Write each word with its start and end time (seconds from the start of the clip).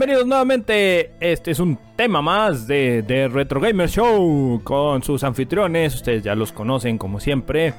Bienvenidos 0.00 0.26
nuevamente. 0.28 1.12
Este 1.20 1.50
es 1.50 1.60
un 1.60 1.78
tema 1.94 2.22
más 2.22 2.66
de, 2.66 3.02
de 3.02 3.28
Retro 3.28 3.60
Gamer 3.60 3.86
Show 3.86 4.62
con 4.64 5.02
sus 5.02 5.22
anfitriones. 5.24 5.94
Ustedes 5.94 6.22
ya 6.22 6.34
los 6.34 6.52
conocen 6.52 6.96
como 6.96 7.20
siempre. 7.20 7.74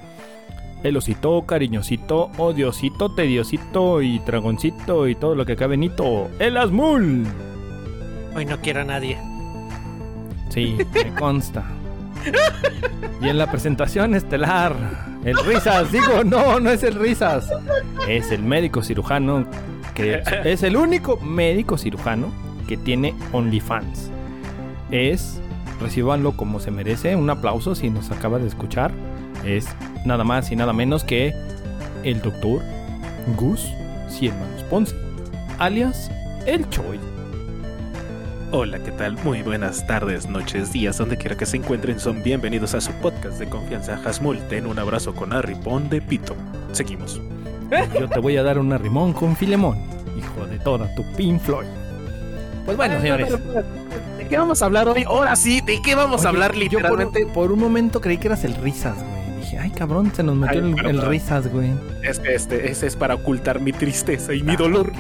El 0.84 0.98
osito, 0.98 1.42
cariñosito, 1.48 2.30
odiosito, 2.38 3.16
tediosito 3.16 4.04
y 4.04 4.20
dragoncito 4.20 5.08
y 5.08 5.16
todo 5.16 5.34
lo 5.34 5.48
que 5.48 5.56
cabe 5.56 5.78
Nito. 5.78 6.30
El 6.38 6.58
Asmul. 6.58 7.26
Hoy 8.36 8.46
no 8.46 8.62
quiero 8.62 8.82
a 8.82 8.84
nadie. 8.84 9.18
Sí, 10.50 10.78
me 10.94 11.16
consta. 11.16 11.64
Y 13.20 13.30
en 13.30 13.38
la 13.40 13.50
presentación 13.50 14.14
estelar, 14.14 14.76
el 15.26 15.38
Risas, 15.44 15.92
digo, 15.92 16.24
no, 16.24 16.60
no 16.60 16.70
es 16.70 16.84
el 16.84 16.94
Risas, 16.94 17.52
es 18.08 18.32
el 18.32 18.44
médico 18.44 18.84
cirujano, 18.84 19.48
que 19.94 20.22
es 20.46 20.64
el 20.64 20.78
único 20.78 21.18
médico 21.18 21.78
cirujano 21.78 22.32
que 22.68 22.78
tiene 22.78 23.14
OnlyFans. 23.32 24.10
Es, 24.92 25.42
recíbanlo 25.80 26.36
como 26.38 26.60
se 26.60 26.72
merece, 26.72 27.16
un 27.16 27.30
aplauso 27.30 27.76
si 27.76 27.90
nos 27.90 28.12
acaba 28.12 28.40
de 28.40 28.48
escuchar. 28.48 28.92
Es 29.46 29.68
nada 30.06 30.24
más 30.24 30.52
y 30.52 30.56
nada 30.56 30.74
menos 30.74 31.04
que 31.04 31.34
el 32.04 32.22
doctor 32.22 32.62
Gus 33.38 33.68
Cienmanos 34.10 34.64
Ponce, 34.64 34.96
alias 35.60 36.12
El 36.46 36.70
Choi. 36.70 37.00
Hola, 38.54 38.80
¿qué 38.84 38.92
tal? 38.92 39.18
Muy 39.24 39.44
buenas 39.44 39.88
tardes, 39.88 40.28
noches, 40.28 40.74
días, 40.74 40.98
donde 40.98 41.16
quiera 41.18 41.38
que 41.38 41.46
se 41.46 41.56
encuentren, 41.56 42.02
son 42.02 42.22
bienvenidos 42.22 42.74
a 42.74 42.82
su 42.82 42.92
podcast 42.94 43.40
de 43.40 43.48
confianza 43.48 44.02
Hasmul. 44.04 44.40
Ten 44.50 44.66
un 44.66 44.78
abrazo 44.78 45.16
con 45.16 45.30
de 45.90 46.02
Pito. 46.02 46.36
Seguimos. 46.74 47.22
Yo 48.00 48.10
te 48.10 48.20
voy 48.20 48.38
a 48.38 48.44
dar 48.44 48.60
un 48.60 48.72
arrimón 48.74 49.14
con 49.14 49.36
Filemón, 49.36 49.78
hijo 50.18 50.46
de 50.46 50.60
toda 50.60 50.94
tu 50.96 51.04
Pink 51.14 51.40
Floyd. 51.42 51.68
Pues 52.66 52.78
bueno, 52.78 53.00
señores. 53.02 53.30
¿De 54.18 54.28
qué 54.30 54.38
vamos 54.38 54.62
a 54.62 54.66
hablar 54.66 54.88
hoy? 54.88 55.04
Ahora 55.04 55.36
sí, 55.36 55.62
¿de 55.62 55.82
qué 55.82 55.96
vamos 55.96 56.22
Oye, 56.22 56.28
a 56.28 56.30
hablar 56.30 56.54
yo 56.54 56.60
literalmente? 56.60 57.24
por, 57.26 57.34
por 57.34 57.52
un 57.52 57.60
momento 57.60 58.02
creí 58.02 58.18
que 58.18 58.28
eras 58.28 58.44
el 58.44 58.56
Risas, 58.56 58.96
güey. 58.98 59.40
Dije, 59.40 59.58
ay 59.58 59.72
cabrón, 59.72 60.12
se 60.16 60.22
nos 60.24 60.36
metió 60.36 60.64
Ay, 60.64 60.74
el, 60.78 60.86
el. 60.86 61.02
Risas, 61.02 61.52
güey. 61.52 61.72
Este, 62.04 62.36
este, 62.36 62.72
ese 62.72 62.88
es 62.88 62.96
para 62.96 63.16
ocultar 63.16 63.60
mi 63.60 63.72
tristeza 63.72 64.34
y 64.34 64.44
mi 64.44 64.56
dolor. 64.56 64.92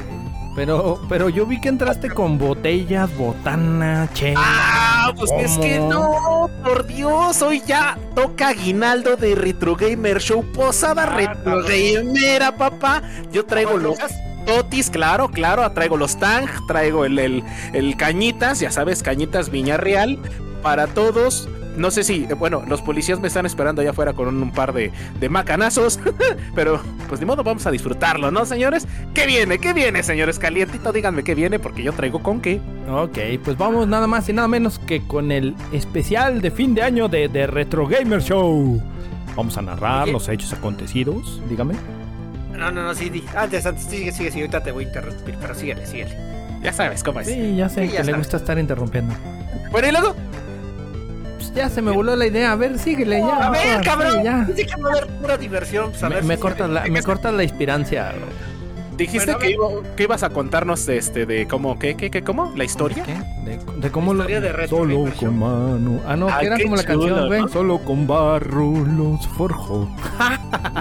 Pero, 0.55 0.99
pero 1.07 1.29
yo 1.29 1.45
vi 1.45 1.61
que 1.61 1.69
entraste 1.69 2.09
con 2.09 2.37
botellas, 2.37 3.15
botana, 3.17 4.09
che. 4.13 4.33
Ah, 4.35 5.13
pues 5.15 5.31
es 5.37 5.57
que 5.57 5.79
no, 5.79 6.49
por 6.63 6.85
Dios, 6.85 7.41
hoy 7.41 7.63
ya 7.65 7.97
toca 8.15 8.49
aguinaldo 8.49 9.15
de 9.15 9.35
Retro 9.35 9.75
Gamer 9.75 10.19
Show, 10.19 10.43
posada 10.53 11.05
Retro 11.05 11.63
Gamera, 11.63 12.55
papá. 12.57 13.01
Yo 13.31 13.45
traigo 13.45 13.77
los 13.77 13.97
totis, 14.45 14.89
claro, 14.89 15.29
claro, 15.29 15.69
traigo 15.71 15.95
los 15.95 16.17
tang, 16.17 16.47
traigo 16.67 17.05
el, 17.05 17.17
el, 17.17 17.43
el 17.73 17.95
cañitas, 17.95 18.59
ya 18.59 18.71
sabes, 18.71 19.03
cañitas 19.03 19.49
Viña 19.49 19.77
Real, 19.77 20.19
para 20.61 20.87
todos. 20.87 21.47
No 21.77 21.89
sé 21.89 22.03
si, 22.03 22.25
eh, 22.25 22.33
bueno, 22.33 22.63
los 22.67 22.81
policías 22.81 23.19
me 23.19 23.27
están 23.27 23.45
esperando 23.45 23.81
allá 23.81 23.91
afuera 23.91 24.13
con 24.13 24.27
un, 24.27 24.41
un 24.41 24.51
par 24.51 24.73
de, 24.73 24.91
de 25.19 25.29
macanazos, 25.29 25.99
pero 26.55 26.81
pues 27.07 27.19
de 27.19 27.25
modo 27.25 27.43
vamos 27.43 27.65
a 27.65 27.71
disfrutarlo, 27.71 28.29
¿no, 28.31 28.45
señores? 28.45 28.87
¿Qué 29.13 29.25
viene? 29.25 29.59
¿Qué 29.59 29.73
viene, 29.73 30.03
señores? 30.03 30.37
Calientito, 30.39 30.91
díganme 30.91 31.23
qué 31.23 31.33
viene, 31.35 31.59
porque 31.59 31.83
yo 31.83 31.93
traigo 31.93 32.21
con 32.21 32.41
qué. 32.41 32.59
Ok, 32.89 33.17
pues 33.43 33.57
vamos 33.57 33.87
nada 33.87 34.07
más 34.07 34.27
y 34.29 34.33
nada 34.33 34.47
menos 34.47 34.79
que 34.79 35.01
con 35.07 35.31
el 35.31 35.55
especial 35.71 36.41
de 36.41 36.51
fin 36.51 36.75
de 36.75 36.81
año 36.81 37.07
de, 37.07 37.27
de 37.29 37.47
Retro 37.47 37.87
Gamer 37.87 38.21
Show. 38.21 38.81
Vamos 39.35 39.57
a 39.57 39.61
narrar 39.61 40.09
los 40.09 40.27
hechos 40.27 40.51
acontecidos, 40.51 41.41
dígame. 41.49 41.75
No, 42.51 42.69
no, 42.69 42.83
no, 42.83 42.93
sí, 42.93 43.09
di. 43.09 43.23
Antes, 43.35 43.65
antes, 43.65 43.85
sigue, 43.85 44.11
sigue, 44.11 44.29
sigue. 44.29 44.43
Ahorita 44.43 44.61
te 44.61 44.71
voy 44.71 44.83
a 44.83 44.87
interrumpir, 44.87 45.35
pero 45.39 45.55
síguele, 45.55 45.87
síguele. 45.87 46.15
Ya 46.61 46.73
sabes 46.73 47.03
cómo 47.03 47.21
es. 47.21 47.27
Sí, 47.27 47.55
ya 47.55 47.69
sé 47.69 47.87
Sí, 47.87 47.93
ya 47.93 48.01
que 48.01 48.11
le 48.11 48.17
gusta 48.17 48.37
estar 48.37 48.59
interrumpiendo. 48.59 49.15
Bueno, 49.71 49.87
y 49.87 49.91
luego, 49.91 50.15
Pues 51.41 51.53
ya 51.55 51.69
se 51.69 51.81
me 51.81 51.89
voló 51.91 52.15
la 52.15 52.27
idea, 52.27 52.51
a 52.51 52.55
ver, 52.55 52.77
síguele 52.77 53.19
ya. 53.19 53.47
a 53.47 53.49
ver, 53.49 53.81
cabrón. 53.83 54.45
Dice 54.47 54.67
que 54.67 54.75
va 54.79 54.89
a 54.89 54.91
haber 54.91 55.07
pura 55.07 55.37
diversión. 55.37 55.89
Pues 55.89 56.03
a 56.03 56.09
Me, 56.09 56.15
ver 56.15 56.23
me 56.23 56.35
si- 56.35 56.41
cortas 56.41 56.69
la, 56.69 56.85
me 56.85 57.01
cortas 57.01 57.33
la 57.33 57.43
inspirancia. 57.43 58.13
Dijiste 59.01 59.33
Bueno, 59.33 59.37
a 59.37 59.41
que, 59.41 59.51
iba- 59.51 59.95
que 59.95 60.03
ibas 60.03 60.23
a 60.23 60.29
contarnos 60.29 60.87
este 60.89 61.25
de 61.25 61.47
cómo, 61.47 61.77
¿qué, 61.79 61.95
qué, 61.95 62.09
qué, 62.11 62.23
cómo? 62.23 62.51
¿La 62.55 62.63
historia? 62.63 63.03
¿Qué? 63.03 63.13
De, 63.49 63.59
de 63.81 63.91
cómo 63.91 64.13
lo. 64.13 64.21
Historia 64.23 64.41
de 64.41 64.67
Solo 64.67 65.05
con 65.19 65.39
mano. 65.39 65.99
Ah, 66.05 66.15
no, 66.15 66.27
que 66.39 66.45
era 66.45 66.59
como 66.59 66.75
la 66.75 66.83
chulo, 66.83 66.99
canción, 66.99 67.27
güey. 67.27 67.41
¿no? 67.41 67.47
Solo 67.47 67.79
con 67.79 68.07
barro 68.07 68.71
los 68.85 69.27
forjó. 69.29 69.89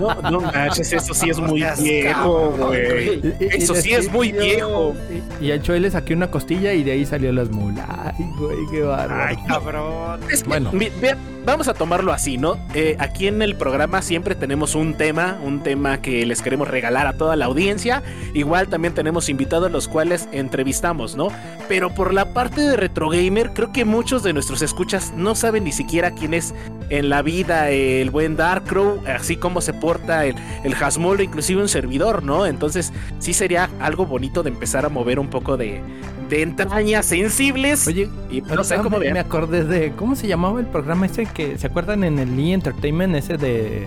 No, 0.00 0.14
no 0.30 0.40
manches, 0.40 0.92
eso 0.92 1.14
sí 1.14 1.30
es 1.30 1.38
muy 1.38 1.64
viejo, 1.80 2.50
güey. 2.56 3.20
Eso 3.40 3.74
sí 3.74 3.92
es 3.92 4.10
muy 4.10 4.32
viejo. 4.32 4.94
Y, 5.40 5.50
al 5.50 5.62
Choy 5.62 5.80
le 5.80 5.90
saqué 5.90 6.14
una 6.14 6.30
costilla 6.30 6.72
y 6.74 6.82
de 6.82 6.92
ahí 6.92 7.06
salió 7.06 7.32
las 7.32 7.50
mulas. 7.50 7.86
Ay, 7.88 8.26
güey, 8.38 8.56
qué 8.70 8.82
bárbaro. 8.82 9.24
Ay, 9.28 9.36
cabrón. 9.48 10.20
Es 10.30 10.42
que, 10.42 10.48
Bueno. 10.48 10.70
mi- 10.72 10.90
vean, 11.00 11.18
vamos 11.44 11.68
a 11.68 11.74
tomarlo 11.74 12.12
así, 12.12 12.36
¿no? 12.38 12.58
Eh, 12.74 12.96
aquí 12.98 13.26
en 13.26 13.42
el 13.42 13.56
programa 13.56 14.02
siempre 14.02 14.34
tenemos 14.34 14.74
un 14.74 14.94
tema, 14.94 15.38
un 15.42 15.62
tema 15.62 16.00
que 16.02 16.24
les 16.26 16.42
queremos 16.42 16.68
regalar 16.68 17.06
a 17.06 17.14
toda 17.14 17.36
la 17.36 17.46
audiencia. 17.46 18.02
Igual 18.34 18.68
también 18.68 18.94
tenemos 18.94 19.28
invitados 19.28 19.70
los 19.70 19.88
cuales 19.88 20.28
entrevistamos, 20.32 21.16
¿no? 21.16 21.28
Pero 21.68 21.94
por 21.94 22.14
la 22.14 22.32
parte 22.32 22.60
de 22.60 22.76
Retro 22.76 23.10
Gamer, 23.10 23.50
creo 23.52 23.72
que 23.72 23.84
muchos 23.84 24.22
de 24.22 24.32
nuestros 24.32 24.62
escuchas 24.62 25.12
no 25.16 25.34
saben 25.34 25.64
ni 25.64 25.72
siquiera 25.72 26.12
quién 26.12 26.34
es 26.34 26.54
en 26.90 27.08
la 27.08 27.22
vida 27.22 27.70
el 27.70 28.10
buen 28.10 28.36
Darkrow, 28.36 29.00
así 29.06 29.36
como 29.36 29.60
se 29.60 29.72
porta 29.72 30.26
el, 30.26 30.34
el 30.64 30.74
inclusive 31.22 31.62
un 31.62 31.68
servidor, 31.68 32.22
¿no? 32.22 32.46
Entonces, 32.46 32.92
sí 33.18 33.32
sería 33.32 33.70
algo 33.80 34.06
bonito 34.06 34.42
de 34.42 34.50
empezar 34.50 34.84
a 34.84 34.88
mover 34.88 35.18
un 35.18 35.28
poco 35.28 35.56
de, 35.56 35.80
de 36.28 36.42
entrañas 36.42 37.06
sensibles. 37.06 37.86
Oye, 37.86 38.08
y 38.30 38.40
no 38.40 38.64
sé 38.64 38.76
cómo 38.76 38.98
me, 38.98 39.12
me 39.12 39.20
acordé 39.20 39.64
de. 39.64 39.92
¿Cómo 39.92 40.16
se 40.16 40.26
llamaba 40.26 40.60
el 40.60 40.66
programa 40.66 41.06
ese 41.06 41.26
que. 41.26 41.58
¿Se 41.58 41.66
acuerdan 41.66 42.04
en 42.04 42.18
el 42.18 42.38
E! 42.38 42.52
Entertainment 42.52 43.14
ese 43.14 43.36
de. 43.36 43.86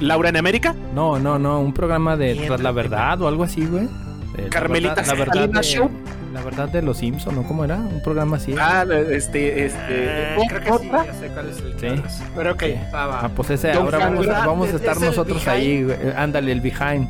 Laura 0.00 0.28
en 0.30 0.36
América. 0.36 0.74
No, 0.94 1.18
no, 1.18 1.38
no, 1.38 1.60
un 1.60 1.72
programa 1.72 2.16
de! 2.16 2.34
Tras 2.46 2.60
la 2.60 2.72
Verdad 2.72 3.20
o 3.22 3.28
algo 3.28 3.44
así, 3.44 3.64
güey. 3.66 3.88
De 4.36 4.44
la 4.44 4.48
Carmelita 4.50 4.94
verdad- 4.94 5.06
la 5.06 5.14
verdad, 5.18 5.34
Salinas 5.34 5.66
de, 5.66 5.72
Show. 5.72 5.90
la 6.32 6.42
verdad 6.42 6.68
de 6.68 6.82
los 6.82 6.96
Simpson, 6.98 7.34
¿no? 7.34 7.42
¿Cómo 7.42 7.64
era? 7.64 7.76
Un 7.76 8.00
programa 8.02 8.36
así. 8.36 8.54
Ah, 8.58 8.84
este, 9.10 9.64
Eh, 9.64 9.66
este. 9.66 10.46
creo 10.48 10.78
que 10.78 10.84
sí, 10.84 10.90
ya 10.92 11.14
sé 11.14 11.28
cuál 11.28 11.48
es 11.50 11.58
el 11.58 11.78
Sí. 11.80 12.02
Pero 12.36 12.52
ok, 12.52 12.62
va, 12.94 13.06
va. 13.06 13.20
Ah, 13.24 13.30
pues 13.34 13.50
ese, 13.50 13.72
Don 13.72 13.84
ahora 13.84 13.98
vamos, 13.98 14.26
vamos 14.26 14.66
a 14.68 14.70
¿es- 14.70 14.76
estar 14.76 15.00
nosotros 15.00 15.46
ahí, 15.48 15.82
güey. 15.84 15.96
Eh, 16.00 16.14
Ándale, 16.16 16.52
el 16.52 16.60
behind. 16.60 17.08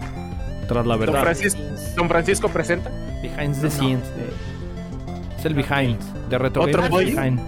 Tras 0.67 0.87
la 0.87 0.95
Don 0.97 1.01
verdad. 1.01 1.21
Francisco, 1.23 1.61
Don 1.97 2.09
Francisco 2.09 2.49
presenta. 2.49 2.91
Behind 3.23 3.55
the 3.57 3.65
No. 3.67 3.71
scenes. 3.71 4.05
eh. 4.17 5.37
Es 5.39 5.45
el 5.45 5.55
behind. 5.55 5.99
De 6.31 6.39
retro 6.39 6.63
¿Otro 6.63 6.83
behind. 6.89 7.39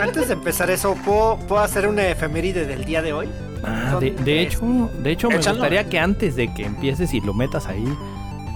Antes 0.00 0.28
de 0.28 0.34
empezar 0.34 0.70
eso, 0.70 0.94
¿puedo, 1.04 1.36
¿puedo 1.46 1.62
hacer 1.62 1.86
una 1.86 2.06
efeméride 2.08 2.66
del 2.66 2.84
día 2.84 3.00
de 3.00 3.12
hoy? 3.12 3.28
Ah, 3.64 3.98
de, 4.00 4.40
hecho, 4.42 4.90
de 5.02 5.10
hecho 5.10 5.28
me 5.28 5.36
gustaría 5.36 5.88
que 5.88 5.98
antes 5.98 6.36
de 6.36 6.52
que 6.54 6.64
empieces 6.66 7.12
y 7.14 7.20
lo 7.20 7.34
metas 7.34 7.66
ahí, 7.66 7.84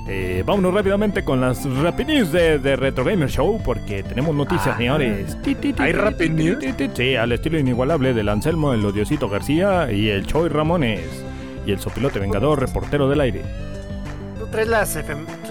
eh, 0.08 0.42
vámonos 0.46 0.74
rápidamente 0.74 1.24
con 1.24 1.40
las 1.40 1.64
Rapid 1.64 2.06
News 2.06 2.32
de, 2.32 2.58
de 2.58 2.76
Retro 2.76 3.04
Gamer 3.04 3.28
Show, 3.30 3.60
porque 3.64 4.02
tenemos 4.02 4.34
noticias, 4.34 4.74
Ah. 4.74 4.76
señores. 4.78 5.36
¿Hay 5.78 5.92
Rapid 5.92 6.30
News? 6.30 6.64
Sí, 6.94 7.14
al 7.16 7.32
estilo 7.32 7.58
inigualable 7.58 8.12
del 8.14 8.28
Anselmo, 8.28 8.72
el 8.72 8.84
odiosito 8.84 9.28
García 9.28 9.90
y 9.92 10.08
el 10.08 10.26
Choy 10.26 10.48
Ramones. 10.48 11.00
Y 11.64 11.70
el 11.70 11.78
sopilote 11.78 12.18
vengador, 12.18 12.58
reportero 12.58 13.08
del 13.08 13.20
aire. 13.20 13.42
Tú 14.38 14.46
traes 14.48 14.66
las, 14.68 14.98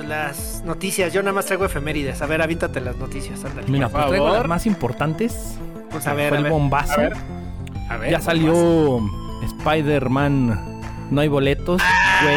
las 0.05 0.61
noticias, 0.65 1.13
yo 1.13 1.21
nada 1.21 1.31
más 1.33 1.45
traigo 1.45 1.63
efemérides. 1.63 2.21
A 2.21 2.25
ver, 2.25 2.41
avíntate 2.41 2.81
las 2.81 2.97
noticias, 2.97 3.43
ándale. 3.45 3.67
Mira, 3.69 3.87
pues 3.87 4.05
traigo 4.07 4.29
las 4.33 4.45
más 4.47 4.65
importantes. 4.65 5.57
Pues 5.89 6.05
a 6.07 6.13
ver, 6.13 6.27
Fue 6.27 6.37
a 6.37 6.39
el 6.39 6.43
ver. 6.43 6.51
bombazo. 6.51 6.93
A 6.93 6.97
ver, 6.97 7.13
A 7.89 7.97
ver. 7.97 8.11
ya 8.11 8.19
salió 8.19 8.99
Spider-Man. 9.45 10.59
No 11.11 11.21
hay 11.21 11.27
boletos, 11.27 11.81
güey. 12.23 12.35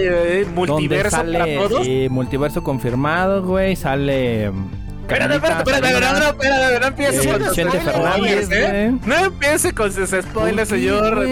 Eh, 0.00 0.44
Donde 0.44 0.66
multiverso 0.72 1.16
sale, 1.16 1.38
para 1.38 1.68
todos. 1.68 1.86
multiverso 2.10 2.64
confirmado, 2.64 3.42
güey. 3.44 3.76
Sale. 3.76 4.50
mm, 4.50 4.66
Espérate, 5.02 5.36
espérate, 5.36 5.70
espérate, 5.70 6.00
no, 6.00 6.18
no, 6.18 6.26
espérate, 6.26 6.80
no 6.80 6.86
empieces 6.88 7.24
Eh, 7.26 7.30
con 7.30 7.44
sus 7.44 7.54
spoilers, 7.94 8.48
¿eh? 8.50 8.92
No 9.06 9.14
empiece 9.14 9.72
con 9.72 9.92
sus 9.92 10.08
spoilers, 10.10 10.32
¿Por 10.34 10.54
qué, 10.56 10.66
señor. 10.66 11.26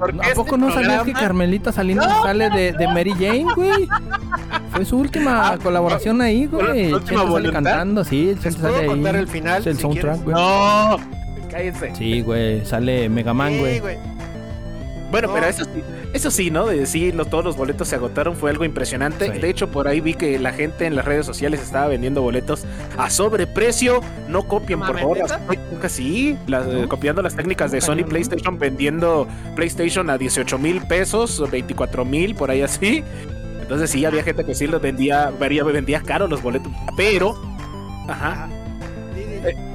¿A 0.00 0.34
poco 0.34 0.54
este 0.54 0.58
no 0.66 0.72
sabías 0.72 1.02
que 1.02 1.12
Carmelita 1.12 1.70
Salinas 1.70 2.08
No. 2.08 2.22
sale 2.22 2.48
de, 2.48 2.88
Mary 2.88 3.12
Jane, 3.12 3.44
güey? 3.54 3.86
Fue 4.72 4.84
su 4.86 4.96
última 4.98 5.50
Ah, 5.50 5.58
colaboración 5.62 6.22
ahí, 6.22 6.46
güey. 6.46 6.64
¿la 6.66 6.74
El 6.88 6.94
última 6.94 7.30
sale 7.30 7.52
cantando, 7.52 8.04
sí. 8.04 8.30
El 8.30 8.34
¿Les 8.36 8.42
Chente 8.42 8.58
puedo 8.60 8.74
sale 8.74 8.86
contar 8.86 9.16
el 9.16 9.28
final? 9.28 9.62
El 9.66 9.78
soundtrack, 9.78 10.22
güey. 10.24 10.34
No, 10.34 10.96
cállense. 11.50 11.92
Sí, 11.94 12.22
güey. 12.22 12.64
Sale 12.64 13.10
Mega 13.10 13.34
Man, 13.34 13.52
Sí, 13.52 13.80
güey. 13.80 13.98
Bueno, 15.14 15.28
No. 15.28 15.34
pero 15.34 15.46
eso 15.46 15.64
sí, 15.64 15.70
eso 16.12 16.30
sí, 16.32 16.50
¿no? 16.50 16.66
De 16.66 16.76
decir, 16.80 17.14
lo- 17.14 17.24
todos 17.24 17.44
los 17.44 17.56
boletos 17.56 17.86
se 17.86 17.94
agotaron, 17.94 18.34
fue 18.34 18.50
algo 18.50 18.64
impresionante. 18.64 19.32
Sí. 19.32 19.38
De 19.38 19.48
hecho, 19.48 19.68
por 19.70 19.86
ahí 19.86 20.00
vi 20.00 20.14
que 20.14 20.38
la 20.40 20.52
gente 20.52 20.86
en 20.86 20.96
las 20.96 21.04
redes 21.04 21.24
sociales 21.24 21.60
estaba 21.62 21.86
vendiendo 21.86 22.20
boletos 22.20 22.64
a 22.98 23.10
sobreprecio. 23.10 24.00
No 24.28 24.42
copien, 24.48 24.80
No 24.80 24.86
por 24.86 24.98
favor. 24.98 25.18
las- 25.18 25.38
Casi, 25.80 26.36
las- 26.48 26.66
eh, 26.66 26.86
copiando 26.88 27.22
las 27.22 27.36
técnicas 27.36 27.70
de 27.70 27.80
Sony 27.80 27.96
no, 27.96 28.00
no. 28.02 28.08
PlayStation, 28.08 28.58
vendiendo 28.58 29.28
PlayStation 29.54 30.10
a 30.10 30.18
18 30.18 30.58
mil 30.58 30.80
pesos, 30.82 31.48
24 31.50 32.04
mil, 32.04 32.34
por 32.34 32.50
ahí 32.50 32.62
así. 32.62 33.04
Entonces 33.60 33.90
sí, 33.90 34.04
había 34.04 34.22
gente 34.24 34.44
que 34.44 34.54
sí 34.54 34.66
los 34.66 34.82
vendía, 34.82 35.30
vendía, 35.38 35.62
vendía 35.62 36.00
caro 36.00 36.26
los 36.26 36.42
boletos. 36.42 36.72
Pero, 36.96 37.34
ajá. 38.08 38.48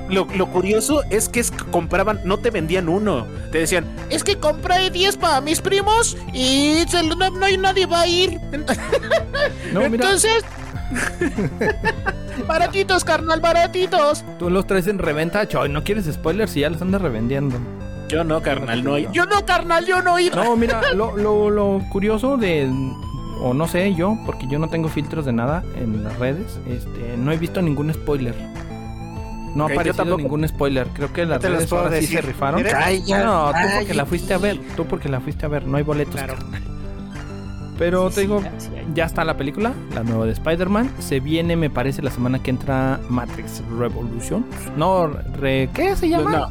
Lo, 0.10 0.26
lo 0.36 0.48
curioso 0.48 1.04
es 1.10 1.30
que 1.30 1.40
es- 1.40 1.52
compraban, 1.72 2.20
no 2.26 2.38
te 2.38 2.50
vendían 2.50 2.90
uno. 2.90 3.28
Te 3.52 3.60
decían, 3.60 3.86
es 4.10 4.24
que 4.24 4.38
compré 4.40 4.90
10 4.90 5.18
para 5.18 5.40
mis 5.42 5.62
primos 5.62 6.18
y 6.34 6.84
se 6.88 7.04
no, 7.04 7.16
no 7.16 7.46
hay 7.46 7.58
nadie 7.58 7.86
va 7.86 8.02
a 8.02 8.08
ir. 8.08 8.40
No, 9.74 9.82
Entonces, 9.82 10.44
baratitos, 12.48 13.04
carnal, 13.04 13.40
baratitos. 13.40 14.24
tú 14.38 14.50
los 14.50 14.66
traes 14.66 14.88
en 14.88 14.98
reventa, 14.98 15.48
choy, 15.48 15.70
no 15.70 15.84
quieres 15.84 16.06
spoilers 16.12 16.56
y 16.58 16.62
ya 16.62 16.70
los 16.70 16.82
andas 16.82 17.02
revendiendo. 17.02 17.58
Yo 18.08 18.24
no, 18.24 18.42
carnal, 18.42 18.84
no. 18.84 18.98
Yo 18.98 19.26
no, 19.28 19.46
carnal, 19.46 19.86
yo 19.86 20.02
no 20.02 20.18
iba. 20.20 20.44
No, 20.44 20.56
mira, 20.56 20.82
lo, 20.94 21.16
lo, 21.16 21.50
lo 21.52 21.80
curioso 21.92 22.38
de. 22.38 22.68
O 23.42 23.54
no 23.54 23.68
sé, 23.68 23.94
yo, 23.94 24.18
porque 24.26 24.48
yo 24.50 24.58
no 24.60 24.68
tengo 24.70 24.90
filtros 24.90 25.26
de 25.26 25.32
nada 25.32 25.64
en 25.76 26.04
las 26.04 26.18
redes, 26.18 26.60
este, 26.68 27.16
no 27.18 27.32
he 27.32 27.38
visto 27.38 27.62
ningún 27.62 27.94
spoiler. 27.94 28.34
No 29.56 29.66
Ok, 29.66 29.72
ha 29.72 29.74
yo 29.74 29.80
aparecido 29.80 29.94
tampoco. 29.96 30.22
ningún 30.22 30.48
spoiler. 30.48 30.88
Creo 30.88 31.12
que 31.14 31.26
las 31.26 31.42
redes 31.42 31.72
ahora 31.72 31.90
sí 31.90 31.96
decir. 32.02 32.20
se 32.20 32.22
rifaron. 32.22 32.64
No, 32.64 33.52
tú 33.52 33.68
porque 33.78 33.94
la 33.94 34.06
fuiste 34.06 34.34
a 34.34 34.38
ver. 34.38 34.60
Tú 34.76 34.86
porque 34.86 35.10
la 35.10 35.20
fuiste 35.20 35.46
a 35.46 35.50
ver. 35.50 35.66
No 35.66 35.78
hay 35.78 35.84
boletos. 35.84 36.16
Claro. 36.16 36.36
Pero 37.78 38.10
te 38.10 38.22
digo, 38.22 38.44
ya 38.94 39.06
está 39.06 39.24
la 39.24 39.38
película, 39.38 39.72
la 39.96 40.04
nueva 40.04 40.26
de 40.26 40.34
Spider-Man. 40.34 40.92
Se 41.00 41.22
viene, 41.22 41.56
me 41.56 41.70
parece, 41.70 42.02
la 42.02 42.12
semana 42.12 42.44
que 42.44 42.50
entra 42.52 43.00
Matrix 43.10 43.64
Revolution. 43.80 44.46
No, 44.76 45.08
re- 45.08 45.70
¿qué 45.74 45.96
se 45.96 46.10
llama? 46.10 46.30
No. 46.32 46.50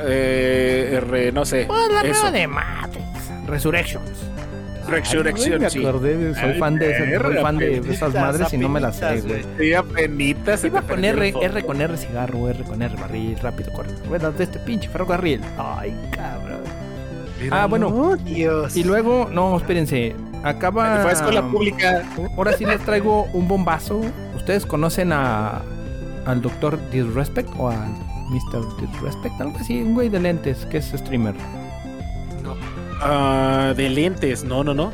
Eh, 0.00 1.02
re- 1.08 1.32
no 1.32 1.44
sé. 1.46 1.64
Pues 1.66 1.80
la 1.90 2.02
nueva 2.02 2.30
de 2.30 2.46
Matrix. 2.46 3.06
Resurrections. 3.46 4.10
Resurrección, 4.88 5.64
Ay, 5.64 5.80
me 5.82 5.88
acordé 5.88 6.16
de- 6.16 6.34
soy 6.34 6.50
Ay, 6.52 6.58
fan 6.58 6.74
de, 6.76 6.86
esas- 6.90 6.98
soy 6.98 7.08
perra, 7.10 7.42
fan 7.42 7.58
de 7.58 7.66
apenitas, 7.66 7.94
esas 7.96 8.14
madres 8.14 8.52
y 8.52 8.58
no 8.58 8.68
me 8.68 8.80
las 8.80 8.96
sé, 8.96 9.20
güey. 9.20 9.44
Sí, 9.58 9.74
apenitas. 9.74 10.64
Iba 10.64 10.82
con 10.82 11.04
R. 11.04 11.34
R 11.42 11.62
con 11.64 11.80
R 11.80 11.96
cigarro, 11.96 12.48
R 12.48 12.64
con 12.64 12.82
R 12.82 12.96
barril, 12.96 13.36
rápido, 13.40 13.72
corre. 13.72 13.90
Ruedas 14.08 14.36
de 14.38 14.44
este 14.44 14.58
pinche 14.60 14.88
ferrocarril. 14.88 15.40
Ay, 15.58 15.94
cabrón. 16.12 16.60
Ah, 17.50 17.66
bueno. 17.66 18.16
Dios. 18.16 18.76
Y 18.76 18.84
luego, 18.84 19.28
no, 19.32 19.56
espérense. 19.56 20.14
Acaba. 20.42 21.02
Fue 21.02 21.12
escuela 21.12 21.42
pública. 21.42 22.02
Ahora 22.36 22.52
sí 22.54 22.64
les 22.64 22.80
traigo 22.80 23.24
un 23.32 23.46
bombazo. 23.48 24.00
¿Ustedes 24.36 24.64
conocen 24.66 25.12
a 25.12 25.62
al 26.26 26.42
doctor 26.42 26.78
Disrespect 26.90 27.48
o 27.58 27.68
al 27.70 27.78
Mr. 28.30 28.62
Disrespect? 28.80 29.40
Algo 29.40 29.58
así, 29.58 29.80
un 29.82 29.94
güey 29.94 30.08
de 30.08 30.20
lentes 30.20 30.64
que 30.66 30.78
es 30.78 30.86
streamer. 30.86 31.34
Ah, 33.00 33.72
de 33.76 33.88
lentes. 33.88 34.44
No, 34.44 34.64
no, 34.64 34.74
no. 34.74 34.92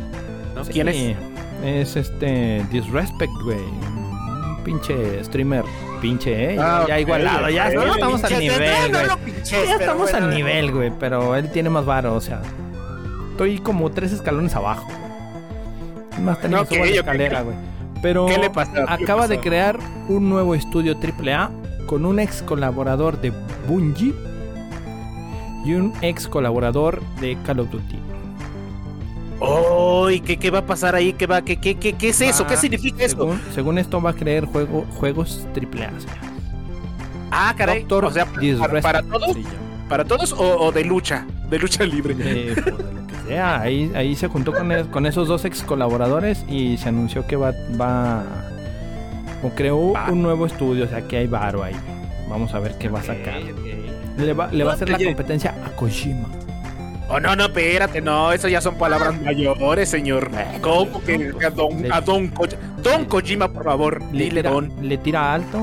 ¿No? 0.54 0.62
¿Quién 0.64 0.88
es? 0.88 0.96
Sí, 0.96 1.16
Es 1.64 1.96
este 1.96 2.64
Disrespect, 2.70 3.32
güey. 3.42 3.58
Un 3.58 4.62
pinche 4.64 5.22
streamer. 5.24 5.64
Pinche, 6.00 6.54
eh. 6.54 6.58
Ah, 6.60 6.84
ya 6.86 6.94
ok, 6.96 7.00
igualado, 7.00 7.48
ya 7.48 7.70
no 7.70 7.94
estamos 7.94 8.24
al 8.24 8.38
nivel, 8.38 8.92
no 8.92 9.18
pinches, 9.18 9.68
Ya 9.68 9.76
estamos 9.76 10.10
bueno, 10.10 10.26
al 10.26 10.34
nivel, 10.34 10.70
güey, 10.70 10.92
pero 11.00 11.34
él 11.34 11.50
tiene 11.50 11.70
más 11.70 11.86
varo, 11.86 12.14
o 12.14 12.20
sea. 12.20 12.42
Estoy 13.30 13.58
como 13.58 13.90
tres 13.90 14.12
escalones 14.12 14.54
abajo. 14.54 14.86
Más 16.20 16.40
tenemos 16.40 16.66
Ok, 16.66 16.74
subo 16.74 16.84
la 16.84 16.90
escalera, 16.90 17.40
güey. 17.40 17.56
Pero 18.02 18.26
¿Qué 18.26 18.36
le 18.36 18.50
pasó? 18.50 18.72
¿Qué 18.74 18.80
acaba 18.82 19.26
de 19.28 19.40
crear 19.40 19.78
un 20.08 20.28
nuevo 20.28 20.54
estudio 20.54 20.94
AAA 20.94 21.50
con 21.86 22.04
un 22.04 22.20
ex 22.20 22.42
colaborador 22.42 23.18
de 23.20 23.32
Bungie 23.66 24.12
y 25.64 25.74
un 25.74 25.92
ex 26.02 26.28
colaborador 26.28 27.02
de 27.20 27.36
Call 27.44 27.60
of 27.60 27.70
Duty. 27.70 27.98
¡Ay! 30.06 30.20
¿qué, 30.20 30.36
¿Qué 30.38 30.50
va 30.50 30.60
a 30.60 30.66
pasar 30.66 30.94
ahí? 30.94 31.12
¿Qué, 31.12 31.26
va? 31.26 31.42
¿Qué, 31.42 31.56
qué, 31.56 31.74
qué, 31.76 31.92
qué 31.94 32.08
es 32.10 32.20
eso? 32.20 32.46
¿Qué 32.46 32.54
Ah, 32.54 32.58
significa 32.58 33.04
eso? 33.04 33.16
Según, 33.16 33.40
según 33.54 33.78
esto 33.78 34.00
va 34.00 34.10
a 34.10 34.14
crear 34.14 34.44
juego, 34.46 34.84
juegos 34.94 35.46
AAA. 35.54 35.90
Ah, 37.30 37.54
caray. 37.56 37.80
Doctor 37.80 38.04
O 38.06 38.10
sea, 38.10 38.26
para, 38.82 39.02
todos, 39.02 39.36
para 39.88 40.04
todos 40.04 40.32
o, 40.32 40.66
o 40.66 40.72
de 40.72 40.84
lucha, 40.84 41.26
de 41.50 41.58
lucha 41.58 41.84
libre. 41.84 42.14
Eh, 42.18 42.52
pues, 42.54 42.64
de 42.66 42.70
lo 42.94 43.06
que 43.06 43.14
sea. 43.28 43.60
Ahí, 43.60 43.90
ahí 43.94 44.14
se 44.14 44.28
juntó 44.28 44.52
con, 44.52 44.70
el- 44.70 44.86
con 44.88 45.04
esos 45.04 45.26
dos 45.28 45.44
ex 45.44 45.62
colaboradores 45.62 46.44
y 46.48 46.76
se 46.78 46.88
anunció 46.90 47.26
que 47.26 47.36
va, 47.36 47.52
va 47.80 48.22
o 49.42 49.50
creó 49.50 49.92
Va. 49.92 50.10
un 50.10 50.22
nuevo 50.22 50.46
estudio, 50.46 50.84
o 50.84 50.88
sea 50.88 51.06
que 51.06 51.16
hay 51.18 51.26
varo 51.26 51.62
ahí. 51.64 51.74
Vamos 52.30 52.54
a 52.54 52.60
ver 52.60 52.78
qué 52.78 52.88
va 52.88 53.00
a 53.00 53.02
sacar. 53.02 53.40
Le 54.16 54.32
va, 54.32 54.48
le 54.52 54.64
va 54.64 54.72
a 54.72 54.74
hacer 54.74 54.88
la 54.88 54.98
competencia 54.98 55.54
a 55.64 55.70
Kojima. 55.76 56.28
Oh, 57.08 57.20
no, 57.20 57.36
no, 57.36 57.44
espérate, 57.46 58.00
no, 58.00 58.32
eso 58.32 58.48
ya 58.48 58.60
son 58.60 58.76
palabras 58.76 59.20
mayores, 59.20 59.88
señor. 59.90 60.30
¿Cómo 60.62 61.02
que 61.02 61.32
a 61.44 61.50
Don, 61.50 61.92
a 61.92 62.00
Don, 62.00 62.28
Ko- 62.28 62.46
Don 62.82 63.04
Kojima, 63.04 63.48
por 63.52 63.64
favor? 63.64 64.02
Le 64.12 64.24
Dile 64.24 64.42
tira, 64.42 64.50
Don. 64.50 64.72
le 64.80 64.96
tira 64.98 65.34
alto. 65.34 65.60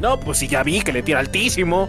No, 0.00 0.18
pues 0.20 0.38
sí, 0.38 0.48
ya 0.48 0.62
vi 0.62 0.80
que 0.80 0.92
le 0.92 1.02
tira 1.02 1.18
altísimo. 1.20 1.88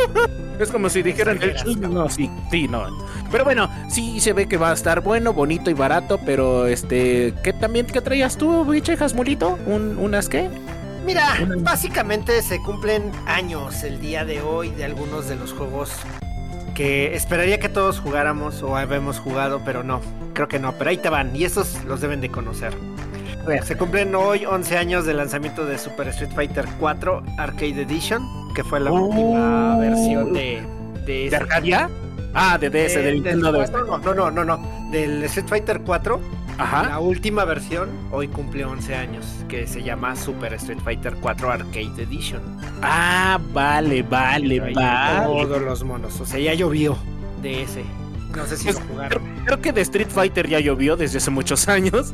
es 0.60 0.70
como 0.70 0.88
si 0.88 1.02
dijeran 1.02 1.38
el 1.42 1.80
No, 1.80 2.08
sí, 2.08 2.30
sí, 2.50 2.68
no. 2.68 2.84
Pero 3.30 3.44
bueno, 3.44 3.68
sí 3.88 4.20
se 4.20 4.32
ve 4.32 4.46
que 4.46 4.56
va 4.56 4.70
a 4.70 4.74
estar 4.74 5.00
bueno, 5.00 5.32
bonito 5.32 5.68
y 5.70 5.74
barato, 5.74 6.20
pero 6.24 6.66
este, 6.66 7.34
¿qué 7.42 7.52
también 7.52 7.86
qué 7.86 8.00
traías 8.00 8.36
tú, 8.36 8.64
biche 8.64 8.96
Jasmulito? 8.96 9.58
¿Un, 9.66 9.98
¿Unas 9.98 10.28
qué? 10.28 10.48
Mira, 11.04 11.36
básicamente 11.58 12.40
se 12.42 12.60
cumplen 12.62 13.12
años 13.26 13.82
el 13.84 14.00
día 14.00 14.24
de 14.24 14.40
hoy 14.40 14.70
de 14.70 14.84
algunos 14.84 15.28
de 15.28 15.36
los 15.36 15.52
juegos 15.52 15.92
que 16.74 17.14
esperaría 17.14 17.60
que 17.60 17.68
todos 17.68 18.00
jugáramos 18.00 18.62
o 18.62 18.76
habemos 18.76 19.18
jugado, 19.20 19.60
pero 19.64 19.84
no, 19.84 20.00
creo 20.32 20.48
que 20.48 20.58
no, 20.58 20.72
pero 20.72 20.90
ahí 20.90 20.96
te 20.96 21.08
van 21.10 21.34
y 21.36 21.44
esos 21.44 21.84
los 21.84 22.00
deben 22.00 22.20
de 22.20 22.30
conocer. 22.30 22.72
Se 23.64 23.76
cumplen 23.76 24.14
hoy 24.14 24.46
11 24.46 24.78
años 24.78 25.04
del 25.04 25.18
lanzamiento 25.18 25.66
de 25.66 25.76
Super 25.76 26.08
Street 26.08 26.30
Fighter 26.34 26.64
4 26.80 27.22
Arcade 27.38 27.82
Edition, 27.82 28.26
que 28.54 28.64
fue 28.64 28.80
la 28.80 28.90
Oh. 28.90 29.04
última 29.04 29.76
versión 29.78 30.32
de, 30.32 30.62
de 31.04 31.28
¿De 31.28 31.36
Arcadia? 31.36 31.90
Ah, 32.32 32.56
de 32.58 32.70
DS, 32.70 32.96
Eh, 32.96 33.02
del 33.02 33.14
Nintendo 33.16 33.52
DS. 33.52 33.70
4, 33.70 33.84
no, 33.86 33.98
no, 33.98 34.14
no, 34.30 34.44
no, 34.44 34.56
no, 34.56 34.90
del 34.90 35.22
Street 35.24 35.46
Fighter 35.48 35.80
4 35.84 36.18
Ajá. 36.58 36.88
la 36.88 37.00
última 37.00 37.44
versión 37.44 37.90
hoy 38.10 38.28
cumple 38.28 38.64
11 38.64 38.94
años, 38.94 39.26
que 39.48 39.66
se 39.66 39.82
llama 39.82 40.14
Super 40.16 40.52
Street 40.54 40.78
Fighter 40.84 41.14
4 41.20 41.50
Arcade 41.50 42.02
Edition. 42.02 42.40
Ah, 42.82 43.38
vale, 43.52 44.02
vale, 44.02 44.60
vale. 44.60 44.74
Todos 45.26 45.62
los 45.62 45.84
monos, 45.84 46.20
o 46.20 46.26
sea, 46.26 46.38
ya 46.40 46.54
llovió 46.54 46.96
de 47.42 47.62
ese. 47.62 47.84
No 48.36 48.44
sé 48.46 48.56
si 48.56 48.64
Pues, 48.64 48.80
lo 48.80 48.86
jugaron. 48.86 49.22
Creo 49.44 49.60
que 49.60 49.72
de 49.72 49.80
Street 49.82 50.08
Fighter 50.08 50.48
ya 50.48 50.58
llovió 50.60 50.96
desde 50.96 51.18
hace 51.18 51.30
muchos 51.30 51.68
años. 51.68 52.12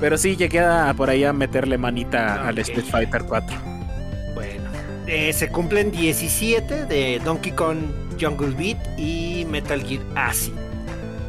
Pero 0.00 0.18
sí 0.18 0.36
llegué 0.36 0.60
a, 0.60 0.92
por 0.96 1.10
ahí 1.10 1.22
a 1.24 1.32
meterle 1.32 1.78
manita 1.78 2.46
al 2.46 2.54
Ok. 2.54 2.58
Street 2.60 2.84
Fighter 2.90 3.22
4. 3.22 3.56
Bueno, 4.34 4.64
eh, 5.06 5.32
se 5.32 5.48
cumplen 5.48 5.90
17 5.92 6.86
de 6.86 7.20
Donkey 7.24 7.52
Kong 7.52 7.78
Jungle 8.20 8.54
Beat 8.56 8.98
y 8.98 9.46
Metal 9.48 9.80
Gear 9.82 10.02
Acid. 10.16 10.52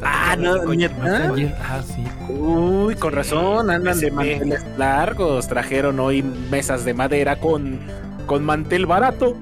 Ah, 0.04 0.36
no, 0.38 0.64
neta. 0.74 1.32
Ah, 1.62 1.80
sí. 1.86 2.04
Uy, 2.32 2.94
con 2.96 3.10
Sí, 3.10 3.16
razón, 3.16 3.70
andan 3.70 3.98
de 3.98 4.10
manteles 4.10 4.64
largos. 4.76 5.48
Trajeron 5.48 5.98
hoy 6.00 6.22
mesas 6.22 6.84
de 6.84 6.94
madera 6.94 7.40
con, 7.40 7.80
con 8.26 8.44
mantel 8.44 8.86
barato. 8.86 9.36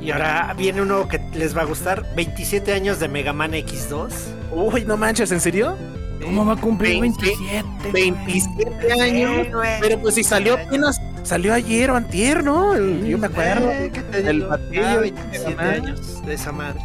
Y 0.00 0.10
ahora 0.10 0.54
viene 0.56 0.82
uno 0.82 1.08
que 1.08 1.20
les 1.34 1.56
va 1.56 1.62
a 1.62 1.64
gustar: 1.64 2.04
27 2.14 2.72
años 2.72 3.00
de 3.00 3.08
Mega 3.08 3.32
Man 3.32 3.52
X2. 3.52 4.08
Uy, 4.52 4.84
no 4.84 4.96
manches, 4.96 5.32
¿en 5.32 5.40
serio? 5.40 5.76
¿Cómo 6.22 6.46
va 6.46 6.52
a 6.52 6.56
cumplir 6.56 7.00
20, 7.00 7.20
27? 7.20 7.66
güey? 7.90 7.92
27 8.12 8.92
años. 9.02 9.48
Güey. 9.52 9.80
Pero 9.80 9.98
pues 10.00 10.14
si 10.14 10.22
salió 10.22 10.54
apenas, 10.54 11.00
salió 11.24 11.52
ayer 11.52 11.90
o 11.90 11.96
antier, 11.96 12.44
¿no? 12.44 12.74
El- 12.74 13.04
yo 13.06 13.18
me 13.18 13.26
acuerdo. 13.26 13.68
Eh, 13.70 13.90
¿qué 13.92 14.00
te 14.02 14.30
El 14.30 14.42
batillo 14.42 14.82
Ya 14.82 14.94
y 14.94 14.98
27 15.00 15.48
Mega 15.48 15.56
Man. 15.62 15.74
años 15.74 16.24
de 16.24 16.34
esa 16.34 16.52
madre. 16.52 16.80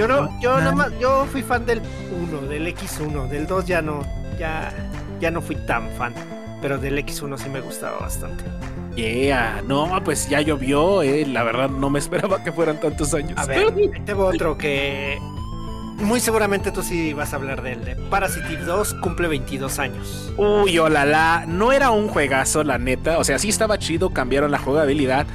Yo 0.00 0.08
no, 0.08 0.40
yo 0.40 0.56
nada 0.56 0.74
más, 0.74 0.98
yo 0.98 1.26
fui 1.26 1.42
fan 1.42 1.66
del 1.66 1.82
1, 2.10 2.48
del 2.48 2.66
X1, 2.74 3.28
del 3.28 3.46
2 3.46 3.66
ya 3.66 3.82
no, 3.82 4.02
ya, 4.38 4.72
ya 5.20 5.30
no 5.30 5.42
fui 5.42 5.56
tan 5.66 5.90
fan, 5.98 6.14
pero 6.62 6.78
del 6.78 6.96
X1 7.04 7.36
sí 7.36 7.50
me 7.50 7.60
gustaba 7.60 7.98
bastante. 7.98 8.42
Yeah, 8.96 9.62
no, 9.66 10.00
pues 10.02 10.26
ya 10.26 10.40
llovió, 10.40 11.02
eh. 11.02 11.26
La 11.26 11.42
verdad 11.42 11.68
no 11.68 11.90
me 11.90 11.98
esperaba 11.98 12.42
que 12.42 12.50
fueran 12.50 12.80
tantos 12.80 13.12
años. 13.12 13.34
A 13.36 13.44
ver, 13.44 13.74
tengo 14.06 14.24
otro 14.24 14.56
que 14.56 15.18
muy 15.98 16.18
seguramente 16.18 16.72
tú 16.72 16.82
sí 16.82 17.12
vas 17.12 17.34
a 17.34 17.36
hablar 17.36 17.60
de 17.60 17.72
él, 17.72 17.84
de 17.84 17.94
Parasitive 17.94 18.64
2 18.64 18.94
cumple 19.02 19.28
22 19.28 19.78
años. 19.80 20.32
Uy, 20.38 20.78
olala, 20.78 21.44
no 21.46 21.72
era 21.72 21.90
un 21.90 22.08
juegazo, 22.08 22.64
la 22.64 22.78
neta. 22.78 23.18
O 23.18 23.24
sea, 23.24 23.38
sí 23.38 23.50
estaba 23.50 23.78
chido, 23.78 24.08
cambiaron 24.14 24.50
la 24.50 24.58
jugabilidad. 24.58 25.26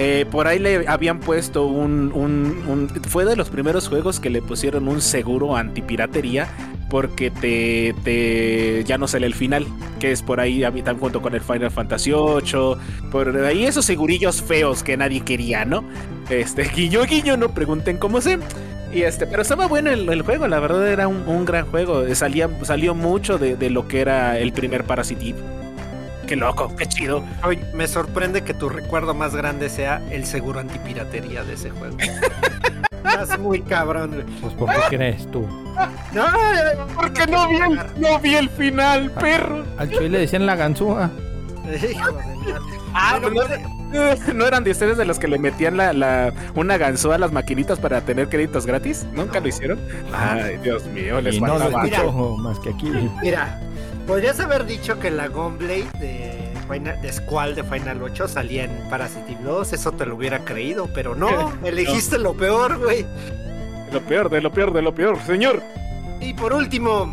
Eh, 0.00 0.26
por 0.30 0.46
ahí 0.46 0.60
le 0.60 0.86
habían 0.86 1.18
puesto 1.18 1.66
un, 1.66 2.88
Fue 3.08 3.24
de 3.24 3.34
los 3.34 3.50
primeros 3.50 3.88
juegos 3.88 4.20
que 4.20 4.30
le 4.30 4.40
pusieron 4.40 4.86
un 4.86 5.02
seguro 5.02 5.56
antipiratería. 5.56 6.48
Porque 6.88 7.30
te, 7.30 8.82
ya 8.84 8.96
no 8.96 9.08
sale 9.08 9.26
el 9.26 9.34
final. 9.34 9.66
Que 9.98 10.12
es 10.12 10.22
por 10.22 10.40
ahí 10.40 10.62
habitan 10.64 10.98
junto 10.98 11.20
con 11.20 11.34
el 11.34 11.40
Final 11.40 11.70
Fantasy 11.70 12.12
VIII. 12.12 13.10
Por 13.10 13.36
ahí 13.44 13.66
esos 13.66 13.84
segurillos 13.84 14.40
feos 14.40 14.82
que 14.82 14.96
nadie 14.96 15.20
quería, 15.20 15.64
¿no? 15.64 15.84
Este, 16.30 16.62
guiño, 16.74 17.02
guiño, 17.04 17.36
no 17.36 17.50
pregunten 17.50 17.98
cómo 17.98 18.20
sé. 18.20 18.38
Y 18.94 19.02
este, 19.02 19.26
pero 19.26 19.42
estaba 19.42 19.66
bueno 19.66 19.90
el, 19.90 20.22
juego, 20.22 20.46
la 20.48 20.60
verdad 20.60 20.88
era 20.88 21.08
un, 21.08 21.44
gran 21.44 21.66
juego. 21.66 22.14
Salía, 22.14 22.48
salió 22.62 22.94
mucho 22.94 23.36
de, 23.36 23.56
de 23.56 23.68
lo 23.68 23.86
que 23.86 24.00
era 24.00 24.38
el 24.38 24.52
primer 24.52 24.84
Parasite. 24.84 25.34
Qué 26.28 26.36
loco, 26.36 26.76
qué 26.76 26.84
chido. 26.86 27.24
Oye, 27.42 27.64
me 27.72 27.88
sorprende 27.88 28.42
que 28.42 28.52
tu 28.52 28.68
recuerdo 28.68 29.14
más 29.14 29.34
grande 29.34 29.70
sea 29.70 30.02
el 30.10 30.26
seguro 30.26 30.60
antipiratería 30.60 31.42
de 31.42 31.54
ese 31.54 31.70
juego. 31.70 31.96
Estás 32.92 33.38
muy 33.38 33.62
cabrón, 33.62 34.10
güey. 34.12 34.24
Pues 34.42 34.52
¿por 34.52 34.68
qué 34.68 34.96
crees 34.96 35.26
tú? 35.30 35.48
No, 36.12 36.26
Porque 36.94 37.26
no 37.26 37.48
vi 37.48 37.56
el, 37.56 37.76
no 38.00 38.18
vi 38.20 38.34
el 38.34 38.50
final, 38.50 39.10
perro. 39.12 39.64
Al 39.78 39.90
Chuy 39.90 40.10
le 40.10 40.18
decían 40.18 40.44
la 40.44 40.54
ganzúa. 40.54 41.10
Ah, 42.92 43.18
Bueno, 43.20 43.40
pues 43.46 43.60
no, 44.26 44.34
¿no 44.34 44.46
eran 44.46 44.64
de 44.64 44.70
ustedes 44.72 44.98
de 44.98 45.04
los 45.06 45.18
que 45.18 45.28
le 45.28 45.38
metían 45.38 45.76
la, 45.76 45.92
la, 45.92 46.32
una 46.54 46.76
ganzúa 46.76 47.14
a 47.14 47.18
las 47.18 47.32
maquinitas 47.32 47.78
para 47.78 48.02
tener 48.02 48.28
créditos 48.28 48.66
gratis? 48.66 49.06
¿Nunca 49.12 49.40
lo 49.40 49.48
hicieron? 49.48 49.78
Ay, 50.12 50.58
Dios 50.58 50.84
mío, 50.86 51.20
les 51.20 51.36
Y 51.36 51.40
no 51.40 51.58
lo 51.58 51.70
más 52.36 52.58
que 52.58 52.70
aquí. 52.70 52.90
Mira, 53.22 53.60
podrías 54.08 54.40
haber 54.40 54.64
dicho 54.66 54.98
que 54.98 55.10
la 55.12 55.28
Gunblade 55.28 55.86
de, 56.00 56.50
Final, 56.68 57.00
de 57.00 57.12
Squall 57.12 57.54
de 57.54 57.62
Final 57.62 58.02
8 58.02 58.26
salía 58.26 58.64
en 58.64 58.72
Parasite 58.90 59.32
Eve 59.32 59.42
2, 59.44 59.72
eso 59.72 59.92
te 59.92 60.04
lo 60.06 60.16
hubiera 60.16 60.44
creído, 60.44 60.88
pero 60.92 61.14
no, 61.14 61.52
elegiste 61.64 62.18
lo 62.18 62.34
peor, 62.34 62.78
güey. 62.78 63.06
Lo 63.92 64.00
peor, 64.00 64.28
de 64.30 64.40
lo 64.40 64.50
peor, 64.50 64.72
de 64.72 64.82
lo 64.82 64.92
peor, 64.94 65.18
señor. 65.26 65.62
Y 66.20 66.34
por 66.34 66.52
último, 66.52 67.06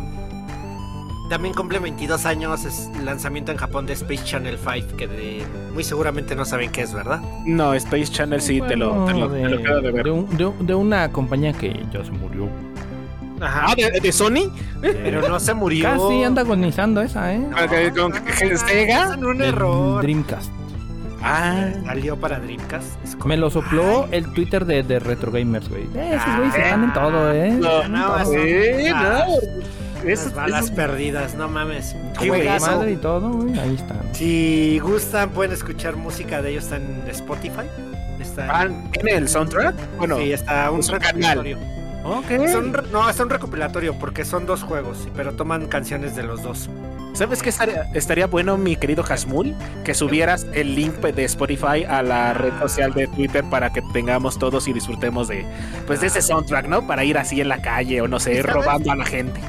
también 1.30 1.54
cumple 1.54 1.78
22 1.78 2.26
años, 2.26 2.64
es 2.64 2.90
lanzamiento 3.04 3.50
en 3.52 3.58
Japón 3.58 3.86
de 3.86 3.92
Space 3.94 4.24
Channel 4.24 4.58
5, 4.58 4.96
que 4.96 5.06
de- 5.06 5.44
muy 5.72 5.84
seguramente 5.84 6.34
no 6.34 6.44
saben 6.44 6.70
qué 6.72 6.82
es, 6.82 6.92
¿verdad? 6.92 7.20
No, 7.46 7.72
Space 7.74 8.06
Channel 8.06 8.40
sí, 8.40 8.60
te, 8.62 8.76
lo, 8.76 9.04
te, 9.06 9.12
lo, 9.14 9.30
te 9.30 9.48
lo 9.48 9.62
quedo 9.62 9.80
de 9.80 9.90
ver. 9.92 10.04
de 10.04 10.10
un- 10.10 10.36
de 10.36 10.44
un- 10.46 10.66
de 10.66 10.74
una 10.74 11.10
compañía 11.12 11.52
que 11.52 11.84
ya 11.92 12.04
se 12.04 12.10
murió. 12.10 12.48
Ajá. 13.40 13.66
Ah, 13.68 13.74
¿de, 13.76 14.00
de 14.00 14.12
Sony? 14.12 14.50
Pero 14.80 15.28
no 15.28 15.38
se 15.40 15.52
murió. 15.54 15.84
Casi 15.90 16.24
anda 16.24 16.42
agonizando 16.42 17.02
esa, 17.02 17.32
¿eh? 17.34 17.38
No, 17.38 17.56
Ok, 17.56 17.96
¿con 17.96 18.12
no, 18.12 18.58
Sega? 18.58 19.04
hacen 19.04 19.24
un 19.24 19.42
error. 19.42 20.02
Dreamcast. 20.02 20.50
Ah, 21.22 21.70
Salió 21.84 22.16
para 22.16 22.38
Dreamcast. 22.38 23.14
Me 23.24 23.36
lo 23.36 23.50
sopló 23.50 24.04
Ay, 24.04 24.18
el 24.18 24.32
Twitter 24.32 24.64
de, 24.64 24.82
de 24.82 24.98
Retro 25.00 25.32
Gamers, 25.32 25.68
güey. 25.68 25.84
Eh, 25.94 26.14
esos 26.14 26.36
güeyes 26.36 26.54
Ah, 26.54 26.58
están 26.62 26.84
en 26.84 26.92
todo, 26.92 27.32
¿eh? 27.32 27.50
no, 27.50 27.82
en 27.82 27.92
no, 27.92 28.24
sí, 28.26 28.86
Ah, 28.94 29.26
no. 29.26 30.08
Eso, 30.08 30.30
balas 30.34 30.66
eso- 30.66 30.74
perdidas, 30.74 31.34
no 31.34 31.48
mames. 31.48 31.96
Qué 32.20 32.30
madre 32.60 32.92
y 32.92 32.96
todo, 32.96 33.30
güey. 33.30 33.58
Ahí 33.58 33.74
están. 33.74 33.98
Si 34.12 34.78
gustan, 34.78 35.30
pueden 35.30 35.52
escuchar 35.52 35.96
música 35.96 36.42
de 36.42 36.50
ellos, 36.50 36.64
está 36.64 36.76
en 36.76 37.02
Spotify. 37.08 37.62
Está 38.20 38.46
Ah, 38.62 38.68
¿Tiene 38.92 39.12
el 39.14 39.28
soundtrack? 39.28 39.74
Bueno, 39.98 40.18
sí, 40.18 40.32
está 40.32 40.70
un 40.70 40.80
un 40.80 40.86
recopilatorio. 40.88 41.58
Ok. 42.10 42.48
Son 42.50 42.72
no, 42.92 43.08
es 43.08 43.18
un 43.20 43.30
recopilatorio 43.30 43.98
porque 43.98 44.24
son 44.24 44.46
dos 44.46 44.62
juegos, 44.62 45.08
pero 45.14 45.34
toman 45.34 45.66
canciones 45.66 46.16
de 46.16 46.22
los 46.22 46.42
dos. 46.42 46.68
¿Sabes 47.14 47.42
qué 47.42 47.48
estaría, 47.48 47.84
estaría 47.94 48.26
bueno, 48.26 48.58
mi 48.58 48.76
querido 48.76 49.02
Hasmul? 49.02 49.54
Que 49.84 49.94
subieras 49.94 50.46
el 50.52 50.74
link 50.74 50.96
de 50.96 51.24
Spotify 51.24 51.84
a 51.88 52.02
la 52.02 52.34
red 52.34 52.52
social 52.60 52.92
de 52.92 53.06
Twitter 53.06 53.42
para 53.48 53.72
que 53.72 53.80
tengamos 53.94 54.38
todos 54.38 54.68
y 54.68 54.74
disfrutemos 54.74 55.26
de, 55.28 55.46
pues, 55.86 56.02
de 56.02 56.08
ese 56.08 56.20
soundtrack, 56.20 56.68
¿no? 56.68 56.86
Para 56.86 57.04
ir 57.04 57.16
así 57.16 57.40
en 57.40 57.48
la 57.48 57.62
calle 57.62 58.02
o 58.02 58.08
no 58.08 58.20
sé, 58.20 58.42
robando 58.42 58.92
a 58.92 58.96
la 58.96 59.06
gente. 59.06 59.40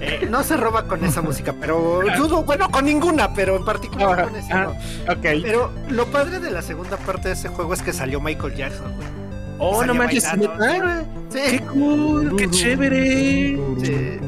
Eh, 0.00 0.26
no 0.30 0.42
se 0.42 0.56
roba 0.56 0.84
con 0.88 1.04
esa 1.04 1.22
música, 1.22 1.54
pero 1.60 2.00
dudo, 2.16 2.42
bueno, 2.42 2.70
con 2.70 2.84
ninguna, 2.86 3.34
pero 3.34 3.54
en 3.54 3.64
particular 3.64 4.24
con 4.24 4.34
esa. 4.34 4.62
Ah, 4.62 4.64
no. 4.64 5.12
Ok. 5.12 5.42
Pero 5.42 5.70
lo 5.90 6.06
padre 6.06 6.40
de 6.40 6.50
la 6.50 6.62
segunda 6.62 6.96
parte 6.96 7.28
de 7.28 7.34
ese 7.34 7.48
juego 7.48 7.72
es 7.72 7.82
que 7.82 7.92
salió 7.92 8.20
Michael 8.20 8.56
Jackson, 8.56 8.92
güey. 8.96 9.19
Oh, 9.60 9.84
no 9.84 9.94
manches, 9.94 10.24
bailando. 10.24 10.56
¿neta? 10.56 11.04
Sí, 11.28 11.38
¡Qué 11.50 11.60
cool! 11.66 12.36
¡Qué 12.36 12.50
chévere! 12.50 13.56
Sí. 13.82 14.18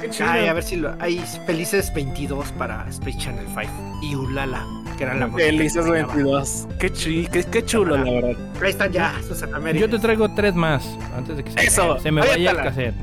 Qué 0.00 0.24
Ay, 0.24 0.46
a 0.48 0.52
ver 0.54 0.62
si 0.64 0.76
lo. 0.76 0.94
Hay 0.98 1.18
felices 1.46 1.92
22 1.94 2.50
para 2.52 2.88
Space 2.88 3.18
Channel 3.18 3.46
5 3.46 4.00
y 4.02 4.14
Ulala, 4.16 4.66
que 4.96 5.04
era 5.04 5.14
la 5.14 5.28
Felices 5.28 5.84
pegaba. 5.84 6.12
22. 6.14 6.68
Qué, 6.80 6.90
chi, 6.92 7.28
qué, 7.30 7.44
qué 7.44 7.64
chulo, 7.64 7.96
la 7.98 8.10
verdad. 8.10 8.30
Ahí 8.62 8.70
están 8.70 8.90
ya, 8.90 9.14
sus. 9.28 9.44
Yo 9.74 9.88
te 9.90 9.98
traigo 9.98 10.28
tres 10.34 10.54
más 10.54 10.88
antes 11.14 11.36
de 11.36 11.44
que 11.44 11.52
se, 11.52 11.60
Eso, 11.66 12.00
se 12.00 12.10
me 12.10 12.22
vaya 12.22 12.32
aviéntala. 12.32 12.62
cassette. 12.70 12.94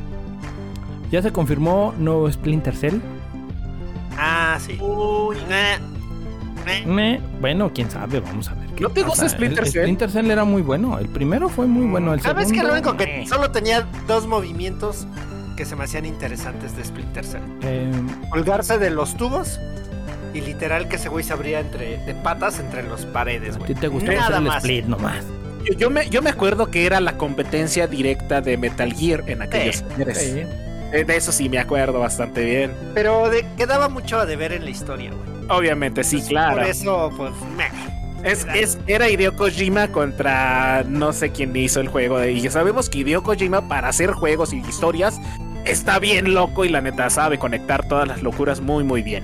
Ya 1.12 1.22
se 1.22 1.32
confirmó 1.32 1.94
nuevo 1.98 2.30
Splinter 2.30 2.76
Cell. 2.76 2.96
Ah, 4.18 4.58
sí. 4.60 4.78
Uy, 4.82 5.38
nah, 5.48 5.78
nah. 6.66 6.86
Me- 6.94 7.22
bueno, 7.40 7.72
quién 7.74 7.90
sabe, 7.90 8.20
vamos 8.20 8.50
a 8.50 8.56
ver. 8.56 8.67
¿No 8.80 8.90
te 8.90 9.04
gusta 9.04 9.28
Splinter 9.30 9.66
El- 9.66 9.72
Cell? 9.72 9.82
Splinter 9.84 10.12
Cell 10.12 10.32
era 10.32 10.44
muy 10.44 10.62
bueno. 10.62 11.00
El 11.00 11.08
primero 11.10 11.50
fue 11.50 11.66
muy 11.68 11.86
bueno. 11.88 12.14
El 12.14 12.22
¿Sabes 12.22 12.48
que 12.48 12.60
segundo, 12.60 12.68
lo 12.68 12.74
único 12.74 12.98
que 12.98 13.26
solo 13.28 13.52
tenía 13.52 13.86
dos 14.08 14.28
movimientos 14.28 15.08
que 15.56 15.66
se 15.66 15.76
me 15.76 15.86
hacían 15.86 16.06
interesantes 16.06 16.76
de 16.78 16.84
Splinter 16.86 17.26
Cell? 17.26 17.42
eh, 17.64 17.92
Colgarse 18.30 18.78
de 18.78 18.90
los 18.92 19.18
tubos 19.18 19.60
y 20.34 20.42
literal 20.42 20.88
que 20.88 20.98
ese 20.98 21.10
güey 21.10 21.24
se 21.24 21.34
abría 21.34 21.60
entre, 21.60 21.98
de 22.06 22.14
patas 22.16 22.60
entre 22.60 22.84
los 22.84 23.06
paredes, 23.06 23.56
a 23.56 23.58
güey. 23.60 23.74
ti 23.74 23.80
te 23.80 23.88
gustó 23.88 24.12
hacer 24.12 24.22
Nada 24.22 24.38
el 24.38 24.44
más. 24.44 24.58
split 24.58 24.86
nomás. 24.86 25.24
Yo, 25.66 25.74
yo 25.74 25.90
me, 25.90 26.08
yo 26.10 26.22
me 26.22 26.30
acuerdo 26.30 26.70
que 26.70 26.86
era 26.86 27.00
la 27.02 27.18
competencia 27.18 27.88
directa 27.88 28.42
de 28.42 28.58
Metal 28.58 28.94
Gear 28.94 29.24
en 29.28 29.42
aquellos 29.42 29.78
Sí. 29.78 29.84
Sí. 30.14 30.44
Eh, 30.94 31.04
De 31.06 31.18
eso 31.18 31.32
sí 31.34 31.50
me 31.50 31.60
acuerdo 31.60 32.00
bastante 32.00 32.46
bien. 32.46 32.72
Pero 32.94 33.30
de- 33.30 33.46
quedaba 33.58 33.90
mucho 33.90 34.20
a 34.20 34.26
deber 34.26 34.54
en 34.54 34.64
la 34.64 34.70
historia, 34.70 35.12
güey. 35.12 35.48
Obviamente, 35.60 36.04
sí, 36.04 36.20
Por 36.20 36.28
claro. 36.28 36.62
eso, 36.62 37.12
pues, 37.18 37.32
meh. 37.58 37.66
Es, 38.24 38.46
es, 38.56 38.78
era 38.88 39.10
Hideo 39.10 39.36
Kojima 39.36 39.88
contra 39.90 40.84
no 40.88 41.14
sé 41.14 41.32
quién 41.32 41.56
hizo 41.56 41.80
el 41.80 41.88
juego. 41.88 42.24
Y 42.26 42.42
ya 42.42 42.52
sabemos 42.52 42.90
que 42.90 43.00
Hideo 43.00 43.24
Kojima 43.24 43.68
para 43.68 43.90
hacer 43.90 44.12
juegos 44.12 44.54
y 44.54 44.58
historias 44.58 45.20
está 45.66 46.00
bien 46.00 46.34
loco 46.34 46.66
y 46.66 46.70
la 46.70 46.82
neta 46.82 47.10
sabe 47.10 47.38
conectar 47.38 47.88
todas 47.88 48.08
las 48.08 48.24
locuras 48.24 48.60
muy 48.62 48.84
muy 48.84 49.02
bien. 49.02 49.24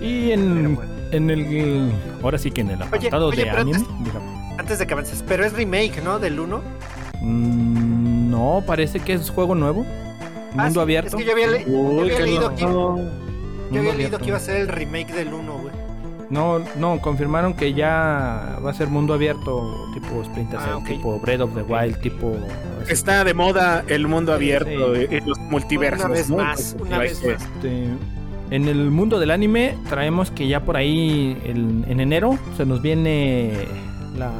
Y 0.00 0.30
en, 0.32 0.74
bueno. 0.76 0.90
en 1.12 1.30
el. 1.30 1.92
Ahora 2.22 2.38
sí 2.38 2.50
que 2.50 2.60
en 2.62 2.70
el 2.70 2.82
apartado 2.82 3.28
oye, 3.28 3.44
de 3.44 3.50
pero 3.50 3.60
anime. 3.62 3.78
antes- 4.58 4.78
de 4.78 4.86
que 4.86 4.92
avances, 4.92 5.24
pero 5.26 5.44
es 5.44 5.52
remake, 5.52 6.02
¿no? 6.02 6.18
Del 6.18 6.40
1. 6.40 6.62
Mm, 7.20 8.30
no, 8.30 8.62
parece 8.66 9.00
que 9.00 9.12
es 9.14 9.30
juego 9.30 9.54
nuevo. 9.54 9.86
Ah, 10.56 10.64
Mundo 10.64 10.74
sí, 10.74 10.80
abierto. 10.80 11.16
Es 11.16 11.22
que 11.22 11.24
yo 11.24 11.32
había, 11.32 11.46
le- 11.48 11.64
yo 11.64 12.00
había 12.00 12.16
qué 12.16 12.22
leído, 12.22 12.54
que, 12.54 12.60
yo 12.62 12.98
había 13.78 13.94
leído 13.94 14.18
que 14.18 14.26
iba 14.28 14.36
a 14.36 14.40
ser 14.40 14.56
el 14.56 14.68
remake 14.68 15.12
del 15.12 15.32
1, 15.34 15.52
güey. 15.58 15.74
No, 16.28 16.58
no, 16.78 17.00
confirmaron 17.00 17.54
que 17.54 17.72
ya 17.72 18.58
va 18.64 18.70
a 18.70 18.74
ser 18.74 18.88
mundo 18.88 19.14
abierto, 19.14 19.86
tipo 19.94 20.24
Splinter 20.24 20.58
Ah, 20.60 20.78
Cell, 20.84 20.96
tipo 20.96 21.20
Breath 21.20 21.40
of 21.42 21.54
the 21.54 21.62
Wild, 21.62 22.00
tipo. 22.00 22.36
Está 22.88 23.22
de 23.24 23.32
moda 23.34 23.84
el 23.86 24.08
mundo 24.08 24.32
abierto 24.32 24.94
Sí. 24.96 25.06
y 25.10 25.20
los 25.20 25.38
multiversos. 25.38 26.04
Una 26.06 26.14
vez 26.14 26.30
¿no? 26.30 26.36
más, 26.38 26.76
una 26.80 26.98
vez. 26.98 27.22
Este, 27.22 27.86
en 28.50 28.68
el 28.68 28.90
mundo 28.90 29.18
del 29.20 29.30
anime 29.30 29.76
traemos 29.88 30.30
que 30.32 30.48
ya 30.48 30.64
por 30.64 30.76
ahí 30.76 31.36
el- 31.44 31.84
en 31.88 32.00
enero 32.00 32.38
se 32.56 32.66
nos 32.66 32.82
viene 32.82 33.52
la 34.18 34.30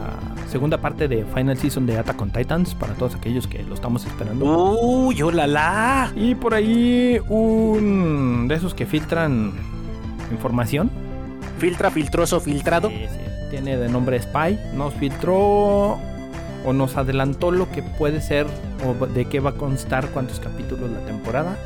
segunda 0.50 0.78
parte 0.78 1.06
de 1.06 1.24
Final 1.34 1.56
Season 1.56 1.86
de 1.86 1.98
Attack 1.98 2.20
on 2.20 2.30
Titans 2.30 2.74
para 2.74 2.94
todos 2.94 3.14
aquellos 3.14 3.46
que 3.46 3.62
lo 3.62 3.74
estamos 3.74 4.06
esperando. 4.06 4.44
Uy, 4.80 5.20
hola 5.22 5.46
la. 5.46 6.12
Y 6.16 6.34
por 6.34 6.54
ahí 6.54 7.18
un 7.28 8.46
de 8.48 8.54
esos 8.56 8.74
que 8.74 8.86
filtran 8.86 9.52
información. 10.32 10.90
Filtra, 11.58 11.90
filtroso, 11.90 12.40
filtrado. 12.40 12.88
Sí, 12.90 13.06
sí, 13.08 13.18
Tiene 13.50 13.76
de 13.76 13.88
nombre 13.88 14.20
Spy. 14.20 14.58
Nos 14.74 14.94
filtró 14.94 15.98
o 16.64 16.72
nos 16.72 16.96
adelantó 16.96 17.50
lo 17.50 17.70
que 17.70 17.82
puede 17.82 18.20
ser 18.20 18.46
o 18.84 19.06
de 19.06 19.24
qué 19.26 19.40
va 19.40 19.50
a 19.50 19.54
constar 19.54 20.08
cuántos 20.10 20.40
capítulos 20.40 20.90
la 20.90 20.98
temporada. 21.06 21.56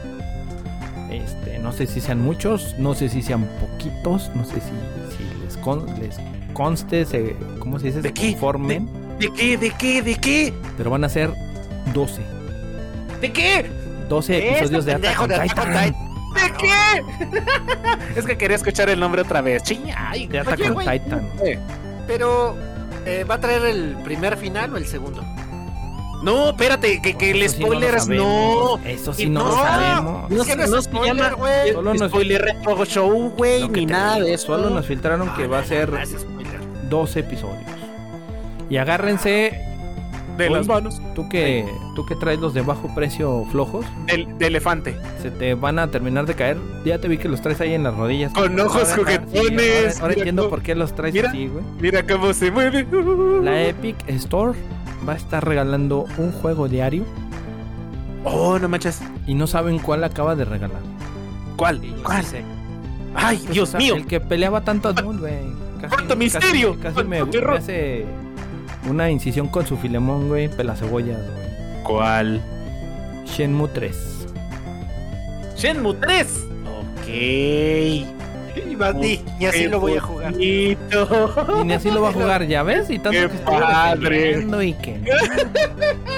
Este, 1.11 1.59
no 1.59 1.73
sé 1.73 1.87
si 1.87 2.01
sean 2.01 2.21
muchos, 2.21 2.77
no 2.79 2.95
sé 2.95 3.09
si 3.09 3.21
sean 3.23 3.45
poquitos, 3.61 4.31
no 4.37 4.45
sé 4.45 4.55
si, 4.55 5.17
si 5.17 5.43
les, 5.45 5.57
con- 5.57 5.87
les 5.99 6.19
conste, 6.53 7.05
se, 7.05 7.35
¿cómo 7.59 7.79
se 7.81 7.87
dice? 7.87 8.01
¿De 8.03 8.09
Se 8.11 8.15
qué? 8.15 8.31
conformen, 8.33 8.89
¿De 9.19 9.29
qué? 9.33 9.57
¿De 9.59 9.71
qué? 9.71 10.03
¿De 10.03 10.15
qué? 10.15 10.53
pero 10.77 10.91
van 10.91 11.03
a 11.05 11.09
ser 11.09 11.31
12. 11.95 12.23
¿De 13.21 13.33
qué? 13.33 13.67
12 14.09 14.51
episodios 14.51 14.85
de 14.85 14.93
Attack 14.95 15.21
on 15.21 15.29
Titan. 15.31 15.95
¿De 16.35 16.53
qué? 16.59 18.17
es 18.17 18.25
que 18.25 18.37
quería 18.39 18.57
escuchar 18.57 18.89
el 18.91 18.99
nombre 19.01 19.23
otra 19.23 19.41
vez. 19.41 19.63
Ay, 19.97 20.27
De 20.27 20.39
Attack 20.41 20.59
Oye, 20.61 20.69
on 20.69 20.75
güey. 20.75 20.99
Titan. 21.01 21.29
eh. 21.45 21.59
Pero, 22.07 22.57
eh, 23.07 23.25
¿va 23.29 23.35
a 23.37 23.41
traer 23.41 23.65
el 23.67 23.97
primer 24.05 24.37
final 24.37 24.73
o 24.75 24.77
el 24.77 24.87
segundo? 24.87 25.23
No, 26.23 26.51
espérate, 26.51 27.01
que, 27.01 27.15
que 27.17 27.31
el 27.31 27.43
Eso 27.43 27.55
sí 27.57 27.61
no 27.63 27.69
lo 27.69 27.73
spoiler 27.75 27.95
es 27.95 28.09
no. 28.09 28.15
sabemos, 28.15 28.81
Eso 28.85 29.15
sí 29.15 29.29
no, 29.31 29.41
lo 29.41 29.49
No, 29.49 29.55
sabemos. 29.57 30.31
No, 30.31 30.43
Es 30.43 30.49
que 30.49 30.57
no 30.57 30.67
no 30.67 30.77
es 30.79 30.85
se 30.85 30.91
spoiler, 30.91 31.17
llama 31.17 31.31
güey. 31.35 31.73
Solo 31.73 31.95
nos- 31.95 32.09
spoiler 32.11 32.43
retro 32.43 32.85
show, 32.85 33.31
güey, 33.39 33.61
Lo 33.63 33.69
ni 33.69 33.87
nada 33.87 34.15
digo, 34.17 34.27
de 34.27 34.35
eso. 34.35 34.47
Solo 34.47 34.69
nos 34.71 34.87
filtraron 34.87 35.35
que 35.35 35.43
Ay, 35.43 35.49
va 35.49 35.59
a 35.61 35.65
ser 35.65 35.91
no, 35.91 35.99
ese 35.99 36.19
spoiler. 36.19 36.61
12 36.91 37.21
episodios. 37.21 37.71
Y 38.69 38.77
agárrense, 38.77 39.70
de 40.45 40.51
Uy. 40.51 40.57
las 40.57 40.67
manos 40.67 41.01
tú 41.15 41.29
que, 41.29 41.67
tú 41.95 42.05
que 42.07 42.17
traes 42.17 42.39
los 42.41 42.53
de 42.55 42.63
bajo 42.63 42.93
precio 42.95 43.45
flojos, 43.51 43.85
del, 44.07 44.37
de 44.39 44.47
elefante. 44.47 44.97
se 45.23 45.31
te 45.31 45.55
van 45.55 45.79
a 45.79 45.91
terminar 45.91 46.27
de 46.27 46.35
caer. 46.35 46.57
Ya 46.85 46.99
te 46.99 47.09
vi 47.09 47.19
que 47.19 47.29
los 47.29 47.41
traes 47.41 47.61
ahí 47.61 47.75
en 47.75 47.83
las 47.85 47.95
rodillas. 47.97 48.33
Con 48.33 48.59
ojos 48.59 48.91
Ahora- 48.97 49.23
ahora, 50.01 50.15
entiendo 50.15 50.43
cómo- 50.43 50.51
por 50.51 50.63
qué 50.63 50.75
los 50.75 50.95
traes 50.95 51.15
mira. 51.15 51.29
así, 51.31 51.47
güey. 51.49 51.65
Mira 51.81 52.07
cómo 52.07 52.33
se 52.33 52.51
mueve. 52.51 52.87
La 53.43 53.63
Epic 53.63 53.97
Store 54.09 54.59
va 55.09 55.15
a 55.15 55.17
estar 55.17 55.45
regalando 55.47 56.07
un 56.19 56.31
juego 56.33 56.69
diario 56.69 57.05
Oh, 58.25 58.59
no 58.59 58.69
manches. 58.69 59.01
y 59.27 59.35
no 59.35 59.47
saben 59.47 59.79
cuál 59.79 60.05
acaba 60.05 60.37
de 60.37 60.45
regalar. 60.45 60.81
¿Cuál? 61.57 61.81
¿Cuál? 62.03 62.25
sí. 62.25 62.37
Ay, 63.15 63.39
Pues, 63.39 63.51
Dios 63.55 63.75
mío. 63.75 63.97
El 63.97 64.07
que 64.07 64.21
peleaba 64.21 64.61
tanto 64.63 64.89
a 64.89 64.93
Dune, 64.93 65.19
güey. 65.21 65.35
Casi- 65.81 65.95
¡Cuánto 65.95 66.17
misterio! 66.17 66.73
Casi, 66.81 66.95
casi 66.97 67.09
me, 67.09 67.19
¡Cuánto 67.21 67.41
me 67.41 67.57
hace 67.57 68.05
una 68.89 69.11
incisión 69.11 69.49
con 69.49 69.67
su 69.67 69.77
filemón, 69.77 70.29
güey. 70.29 70.49
Pelacebollas, 70.49 71.19
güey. 71.19 71.83
¿Cuál? 71.85 72.41
Shenmue 73.27 73.69
3. 73.69 73.97
Shenmue 75.57 75.95
3. 75.95 76.45
Ok. 76.67 77.09
Y 77.09 78.07
di, 79.01 79.21
y 79.39 79.45
así 79.47 79.69
lo 79.69 79.79
voy 79.81 79.97
a 79.97 80.01
jugar. 80.01 80.33
bonito. 80.33 81.61
Y 81.61 81.65
ni 81.65 81.75
así 81.75 81.91
lo 81.91 82.03
va 82.03 82.11
a 82.11 82.13
jugar, 82.13 82.47
¿ya 82.47 82.63
ves? 82.63 82.91
Y 82.91 82.99
tanto 82.99 83.11
¡Qué 83.11 83.29
que 83.29 83.39
padre! 83.45 84.47
y 84.65 84.73
que... 84.75 85.01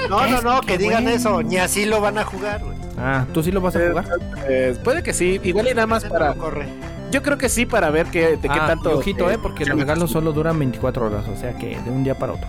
No, 0.09 0.27
no, 0.27 0.41
no, 0.41 0.61
que 0.61 0.77
digan 0.77 1.03
bueno. 1.03 1.17
eso, 1.17 1.43
ni 1.43 1.57
así 1.57 1.85
lo 1.85 2.01
van 2.01 2.17
a 2.17 2.23
jugar, 2.23 2.63
güey. 2.63 2.75
Ah, 2.97 3.25
¿tú 3.33 3.43
sí 3.43 3.51
lo 3.51 3.59
vas 3.59 3.75
a 3.75 3.79
jugar? 3.87 4.05
Eh, 4.47 4.75
puede 4.83 5.03
que 5.03 5.13
sí. 5.13 5.39
Igual 5.43 5.67
y 5.67 5.73
nada 5.73 5.87
más 5.87 6.05
para. 6.05 6.33
corre. 6.35 6.65
Yo 7.13 7.21
creo 7.21 7.37
que 7.37 7.47
sí, 7.49 7.65
para 7.65 7.89
ver 7.91 8.07
qué, 8.07 8.37
de 8.37 8.39
qué 8.39 8.49
Ah, 8.49 8.67
tanto. 8.67 8.89
y 8.91 8.93
ojito, 8.95 9.29
eh, 9.29 9.35
eh, 9.35 9.39
porque 9.41 9.65
los 9.65 9.77
regalos 9.79 10.11
solo 10.11 10.33
duran 10.33 10.57
24 10.57 11.05
horas, 11.05 11.25
o 11.27 11.37
sea 11.37 11.53
que 11.57 11.79
de 11.79 11.89
un 11.91 12.03
día 12.03 12.15
para 12.15 12.33
otro. 12.33 12.47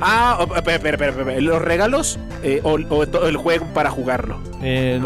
Ah, 0.00 0.38
espera, 0.56 0.76
espera, 0.76 1.08
espera, 1.10 1.40
los 1.40 1.60
regalos 1.62 2.18
eh, 2.42 2.60
o, 2.62 2.72
o 2.74 3.26
el 3.26 3.36
juego 3.36 3.66
para 3.74 3.90
jugarlo. 3.90 4.38
Eh, 4.62 5.00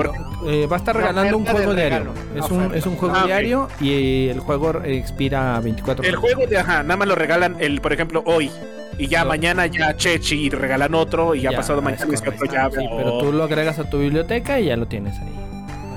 eh, 0.46 0.66
va 0.70 0.76
a 0.76 0.78
estar 0.78 0.94
La 0.94 1.00
regalando 1.00 1.38
un 1.38 1.46
juego 1.46 1.74
diario. 1.74 2.12
Es 2.34 2.50
un, 2.50 2.74
es 2.74 2.86
un 2.86 2.96
juego 2.96 3.14
Ah, 3.16 3.24
diario 3.26 3.68
y 3.80 4.28
el 4.28 4.40
juego 4.40 4.82
expira 4.84 5.58
24 5.60 6.04
El 6.04 6.10
horas. 6.16 6.20
juego 6.20 6.46
de 6.50 6.58
ajá, 6.58 6.82
nada 6.82 6.96
más 6.96 7.08
lo 7.08 7.14
regalan 7.14 7.56
el, 7.58 7.80
por 7.80 7.92
ejemplo, 7.92 8.22
hoy. 8.26 8.50
Y 8.98 9.08
ya 9.08 9.24
No. 9.24 9.28
mañana 9.30 9.66
ya 9.66 9.94
Chechi 9.96 10.46
y 10.46 10.50
regalan 10.50 10.94
otro 10.94 11.34
y 11.34 11.42
ya, 11.42 11.50
Ya, 11.50 11.56
pasado 11.58 11.82
mañana 11.82 12.02
es 12.10 12.20
correcto. 12.22 12.44
otro 12.46 12.54
ya. 12.54 12.70
Sí, 12.70 12.86
pero 12.96 13.18
tú 13.18 13.32
lo 13.32 13.44
agregas 13.44 13.78
a 13.78 13.88
tu 13.90 13.98
biblioteca 13.98 14.58
y 14.60 14.66
ya 14.66 14.76
lo 14.76 14.86
tienes 14.86 15.18
ahí. 15.18 15.34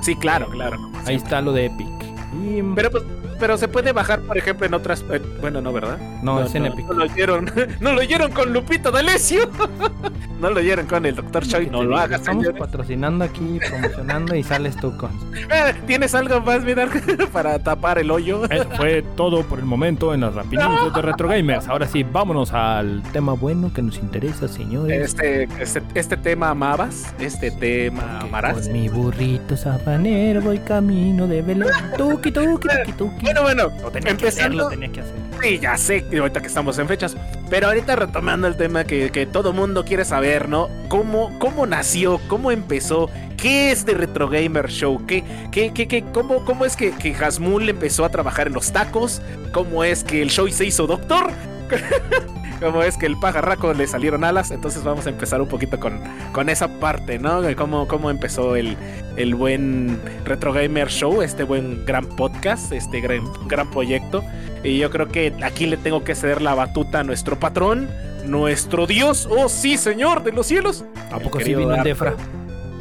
Sí, 0.01 0.15
claro, 0.15 0.49
claro. 0.49 0.77
Ahí 1.05 1.15
está 1.15 1.41
lo 1.41 1.51
de 1.53 1.65
Epic. 1.65 1.87
Y, 2.33 2.61
Pero 2.75 2.91
pues, 2.91 3.03
pero 3.39 3.57
se 3.57 3.67
puede 3.67 3.91
bajar, 3.91 4.19
por 4.21 4.37
ejemplo, 4.37 4.65
en 4.65 4.73
otras. 4.73 5.03
eh, 5.11 5.21
bueno, 5.41 5.61
no, 5.61 5.71
¿verdad? 5.73 5.97
no, 6.21 6.41
es 6.43 6.53
en 6.55 6.65
Epic. 6.65 6.85
No 6.87 6.93
lo 6.93 7.03
oyeron, 7.05 7.51
no 7.79 7.93
lo 7.93 7.99
oyeron 8.01 8.31
con 8.31 8.53
Lupito 8.53 8.91
D'Alessio. 8.91 9.49
no 10.39 10.49
lo 10.49 10.57
oyeron 10.59 10.85
con 10.85 11.05
el 11.05 11.15
Dr. 11.15 11.47
Choi. 11.47 11.69
No 11.69 11.83
lo 11.83 11.97
hagas, 11.97 12.21
Estamos 12.21 12.43
señores. 12.45 12.59
patrocinando 12.61 13.25
aquí, 13.25 13.59
promocionando 13.69 14.35
y 14.35 14.43
sales 14.43 14.75
tú 14.77 14.95
con. 14.97 15.11
Eh, 15.51 15.73
¿Tienes 15.87 16.13
algo 16.13 16.41
más, 16.41 16.63
Vidar, 16.63 16.89
para 17.31 17.57
tapar 17.59 17.97
el 17.97 18.11
hoyo? 18.11 18.45
Eso 18.49 18.69
fue 18.75 19.01
todo 19.15 19.43
por 19.43 19.57
el 19.59 19.65
momento 19.65 20.13
en 20.13 20.21
las 20.21 20.35
rapidines 20.35 20.93
de 20.93 21.01
Retro 21.01 21.27
Gamers. 21.27 21.67
Ahora 21.67 21.87
sí, 21.87 22.03
vámonos 22.03 22.53
al 22.53 23.01
tema 23.11 23.33
bueno 23.33 23.71
que 23.73 23.81
nos 23.81 23.97
interesa, 23.97 24.47
señores. 24.47 25.01
Este, 25.09 25.43
este, 25.59 25.81
este 25.95 26.17
tema 26.17 26.49
amabas, 26.49 27.13
este 27.19 27.49
tema 27.51 28.19
amarás. 28.19 28.59
Con 28.67 28.73
mi 28.73 28.89
burrito 28.89 29.57
sabanero 29.57 30.41
voy 30.41 30.59
camino 30.59 31.25
de 31.25 31.41
Belén. 31.41 31.69
Tuki, 31.97 32.31
tuki, 32.31 32.67
tuki, 32.67 32.91
tuki. 32.93 33.25
Bueno, 33.33 33.41
bueno, 33.43 33.71
Lo 33.81 33.91
tenía 33.91 34.17
que 34.17 34.27
hacer, 34.27 34.45
empezando. 34.51 34.63
lo 34.75 34.91
que 34.91 35.01
hacer. 35.01 35.15
Sí, 35.41 35.59
ya 35.59 35.77
sé, 35.77 36.05
ahorita 36.19 36.41
que 36.41 36.47
estamos 36.47 36.77
en 36.79 36.87
fechas. 36.87 37.15
Pero 37.49 37.67
ahorita 37.67 37.95
retomando 37.95 38.47
el 38.47 38.57
tema 38.57 38.83
que, 38.83 39.11
que 39.11 39.25
todo 39.25 39.53
mundo 39.53 39.85
quiere 39.85 40.03
saber, 40.03 40.49
¿no? 40.49 40.67
¿Cómo, 40.89 41.37
¿Cómo 41.39 41.65
nació? 41.65 42.19
¿Cómo 42.27 42.51
empezó? 42.51 43.09
¿Qué 43.37 43.71
es 43.71 43.85
de 43.85 43.93
Retro 43.93 44.27
Gamer 44.29 44.67
Show? 44.69 45.05
¿Qué, 45.05 45.23
qué, 45.51 45.71
qué, 45.73 45.87
qué- 45.87 46.03
cómo, 46.11 46.43
¿Cómo 46.43 46.65
es 46.65 46.75
que, 46.75 46.91
que 46.91 47.13
Hasmul 47.15 47.69
empezó 47.69 48.03
a 48.03 48.09
trabajar 48.09 48.47
en 48.47 48.53
los 48.53 48.71
tacos? 48.73 49.21
¿Cómo 49.53 49.83
es 49.83 50.03
que 50.03 50.21
el 50.21 50.29
show 50.29 50.47
se 50.49 50.65
hizo 50.65 50.87
doctor? 50.87 51.31
¿Cómo 52.59 52.83
es 52.83 52.97
que 52.97 53.05
el 53.05 53.17
pajarraco 53.17 53.73
le 53.73 53.87
salieron 53.87 54.23
alas? 54.23 54.51
Entonces 54.51 54.83
vamos 54.83 55.07
a 55.07 55.09
empezar 55.09 55.41
un 55.41 55.47
poquito 55.47 55.79
con, 55.79 55.99
con 56.33 56.49
esa 56.49 56.67
parte, 56.67 57.17
¿no? 57.17 57.41
De 57.41 57.55
cómo, 57.55 57.87
cómo 57.87 58.09
empezó 58.09 58.55
el, 58.57 58.75
el 59.15 59.33
buen 59.33 59.99
Retro 60.25 60.51
Gamer 60.51 60.89
Show, 60.89 61.21
este 61.21 61.43
buen 61.43 61.85
gran 61.85 62.05
podcast, 62.05 62.71
este 62.73 62.99
gran, 62.99 63.21
gran 63.47 63.69
proyecto. 63.69 64.23
Y 64.63 64.77
yo 64.77 64.89
creo 64.89 65.07
que 65.07 65.33
aquí 65.41 65.67
le 65.67 65.77
tengo 65.77 66.03
que 66.03 66.15
ceder 66.15 66.41
la 66.41 66.53
batuta 66.53 66.99
a 66.99 67.03
nuestro 67.03 67.39
patrón, 67.39 67.89
nuestro 68.25 68.87
Dios. 68.87 69.27
Oh, 69.31 69.47
sí, 69.47 69.77
señor 69.77 70.23
de 70.23 70.33
los 70.33 70.47
cielos. 70.47 70.83
¿A 71.11 71.19
poco 71.19 71.39
sí 71.39 71.55
vino. 71.55 71.81
Defra? 71.81 72.15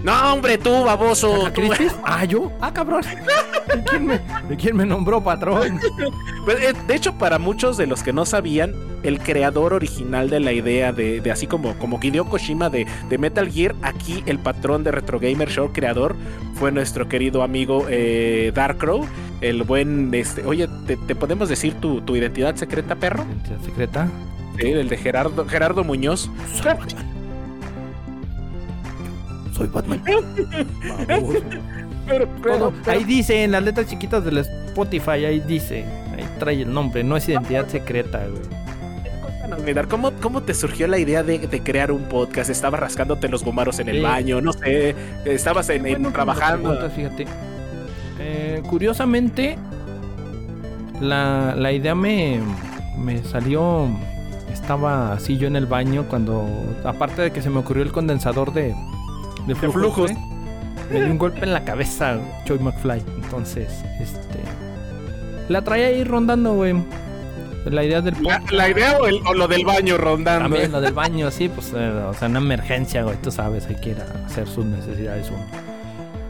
No, 0.03 0.33
hombre, 0.33 0.59
tú, 0.59 0.85
baboso. 0.85 1.45
¿Caca 1.45 1.77
tú. 1.77 1.85
Ah, 2.05 2.25
yo. 2.25 2.53
Ah, 2.61 2.73
cabrón. 2.73 3.03
¿De 3.75 3.83
quién 3.85 4.07
me, 4.07 4.19
de 4.49 4.57
quién 4.57 4.77
me 4.77 4.87
nombró 4.87 5.23
patrón? 5.23 5.79
Pues, 6.45 6.63
eh, 6.63 6.73
de 6.87 6.95
hecho, 6.95 7.15
para 7.19 7.39
muchos 7.39 7.77
de 7.77 7.87
los 7.87 8.03
que 8.03 8.13
no 8.13 8.25
sabían, 8.25 8.75
el 9.03 9.19
creador 9.19 9.75
original 9.75 10.31
de 10.31 10.41
la 10.41 10.53
idea 10.53 10.93
de, 10.93 11.21
de 11.21 11.31
así 11.31 11.47
como, 11.47 11.75
como 11.79 11.99
Hideo 12.01 12.25
Koshima 12.25 12.71
de, 12.71 12.87
de 13.09 13.19
Metal 13.19 13.51
Gear, 13.51 13.75
aquí 13.83 14.23
el 14.27 14.39
patrón 14.39 14.85
de 14.85 14.93
Retro 14.93 15.19
Gamer 15.19 15.51
Show 15.51 15.73
creador 15.73 16.17
fue 16.55 16.73
nuestro 16.73 17.09
querido 17.09 17.43
amigo 17.43 17.87
eh, 17.89 18.53
Darkrow, 18.55 19.05
el 19.41 19.63
buen, 19.65 20.13
este, 20.15 20.45
oye, 20.45 20.69
¿te, 20.87 20.97
te 20.97 21.15
podemos 21.15 21.49
decir 21.49 21.75
tu, 21.75 22.01
tu 22.01 22.17
identidad 22.17 22.57
secreta, 22.57 22.95
perro? 22.97 23.25
Identidad 23.25 23.61
secreta. 23.61 24.09
Sí, 24.59 24.69
el 24.69 24.89
de 24.89 24.97
Gerardo, 24.97 25.47
Gerardo 25.47 25.85
Muñoz. 25.85 26.31
Soy 29.59 29.67
Batman. 29.69 30.01
Pero, 32.07 32.27
pero- 32.43 32.57
Todo. 32.59 32.73
pero- 32.85 32.97
Ahí 32.99 33.05
dice, 33.05 33.45
en 33.45 33.51
las 33.53 33.63
letras 33.63 33.87
chiquitas 33.87 34.25
del 34.25 34.39
Spotify, 34.39 35.27
ahí 35.27 35.41
dice. 35.41 35.85
Ahí 36.17 36.25
trae 36.39 36.63
el 36.63 36.73
nombre, 36.73 37.05
no 37.05 37.19
es 37.19 37.29
identidad 37.29 37.69
secreta, 37.69 38.23
güey. 38.27 39.87
¿cómo, 39.89 40.13
¿cómo 40.23 40.43
te 40.43 40.55
surgió 40.55 40.87
la 40.87 40.99
idea 40.99 41.23
de, 41.23 41.39
de 41.39 41.61
crear 41.63 41.93
un 41.93 42.05
podcast? 42.05 42.49
¿Estabas 42.49 42.81
rascándote 42.81 43.29
los 43.29 43.45
gomaros 43.45 43.79
en 43.81 43.91
el 43.91 43.97
Sí. 43.97 44.03
baño? 44.03 44.41
No 44.41 44.53
sé, 44.55 44.95
estabas 45.27 45.69
en, 45.69 45.85
en 45.87 45.93
Bueno, 45.95 46.13
trabajando. 46.13 46.89
fíjate. 46.91 47.27
Eh, 48.21 48.63
curiosamente, 48.71 49.59
la, 51.01 51.55
la 51.57 51.73
idea 51.73 51.95
me, 51.95 52.41
me 52.99 53.23
salió. 53.25 53.87
Estaba 54.53 55.13
así 55.13 55.37
yo 55.37 55.47
en 55.47 55.57
el 55.57 55.67
baño 55.67 56.05
cuando. 56.09 56.47
Aparte 56.85 57.21
de 57.23 57.33
que 57.33 57.43
se 57.43 57.51
me 57.51 57.59
ocurrió 57.59 57.83
el 57.83 57.93
condensador 57.93 58.53
de, 58.55 58.75
de 59.49 59.55
flujos. 59.55 59.75
flujos. 59.83 60.11
güey, 60.13 60.17
Me 60.93 61.01
dio 61.01 61.11
un 61.13 61.19
golpe 61.19 61.45
en 61.45 61.53
la 61.53 61.65
cabeza, 61.65 62.19
Joy 62.47 62.59
McFly. 62.61 63.03
Entonces, 63.23 63.69
este. 64.01 64.39
La 65.49 65.63
traía 65.63 65.87
ahí 65.89 66.05
rondando, 66.05 66.55
güey. 66.55 66.75
La 67.67 67.85
idea 67.85 68.01
del 68.01 68.15
La, 68.23 68.43
la 68.51 68.71
idea 68.71 68.97
o, 68.99 69.07
el- 69.07 69.21
o 69.27 69.35
lo 69.35 69.47
del 69.49 69.65
baño 69.65 69.99
rondando. 69.99 70.45
también 70.49 70.73
lo 70.73 70.81
del 70.81 70.95
baño, 70.95 71.31
sí, 71.31 71.49
pues, 71.49 71.73
eh, 71.77 71.91
o 72.09 72.15
sea, 72.15 72.29
una 72.29 72.39
emergencia, 72.39 73.03
güey, 73.03 73.17
tú 73.21 73.31
sabes, 73.31 73.67
hay 73.67 73.75
que 73.77 73.91
ir 73.91 73.99
a 74.01 74.25
hacer 74.27 74.47
sus 74.49 74.65
necesidades 74.65 75.29
uno. 75.29 75.45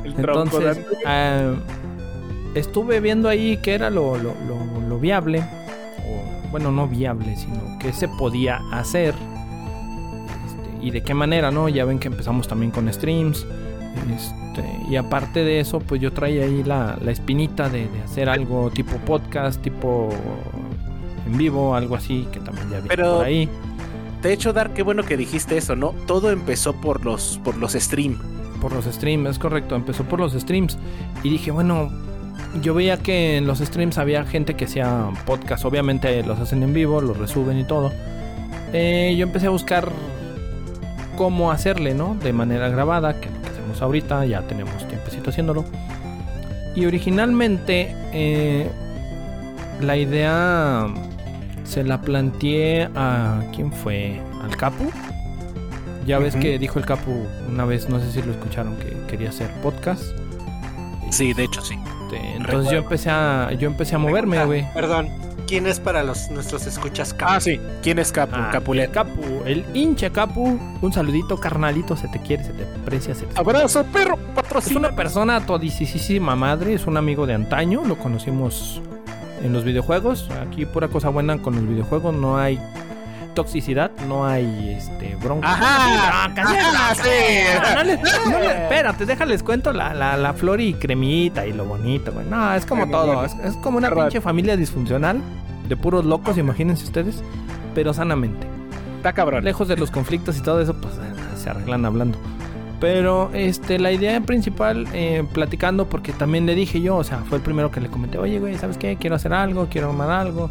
El 0.04 0.12
Entonces, 0.18 0.81
ah, 1.07 1.52
estuve 2.54 2.98
viendo 3.00 3.28
ahí 3.28 3.59
que 3.59 3.74
era 3.74 3.90
lo, 3.90 4.16
lo- 4.16 4.35
lo- 4.48 4.81
lo 4.88 4.98
viable, 4.98 5.40
o 6.07 6.50
bueno, 6.50 6.72
no 6.72 6.88
viable, 6.88 7.37
sino 7.37 7.78
que 7.78 7.92
se 7.92 8.09
podía 8.09 8.61
hacer 8.72 9.14
y 10.83 10.91
de 10.91 11.03
qué 11.03 11.14
manera, 11.14 11.51
¿no? 11.51 11.69
Ya 11.69 11.85
ven 11.85 11.99
que 11.99 12.09
empezamos 12.09 12.49
también 12.49 12.71
con 12.71 12.93
streams. 12.93 13.47
este, 14.14 14.64
y 14.91 14.97
aparte 14.97 15.45
de 15.45 15.61
eso, 15.61 15.81
pues 15.81 16.01
yo 16.01 16.12
traía 16.12 16.45
ahí 16.45 16.62
la, 16.64 16.99
la 17.03 17.11
espinita 17.11 17.69
de, 17.69 17.88
de 17.88 18.03
hacer 18.03 18.29
algo 18.29 18.71
tipo 18.71 18.97
podcast, 18.99 19.61
tipo 19.62 20.09
en 21.27 21.37
vivo, 21.37 21.75
algo 21.75 21.95
así, 21.97 22.27
que 22.33 22.41
también 22.41 22.71
ya 22.71 22.81
vi 22.81 22.88
Pero- 22.88 23.17
por 23.17 23.27
ahí. 23.27 23.49
De 24.23 24.33
hecho, 24.33 24.53
Dar, 24.53 24.73
qué 24.75 24.83
bueno 24.83 25.05
que 25.05 25.17
dijiste 25.17 25.57
eso, 25.57 25.77
¿no? 25.77 25.95
Todo 26.07 26.33
empezó 26.33 26.73
por 26.75 27.05
los, 27.05 27.41
por 27.45 27.57
los 27.57 27.73
stream. 27.75 28.19
Por 28.61 28.73
los 28.73 28.85
streams, 28.87 29.29
es 29.31 29.38
correcto, 29.38 29.77
empezó 29.77 30.03
por 30.03 30.19
los 30.19 30.33
streams. 30.33 30.77
Y 31.23 31.31
dije, 31.31 31.53
bueno, 31.53 31.93
yo 32.61 32.75
veía 32.75 32.97
que 32.97 33.37
en 33.37 33.47
los 33.47 33.61
streams 33.61 33.97
había 33.97 34.25
gente 34.25 34.55
que 34.55 34.64
hacía 34.64 35.11
podcast, 35.25 35.64
obviamente 35.64 36.21
los 36.25 36.41
hacen 36.41 36.64
en 36.64 36.75
vivo, 36.75 37.01
los 37.01 37.17
resuben 37.17 37.59
y 37.61 37.64
todo. 37.64 37.93
Eh, 38.73 39.14
yo 39.17 39.25
empecé 39.25 39.47
a 39.47 39.51
buscar 39.51 39.88
cómo 41.18 41.50
hacerle, 41.50 41.94
¿no? 41.94 42.14
De 42.14 42.33
manera 42.33 42.68
grabada, 42.68 43.20
que 43.20 43.26
es 43.26 43.35
lo 43.35 43.42
que 43.42 43.48
hacemos 43.48 43.83
ahorita, 43.83 44.24
ya 44.24 44.42
tenemos 44.42 44.87
tiempecito 44.87 45.31
haciéndolo. 45.31 45.64
Y 46.76 46.87
originalmente 46.87 47.92
eh, 48.12 48.70
la 49.81 49.96
idea 49.96 50.87
se 51.64 51.83
la 51.83 52.00
planteé 52.00 52.88
a... 52.94 53.42
¿Quién 53.52 53.72
fue? 53.72 54.20
¿Al 54.44 54.57
Capu? 54.57 54.92
Ya 56.07 56.20
ves 56.20 56.37
que 56.37 56.57
dijo 56.57 56.78
el 56.78 56.87
Capu 56.87 57.26
una 57.50 57.64
vez, 57.64 57.88
no 57.88 57.98
sé 57.98 58.12
si 58.12 58.22
lo 58.22 58.31
escucharon, 58.31 58.76
que 58.76 58.96
quería 59.09 59.31
hacer 59.31 59.50
podcast. 59.61 60.02
Sí, 61.11 61.33
de 61.35 61.44
hecho, 61.44 61.61
sí. 61.62 61.76
Este, 62.04 62.37
entonces 62.37 62.70
yo 62.72 62.78
empecé 62.78 63.11
a 63.11 63.50
yo 63.59 63.66
empecé 63.68 63.96
a 63.96 63.98
moverme, 63.98 64.38
Ah, 64.38 64.44
güey. 64.44 64.64
Perdón, 64.72 65.09
¿quién 65.49 65.67
es 65.67 65.81
para 65.81 66.03
los 66.05 66.31
nuestros 66.31 66.67
escuchas? 66.67 67.13
Capu? 67.15 67.33
Ah, 67.33 67.41
sí. 67.41 67.59
¿Quién 67.83 67.99
es 67.99 68.13
Capu? 68.13 68.37
Ah, 68.37 68.51
Capulet. 68.53 68.91
Capu, 68.93 69.23
el 69.47 69.65
hincha 69.75 70.11
Capu, 70.11 70.59
un 70.81 70.93
saludito 70.93 71.39
carnalito, 71.41 71.97
se 71.97 72.07
te 72.09 72.21
quiere, 72.21 72.45
se 72.45 72.53
te 72.53 72.65
aprecia, 72.65 73.15
se 73.15 73.25
te 73.27 73.41
Abrazo, 73.41 73.85
perro, 73.85 74.15
Es 74.15 74.35
patrocina. 74.35 74.79
una 74.81 74.91
persona 74.93 75.45
todisísima 75.47 76.37
madre, 76.37 76.75
es 76.75 76.87
un 76.87 76.97
amigo 76.97 77.27
de 77.27 77.35
antaño, 77.35 77.83
lo 77.85 77.97
conocimos 77.99 78.81
en 79.43 79.53
los 79.53 79.65
videojuegos. 79.65 80.29
Aquí 80.47 80.67
pura 80.67 80.89
cosa 80.89 81.09
buena 81.09 81.39
con 81.39 81.55
los 81.55 81.67
videojuegos, 81.67 82.15
no 82.15 82.37
hay 82.39 82.61
toxicidad, 83.35 83.93
no 84.09 84.27
hay 84.27 84.75
este 84.77 85.15
bronca. 85.15 85.49
Ajá, 85.53 86.25
ajá, 86.25 86.95
sí. 86.97 87.09
No 87.75 87.85
le- 87.85 87.97
no 87.97 88.39
le- 88.41 88.63
espérate, 88.65 89.07
déjales 89.07 89.45
cuento 89.45 89.73
la, 89.73 89.95
la, 89.95 90.17
la 90.17 90.35
flor 90.35 90.61
y 90.61 90.75
cremita 90.75 91.47
y 91.47 91.53
lo 91.53 91.65
bonito, 91.65 92.11
güey. 92.11 92.27
No, 92.27 92.53
es 92.55 92.67
como 92.67 92.89
todo. 92.89 93.25
Es, 93.25 93.35
es 93.45 93.55
como 93.59 93.79
una 93.79 93.91
pinche 93.93 94.21
familia 94.21 94.57
disfuncional 94.57 95.21
de 95.68 95.76
puros 95.76 96.04
locos, 96.04 96.38
imagínense 96.38 96.85
ustedes, 96.85 97.22
pero 97.74 97.92
sanamente. 97.92 98.46
Está 98.96 99.12
cabrón. 99.12 99.44
Lejos 99.44 99.68
de 99.68 99.76
los 99.76 99.90
conflictos 99.90 100.38
y 100.38 100.42
todo 100.42 100.61
eso, 100.61 100.74
pues 100.74 100.94
eh, 100.94 101.37
se 101.37 101.50
arreglan 101.50 101.85
hablando. 101.85 102.18
Pero 102.81 103.31
este, 103.35 103.78
la 103.78 103.90
idea 103.92 104.20
principal, 104.20 104.87
eh, 104.92 105.24
platicando, 105.33 105.87
porque 105.88 106.12
también 106.12 106.46
le 106.46 106.54
dije 106.54 106.81
yo, 106.81 106.96
o 106.96 107.04
sea, 107.04 107.18
fue 107.18 107.38
el 107.38 107.44
primero 107.44 107.70
que 107.70 107.81
le 107.81 107.88
comenté, 107.88 108.18
oye, 108.18 108.38
güey, 108.38 108.57
¿sabes 108.57 108.78
qué? 108.78 108.96
Quiero 108.96 109.16
hacer 109.16 109.33
algo, 109.33 109.68
quiero 109.70 109.90
armar 109.90 110.11
algo. 110.11 110.50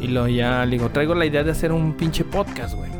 Y 0.00 0.08
luego 0.08 0.28
ya 0.28 0.64
le 0.64 0.72
digo, 0.72 0.90
traigo 0.90 1.14
la 1.14 1.26
idea 1.26 1.42
de 1.42 1.50
hacer 1.50 1.72
un 1.72 1.94
pinche 1.94 2.24
podcast, 2.24 2.74
güey. 2.74 2.90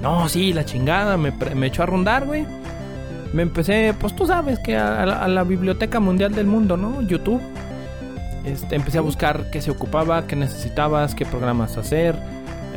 No, 0.00 0.28
sí, 0.28 0.52
la 0.52 0.64
chingada, 0.64 1.16
me, 1.16 1.32
me 1.54 1.66
echó 1.66 1.82
a 1.82 1.86
rondar, 1.86 2.26
güey. 2.26 2.46
Me 3.32 3.42
empecé, 3.42 3.94
pues 3.98 4.14
tú 4.14 4.26
sabes 4.26 4.58
que 4.60 4.76
a, 4.76 5.02
a 5.02 5.06
la, 5.06 5.22
a 5.22 5.28
la 5.28 5.44
Biblioteca 5.44 6.00
Mundial 6.00 6.34
del 6.34 6.46
Mundo, 6.46 6.76
¿no? 6.76 7.02
YouTube. 7.02 7.40
Este, 8.46 8.76
empecé 8.76 8.98
a 8.98 9.00
buscar 9.00 9.50
qué 9.50 9.60
se 9.60 9.72
ocupaba, 9.72 10.26
qué 10.26 10.36
necesitabas, 10.36 11.14
qué 11.14 11.26
programas 11.26 11.76
hacer. 11.76 12.14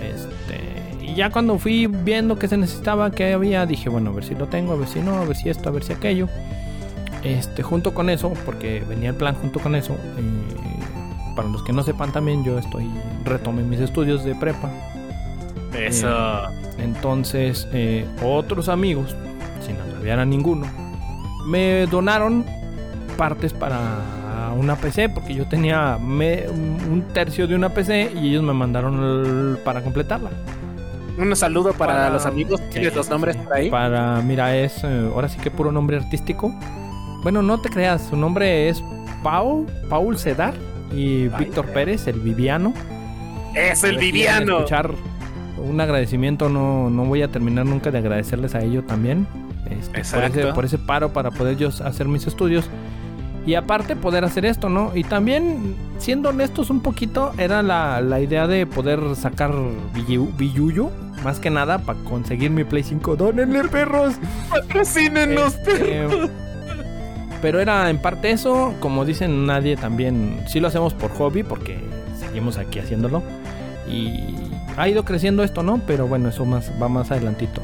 Este, 0.03 1.05
y 1.05 1.13
ya 1.13 1.29
cuando 1.29 1.59
fui 1.59 1.85
viendo 1.85 2.37
qué 2.39 2.47
se 2.47 2.57
necesitaba, 2.57 3.11
qué 3.11 3.33
había, 3.33 3.65
dije, 3.67 3.87
bueno, 3.87 4.09
a 4.09 4.13
ver 4.13 4.23
si 4.23 4.33
lo 4.33 4.47
tengo, 4.47 4.73
a 4.73 4.75
ver 4.75 4.87
si 4.87 4.99
no, 4.99 5.17
a 5.17 5.25
ver 5.25 5.35
si 5.35 5.49
esto, 5.49 5.69
a 5.69 5.71
ver 5.71 5.83
si 5.83 5.93
aquello. 5.93 6.27
Este, 7.23 7.61
junto 7.61 7.93
con 7.93 8.09
eso, 8.09 8.33
porque 8.45 8.83
venía 8.87 9.09
el 9.09 9.15
plan 9.15 9.35
junto 9.35 9.59
con 9.59 9.75
eso. 9.75 9.93
eh, 9.93 11.35
para 11.35 11.47
los 11.47 11.63
que 11.63 11.71
no 11.71 11.83
sepan 11.83 12.11
también, 12.11 12.43
yo 12.43 12.57
estoy 12.57 12.89
retomé 13.23 13.61
mis 13.61 13.79
estudios 13.79 14.23
de 14.23 14.35
prepa. 14.35 14.71
Eso. 15.77 16.09
Entonces, 16.79 17.67
eh, 17.71 18.07
otros 18.23 18.69
amigos, 18.69 19.15
sin 19.65 19.77
agraviar 19.77 20.19
a 20.19 20.25
ninguno, 20.25 20.65
me 21.45 21.85
donaron 21.85 22.43
partes 23.17 23.53
para 23.53 24.18
una 24.51 24.75
PC, 24.75 25.09
porque 25.09 25.33
yo 25.33 25.45
tenía 25.47 25.97
me- 25.99 26.47
un 26.49 27.05
tercio 27.13 27.47
de 27.47 27.55
una 27.55 27.69
PC 27.69 28.11
y 28.15 28.29
ellos 28.29 28.43
me 28.43 28.53
mandaron 28.53 28.95
el- 29.03 29.57
para 29.63 29.81
completarla. 29.81 30.29
Un 31.17 31.35
saludo 31.35 31.73
para, 31.73 31.93
Para- 31.93 32.09
los 32.11 32.25
amigos. 32.25 32.61
¿Tienes 32.71 32.91
Sí, 32.91 32.95
los 32.95 33.09
nombres 33.09 33.35
sí. 33.35 33.41
por 33.43 33.53
ahí? 33.53 33.69
Para, 33.69 34.21
mira, 34.21 34.55
es 34.55 34.83
eh, 34.83 35.09
ahora 35.13 35.27
sí 35.27 35.37
que 35.39 35.51
puro 35.51 35.71
nombre 35.71 35.97
artístico. 35.97 36.53
Bueno, 37.23 37.41
no 37.41 37.59
te 37.59 37.69
creas, 37.69 38.07
su 38.09 38.15
nombre 38.15 38.69
es 38.69 38.81
Paul, 39.23 39.65
Paul 39.89 40.17
Sedar 40.17 40.53
y 40.95 41.27
Víctor 41.27 41.65
Pérez, 41.67 42.07
el 42.07 42.19
Viviano. 42.21 42.73
Es 43.53 43.83
el 43.83 43.97
Viviano. 43.97 44.57
Escuchar 44.59 44.91
un 45.57 45.81
agradecimiento, 45.81 46.47
no, 46.47 46.89
no 46.89 47.03
voy 47.03 47.21
a 47.21 47.27
terminar 47.27 47.65
nunca 47.65 47.91
de 47.91 47.97
agradecerles 47.97 48.55
a 48.55 48.61
ellos 48.61 48.87
también. 48.87 49.27
este, 49.69 50.01
por, 50.15 50.23
ese, 50.23 50.45
por 50.53 50.65
ese 50.65 50.77
paro 50.77 51.11
para 51.11 51.29
poder 51.31 51.57
yo 51.57 51.67
hacer 51.67 52.07
mis 52.07 52.25
estudios. 52.27 52.69
Y 53.49 53.55
aparte 53.55 53.95
poder 53.95 54.23
hacer 54.25 54.45
esto, 54.45 54.69
¿no? 54.69 54.91
Y 54.95 55.03
también, 55.03 55.73
siendo 55.97 56.29
honestos 56.29 56.69
un 56.69 56.81
poquito, 56.81 57.31
era 57.39 57.63
la, 57.63 57.99
la 57.99 58.19
idea 58.19 58.45
de 58.45 58.67
poder 58.67 58.99
sacar 59.15 59.51
billu- 59.95 60.29
billuyo. 60.37 60.91
Más 61.23 61.39
que 61.39 61.49
nada 61.49 61.79
para 61.79 61.97
conseguir 62.03 62.51
mi 62.51 62.63
Play 62.63 62.83
5. 62.83 63.15
¡Dónenle, 63.15 63.63
perros! 63.69 64.13
Patrocínenos, 64.51 65.55
Este, 65.55 66.07
pero 67.41 67.59
era 67.59 67.89
en 67.89 67.97
parte 67.99 68.29
eso, 68.29 68.75
como 68.79 69.03
dicen 69.03 69.47
nadie 69.47 69.75
también, 69.77 70.41
sí 70.47 70.59
lo 70.59 70.67
hacemos 70.67 70.93
por 70.93 71.09
hobby 71.11 71.41
porque 71.41 71.79
seguimos 72.19 72.57
aquí 72.59 72.77
haciéndolo 72.77 73.23
y 73.89 74.11
ha 74.77 74.87
ido 74.87 75.03
creciendo 75.05 75.43
esto, 75.43 75.63
¿no? 75.63 75.81
Pero 75.87 76.07
bueno, 76.07 76.29
eso 76.29 76.45
más 76.45 76.71
va 76.79 76.87
más 76.87 77.09
adelantito. 77.11 77.61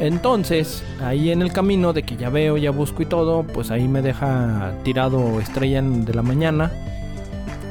Entonces, 0.00 0.82
ahí 1.02 1.30
en 1.30 1.40
el 1.42 1.52
camino 1.52 1.92
de 1.92 2.02
que 2.02 2.16
ya 2.16 2.28
veo, 2.30 2.56
ya 2.56 2.70
busco 2.70 3.02
y 3.02 3.06
todo, 3.06 3.44
pues 3.44 3.70
ahí 3.70 3.86
me 3.88 4.02
deja 4.02 4.72
tirado 4.82 5.40
estrella 5.40 5.82
de 5.82 6.14
la 6.14 6.22
mañana. 6.22 6.70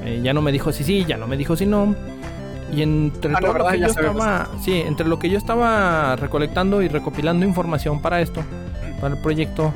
Eh, 0.05 0.21
ya 0.23 0.33
no 0.33 0.41
me 0.41 0.51
dijo 0.51 0.71
si 0.71 0.83
sí, 0.83 1.05
ya 1.05 1.17
no 1.17 1.27
me 1.27 1.37
dijo 1.37 1.55
si 1.55 1.65
no. 1.65 1.95
Y 2.75 2.81
entre 2.81 3.33
Ah, 3.35 3.41
lo 3.41 3.67
que 3.67 3.79
yo 3.79 3.87
estaba, 3.87 4.47
sí, 4.61 4.73
entre 4.73 5.07
lo 5.07 5.19
que 5.19 5.29
yo 5.29 5.37
estaba 5.37 6.15
recolectando 6.15 6.81
y 6.81 6.87
recopilando 6.87 7.45
información 7.45 8.01
para 8.01 8.19
esto, 8.21 8.41
para 8.99 9.15
el 9.15 9.21
proyecto, 9.21 9.71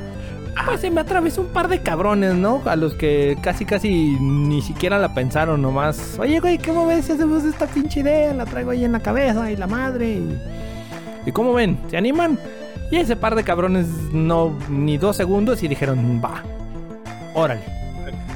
pues 0.66 0.80
se 0.80 0.90
me 0.90 1.00
atravesó 1.00 1.42
un 1.42 1.48
par 1.48 1.68
de 1.68 1.80
cabrones, 1.80 2.34
¿no? 2.34 2.60
A 2.64 2.74
los 2.76 2.94
que 2.94 3.38
casi 3.40 3.64
casi 3.64 4.16
ni 4.20 4.60
siquiera 4.62 4.98
la 4.98 5.14
pensaron 5.14 5.62
nomás. 5.62 6.18
Oye, 6.18 6.40
güey, 6.40 6.58
¿cómo 6.58 6.86
ves 6.86 7.04
si 7.04 7.12
hacemos 7.12 7.44
esta 7.44 7.66
pinche 7.66 8.00
idea? 8.00 8.34
La 8.34 8.44
traigo 8.46 8.72
ahí 8.72 8.84
en 8.84 8.92
la 8.92 9.00
cabeza 9.00 9.50
y 9.50 9.56
la 9.56 9.66
madre. 9.66 10.08
Y, 10.14 10.38
¿Y 11.28 11.32
cómo 11.32 11.52
ven? 11.52 11.78
¿Se 11.90 11.98
animan? 11.98 12.38
Y 12.90 12.96
ese 12.96 13.14
par 13.14 13.34
de 13.34 13.44
cabrones 13.44 13.86
no 14.12 14.58
ni 14.70 14.96
dos 14.96 15.14
segundos 15.14 15.62
y 15.62 15.68
dijeron, 15.68 16.22
va, 16.24 16.42
órale. 17.34 17.60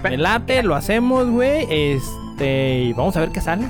Me 0.03 0.19
late, 0.19 0.63
lo 0.63 0.75
hacemos, 0.75 1.31
güey. 1.31 1.67
Este, 1.71 2.81
y 2.81 2.93
vamos 2.93 3.17
a 3.17 3.21
ver 3.21 3.31
qué 3.31 3.41
sale. 3.41 3.67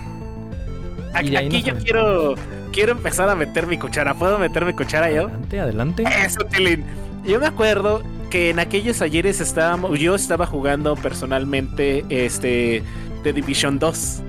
Aquí, 1.14 1.62
yo 1.62 1.76
quiero, 1.76 2.34
quiero 2.72 2.92
empezar 2.92 3.28
a 3.28 3.36
meter 3.36 3.68
mi 3.68 3.78
cuchara. 3.78 4.14
¿Puedo 4.14 4.38
meter 4.40 4.64
mi 4.64 4.72
cuchara 4.72 5.08
yo? 5.08 5.26
Adelante, 5.26 5.60
adelante. 5.60 6.04
Eso, 6.24 6.40
Tilín. 6.46 6.84
Yo 7.24 7.38
me 7.38 7.46
acuerdo 7.46 8.02
que 8.28 8.50
en 8.50 8.58
aquellos 8.58 9.02
ayeres 9.02 9.40
estábamos, 9.40 10.00
yo 10.00 10.16
estaba 10.16 10.46
jugando 10.46 10.96
personalmente 10.96 12.04
este 12.08 12.82
The 13.22 13.32
Division 13.32 13.78
2. 13.78 14.22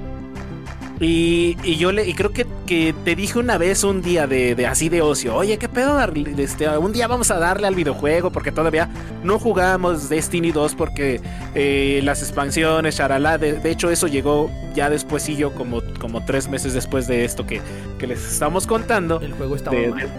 Y, 1.04 1.58
y 1.64 1.76
yo 1.76 1.92
le, 1.92 2.08
y 2.08 2.14
creo 2.14 2.32
que, 2.32 2.46
que 2.66 2.96
te 3.04 3.16
dije 3.16 3.38
una 3.38 3.58
vez 3.58 3.84
un 3.84 4.02
día 4.02 4.26
de, 4.26 4.56
de 4.56 4.66
así 4.68 4.88
de 4.90 5.02
ocio, 5.02 5.36
oye, 5.36 5.58
¿qué 5.58 5.68
pedo? 5.68 5.98
Darle- 5.98 6.34
Este, 6.42 6.68
un 6.78 6.94
día 6.94 7.08
vamos 7.08 7.30
a 7.32 7.40
darle 7.40 7.68
al 7.68 7.76
videojuego 7.76 8.32
porque 8.32 8.52
todavía 8.52 8.90
no 9.24 9.38
jugamos 9.40 10.08
Destiny 10.10 10.52
2 10.52 10.76
porque 10.76 11.20
eh, 11.56 12.00
las 12.04 12.22
expansiones, 12.22 12.96
charalá, 12.96 13.38
de, 13.38 13.54
de 13.54 13.72
hecho 13.72 13.90
eso 13.90 14.08
llegó 14.08 14.50
ya 14.76 14.90
después 14.90 15.28
y 15.30 15.36
yo 15.36 15.54
como, 15.54 15.82
como 16.00 16.24
tres 16.26 16.48
meses 16.48 16.74
después 16.74 17.06
de 17.08 17.26
esto 17.26 17.46
que, 17.46 17.62
que 18.00 18.08
les 18.08 18.24
estamos 18.26 18.66
contando. 18.66 19.20
El 19.22 19.34
juego 19.34 19.56
estaba 19.56 19.76
de- 19.78 19.90
mal. 19.90 20.10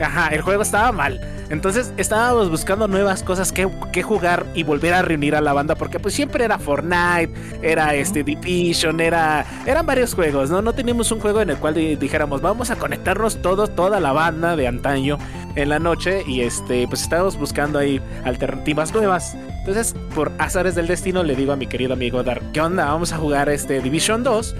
Ajá, 0.00 0.28
el 0.28 0.42
juego 0.42 0.62
estaba 0.62 0.92
mal. 0.92 1.20
Entonces 1.48 1.92
estábamos 1.96 2.50
buscando 2.50 2.88
nuevas 2.88 3.22
cosas 3.22 3.52
que, 3.52 3.68
que 3.92 4.02
jugar 4.02 4.44
y 4.52 4.64
volver 4.64 4.92
a 4.94 5.02
reunir 5.02 5.36
a 5.36 5.40
la 5.40 5.52
banda. 5.52 5.74
Porque 5.76 6.00
pues 6.00 6.12
siempre 6.14 6.44
era 6.44 6.58
Fortnite, 6.58 7.30
era 7.62 7.94
este 7.94 8.24
Division, 8.24 9.00
era. 9.00 9.46
Eran 9.64 9.86
varios 9.86 10.14
juegos, 10.14 10.50
¿no? 10.50 10.60
No 10.60 10.72
teníamos 10.72 11.10
un 11.12 11.20
juego 11.20 11.40
en 11.40 11.50
el 11.50 11.56
cual 11.58 11.74
di- 11.74 11.94
dijéramos, 11.96 12.40
vamos 12.42 12.70
a 12.70 12.76
conectarnos 12.76 13.40
todos, 13.42 13.74
toda 13.76 14.00
la 14.00 14.12
banda 14.12 14.56
de 14.56 14.66
antaño 14.66 15.18
en 15.54 15.68
la 15.68 15.78
noche. 15.78 16.24
Y 16.26 16.40
este, 16.40 16.86
pues 16.88 17.02
estábamos 17.02 17.38
buscando 17.38 17.78
ahí 17.78 18.00
alternativas 18.24 18.92
nuevas. 18.92 19.36
Entonces, 19.60 19.94
por 20.14 20.32
azares 20.38 20.74
del 20.74 20.86
destino, 20.88 21.22
le 21.22 21.34
digo 21.36 21.52
a 21.52 21.56
mi 21.56 21.66
querido 21.68 21.92
amigo 21.94 22.22
Dar, 22.22 22.40
¿qué 22.52 22.60
onda? 22.60 22.86
Vamos 22.86 23.12
a 23.12 23.18
jugar 23.18 23.48
este 23.48 23.80
Division 23.80 24.22
2. 24.24 24.54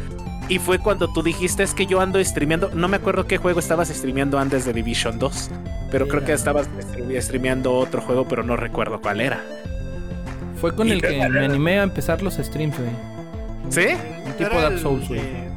Y 0.48 0.58
fue 0.60 0.78
cuando 0.78 1.12
tú 1.12 1.22
dijiste 1.22 1.62
es 1.64 1.74
que 1.74 1.86
yo 1.86 2.00
ando 2.00 2.22
streameando. 2.24 2.70
No 2.72 2.86
me 2.88 2.96
acuerdo 2.98 3.26
qué 3.26 3.36
juego 3.36 3.58
estabas 3.60 3.88
streameando 3.88 4.38
antes 4.38 4.64
de 4.64 4.72
Division 4.72 5.18
2. 5.18 5.50
Pero 5.90 6.06
creo 6.08 6.24
que 6.24 6.32
estabas 6.32 6.68
stre- 6.68 7.20
streameando 7.20 7.74
otro 7.74 8.00
juego, 8.00 8.26
pero 8.28 8.42
no 8.44 8.56
recuerdo 8.56 9.00
cuál 9.00 9.20
era. 9.20 9.40
Fue 10.60 10.74
con 10.74 10.88
Y 10.88 10.92
el 10.92 11.02
que 11.02 11.28
me 11.28 11.44
animé 11.44 11.80
a 11.80 11.82
empezar 11.82 12.22
los 12.22 12.34
streams, 12.34 12.76
güey. 12.78 12.90
¿Sí? 13.70 13.94
Un 14.24 14.32
tipo 14.34 14.50
¿No 14.50 14.58
era 14.58 14.62
Dark 14.70 14.78
Souls, 14.78 15.08
güey. 15.08 15.20
de- 15.20 15.50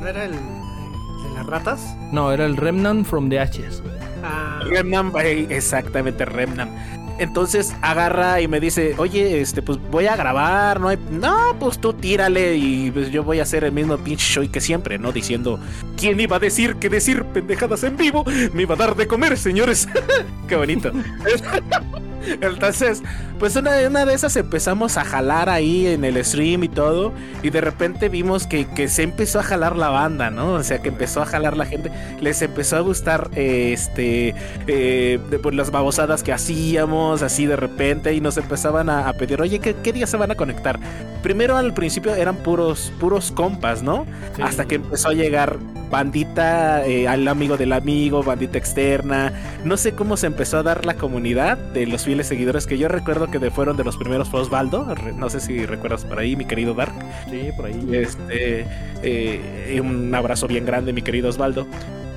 ¿No 0.00 0.06
era 0.06 0.24
el 0.24 0.32
de 0.32 1.34
las 1.34 1.46
ratas? 1.46 1.96
No, 2.12 2.32
era 2.32 2.46
el 2.46 2.56
Remnant 2.56 3.04
from 3.06 3.28
the 3.28 3.40
Ashes. 3.40 3.80
güey. 3.82 3.94
Ah, 4.24 4.60
Remnant, 4.64 5.14
exactamente, 5.50 6.24
Remnant. 6.24 6.70
Entonces 7.18 7.74
agarra 7.82 8.40
y 8.40 8.48
me 8.48 8.60
dice, 8.60 8.94
oye, 8.98 9.40
este, 9.40 9.62
pues 9.62 9.78
voy 9.90 10.06
a 10.06 10.16
grabar, 10.16 10.80
no 10.80 10.88
hay. 10.88 10.98
No, 11.10 11.56
pues 11.58 11.78
tú 11.78 11.92
tírale 11.92 12.56
y 12.56 12.90
pues 12.90 13.10
yo 13.10 13.24
voy 13.24 13.40
a 13.40 13.42
hacer 13.42 13.64
el 13.64 13.72
mismo 13.72 13.96
pinche 13.98 14.24
show 14.24 14.50
que 14.50 14.60
siempre, 14.60 14.98
¿no? 14.98 15.12
Diciendo, 15.12 15.58
¿quién 15.96 16.18
iba 16.20 16.36
a 16.36 16.40
decir 16.40 16.76
que 16.76 16.88
decir 16.88 17.24
pendejadas 17.24 17.82
en 17.84 17.96
vivo 17.96 18.24
me 18.52 18.62
iba 18.62 18.74
a 18.74 18.78
dar 18.78 18.96
de 18.96 19.06
comer, 19.06 19.36
señores? 19.36 19.88
Qué 20.48 20.56
bonito. 20.56 20.92
Entonces, 22.40 23.02
pues 23.38 23.56
una, 23.56 23.70
una 23.86 24.04
de 24.04 24.14
esas 24.14 24.36
empezamos 24.36 24.96
a 24.96 25.04
jalar 25.04 25.48
ahí 25.48 25.86
en 25.86 26.04
el 26.04 26.22
stream 26.24 26.64
y 26.64 26.68
todo. 26.68 27.12
Y 27.42 27.50
de 27.50 27.60
repente 27.60 28.08
vimos 28.08 28.46
que, 28.46 28.66
que 28.66 28.88
se 28.88 29.02
empezó 29.02 29.40
a 29.40 29.42
jalar 29.42 29.76
la 29.76 29.88
banda, 29.88 30.30
¿no? 30.30 30.52
O 30.54 30.62
sea, 30.62 30.80
que 30.80 30.88
empezó 30.88 31.22
a 31.22 31.26
jalar 31.26 31.56
la 31.56 31.64
gente. 31.66 31.90
Les 32.20 32.42
empezó 32.42 32.76
a 32.76 32.80
gustar 32.80 33.30
eh, 33.34 33.70
este 33.72 34.34
eh, 34.66 35.18
de- 35.30 35.38
pues, 35.38 35.54
las 35.54 35.70
babosadas 35.70 36.22
que 36.22 36.32
hacíamos, 36.32 37.22
así 37.22 37.46
de 37.46 37.56
repente. 37.56 38.12
Y 38.14 38.20
nos 38.20 38.36
empezaban 38.36 38.90
a, 38.90 39.08
a 39.08 39.12
pedir, 39.14 39.40
oye, 39.40 39.58
¿qué, 39.60 39.74
¿qué 39.74 39.92
día 39.92 40.06
se 40.06 40.16
van 40.16 40.30
a 40.30 40.34
conectar? 40.34 40.78
Primero 41.22 41.56
al 41.56 41.74
principio 41.74 42.14
eran 42.14 42.36
puros, 42.36 42.92
puros 43.00 43.30
compas, 43.32 43.82
¿no? 43.82 44.06
Sí. 44.36 44.42
Hasta 44.42 44.66
que 44.66 44.76
empezó 44.76 45.08
a 45.08 45.12
llegar 45.14 45.56
bandita 45.90 46.86
eh, 46.86 47.08
al 47.08 47.26
amigo 47.28 47.56
del 47.56 47.72
amigo, 47.72 48.22
bandita 48.22 48.58
externa. 48.58 49.32
No 49.64 49.76
sé 49.76 49.92
cómo 49.92 50.16
se 50.18 50.26
empezó 50.26 50.58
a 50.58 50.62
dar 50.62 50.84
la 50.84 50.94
comunidad 50.94 51.56
de 51.56 51.86
los 51.86 52.06
fieles 52.08 52.26
seguidores 52.26 52.66
que 52.66 52.78
yo 52.78 52.88
recuerdo 52.88 53.30
que 53.30 53.38
fueron 53.50 53.76
de 53.76 53.84
los 53.84 53.98
primeros 53.98 54.30
fue 54.30 54.40
Osvaldo. 54.40 54.94
No 55.16 55.28
sé 55.28 55.40
si 55.40 55.66
recuerdas 55.66 56.06
por 56.06 56.18
ahí, 56.18 56.36
mi 56.36 56.46
querido 56.46 56.72
Dark. 56.72 56.94
Sí, 57.28 57.50
por 57.54 57.66
ahí. 57.66 57.86
Este, 57.92 58.64
eh, 59.02 59.78
un 59.84 60.14
abrazo 60.14 60.46
bien 60.48 60.64
grande, 60.64 60.94
mi 60.94 61.02
querido 61.02 61.28
Osvaldo. 61.28 61.66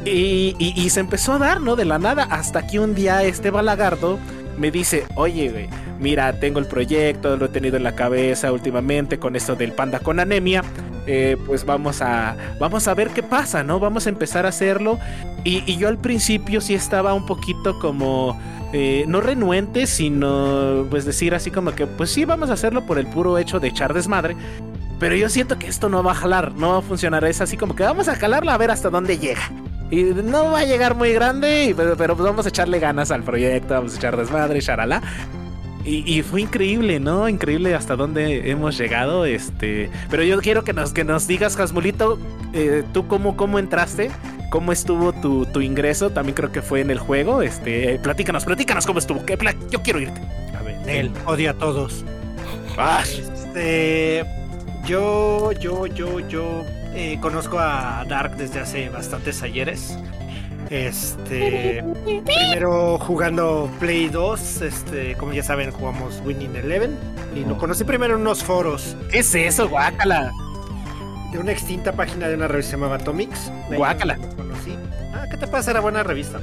Y, 0.06 0.56
y, 0.58 0.90
se 0.92 1.02
empezó 1.02 1.34
a 1.34 1.40
dar, 1.40 1.60
¿no? 1.60 1.76
De 1.76 1.84
la 1.84 2.00
nada, 2.00 2.24
hasta 2.24 2.66
que 2.66 2.80
un 2.80 2.96
día 2.96 3.22
este 3.24 3.52
balagardo 3.52 4.18
me 4.62 4.70
dice, 4.70 5.06
oye, 5.16 5.68
mira, 6.00 6.40
tengo 6.40 6.60
el 6.60 6.68
proyecto, 6.68 7.36
lo 7.36 7.48
he 7.48 7.50
tenido 7.50 7.78
en 7.78 7.84
la 7.84 7.96
cabeza 7.96 8.52
últimamente 8.52 9.18
con 9.18 9.36
esto 9.36 9.56
del 9.56 9.74
panda 9.74 10.00
con 10.00 10.20
anemia. 10.20 10.64
Eh, 11.08 11.36
pues 11.48 11.66
vamos 11.66 12.02
a, 12.04 12.38
vamos 12.60 12.88
a 12.88 12.94
ver 12.94 13.10
qué 13.10 13.24
pasa, 13.24 13.64
¿no? 13.64 13.80
Vamos 13.80 14.06
a 14.06 14.10
empezar 14.10 14.46
a 14.46 14.50
hacerlo. 14.50 15.00
Y, 15.44 15.76
yo 15.78 15.88
al 15.88 15.98
principio 15.98 16.62
sí 16.62 16.76
estaba 16.76 17.16
un 17.16 17.26
poquito 17.26 17.80
como, 17.80 18.40
eh, 18.72 19.04
no 19.08 19.20
renuente, 19.20 19.88
sino 19.88 20.86
pues 20.92 21.06
decir 21.06 21.34
así 21.34 21.50
como 21.50 21.74
que, 21.74 21.88
pues 21.88 22.12
sí, 22.12 22.24
vamos 22.24 22.52
a 22.52 22.54
hacerlo 22.54 22.86
por 22.86 23.00
el 23.00 23.08
puro 23.08 23.40
hecho 23.40 23.60
de 23.60 23.70
echar 23.70 23.96
desmadre. 23.96 24.36
Pero 25.00 25.16
yo 25.16 25.28
siento 25.28 25.58
que 25.58 25.66
esto 25.66 25.90
no 25.90 26.04
va 26.04 26.12
a 26.12 26.16
jalar, 26.16 26.54
no 26.54 26.74
va 26.74 26.78
a 26.78 26.82
funcionar. 26.84 27.26
Es 27.26 27.42
así 27.42 27.58
como 27.58 27.76
que 27.76 27.82
vamos 27.82 28.08
a 28.08 28.20
calarla 28.20 28.54
a 28.54 28.58
ver 28.60 28.70
hasta 28.70 28.92
dónde 28.92 29.18
llega. 29.18 29.50
Y 29.92 30.04
no 30.04 30.52
va 30.52 30.60
a 30.60 30.66
llegar 30.66 30.96
muy 30.96 31.12
grande, 31.12 31.74
pero, 31.76 31.98
pero 31.98 32.16
pues 32.16 32.28
vamos 32.28 32.46
a 32.46 32.50
echarle 32.50 32.80
ganas 32.80 33.12
al 33.12 33.24
proyecto, 33.24 33.74
vamos 33.74 33.94
a 33.94 33.98
echar 33.98 34.16
desmadre, 34.16 34.62
charala. 34.62 35.02
Y, 35.84 36.22
fue 36.22 36.42
increíble, 36.42 37.00
¿no? 37.00 37.28
Increíble 37.28 37.74
hasta 37.74 37.96
dónde 37.96 38.52
hemos 38.52 38.78
llegado. 38.78 39.26
Este, 39.26 39.90
pero 40.12 40.24
yo 40.24 40.40
quiero 40.40 40.64
que 40.64 40.74
nos, 40.74 40.94
que 40.94 41.04
nos 41.04 41.28
digas, 41.28 41.58
Jasmulito, 41.58 42.20
eh, 42.54 42.84
tú 42.94 43.08
cómo, 43.08 43.36
cómo 43.36 43.58
entraste, 43.58 44.12
cómo 44.52 44.72
estuvo 44.72 45.12
tu, 45.12 45.48
tu, 45.48 45.60
ingreso. 45.60 46.12
También 46.12 46.36
creo 46.36 46.52
que 46.52 46.62
fue 46.62 46.82
en 46.82 46.92
el 46.92 47.00
juego. 47.00 47.42
Este, 47.42 47.98
platícanos, 47.98 48.46
platícanos 48.46 48.86
cómo 48.86 49.00
estuvo. 49.00 49.24
yo 49.72 49.82
quiero 49.82 50.00
irte. 50.00 50.22
A 50.58 50.62
ver, 50.62 50.78
él 50.88 51.12
odia 51.26 51.52
a 51.52 51.54
todos. 51.56 52.06
Ah. 52.78 53.04
Este, 53.04 54.24
yo, 54.86 55.52
yo, 55.54 55.88
yo, 55.88 56.20
yo 56.28 56.64
eh, 56.94 57.18
conozco 57.22 57.60
a 57.60 58.06
Dark 58.08 58.36
desde 58.36 58.60
hace 58.60 58.90
bastantes 58.90 59.42
ayeres. 59.44 59.98
Este, 60.70 61.84
primero 62.24 62.98
jugando 62.98 63.70
Play 63.80 64.08
2, 64.08 64.62
este, 64.62 65.16
como 65.16 65.34
ya 65.34 65.44
saben, 65.44 65.72
jugamos 65.72 66.22
Winning 66.26 66.56
Eleven 66.56 66.98
y 67.36 67.42
lo 67.44 67.56
oh. 67.56 67.58
conocí 67.58 67.84
primero 67.84 68.16
en 68.16 68.22
unos 68.22 68.44
foros. 68.44 68.96
¿Qué 69.10 69.20
es 69.20 69.36
eso, 69.36 69.68
guácala? 69.68 70.32
De 71.34 71.40
una 71.40 71.52
extinta 71.52 71.92
página 71.92 72.30
de 72.30 72.36
una 72.36 72.48
revista 72.48 72.78
llamada 72.78 72.96
Atomics. 72.96 73.52
Guácala. 73.76 74.18
conocí. 74.38 74.78
Ah, 75.14 75.26
¿qué 75.30 75.38
te 75.38 75.48
pasa? 75.48 75.72
Era 75.72 75.82
buena 75.82 76.04
revista. 76.04 76.40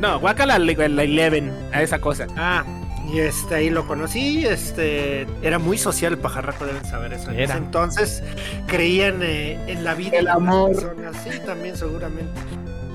No, 0.00 0.18
guácala 0.20 0.58
la 0.58 0.72
Eleven, 0.72 1.52
a 1.72 1.82
esa 1.82 2.00
cosa. 2.00 2.26
Ah, 2.36 2.64
y 3.12 3.20
este 3.20 3.54
ahí 3.54 3.70
lo 3.70 3.86
conocí, 3.86 4.44
este 4.44 5.26
era 5.42 5.58
muy 5.58 5.78
social 5.78 6.12
el 6.12 6.18
pajarraco, 6.18 6.66
deben 6.66 6.84
saber 6.84 7.14
eso. 7.14 7.30
entonces 7.30 8.22
creían 8.66 9.22
eh, 9.22 9.58
en 9.66 9.84
la 9.84 9.94
vida 9.94 10.18
el 10.18 10.28
amor. 10.28 10.96
Sí, 11.24 11.30
también 11.44 11.76
seguramente. 11.76 12.32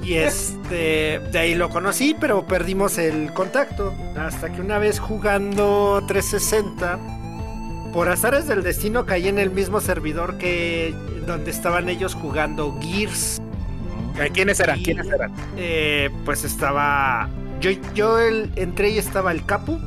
Y 0.04 0.16
este, 0.16 1.20
de 1.32 1.40
ahí 1.40 1.56
lo 1.56 1.70
conocí, 1.70 2.16
pero 2.20 2.46
perdimos 2.46 2.98
el 2.98 3.32
contacto. 3.34 3.94
Hasta 4.18 4.52
que 4.52 4.60
una 4.60 4.78
vez 4.78 5.00
jugando 5.00 6.04
360, 6.08 7.00
por 7.94 8.10
azares 8.10 8.48
del 8.48 8.64
destino 8.64 9.06
caí 9.06 9.30
en 9.30 9.40
el 9.40 9.50
mismo 9.50 9.80
servidor 9.80 10.38
que 10.38 10.94
donde 11.26 11.52
estaban 11.52 11.88
ellos 11.90 12.16
jugando 12.16 12.78
Gears. 12.82 13.42
¿Quiénes 14.34 14.60
eran? 14.60 14.84
¿Quiénes 14.84 15.08
eran? 15.08 15.32
Eh, 15.58 16.10
pues 16.26 16.44
estaba. 16.44 17.30
Yo, 17.62 17.72
yo 17.96 18.20
el, 18.20 18.52
entré 18.56 18.90
y 18.90 18.98
estaba 18.98 19.32
el 19.32 19.46
Capu. 19.46 19.80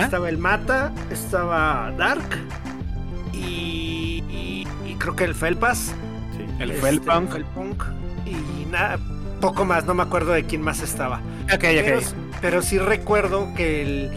Estaba 0.00 0.28
el 0.28 0.38
Mata. 0.38 0.92
Estaba 1.10 1.92
Dark. 1.96 2.38
Y, 3.32 4.22
y, 4.86 4.94
creo 4.98 5.14
que 5.14 5.24
el 5.24 5.34
Felpas. 5.34 5.94
Sí, 6.36 6.42
el 6.58 6.70
este, 6.70 6.88
El 6.88 7.00
Felpunk. 7.00 7.84
Y 8.26 8.66
nada 8.66 8.98
poco 9.40 9.64
más, 9.64 9.84
no 9.84 9.94
me 9.94 10.02
acuerdo 10.02 10.32
de 10.32 10.44
quién 10.44 10.62
más 10.62 10.82
estaba. 10.82 11.20
Ok, 11.52 11.60
pero, 11.60 12.00
pero 12.40 12.62
sí 12.62 12.78
recuerdo 12.78 13.52
que 13.54 13.82
el, 13.82 14.10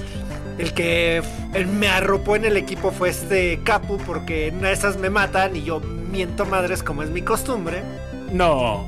el 0.58 0.74
que 0.74 1.22
me 1.80 1.88
arropó 1.88 2.36
en 2.36 2.46
el 2.46 2.58
equipo 2.58 2.92
fue 2.92 3.10
este 3.10 3.60
Capu, 3.64 3.98
porque 4.00 4.48
en 4.48 4.66
esas 4.66 4.98
me 4.98 5.10
matan 5.10 5.56
y 5.56 5.64
yo 5.64 5.80
miento 5.80 6.46
madres 6.46 6.84
como 6.84 7.04
es 7.04 7.10
mi 7.10 7.22
costumbre. 7.22 7.84
No. 8.32 8.88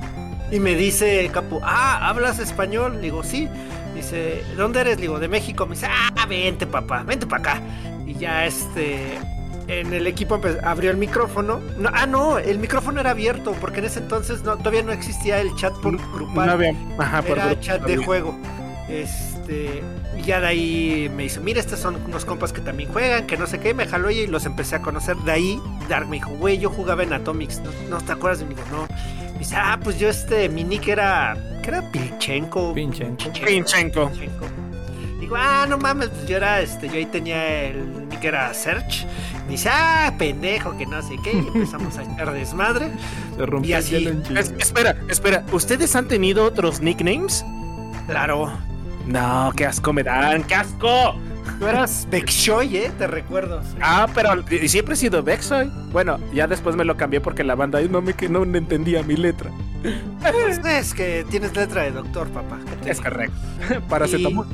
Y 0.53 0.59
me 0.59 0.75
dice 0.75 1.27
Capu, 1.33 1.59
ah, 1.63 2.07
¿hablas 2.07 2.37
español? 2.37 3.01
Digo, 3.01 3.23
sí. 3.23 3.49
Dice, 3.95 4.43
¿dónde 4.55 4.81
eres? 4.81 4.99
Digo, 4.99 5.19
de 5.19 5.27
México. 5.27 5.65
Me 5.65 5.73
dice, 5.73 5.87
ah, 5.89 6.27
vente 6.27 6.67
papá, 6.67 7.01
vente 7.01 7.25
para 7.25 7.53
acá. 7.53 7.61
Y 8.05 8.13
ya 8.13 8.45
este, 8.45 9.17
en 9.67 9.91
el 9.91 10.05
equipo 10.05 10.39
abrió 10.63 10.91
el 10.91 10.97
micrófono. 10.97 11.59
ah, 11.91 12.05
no, 12.05 12.37
el 12.37 12.59
micrófono 12.59 12.99
era 12.99 13.09
abierto, 13.09 13.53
porque 13.59 13.79
en 13.79 13.85
ese 13.85 13.97
entonces 13.97 14.43
no, 14.43 14.55
todavía 14.57 14.83
no 14.83 14.91
existía 14.91 15.41
el 15.41 15.55
chat 15.55 15.73
por 15.81 15.97
grupal. 16.13 16.45
No 16.45 16.51
había, 16.51 16.75
ajá, 16.99 17.23
por 17.23 17.39
era 17.39 17.59
chat 17.59 17.81
de 17.83 17.97
juego. 17.97 18.37
Este, 18.87 19.81
y 20.15 20.21
ya 20.21 20.39
de 20.39 20.47
ahí 20.47 21.11
me 21.15 21.23
dice, 21.23 21.39
mira, 21.39 21.61
estos 21.61 21.79
son 21.79 21.95
unos 22.05 22.25
compas 22.25 22.53
que 22.53 22.61
también 22.61 22.91
juegan, 22.91 23.25
que 23.25 23.37
no 23.37 23.47
sé 23.47 23.59
qué, 23.59 23.73
me 23.73 23.87
jaló 23.87 24.11
y 24.11 24.27
los 24.27 24.45
empecé 24.45 24.75
a 24.75 24.83
conocer. 24.83 25.17
De 25.17 25.31
ahí, 25.31 25.59
Dark 25.89 26.07
me 26.07 26.17
dijo, 26.17 26.29
güey, 26.29 26.59
yo 26.59 26.69
jugaba 26.69 27.01
en 27.01 27.11
Atomics, 27.11 27.59
¿no, 27.89 27.97
te 27.97 28.11
acuerdas 28.11 28.37
de 28.37 28.45
mí? 28.45 28.53
Digo, 28.53 28.67
no. 28.71 28.87
Me 29.43 29.49
dice, 29.49 29.57
ah, 29.59 29.77
pues 29.83 29.99
yo 29.99 30.07
este, 30.07 30.47
mi 30.47 30.63
nick 30.63 30.87
era, 30.87 31.35
¿qué 31.61 31.71
era? 31.71 31.81
Pilchenko. 31.91 32.73
Pinchenko. 32.73 33.29
Pinchenko. 33.45 34.09
Digo, 35.19 35.35
ah, 35.37 35.65
no 35.67 35.77
mames, 35.77 36.07
pues 36.07 36.27
yo 36.29 36.37
era, 36.37 36.61
este, 36.61 36.87
yo 36.87 36.93
ahí 36.93 37.05
tenía 37.05 37.63
el 37.65 38.07
nick 38.07 38.23
era 38.23 38.53
Search. 38.53 39.05
dice, 39.49 39.67
ah, 39.69 40.13
pendejo, 40.17 40.77
que 40.77 40.85
no 40.85 41.01
sé 41.01 41.17
qué. 41.25 41.33
Y 41.33 41.39
empezamos 41.39 41.97
a 41.97 42.03
echar 42.03 42.31
desmadre. 42.31 42.89
Se 43.35 43.45
rompió 43.45 43.71
y 43.71 43.73
así. 43.73 44.21
espera, 44.59 44.95
espera, 45.09 45.43
¿ustedes 45.51 45.93
han 45.97 46.07
tenido 46.07 46.45
otros 46.45 46.79
nicknames? 46.79 47.43
Claro. 48.07 48.49
No, 49.05 49.51
qué 49.57 49.65
asco 49.65 49.91
me 49.91 50.03
dan, 50.03 50.43
qué 50.45 50.55
asco. 50.55 51.15
Tú 51.59 51.67
eras 51.67 52.07
Bexoy, 52.09 52.77
¿eh? 52.77 52.91
Te 52.97 53.07
recuerdo. 53.07 53.61
Ah, 53.81 54.07
pero 54.13 54.29
siempre 54.67 54.93
he 54.93 54.97
sido 54.97 55.23
Bexoy. 55.23 55.71
Bueno, 55.91 56.19
ya 56.33 56.47
después 56.47 56.75
me 56.75 56.85
lo 56.85 56.97
cambié 56.97 57.21
porque 57.21 57.43
la 57.43 57.55
banda 57.55 57.81
no 57.81 58.01
me 58.01 58.15
no 58.29 58.43
entendía 58.43 59.03
mi 59.03 59.15
letra. 59.15 59.51
Pues 60.21 60.59
es 60.65 60.93
que 60.93 61.25
tienes 61.29 61.55
letra 61.55 61.83
de 61.83 61.91
doctor, 61.91 62.29
papá. 62.29 62.59
Es 62.85 63.01
correcto. 63.01 63.35
Paracetamol. 63.89 64.47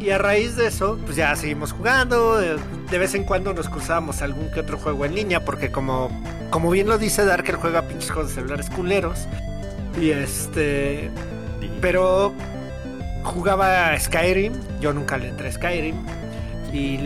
Y 0.00 0.10
a 0.10 0.18
raíz 0.18 0.56
de 0.56 0.66
eso, 0.66 0.98
pues 1.04 1.16
ya 1.16 1.34
seguimos 1.36 1.72
jugando. 1.72 2.36
De 2.36 2.98
vez 2.98 3.14
en 3.14 3.22
cuando 3.22 3.54
nos 3.54 3.68
cruzábamos 3.68 4.20
algún 4.20 4.50
que 4.50 4.60
otro 4.60 4.76
juego 4.76 5.04
en 5.04 5.14
línea, 5.14 5.44
porque 5.44 5.70
como, 5.70 6.10
como 6.50 6.70
bien 6.72 6.88
lo 6.88 6.98
dice 6.98 7.24
Dark, 7.24 7.44
él 7.48 7.54
juega 7.54 7.82
pinches 7.82 8.10
juegos 8.10 8.30
de 8.30 8.34
celulares 8.34 8.68
culeros. 8.70 9.28
Y 10.00 10.10
este. 10.10 11.10
Pero 11.80 12.32
jugaba 13.22 13.96
Skyrim. 13.98 14.54
Yo 14.80 14.92
nunca 14.92 15.18
le 15.18 15.28
entré 15.28 15.48
a 15.48 15.52
Skyrim. 15.52 15.94
Y 16.72 16.98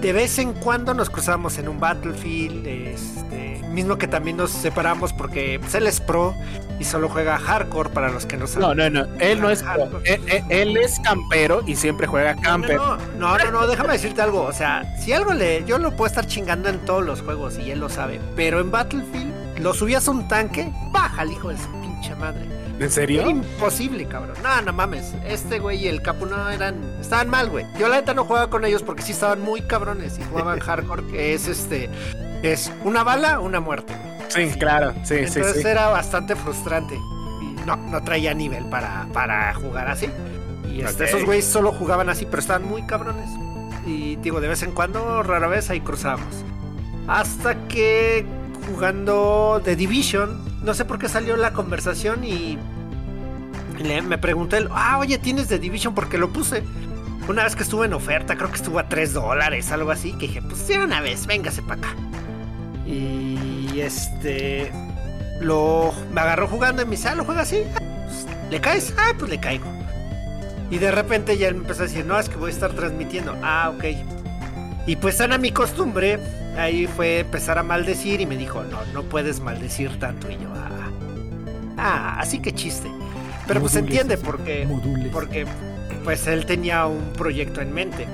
de 0.00 0.12
vez 0.12 0.38
en 0.38 0.54
cuando 0.54 0.94
nos 0.94 1.10
cruzábamos 1.10 1.58
en 1.58 1.68
un 1.68 1.78
Battlefield. 1.78 2.66
Este, 2.66 3.60
mismo 3.70 3.98
que 3.98 4.08
también 4.08 4.36
nos 4.36 4.50
separamos 4.50 5.12
porque 5.12 5.58
pues, 5.60 5.74
él 5.74 5.86
es 5.86 6.00
pro 6.00 6.34
y 6.78 6.84
solo 6.84 7.08
juega 7.08 7.38
hardcore 7.38 7.90
para 7.90 8.10
los 8.10 8.26
que 8.26 8.36
no 8.36 8.46
saben. 8.46 8.76
No, 8.76 8.90
no, 8.90 9.06
no. 9.06 9.20
Él 9.20 9.40
no 9.40 9.50
es 9.50 9.62
pro. 9.62 10.00
Él, 10.04 10.76
es 10.76 10.98
campero 11.00 11.62
y 11.66 11.76
siempre 11.76 12.06
juega 12.06 12.34
camper. 12.36 12.76
No 12.76 12.96
no, 13.18 13.38
no, 13.38 13.50
no, 13.50 13.66
déjame 13.66 13.92
decirte 13.92 14.22
algo. 14.22 14.42
O 14.42 14.52
sea, 14.52 14.84
si 14.98 15.12
algo 15.12 15.32
le. 15.32 15.64
Yo 15.64 15.78
lo 15.78 15.94
puedo 15.94 16.08
estar 16.08 16.26
chingando 16.26 16.68
en 16.68 16.78
todos 16.84 17.04
los 17.04 17.22
juegos 17.22 17.58
y 17.58 17.70
él 17.70 17.80
lo 17.80 17.88
sabe. 17.88 18.20
Pero 18.34 18.60
en 18.60 18.70
Battlefield, 18.70 19.58
lo 19.60 19.74
subías 19.74 20.08
a 20.08 20.10
un 20.10 20.26
tanque, 20.28 20.72
baja 20.90 21.22
el 21.22 21.32
hijo 21.32 21.48
de 21.48 21.58
su 21.58 21.70
pinche 21.80 22.14
madre. 22.16 22.59
¿En 22.80 22.90
serio? 22.90 23.28
imposible, 23.28 24.06
cabrón. 24.06 24.36
No, 24.42 24.62
no 24.62 24.72
mames. 24.72 25.12
Este 25.26 25.58
güey 25.58 25.84
y 25.84 25.88
el 25.88 26.00
Capu 26.00 26.24
no 26.24 26.48
eran. 26.48 26.82
Estaban 26.98 27.28
mal, 27.28 27.50
güey. 27.50 27.66
Yo 27.78 27.88
la 27.88 27.96
neta 27.96 28.14
no 28.14 28.24
jugaba 28.24 28.48
con 28.48 28.64
ellos 28.64 28.82
porque 28.82 29.02
sí 29.02 29.12
estaban 29.12 29.42
muy 29.42 29.60
cabrones 29.60 30.18
y 30.18 30.24
jugaban 30.24 30.58
hardcore, 30.60 31.06
que 31.08 31.34
es 31.34 31.46
este. 31.46 31.90
Es 32.42 32.72
una 32.82 33.04
bala, 33.04 33.38
una 33.40 33.60
muerte. 33.60 33.94
Sí, 34.28 34.48
claro. 34.58 34.94
Sí, 35.04 35.16
Entonces 35.16 35.60
sí, 35.60 35.68
era 35.68 35.88
bastante 35.88 36.34
frustrante. 36.34 36.94
Y 36.94 37.66
no, 37.66 37.76
no 37.76 38.02
traía 38.02 38.32
nivel 38.32 38.64
para, 38.70 39.06
para 39.12 39.52
jugar 39.54 39.88
así. 39.88 40.08
Y 40.66 40.80
este, 40.80 41.04
esos 41.04 41.24
güeyes 41.24 41.44
solo 41.44 41.72
jugaban 41.72 42.08
así, 42.08 42.24
pero 42.24 42.38
estaban 42.38 42.64
muy 42.64 42.82
cabrones. 42.84 43.28
Y 43.84 44.16
digo, 44.16 44.40
de 44.40 44.48
vez 44.48 44.62
en 44.62 44.72
cuando, 44.72 45.22
rara 45.22 45.48
vez 45.48 45.68
ahí 45.68 45.80
cruzamos. 45.80 46.44
Hasta 47.06 47.68
que 47.68 48.24
jugando 48.70 49.60
The 49.64 49.76
Division, 49.76 50.49
no 50.62 50.74
sé 50.74 50.84
por 50.84 50.98
qué 50.98 51.08
salió 51.08 51.36
la 51.36 51.52
conversación 51.52 52.24
y 52.24 52.58
me 54.06 54.18
pregunté, 54.18 54.66
ah, 54.72 54.98
oye, 54.98 55.18
¿tienes 55.18 55.48
The 55.48 55.58
Division? 55.58 55.94
Porque 55.94 56.18
lo 56.18 56.30
puse. 56.30 56.62
Una 57.28 57.44
vez 57.44 57.54
que 57.54 57.62
estuve 57.62 57.86
en 57.86 57.92
oferta, 57.92 58.36
creo 58.36 58.50
que 58.50 58.56
estuvo 58.56 58.78
a 58.78 58.88
3 58.88 59.12
dólares, 59.14 59.70
algo 59.70 59.90
así, 59.90 60.12
que 60.14 60.26
dije, 60.26 60.42
pues 60.42 60.58
sí, 60.58 60.74
una 60.74 61.00
vez, 61.00 61.26
véngase 61.26 61.62
para 61.62 61.80
acá. 61.80 61.94
Y 62.86 63.78
este, 63.80 64.72
lo, 65.40 65.94
me 66.12 66.20
agarró 66.20 66.48
jugando 66.48 66.82
en 66.82 66.88
mi 66.88 66.96
sala, 66.96 67.16
lo 67.16 67.24
juega 67.24 67.42
así, 67.42 67.62
pues, 67.74 68.26
¿le 68.50 68.60
caes? 68.60 68.92
Ah, 68.98 69.12
pues 69.18 69.30
le 69.30 69.38
caigo. 69.38 69.66
Y 70.70 70.78
de 70.78 70.90
repente 70.90 71.36
ya 71.36 71.48
él 71.48 71.54
me 71.54 71.60
empezó 71.62 71.82
a 71.82 71.86
decir, 71.86 72.04
no, 72.04 72.18
es 72.18 72.28
que 72.28 72.36
voy 72.36 72.50
a 72.50 72.54
estar 72.54 72.72
transmitiendo. 72.72 73.36
Ah, 73.42 73.72
ok. 73.74 74.19
Y 74.86 74.96
pues 74.96 75.16
sana 75.16 75.38
mi 75.38 75.52
costumbre, 75.52 76.18
ahí 76.56 76.86
fue 76.86 77.20
empezar 77.20 77.58
a 77.58 77.62
maldecir 77.62 78.20
y 78.20 78.26
me 78.26 78.36
dijo, 78.36 78.62
no, 78.64 78.78
no 78.92 79.02
puedes 79.02 79.40
maldecir 79.40 79.98
tanto. 79.98 80.30
Y 80.30 80.34
yo, 80.34 80.48
ah, 80.54 80.90
ah 81.76 82.16
así 82.18 82.40
que 82.40 82.52
chiste. 82.52 82.88
Pero 83.46 83.60
pues 83.60 83.74
Modules, 83.74 83.90
entiende 83.90 84.14
así, 84.14 84.24
porque, 84.24 84.66
modules. 84.66 85.12
porque 85.12 85.46
pues 86.04 86.26
él 86.26 86.46
tenía 86.46 86.86
un 86.86 87.12
proyecto 87.12 87.60
en 87.60 87.72
mente. 87.72 88.06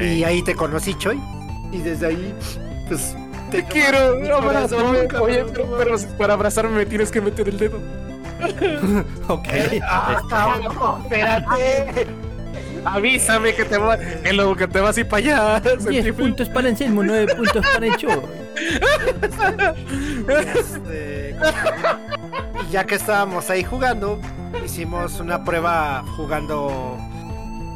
Y 0.00 0.24
ahí 0.24 0.42
te 0.42 0.54
conocí, 0.54 0.94
Choy. 0.94 1.20
Y 1.72 1.78
desde 1.78 2.06
ahí, 2.06 2.34
pues... 2.88 3.14
Te 3.50 3.64
quiero, 3.64 4.16
mi 4.16 4.28
abrazarme. 4.28 5.08
Oye, 5.20 5.44
pero, 5.52 5.96
para 6.16 6.34
abrazarme 6.34 6.70
me 6.70 6.86
tienes 6.86 7.10
que 7.10 7.20
meter 7.20 7.48
el 7.48 7.58
dedo. 7.58 7.80
Ok. 9.28 9.48
Ah, 9.82 10.98
espérate. 11.02 12.06
Avísame 12.84 13.54
que 13.54 13.64
te 13.64 13.78
va, 13.78 13.98
que 13.98 14.32
luego 14.32 14.56
que 14.56 14.66
te 14.68 14.80
vas 14.80 14.96
y 14.98 15.04
para 15.04 15.18
allá. 15.18 15.60
10 15.60 15.82
Sentí- 16.04 16.12
puntos 16.12 16.48
para 16.48 16.68
Anselmo, 16.68 17.02
9 17.02 17.34
puntos 17.34 17.64
para 17.72 17.86
el 17.86 17.96
Choy. 17.96 18.20
Este, 20.28 21.36
y 22.68 22.72
ya 22.72 22.84
que 22.84 22.94
estábamos 22.94 23.50
ahí 23.50 23.64
jugando, 23.64 24.20
hicimos 24.64 25.20
una 25.20 25.44
prueba 25.44 26.04
jugando. 26.16 26.98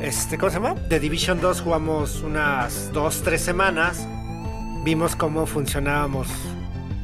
Este, 0.00 0.36
¿cómo 0.38 0.50
se 0.50 0.56
llama? 0.56 0.74
De 0.88 0.98
Division 1.00 1.40
2 1.40 1.60
jugamos 1.60 2.20
unas 2.22 2.92
2, 2.92 3.22
3 3.22 3.40
semanas. 3.40 4.06
Vimos 4.84 5.16
cómo 5.16 5.46
funcionábamos 5.46 6.28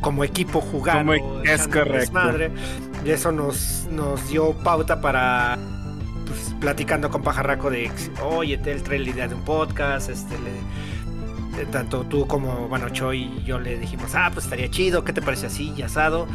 como 0.01 0.25
equipo 0.25 0.61
jugando. 0.61 1.13
Como- 1.17 1.43
es 1.43 1.51
echando 1.63 1.79
correcto. 1.79 1.99
desmadre, 1.99 2.51
y 3.05 3.11
eso 3.11 3.33
nos, 3.33 3.87
nos 3.91 4.29
dio 4.29 4.53
pauta 4.63 5.01
para. 5.01 5.59
Platicando 6.61 7.11
con 7.11 7.23
Pajarraco 7.23 7.71
de. 7.71 7.91
Oye, 8.23 8.61
él 8.65 8.83
trae 8.83 8.99
la 8.99 9.11
idea 9.11 9.29
de 9.29 9.35
un 9.35 9.43
podcast. 9.43 10.11
Este, 10.11 10.37
eh, 11.59 11.67
tanto 11.71 12.05
tú 12.05 12.27
como, 12.27 12.69
bueno, 12.69 12.87
y 13.13 13.43
yo 13.45 13.59
le 13.59 13.77
dijimos, 13.79 14.15
ah, 14.15 14.31
pues 14.33 14.45
estaría 14.45 14.71
chido, 14.71 15.05
¿qué 15.05 15.13
te 15.13 15.21
parece 15.21 15.47
así? 15.47 15.73
Y 15.77 15.83
asado. 15.83 16.27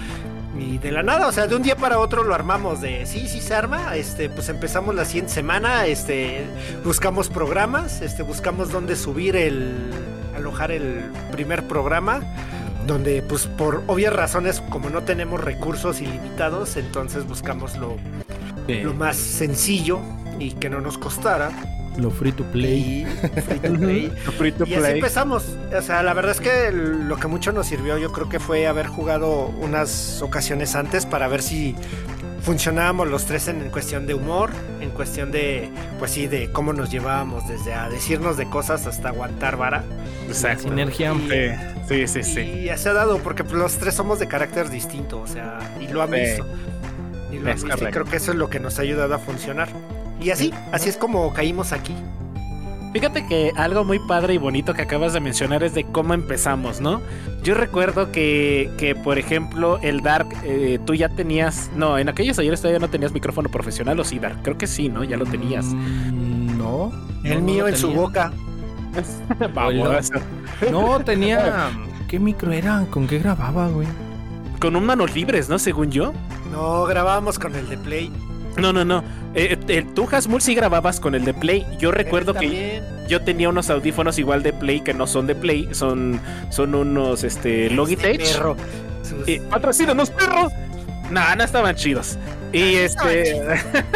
Y 0.59 0.77
de 0.77 0.91
la 0.91 1.03
nada, 1.03 1.27
o 1.27 1.31
sea, 1.31 1.47
de 1.47 1.55
un 1.55 1.63
día 1.63 1.75
para 1.75 1.99
otro 1.99 2.23
lo 2.23 2.33
armamos 2.33 2.79
de, 2.79 3.05
sí, 3.05 3.27
sí 3.27 3.41
se 3.41 3.53
arma, 3.53 3.95
este, 3.95 4.29
pues 4.29 4.47
empezamos 4.47 4.95
la 4.95 5.03
siguiente 5.03 5.33
semana, 5.33 5.85
este, 5.85 6.45
buscamos 6.85 7.27
programas, 7.27 8.01
este, 8.01 8.23
buscamos 8.23 8.71
dónde 8.71 8.95
subir 8.95 9.35
el, 9.35 9.91
alojar 10.33 10.71
el 10.71 11.11
primer 11.31 11.67
programa, 11.67 12.21
donde 12.88 13.21
pues 13.21 13.47
por 13.47 13.83
obvias 13.88 14.13
razones, 14.13 14.61
como 14.69 14.89
no 14.89 15.03
tenemos 15.03 15.43
recursos 15.43 15.99
ilimitados, 15.99 16.77
entonces 16.77 17.27
buscamos 17.27 17.75
lo, 17.75 17.97
lo 18.67 18.93
más 18.93 19.15
sencillo 19.15 19.99
y 20.39 20.51
que 20.51 20.69
no 20.69 20.82
nos 20.82 20.97
costara. 20.97 21.51
Lo 21.97 22.12
free 22.12 22.34
to 22.34 22.43
play. 22.51 23.04
Y 23.04 23.41
free 23.41 23.60
to 23.60 23.73
play. 23.80 24.12
Free 24.38 24.51
to 24.51 24.65
Y 24.67 24.73
así 24.73 24.91
empezamos. 24.91 25.45
O 25.78 25.82
sea, 25.82 26.04
la 26.04 26.13
verdad 26.13 26.32
es 26.34 26.41
que 26.41 26.71
lo 26.73 27.15
que 27.17 27.28
mucho 27.28 27.54
nos 27.54 27.67
sirvió, 27.67 27.97
yo 27.97 28.12
creo 28.12 28.28
que 28.28 28.39
fue 28.39 28.67
haber 28.67 28.88
jugado 28.88 29.47
unas 29.62 30.21
ocasiones 30.21 30.75
antes 30.75 31.06
para 31.06 31.28
ver 31.30 31.41
si 31.41 31.73
funcionábamos 32.41 33.08
los 33.08 33.25
tres 33.25 33.47
en, 33.47 33.62
en 33.62 33.69
cuestión 33.71 34.06
de 34.08 34.13
humor, 34.13 34.49
en 34.82 34.89
cuestión 34.91 35.32
de, 35.32 35.69
pues 35.97 36.12
sí, 36.12 36.28
de 36.28 36.51
cómo 36.51 36.73
nos 36.73 36.91
llevábamos, 36.91 37.47
desde 37.47 37.73
a 37.73 37.89
decirnos 37.89 38.38
de 38.38 38.47
cosas 38.49 38.86
hasta 38.88 39.10
aguantar 39.10 39.56
vara. 39.58 39.84
Exacto. 40.28 40.63
Sinergia. 40.63 41.13
Sí, 41.88 42.06
sí, 42.06 42.23
sí. 42.23 42.23
sí. 42.23 42.39
Y 42.41 42.63
ya 42.65 42.78
se 42.78 42.89
ha 42.89 42.93
dado, 42.93 43.19
porque 43.19 43.43
pues, 43.43 43.56
los 43.56 43.78
tres 43.78 43.95
somos 43.95 44.19
de 44.19 44.28
carácter 44.28 44.69
distinto, 44.69 45.21
o 45.21 45.28
sea, 45.28 45.60
y 45.80 45.88
lo 45.88 46.04
han 46.04 46.10
Sí. 46.12 46.19
visto. 46.19 46.45
Y 47.36 47.39
lo 47.39 47.91
creo 47.91 48.06
que 48.06 48.17
eso 48.17 48.32
es 48.32 48.38
lo 48.38 48.50
que 48.50 48.60
nos 48.60 48.80
ha 48.80 48.82
ayudado 48.84 49.13
a 49.13 49.19
funcionar. 49.19 49.69
Y 50.21 50.30
así, 50.30 50.54
así 50.71 50.89
es 50.89 50.98
como 50.98 51.34
caímos 51.34 51.71
aquí. 51.71 51.93
Fíjate 52.93 53.28
que 53.28 53.52
algo 53.58 53.84
muy 53.84 54.00
padre 54.00 54.36
y 54.36 54.38
bonito 54.38 54.74
que 54.74 54.82
acabas 54.84 55.12
de 55.12 55.19
mencionar 55.19 55.63
es 55.63 55.74
de 55.74 55.84
cómo 55.84 56.13
empezamos, 56.13 56.80
¿no? 56.80 57.02
Yo 57.43 57.54
recuerdo 57.54 58.10
que, 58.13 58.71
que 58.78 58.95
por 58.95 59.17
ejemplo, 59.17 59.80
el 59.82 60.00
Dark, 60.00 60.30
eh, 60.45 60.80
tú 60.86 60.93
ya 60.93 61.10
tenías. 61.10 61.69
No, 61.76 61.98
en 61.98 62.08
aquellos 62.08 62.39
ayeres 62.39 62.62
todavía 62.62 62.80
no 62.80 62.89
tenías 62.89 63.12
micrófono 63.12 63.50
profesional, 63.50 64.00
o 64.00 64.06
sí, 64.06 64.17
Dark. 64.17 64.38
Creo 64.43 64.58
que 64.58 64.65
sí, 64.65 64.88
¿no? 64.88 65.04
Ya 65.04 65.17
lo 65.17 65.26
tenías. 65.26 65.65
Mm, 65.65 66.58
No. 66.58 66.93
El 67.26 67.39
no, 67.39 67.45
mío 67.45 67.63
no 67.63 67.67
en 67.67 67.76
su 67.76 67.91
boca. 67.91 68.32
Vamos. 69.54 70.12
No, 70.71 71.00
tenía. 71.02 71.69
¿Qué 72.08 72.17
micro 72.17 72.54
era? 72.54 72.86
¿Con 72.89 73.08
qué 73.08 73.19
grababa, 73.19 73.67
güey? 73.67 73.88
Con 74.62 74.78
un 74.78 74.86
manos 74.86 75.13
libres, 75.13 75.50
¿no? 75.50 75.60
Según 75.60 75.91
yo. 75.91 76.13
No, 76.51 76.86
grabábamos 76.86 77.39
con 77.39 77.55
el 77.55 77.67
de 77.69 77.77
Play. 77.77 78.12
No, 78.58 78.71
no, 78.71 78.86
no. 78.86 79.03
Eh, 79.34 79.58
eh, 79.67 79.86
tú, 79.93 80.08
Hasmul, 80.10 80.41
sí 80.41 80.55
grababas 80.55 80.99
con 80.99 81.13
el 81.15 81.25
de 81.25 81.34
Play. 81.34 81.65
Yo 81.77 81.91
recuerdo 81.91 82.34
que 82.34 82.81
yo 83.10 83.21
tenía 83.21 83.49
unos 83.49 83.69
audífonos 83.69 84.17
igual 84.17 84.43
de 84.43 84.53
Play 84.53 84.79
que 84.81 84.93
no 84.93 85.08
son 85.08 85.27
de 85.27 85.36
Play. 85.36 85.69
Son, 85.73 86.19
son 86.51 86.73
unos 86.75 87.23
este, 87.23 87.69
Logitech. 87.69 88.21
Este 88.21 88.34
perro. 88.38 88.55
Sus- 89.03 89.27
Y 89.27 89.39
patrocínanos, 89.39 90.10
perro. 90.10 90.49
No, 91.12 91.36
no 91.36 91.43
estaban 91.43 91.75
chidos. 91.75 92.17
Y 92.53 92.75
este. 92.75 93.36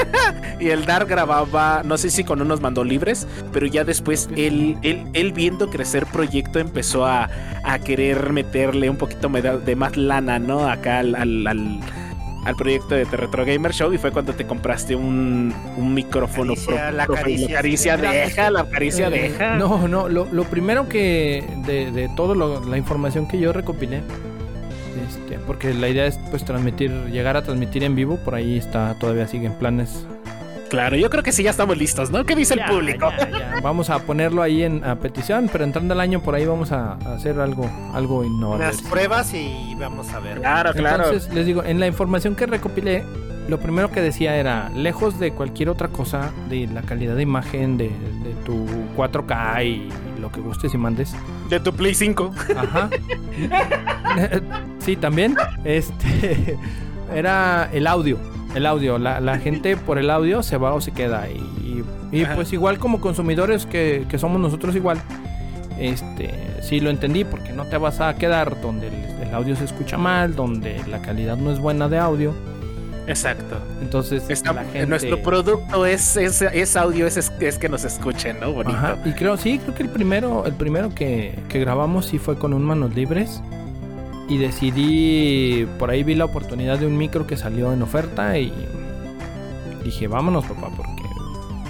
y 0.60 0.70
el 0.70 0.86
Dark 0.86 1.08
grababa, 1.08 1.82
no 1.86 1.98
sé 1.98 2.10
si 2.10 2.26
con 2.26 2.42
unos 2.42 2.60
mando 2.60 2.84
libres, 2.84 3.26
pero 3.54 3.66
ya 3.66 3.86
después 3.86 4.28
él, 4.36 4.78
él, 4.84 5.06
él 5.14 5.32
viendo 5.32 5.70
crecer 5.70 6.06
proyecto 6.06 6.60
empezó 6.60 7.06
a, 7.06 7.30
a 7.64 7.80
querer 7.80 8.34
meterle 8.34 8.90
un 8.90 8.98
poquito 8.98 9.30
de 9.30 9.76
más 9.78 9.96
lana, 9.96 10.38
¿no? 10.40 10.68
Acá 10.70 11.00
al, 11.00 11.16
al, 11.16 11.48
al- 11.48 11.80
al 12.46 12.56
proyecto 12.56 12.96
de 12.96 13.06
The 13.06 13.18
Retro 13.18 13.46
Gamer 13.46 13.74
Show 13.74 13.94
y 13.94 13.98
fue 13.98 14.12
cuando 14.12 14.34
te 14.34 14.46
compraste 14.48 14.96
un, 14.96 15.54
un 15.78 15.94
micrófono 15.94 16.54
Caricia, 16.56 16.92
la 16.92 17.06
caricia. 17.08 17.56
caricia 17.56 17.98
deja, 17.98 18.50
la 18.50 18.70
caricia 18.70 19.08
Eh, 19.08 19.12
deja. 19.30 19.56
No, 19.58 19.88
no, 19.88 20.08
lo, 20.10 20.26
lo 20.32 20.44
primero 20.46 20.88
que 20.88 21.44
de, 21.66 21.92
de 21.92 22.10
toda 22.16 22.36
la 22.66 22.78
información 22.78 23.28
que 23.28 23.40
yo 23.40 23.52
recopilé, 23.54 24.02
este, 25.08 25.38
porque 25.46 25.74
la 25.74 25.90
idea 25.90 26.06
es 26.06 26.18
pues 26.30 26.44
transmitir, 26.46 26.92
llegar 27.12 27.36
a 27.38 27.44
transmitir 27.44 27.84
en 27.84 27.96
vivo, 27.96 28.18
por 28.24 28.36
ahí 28.36 28.58
está, 28.58 28.96
todavía 29.00 29.28
siguen 29.28 29.54
planes. 29.54 30.06
Claro, 30.70 30.96
yo 30.96 31.10
creo 31.10 31.24
que 31.24 31.32
sí 31.32 31.44
ya 31.44 31.52
estamos 31.52 31.78
listos, 31.78 32.12
¿no? 32.12 32.26
¿Qué 32.26 32.36
dice 32.36 32.54
el 32.54 32.64
público? 32.66 33.12
ya, 33.18 33.30
ya. 33.30 33.56
Vamos 33.64 33.90
a 33.90 34.00
ponerlo 34.00 34.42
ahí 34.42 34.64
en 34.64 34.84
a 34.84 34.96
petición, 34.96 35.50
pero 35.52 35.64
entrando 35.64 35.94
el 35.94 36.00
año 36.00 36.22
por 36.22 36.36
ahí 36.36 36.46
vamos 36.46 36.72
a, 36.72 36.94
a 36.94 37.16
hacer 37.16 37.40
algo, 37.40 37.70
algo 37.94 38.24
innovador. 38.24 38.62
Unas 38.62 38.82
pruebas 38.84 39.34
y 39.34 39.76
vamos 39.76 40.10
a 40.14 40.20
ver. 40.20 40.40
Claro, 40.40 40.74
claro. 40.74 41.06
Entonces, 41.06 41.34
les 41.34 41.46
digo, 41.46 41.64
en 41.64 41.80
la 41.80 41.88
información 41.88 42.36
que 42.36 42.46
recopilé, 42.46 43.04
lo 43.48 43.60
primero 43.60 43.92
que 43.92 44.02
decía 44.02 44.36
era, 44.36 44.70
lejos 44.70 45.20
de 45.20 45.32
cualquier 45.32 45.70
otra 45.70 45.88
cosa, 45.88 46.32
de 46.50 46.68
la 46.68 46.84
calidad 46.84 47.16
de 47.16 47.24
imagen, 47.24 47.78
de, 47.78 47.90
de 48.24 48.34
tu 48.46 48.66
4K 48.96 49.66
y 49.66 49.90
lo 50.20 50.32
que 50.32 50.40
gustes 50.40 50.74
y 50.74 50.78
mandes. 50.78 51.16
De 51.50 51.60
tu 51.60 51.74
Play 51.74 51.96
5. 51.96 52.32
Ajá. 52.56 52.90
sí, 54.80 54.96
también. 54.96 55.36
Este 55.64 56.58
era 57.14 57.70
el 57.74 57.88
audio. 57.88 58.20
El 58.56 58.66
audio. 58.66 58.98
La, 58.98 59.20
la 59.20 59.38
gente 59.40 59.78
por 59.78 59.98
el 59.98 60.10
audio 60.10 60.44
se 60.44 60.58
va 60.58 60.74
o 60.74 60.82
se 60.82 60.92
queda. 60.92 61.28
Y, 61.30 61.84
y, 62.12 62.26
pues 62.26 62.52
igual 62.54 62.80
como 62.80 63.00
consumidores 63.02 63.66
que, 63.66 64.06
que 64.10 64.18
somos 64.18 64.40
nosotros 64.42 64.76
igual. 64.76 65.00
Este, 65.80 66.34
sí 66.62 66.80
lo 66.82 66.90
entendí 66.90 67.24
porque 67.24 67.54
no 67.54 67.66
te 67.66 67.78
vas 67.78 68.02
a 68.02 68.14
quedar 68.16 68.60
donde 68.62 68.88
el, 68.88 69.28
el 69.28 69.34
audio 69.34 69.56
se 69.56 69.64
escucha 69.64 69.98
mal, 69.98 70.36
donde 70.36 70.82
la 70.90 71.02
calidad 71.02 71.38
no 71.38 71.52
es 71.52 71.60
buena 71.60 71.88
de 71.88 71.98
audio. 72.00 72.34
Exacto. 73.08 73.58
Entonces, 73.82 74.24
Está- 74.30 74.54
la 74.54 74.64
gente... 74.66 74.86
Nuestro 74.86 75.22
producto 75.24 75.86
es, 75.86 76.16
es, 76.16 76.42
es 76.44 76.76
audio, 76.76 77.08
es, 77.08 77.18
es 77.40 77.58
que 77.58 77.68
nos 77.70 77.84
escuchen, 77.84 78.40
¿no? 78.40 78.52
Bonito. 78.52 78.78
Ajá, 78.78 78.98
y 79.04 79.14
creo, 79.14 79.36
sí, 79.36 79.58
creo 79.58 79.74
que 79.74 79.84
el 79.84 79.90
primero, 79.90 80.46
el 80.46 80.54
primero 80.54 80.94
que, 80.94 81.40
que 81.50 81.60
grabamos 81.60 82.06
sí 82.06 82.20
fue 82.20 82.38
con 82.38 82.54
un 82.54 82.64
manos 82.64 82.94
libres. 82.94 83.42
Y 84.30 84.38
decidí, 84.38 85.68
por 85.80 85.90
ahí 85.90 86.04
vi 86.04 86.16
la 86.16 86.26
oportunidad 86.26 86.78
de 86.78 86.86
un 86.86 86.98
micro 86.98 87.26
que 87.26 87.36
salió 87.36 87.74
en 87.74 87.82
oferta 87.82 88.38
y 88.38 88.54
dije, 89.84 90.08
vámonos 90.08 90.46
papá, 90.46 90.70
porque 90.78 91.04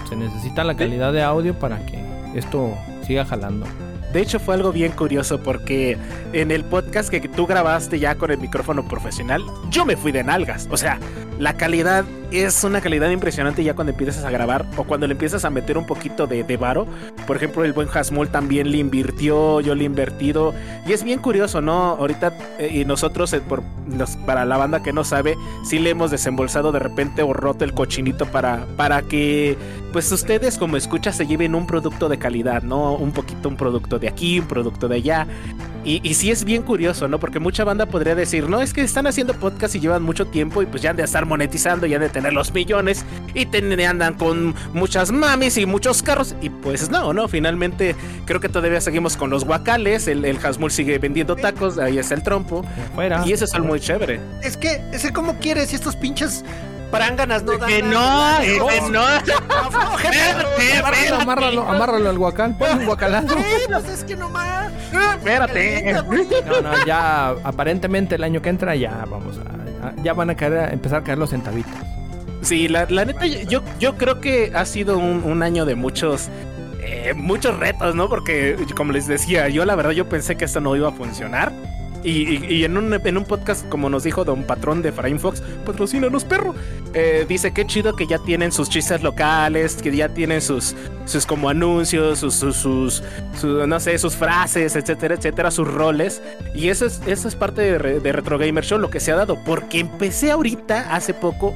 se 0.08 0.14
necesita 0.14 0.62
la 0.62 0.76
calidad 0.76 1.12
de 1.12 1.22
audio 1.22 1.58
para 1.58 1.84
que 1.86 1.98
esto 2.34 2.74
siga 3.06 3.24
jalando. 3.24 3.66
De 4.12 4.20
hecho, 4.20 4.40
fue 4.40 4.56
algo 4.56 4.72
bien 4.72 4.92
curioso 4.92 5.40
porque 5.40 5.96
en 6.32 6.50
el 6.50 6.64
podcast 6.64 7.10
que 7.10 7.20
tú 7.20 7.46
grabaste 7.46 7.98
ya 7.98 8.16
con 8.16 8.30
el 8.30 8.38
micrófono 8.38 8.86
profesional, 8.86 9.42
yo 9.70 9.84
me 9.84 9.96
fui 9.96 10.10
de 10.10 10.24
nalgas. 10.24 10.68
O 10.70 10.76
sea, 10.76 10.98
la 11.38 11.54
calidad 11.54 12.04
es 12.32 12.64
una 12.64 12.80
calidad 12.80 13.10
impresionante 13.10 13.64
ya 13.64 13.74
cuando 13.74 13.92
empiezas 13.92 14.24
a 14.24 14.30
grabar 14.30 14.66
o 14.76 14.84
cuando 14.84 15.06
le 15.06 15.12
empiezas 15.12 15.44
a 15.44 15.50
meter 15.50 15.76
un 15.78 15.86
poquito 15.86 16.26
de, 16.26 16.44
de 16.44 16.56
varo. 16.56 16.86
Por 17.26 17.36
ejemplo, 17.36 17.64
el 17.64 17.72
buen 17.72 17.88
Hasmul 17.92 18.28
también 18.28 18.70
le 18.70 18.78
invirtió, 18.78 19.60
yo 19.60 19.74
le 19.74 19.82
he 19.82 19.86
invertido. 19.86 20.54
Y 20.86 20.92
es 20.92 21.02
bien 21.02 21.20
curioso, 21.20 21.60
¿no? 21.60 21.72
Ahorita, 21.72 22.32
eh, 22.58 22.70
y 22.72 22.84
nosotros, 22.84 23.32
eh, 23.32 23.42
para 24.26 24.44
la 24.44 24.56
banda 24.56 24.82
que 24.82 24.92
no 24.92 25.04
sabe, 25.04 25.36
sí 25.64 25.78
le 25.78 25.90
hemos 25.90 26.10
desembolsado 26.10 26.72
de 26.72 26.78
repente 26.78 27.22
o 27.22 27.32
roto 27.32 27.64
el 27.64 27.74
cochinito 27.74 28.26
para, 28.26 28.66
para 28.76 29.02
que, 29.02 29.56
pues 29.92 30.10
ustedes 30.12 30.58
como 30.58 30.76
escuchas 30.76 31.16
se 31.16 31.26
lleven 31.26 31.54
un 31.54 31.66
producto 31.66 32.08
de 32.08 32.18
calidad, 32.18 32.62
¿no? 32.62 32.94
Un 32.94 33.12
poquito 33.12 33.48
un 33.48 33.56
producto 33.56 33.98
de 33.98 34.08
aquí, 34.08 34.40
un 34.40 34.46
producto 34.46 34.88
de 34.88 34.96
allá. 34.96 35.26
Y, 35.84 36.00
y 36.08 36.14
sí 36.14 36.30
es 36.30 36.44
bien 36.44 36.62
curioso, 36.62 37.08
¿no? 37.08 37.18
Porque 37.18 37.38
mucha 37.40 37.64
banda 37.64 37.86
podría 37.86 38.14
decir, 38.14 38.48
no, 38.48 38.60
es 38.60 38.74
que 38.74 38.82
están 38.82 39.06
haciendo 39.06 39.32
podcast 39.34 39.74
y 39.74 39.80
llevan 39.80 40.02
mucho 40.02 40.26
tiempo 40.26 40.60
y 40.62 40.66
pues 40.66 40.82
ya 40.82 40.90
han 40.90 40.96
de 40.96 41.04
estar 41.04 41.24
monetizando, 41.24 41.86
ya 41.86 41.96
han 41.96 42.02
de 42.02 42.10
tener 42.10 42.32
los 42.34 42.52
millones 42.52 43.04
y 43.34 43.46
ten- 43.46 43.80
andan 43.80 44.14
con 44.14 44.54
muchas 44.74 45.10
mamis 45.10 45.56
y 45.56 45.64
muchos 45.64 46.02
carros. 46.02 46.34
Y 46.42 46.50
pues 46.50 46.90
no, 46.90 47.12
¿no? 47.14 47.28
Finalmente 47.28 47.96
creo 48.26 48.40
que 48.40 48.48
todavía 48.50 48.80
seguimos 48.80 49.16
con 49.16 49.30
los 49.30 49.44
guacales, 49.44 50.06
el, 50.06 50.24
el 50.26 50.36
Hasmul 50.44 50.70
sigue 50.70 50.98
vendiendo 50.98 51.34
tacos, 51.36 51.78
ahí 51.78 51.98
está 51.98 52.14
el 52.14 52.22
trompo. 52.22 52.62
Fuera. 52.94 53.22
Y 53.26 53.32
eso 53.32 53.46
es 53.46 53.54
algo 53.54 53.68
muy 53.68 53.80
chévere. 53.80 54.20
Es 54.42 54.56
que, 54.58 54.82
ese 54.92 55.12
cómo 55.14 55.36
quieres, 55.38 55.72
y 55.72 55.76
estos 55.76 55.96
pinches 55.96 56.44
pránganas 56.90 57.42
no 57.42 57.56
dan 57.58 57.68
Que 57.68 57.82
no, 57.82 58.40
eh, 58.40 58.58
que 58.68 58.90
no. 58.90 59.02
Amárralo, 60.80 61.16
amárralo, 61.20 61.62
amárralo 61.68 62.10
al 62.10 62.18
guacal. 62.18 62.56
Ponle 62.56 62.74
un 62.74 62.86
guacalazo. 62.86 63.36
Pues 63.68 63.88
es 63.88 64.04
que 64.04 64.16
nomás. 64.16 64.70
Espérate. 65.16 65.92
No, 65.92 66.60
no, 66.60 66.84
ya 66.86 67.30
aparentemente 67.44 68.14
el 68.16 68.24
año 68.24 68.42
que 68.42 68.48
entra 68.48 68.74
ya 68.76 69.04
vamos 69.08 69.36
a. 69.38 69.86
a- 69.88 69.92
Ya 70.02 70.12
van 70.14 70.30
a 70.30 70.34
caer, 70.36 70.54
a 70.58 70.68
empezar 70.70 71.00
a 71.00 71.04
caer 71.04 71.18
los 71.18 71.30
centavitos. 71.30 71.72
Sí, 72.42 72.68
la, 72.68 72.86
la 72.88 73.04
neta, 73.04 73.26
yo, 73.26 73.62
yo 73.78 73.96
creo 73.96 74.20
que 74.20 74.50
ha 74.54 74.64
sido 74.64 74.96
un, 74.98 75.22
un 75.24 75.42
año 75.42 75.64
de 75.66 75.74
muchos. 75.74 76.28
eh, 76.82 77.12
muchos 77.14 77.58
retos, 77.58 77.94
¿no? 77.94 78.08
Porque, 78.08 78.56
como 78.76 78.92
les 78.92 79.06
decía, 79.06 79.48
yo 79.48 79.64
la 79.66 79.74
verdad 79.74 79.90
yo 79.92 80.08
pensé 80.08 80.36
que 80.36 80.46
esto 80.46 80.60
no 80.60 80.74
iba 80.76 80.88
a 80.88 80.92
funcionar. 80.92 81.52
Y, 82.02 82.64
en, 82.64 82.78
un, 82.78 82.94
en 82.94 83.16
un 83.18 83.24
podcast, 83.24 83.68
como 83.68 83.90
nos 83.90 84.04
dijo 84.04 84.24
Don 84.24 84.44
Patrón 84.44 84.80
de 84.80 84.90
Frame 84.90 85.18
Fox, 85.18 85.42
patrocínanos, 85.66 86.24
perro. 86.24 86.54
eh, 86.94 87.26
dice 87.28 87.52
que 87.52 87.66
chido 87.66 87.94
que 87.94 88.06
ya 88.06 88.18
tienen 88.18 88.52
sus 88.52 88.70
chistes 88.70 89.02
locales, 89.02 89.74
que 89.76 89.94
ya 89.94 90.08
tienen 90.08 90.40
sus, 90.40 90.74
sus 91.04 91.26
como 91.26 91.50
anuncios, 91.50 92.18
sus, 92.20 92.34
sus, 92.34 92.56
sus- 92.56 93.02
su- 93.38 93.66
no 93.66 93.78
sé, 93.80 93.98
sus 93.98 94.14
frases, 94.16 94.76
etcétera, 94.76 95.14
etcétera, 95.16 95.50
sus 95.50 95.68
roles. 95.68 96.22
Y 96.54 96.68
eso 96.70 96.86
es, 96.86 97.02
eso 97.06 97.28
es 97.28 97.34
parte 97.34 97.60
de, 97.60 97.78
Re- 97.78 98.00
de 98.00 98.12
Retro 98.12 98.38
Gamer 98.38 98.64
Show, 98.64 98.78
lo 98.78 98.88
que 98.88 98.98
se 99.00 99.12
ha 99.12 99.16
dado. 99.16 99.36
Porque 99.44 99.78
empecé 99.80 100.30
ahorita, 100.30 100.94
hace 100.94 101.12
poco, 101.12 101.54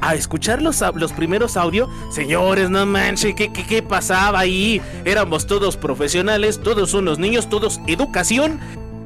a 0.00 0.16
escuchar 0.16 0.60
los, 0.60 0.82
los 0.96 1.12
primeros 1.12 1.56
audios, 1.56 1.88
señores, 2.12 2.68
no 2.68 2.84
manches, 2.84 3.34
¿qué, 3.36 3.52
qué, 3.52 3.64
qué 3.64 3.80
pasaba 3.82 4.40
ahí? 4.40 4.82
Éramos 5.04 5.46
todos 5.46 5.76
profesionales, 5.76 6.60
todos 6.62 6.92
unos 6.94 7.18
niños, 7.20 7.48
todos 7.48 7.80
educación. 7.86 8.58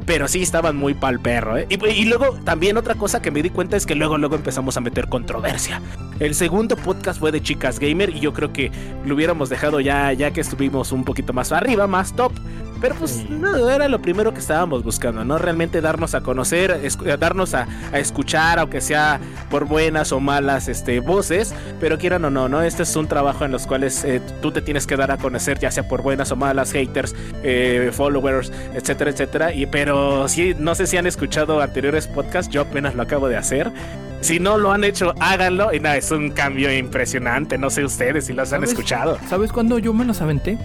Pero 0.09 0.27
sí 0.27 0.41
estaban 0.41 0.75
muy 0.75 0.95
pal 0.95 1.21
perro, 1.21 1.59
¿eh? 1.59 1.67
Y, 1.69 1.87
y 1.87 2.05
luego 2.07 2.33
también 2.43 2.79
otra 2.79 2.95
cosa 2.95 3.21
que 3.21 3.31
me 3.31 3.43
di 3.43 3.51
cuenta 3.51 3.77
es 3.77 3.85
que 3.85 3.95
luego, 3.95 4.17
luego 4.17 4.37
empezamos 4.37 4.75
a 4.79 4.81
meter 4.81 5.07
controversia. 5.11 5.83
El 6.19 6.35
segundo 6.35 6.77
podcast 6.77 7.21
fue 7.21 7.31
de 7.31 7.43
Chicas 7.43 7.79
Gamer 7.79 8.09
y 8.17 8.21
yo 8.21 8.33
creo 8.33 8.51
que 8.51 8.73
lo 9.05 9.15
hubiéramos 9.15 9.51
dejado 9.51 9.81
ya, 9.81 10.11
ya 10.15 10.31
que 10.31 10.41
estuvimos 10.41 10.93
un 10.93 11.05
poquito 11.05 11.35
más 11.35 11.53
arriba, 11.53 11.87
más 11.87 12.17
top. 12.17 12.33
Pero 12.81 12.95
pues 12.95 13.29
no, 13.29 13.69
era 13.69 13.89
lo 13.89 14.01
primero 14.01 14.33
que 14.33 14.41
estábamos 14.41 14.85
buscando, 14.85 15.25
¿no? 15.25 15.39
Realmente 15.39 15.81
darnos 15.81 16.15
a 16.15 16.21
conocer, 16.21 16.81
darnos 17.19 17.55
a, 17.55 17.67
a 17.93 17.99
escuchar, 17.99 18.59
aunque 18.59 18.81
sea 18.81 19.21
por 19.51 19.67
buenas 19.67 20.13
o 20.13 20.21
malas 20.21 20.69
este, 20.69 21.01
voces, 21.01 21.55
pero 21.81 21.99
quieran 21.99 22.25
o 22.25 22.31
no, 22.31 22.49
¿no? 22.49 22.63
Este 22.63 22.83
es 22.83 22.97
un 22.97 23.09
trabajo 23.09 23.45
en 23.45 23.53
los 23.53 23.67
cuales 23.67 24.05
eh, 24.05 24.21
tú 24.41 24.53
te 24.53 24.63
tienes 24.63 24.87
que 24.87 24.97
dar 24.97 25.11
a 25.11 25.17
conocer, 25.17 25.59
ya 25.59 25.71
sea 25.71 25.89
por 25.89 26.03
buenas 26.03 26.31
o 26.33 26.37
malas, 26.37 26.73
haters, 26.73 27.15
eh, 27.43 27.91
followers, 27.93 28.53
etcétera, 28.75 29.11
etcétera. 29.11 29.53
Y, 29.53 29.67
pero 29.67 30.29
sí, 30.29 30.55
no 30.59 30.75
sé 30.75 30.87
si 30.87 30.97
han 30.97 31.07
escuchado 31.07 31.61
anteriores 31.61 32.07
podcasts, 32.07 32.53
yo 32.53 32.63
apenas 32.63 32.95
lo 32.95 33.03
acabo 33.03 33.29
de 33.29 33.37
hacer. 33.37 33.73
Si 34.21 34.41
no 34.41 34.59
lo 34.59 34.73
han 34.73 34.85
hecho, 34.85 35.15
háganlo. 35.21 35.73
Y 35.73 35.81
nada, 35.81 35.97
es 35.97 36.11
un 36.11 36.31
cambio 36.31 36.73
impresionante. 36.73 37.57
No 37.57 37.71
sé 37.71 37.85
ustedes 37.85 38.27
si 38.27 38.33
los 38.33 38.53
han 38.53 38.65
escuchado. 38.65 39.19
¿Sabes 39.29 39.53
cuándo 39.53 39.79
yo 39.79 39.93
me 39.93 40.05
los 40.05 40.21
aventé? 40.21 40.59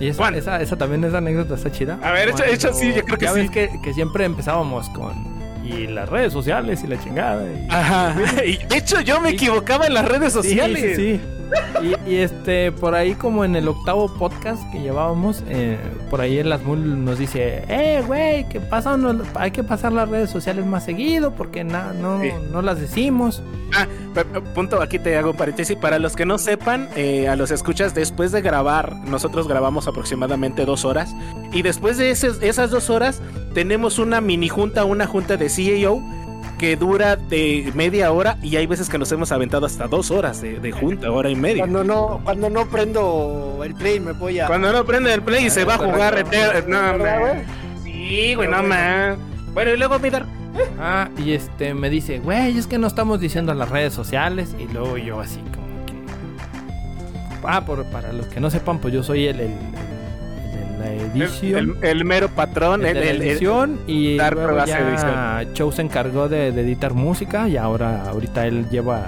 Y 0.00 0.08
esa, 0.08 0.28
esa, 0.30 0.60
esa 0.60 0.76
también, 0.76 1.04
esa 1.04 1.18
anécdota 1.18 1.54
está 1.54 1.70
chida. 1.70 1.98
A 2.02 2.10
ver, 2.12 2.30
echa- 2.30 2.46
echa 2.46 2.72
sí, 2.72 2.92
yo 2.94 3.04
creo 3.04 3.16
que 3.18 3.26
ya 3.26 3.32
sí. 3.32 3.40
ves 3.40 3.50
que, 3.50 3.70
que 3.82 3.94
siempre 3.94 4.24
empezábamos 4.24 4.88
con. 4.90 5.34
Y 5.64 5.86
las 5.86 6.08
redes 6.08 6.32
sociales 6.32 6.82
y 6.84 6.88
la 6.88 7.00
chingada. 7.02 7.42
y- 7.44 7.66
Ajá. 7.70 8.14
Y 8.44 8.58
de 8.66 8.76
hecho, 8.76 9.00
yo 9.00 9.20
me 9.20 9.30
Sí. 9.30 9.34
equivocaba 9.36 9.86
en 9.86 9.94
las 9.94 10.04
redes 10.06 10.32
Sí, 10.32 10.42
sociales. 10.42 10.96
sí, 10.96 11.16
sí. 11.16 11.20
Y, 11.82 12.10
y, 12.10 12.16
este, 12.16 12.72
por 12.72 12.94
ahí 12.94 13.14
como 13.14 13.44
en 13.44 13.56
el 13.56 13.68
octavo 13.68 14.08
podcast 14.18 14.62
que 14.72 14.80
llevábamos, 14.80 15.42
eh, 15.48 15.78
por 16.10 16.20
ahí 16.20 16.38
el 16.38 16.50
Asmul 16.52 17.04
nos 17.04 17.18
dice, 17.18 17.64
eh, 17.68 18.02
güey, 18.06 18.48
que 18.48 18.60
pasa, 18.60 18.96
no- 18.96 19.22
hay 19.34 19.50
que 19.50 19.62
pasar 19.62 19.92
las 19.92 20.08
redes 20.08 20.30
sociales 20.30 20.64
más 20.64 20.84
seguido 20.84 21.32
porque 21.34 21.62
na- 21.64 21.92
no, 21.92 22.20
Sí. 22.22 22.30
no 22.50 22.62
las 22.62 22.80
decimos. 22.80 23.42
Ah, 23.76 23.86
punto, 24.54 24.80
aquí 24.80 24.98
te 24.98 25.16
hago 25.16 25.34
paréntesis. 25.34 25.76
Para 25.76 25.98
los 25.98 26.14
que 26.16 26.24
no 26.24 26.38
sepan, 26.38 26.88
eh, 26.96 27.28
a 27.28 27.36
los 27.36 27.50
escuchas, 27.50 27.94
después 27.94 28.30
de 28.32 28.40
grabar, 28.40 28.94
nosotros 29.06 29.48
grabamos 29.48 29.88
aproximadamente 29.88 30.64
dos 30.64 30.84
horas. 30.84 31.14
Y 31.52 31.62
después 31.62 31.98
de 31.98 32.10
esas, 32.10 32.40
esas 32.40 32.70
dos 32.70 32.88
horas, 32.88 33.20
tenemos 33.52 33.98
una 33.98 34.20
mini 34.20 34.48
junta, 34.48 34.84
una 34.84 35.06
junta 35.06 35.36
de 35.36 35.48
CEO 35.48 36.00
que 36.58 36.76
dura 36.76 37.16
de 37.16 37.70
media 37.74 38.12
hora. 38.12 38.38
Y 38.42 38.56
hay 38.56 38.66
veces 38.66 38.88
que 38.88 38.98
nos 38.98 39.10
hemos 39.12 39.32
aventado 39.32 39.66
hasta 39.66 39.86
dos 39.86 40.10
horas 40.10 40.40
de, 40.40 40.58
de 40.60 40.72
junta, 40.72 41.10
hora 41.10 41.30
y 41.30 41.36
media. 41.36 41.62
Cuando 41.62 41.84
no, 41.84 42.20
cuando 42.24 42.50
no 42.50 42.66
prendo 42.66 43.60
el 43.64 43.74
play 43.74 44.00
me 44.00 44.12
voy 44.12 44.40
a. 44.40 44.46
Cuando 44.46 44.72
no 44.72 44.84
prende 44.84 45.12
el 45.12 45.22
play 45.22 45.46
y 45.46 45.50
se 45.50 45.64
va 45.64 45.74
a 45.74 45.78
jugar 45.78 46.24
No, 46.24 46.30
¿Verdad, 46.30 46.98
man. 46.98 47.20
güey? 47.20 47.44
Sí, 47.84 48.34
güey, 48.34 48.48
no, 48.48 48.62
man. 48.62 49.16
Bueno, 49.52 49.72
y 49.72 49.76
luego, 49.76 49.98
Midar. 49.98 50.26
Ah, 50.78 51.08
y 51.18 51.32
este 51.32 51.74
me 51.74 51.90
dice, 51.90 52.20
güey, 52.20 52.56
es 52.56 52.66
que 52.66 52.78
no 52.78 52.86
estamos 52.86 53.20
diciendo 53.20 53.52
en 53.52 53.58
las 53.58 53.68
redes 53.70 53.92
sociales. 53.92 54.54
Y 54.58 54.72
luego 54.72 54.96
yo 54.98 55.20
así 55.20 55.40
como 55.40 55.86
que. 55.86 55.94
Ah, 57.46 57.64
por, 57.64 57.84
para 57.86 58.12
los 58.12 58.26
que 58.26 58.40
no 58.40 58.50
sepan, 58.50 58.78
pues 58.78 58.94
yo 58.94 59.02
soy 59.02 59.26
el, 59.26 59.50
la 60.84 60.92
El, 60.92 61.22
edición. 61.22 61.76
el- 61.82 61.88
el 61.88 62.04
mero 62.04 62.28
patrón, 62.28 62.84
el 62.84 62.94
de 62.94 63.14
la 63.14 63.24
edición 63.24 63.78
y 63.86 64.16
Dark 64.16 64.36
luego 64.36 64.50
ya 64.66 64.76
se 65.72 65.82
encargó 65.82 66.28
de, 66.28 66.52
de 66.52 66.60
editar 66.62 66.94
música 66.94 67.48
y 67.48 67.56
ahora 67.56 68.08
ahorita 68.08 68.46
él 68.46 68.66
lleva 68.70 69.04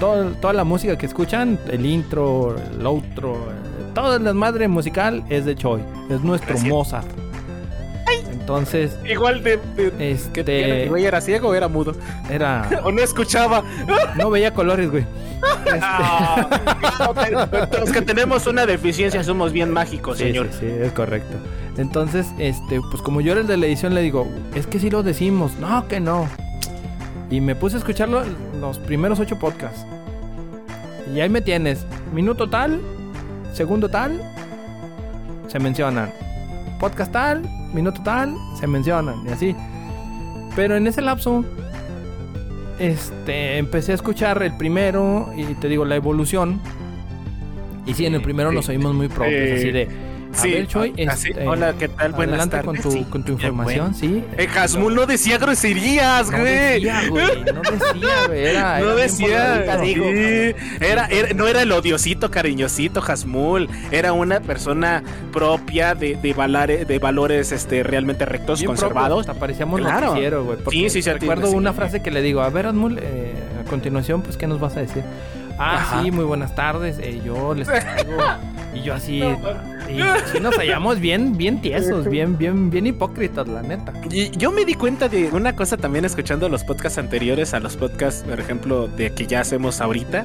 todo- 0.00 0.30
toda 0.40 0.52
la 0.52 0.64
música 0.64 0.96
que 0.98 1.06
escuchan, 1.06 1.58
el 1.70 1.86
intro, 1.86 2.56
el 2.78 2.84
outro, 2.86 3.34
eh, 3.34 3.92
todo 3.94 4.16
el 4.16 4.24
desmadre 4.24 4.66
musical 4.68 5.22
es 5.28 5.44
de 5.44 5.54
Choi, 5.54 5.80
es 6.10 6.20
nuestro. 6.22 6.58
Mozart. 6.60 7.06
Entonces, 8.42 8.96
igual 9.08 9.42
de, 9.44 9.56
de- 9.76 9.92
que 9.92 10.12
este 10.12 10.42
tiene- 10.42 10.88
güey 10.88 11.04
era 11.06 11.20
ciego 11.20 11.50
o 11.50 11.54
era 11.54 11.68
mudo 11.68 11.94
era 12.28 12.68
o 12.84 12.90
no 12.90 13.00
escuchaba. 13.00 13.62
no 14.16 14.30
veía 14.30 14.52
colores, 14.52 14.90
güey. 14.90 15.04
Este, 15.64 15.78
Ah, 15.80 16.48
los 17.80 17.90
que 17.92 18.02
tenemos 18.02 18.46
una 18.46 18.66
deficiencia 18.66 19.22
somos 19.24 19.52
bien 19.52 19.70
mágicos, 19.70 20.18
Sí, 20.18 20.24
señor. 20.24 20.48
sí, 20.52 20.58
sí, 20.60 20.66
es 20.66 20.92
correcto. 20.92 21.36
Entonces, 21.78 22.26
este, 22.38 22.80
pues 22.90 23.02
como 23.02 23.20
yo 23.20 23.32
era 23.32 23.40
el 23.40 23.46
de 23.46 23.56
la 23.56 23.66
edición, 23.66 23.94
le 23.94 24.02
digo, 24.02 24.26
es 24.54 24.66
que 24.66 24.78
sí 24.78 24.90
lo 24.90 25.02
decimos. 25.02 25.52
No, 25.60 25.86
que 25.88 25.98
no. 26.00 26.28
Y 27.30 27.40
me 27.40 27.54
puse 27.54 27.76
a 27.76 27.78
escucharlo 27.78 28.22
los 28.60 28.78
primeros 28.78 29.18
ocho 29.20 29.38
podcasts. 29.38 29.84
Y 31.14 31.20
ahí 31.20 31.28
me 31.28 31.40
tienes. 31.40 31.86
Minuto 32.12 32.50
tal, 32.50 32.80
segundo 33.52 33.88
tal, 33.88 34.20
se 35.48 35.58
mencionan. 35.58 36.12
Podcast 36.78 37.12
tal, 37.12 37.42
minuto 37.74 38.00
tal, 38.04 38.34
se 38.58 38.66
mencionan. 38.66 39.16
Y 39.26 39.30
así. 39.30 39.56
Pero 40.54 40.76
en 40.76 40.86
ese 40.86 41.00
lapso, 41.02 41.44
este, 42.78 43.58
empecé 43.58 43.92
a 43.92 43.94
escuchar 43.94 44.42
el 44.42 44.56
primero 44.56 45.30
y 45.36 45.44
te 45.54 45.68
digo, 45.68 45.84
la 45.84 45.96
evolución. 45.96 46.60
Y 47.86 47.94
sí, 47.94 48.06
en 48.06 48.14
el 48.14 48.22
primero 48.22 48.50
Sí. 48.50 48.56
nos 48.56 48.68
oímos 48.68 48.94
muy 48.94 49.08
propios, 49.08 49.48
Sí. 49.50 49.56
así 49.56 49.70
de... 49.72 49.88
A 50.32 50.36
Sí, 50.42 50.50
ver, 50.50 50.66
Choy, 50.66 50.94
así- 51.08 51.28
este, 51.28 51.46
hola, 51.46 51.74
¿qué 51.78 51.88
tal? 51.88 52.12
Buenas 52.12 52.40
adelante 52.40 52.56
tardes. 52.56 52.64
con 52.82 52.90
tu, 52.90 52.90
Sí, 52.98 53.04
con 53.10 53.22
tu 53.22 53.32
información, 53.32 53.94
sí. 53.94 54.24
Eh, 54.38 54.48
Hasmul 54.56 54.94
no 54.94 55.04
decía 55.06 55.36
groserías, 55.38 56.30
No 56.30 56.38
güey. 56.38 56.54
decía, 56.54 57.02
güey, 57.10 57.26
no 57.44 57.60
decía, 57.62 58.26
güey, 58.28 58.44
era... 58.46 58.78
No 58.80 58.84
era 58.86 58.94
bien 58.94 58.96
decía, 58.96 59.54
polvadita, 59.66 59.76
digo. 59.82 60.04
sí. 60.06 60.84
era, 60.84 61.06
era- 61.06 61.34
no 61.34 61.46
era 61.48 61.62
el 61.62 61.70
odiosito 61.72 62.30
cariñosito 62.30 63.02
Hasmul, 63.06 63.68
era 63.90 64.12
una 64.14 64.40
persona 64.40 65.02
propia 65.32 65.94
de, 65.94 66.16
de, 66.16 66.34
valare- 66.34 66.86
de 66.86 66.98
valores 66.98 67.52
este, 67.52 67.82
realmente 67.82 68.24
rectos, 68.24 68.60
Bien 68.60 68.68
conservados. 68.68 69.08
propios, 69.08 69.28
hasta 69.28 69.38
parecíamos 69.40 69.80
Claro. 69.80 70.06
noticiero, 70.08 70.44
güey. 70.44 70.58
Sí, 70.70 70.88
sí, 70.90 71.02
sí, 71.02 71.10
Recuerdo 71.10 71.48
sí. 71.50 71.54
una 71.56 71.72
frase 71.74 72.02
que 72.02 72.10
le 72.10 72.22
digo, 72.22 72.40
a 72.40 72.48
ver, 72.48 72.66
Admul, 72.66 72.98
eh, 73.02 73.34
a 73.60 73.68
continuación, 73.68 74.22
pues, 74.22 74.36
¿qué 74.38 74.46
nos 74.46 74.60
vas 74.60 74.76
a 74.76 74.80
decir? 74.80 75.02
Ah, 75.64 75.76
Ajá. 75.76 76.02
sí, 76.02 76.10
muy 76.10 76.24
buenas 76.24 76.56
tardes, 76.56 76.98
eh, 76.98 77.20
yo 77.24 77.54
les 77.54 77.68
traigo... 77.68 78.16
y 78.74 78.82
yo 78.82 78.94
así... 78.94 79.22
y 79.22 80.00
sí 80.32 80.40
nos 80.40 80.56
hallamos 80.56 80.98
bien, 80.98 81.36
bien 81.36 81.60
tiesos, 81.60 82.08
bien, 82.08 82.36
bien, 82.36 82.68
bien 82.68 82.88
hipócritas, 82.88 83.46
la 83.46 83.62
neta. 83.62 83.92
Y 84.10 84.30
yo 84.36 84.50
me 84.50 84.64
di 84.64 84.74
cuenta 84.74 85.08
de 85.08 85.28
una 85.28 85.54
cosa 85.54 85.76
también 85.76 86.04
escuchando 86.04 86.48
los 86.48 86.64
podcasts 86.64 86.98
anteriores 86.98 87.54
a 87.54 87.60
los 87.60 87.76
podcasts, 87.76 88.24
por 88.28 88.40
ejemplo, 88.40 88.88
de 88.88 89.14
que 89.14 89.28
ya 89.28 89.40
hacemos 89.40 89.80
ahorita, 89.80 90.24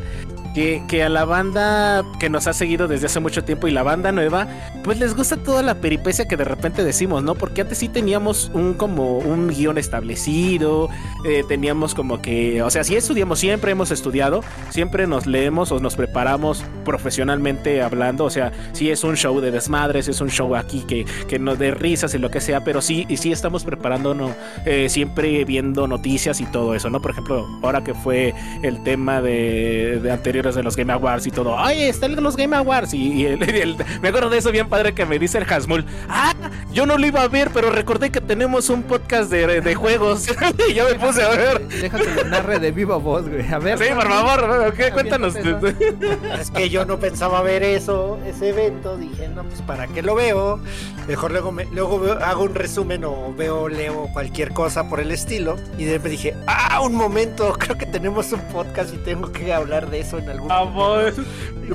que, 0.54 0.84
que, 0.88 1.04
a 1.04 1.10
la 1.10 1.26
banda 1.26 2.04
que 2.20 2.30
nos 2.30 2.48
ha 2.48 2.54
seguido 2.54 2.88
desde 2.88 3.08
hace 3.08 3.20
mucho 3.20 3.44
tiempo 3.44 3.68
y 3.68 3.72
la 3.72 3.84
banda 3.84 4.12
nueva, 4.12 4.48
pues 4.84 5.00
les 5.00 5.16
gusta 5.16 5.38
toda 5.38 5.62
la 5.64 5.76
peripecia 5.76 6.28
que 6.28 6.38
de 6.38 6.44
repente 6.44 6.84
decimos, 6.84 7.24
¿no? 7.24 7.36
Porque 7.36 7.62
antes 7.62 7.78
sí 7.78 7.90
teníamos 7.90 8.52
un 8.54 8.74
como 8.74 9.18
un 9.18 9.48
guion 9.50 9.78
establecido, 9.78 10.90
eh, 11.26 11.44
teníamos 11.48 11.94
como 11.94 12.22
que, 12.22 12.62
o 12.62 12.70
sea, 12.70 12.84
sí 12.84 12.96
estudiamos, 12.96 13.40
siempre 13.40 13.72
hemos 13.72 13.92
estudiado, 13.92 14.44
siempre 14.70 15.08
nos 15.08 15.26
leemos 15.26 15.72
o 15.72 15.80
nos 15.80 15.96
preparamos 15.96 16.64
profesionalmente 16.86 17.82
hablando, 17.82 18.26
o 18.26 18.30
sea, 18.30 18.52
sí 18.74 18.90
es 18.90 19.04
un 19.04 19.16
show 19.16 19.40
de 19.42 19.52
desmadres, 19.52 20.08
es 20.08 20.22
un 20.22 20.30
show 20.30 20.56
aquí 20.56 20.84
que, 20.88 21.06
que 21.28 21.40
nos 21.40 21.60
dé 21.60 21.72
risas 21.72 22.14
y 22.14 22.18
lo 22.18 22.30
que 22.30 22.42
sea, 22.42 22.64
pero 22.64 22.82
sí, 22.82 23.06
y 23.10 23.18
sí 23.18 23.32
estamos 23.32 23.64
preparándonos, 23.64 24.32
eh, 24.66 24.90
siempre 24.90 25.46
viendo 25.46 25.88
noticias 25.88 26.42
y 26.42 26.46
todo 26.46 26.76
eso, 26.76 26.90
¿no? 26.90 27.02
Por 27.02 27.12
ejemplo, 27.12 27.48
ahora 27.62 27.84
que 27.84 27.94
fue 27.94 28.34
el 28.64 28.84
tema 28.84 29.22
de, 29.22 30.00
de 30.02 30.12
de 30.56 30.64
los 30.64 30.76
Game 30.76 30.92
Awards 30.92 31.28
y 31.28 31.32
todo. 31.32 31.58
¡Ay, 31.60 31.84
están 31.84 32.16
los 32.22 32.36
Game 32.36 32.56
Awards! 32.56 32.94
Y, 33.08 33.26
el, 33.26 33.78
me 34.02 34.10
acuerdo 34.10 34.30
de 34.30 34.38
eso 34.38 34.52
bien 34.52 34.68
padre 34.70 34.94
que 34.94 35.06
me 35.06 35.20
dice 35.20 35.38
el 35.38 35.46
Hasmul. 35.46 35.86
¡Ah! 36.10 36.34
Yo 36.74 36.86
no 36.86 36.98
lo 36.98 37.08
iba 37.08 37.22
a 37.22 37.28
ver, 37.28 37.52
pero 37.54 37.70
recordé 37.70 38.10
que 38.10 38.22
tenemos 38.22 38.70
un 38.70 38.84
podcast 38.84 39.32
de, 39.32 39.62
de 39.62 39.76
juegos. 39.76 40.28
y 40.70 40.74
yo 40.74 40.86
me 40.86 40.96
puse 40.96 41.24
a 41.24 41.30
ver. 41.30 41.68
Déjate 41.68 42.16
lo 42.16 42.24
narre 42.26 42.60
de 42.60 42.72
viva 42.72 42.98
voz, 42.98 43.28
güey. 43.30 43.48
A 43.52 43.60
ver. 43.60 43.78
Sí, 43.78 43.86
por 43.94 44.08
favor, 44.08 44.74
¿qué? 44.74 44.92
cuéntanos. 44.92 45.36
Es 46.40 46.52
que 46.52 46.70
yo 46.70 46.86
no 46.86 47.00
pensaba 47.00 47.42
ver 47.42 47.64
eso, 47.64 48.20
ese 48.26 48.50
evento. 48.50 48.98
Dije, 48.98 49.28
no, 49.30 49.44
pues 49.44 49.62
¿para 49.62 49.88
qué 49.88 50.02
lo 50.02 50.16
veo? 50.16 50.60
Mejor 51.08 51.32
luego, 51.32 51.52
me, 51.52 51.66
luego 51.66 52.00
veo, 52.00 52.14
hago 52.24 52.44
un 52.44 52.56
resumen 52.56 53.04
o 53.06 53.34
veo, 53.34 53.70
leo 53.70 54.10
cualquier 54.14 54.54
cosa 54.54 54.90
por 54.90 55.00
el 55.00 55.12
estilo. 55.12 55.56
Y 55.78 55.86
de 55.86 55.94
repente 55.94 56.10
dije, 56.10 56.36
¡ah! 56.48 56.82
Un 56.82 56.96
momento, 56.96 57.56
creo 57.58 57.78
que 57.78 57.86
tenemos 57.86 58.32
un 58.32 58.42
podcast 58.42 58.94
y 58.94 58.98
tengo 58.98 59.32
que 59.32 59.54
hablar 59.54 59.90
de 59.90 60.02
eso 60.02 60.18
en 60.18 60.27
algún 60.30 60.52
Amor. 60.52 61.14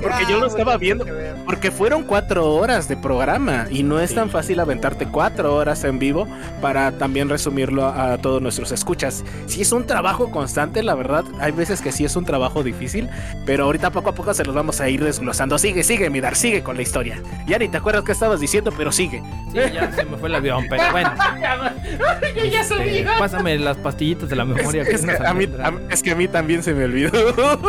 Porque 0.01 0.25
yo 0.29 0.39
lo 0.39 0.47
estaba 0.47 0.77
viendo. 0.77 1.05
Porque 1.45 1.71
fueron 1.71 2.03
cuatro 2.03 2.51
horas 2.53 2.87
de 2.87 2.97
programa 2.97 3.67
y 3.69 3.83
no 3.83 3.99
es 3.99 4.15
tan 4.15 4.29
fácil 4.29 4.59
aventarte 4.59 5.07
cuatro 5.07 5.55
horas 5.55 5.83
en 5.83 5.99
vivo 5.99 6.27
para 6.61 6.91
también 6.93 7.29
resumirlo 7.29 7.85
a, 7.85 8.17
todos 8.17 8.41
nuestros 8.41 8.71
escuchas. 8.71 9.23
Si 9.45 9.61
es 9.61 9.71
un 9.71 9.85
trabajo 9.85 10.31
constante, 10.31 10.81
la 10.83 10.95
verdad. 10.95 11.25
Hay 11.39 11.51
veces 11.51 11.81
que 11.81 11.91
sí 11.91 12.05
es 12.05 12.15
un 12.15 12.25
trabajo 12.25 12.63
difícil, 12.63 13.09
pero 13.45 13.65
ahorita 13.65 13.91
poco 13.91 14.09
a 14.09 14.15
poco 14.15 14.33
se 14.33 14.43
los 14.43 14.55
vamos 14.55 14.81
a 14.81 14.89
ir 14.89 15.03
desglosando. 15.03 15.57
Sigue, 15.57 15.83
sigue, 15.83 16.09
Midar, 16.09 16.35
sigue 16.35 16.63
con 16.63 16.75
la 16.75 16.81
historia. 16.81 17.21
Ya 17.45 17.57
ni 17.57 17.67
te 17.67 17.77
acuerdas 17.77 18.03
qué 18.03 18.13
estabas 18.13 18.39
diciendo, 18.39 18.71
pero 18.75 18.91
sigue. 18.91 19.21
Sí, 19.51 19.59
ya 19.73 19.91
se 19.91 20.05
me 20.05 20.17
fue 20.17 20.29
el 20.29 20.35
avión, 20.35 20.65
pero 20.69 20.91
bueno. 20.91 21.11
yo 22.35 22.45
ya 22.45 22.61
este, 22.61 23.05
Pásame 23.19 23.57
las 23.59 23.77
pastillitas 23.77 24.29
de 24.29 24.35
la 24.35 24.45
memoria. 24.45 24.83
Es, 24.83 25.05
que, 25.05 25.11
a 25.11 25.33
mí, 25.33 25.47
es 25.89 26.01
que 26.01 26.11
a 26.11 26.15
mí 26.15 26.27
también 26.27 26.63
se 26.63 26.73
me 26.73 26.85
olvidó. 26.85 27.11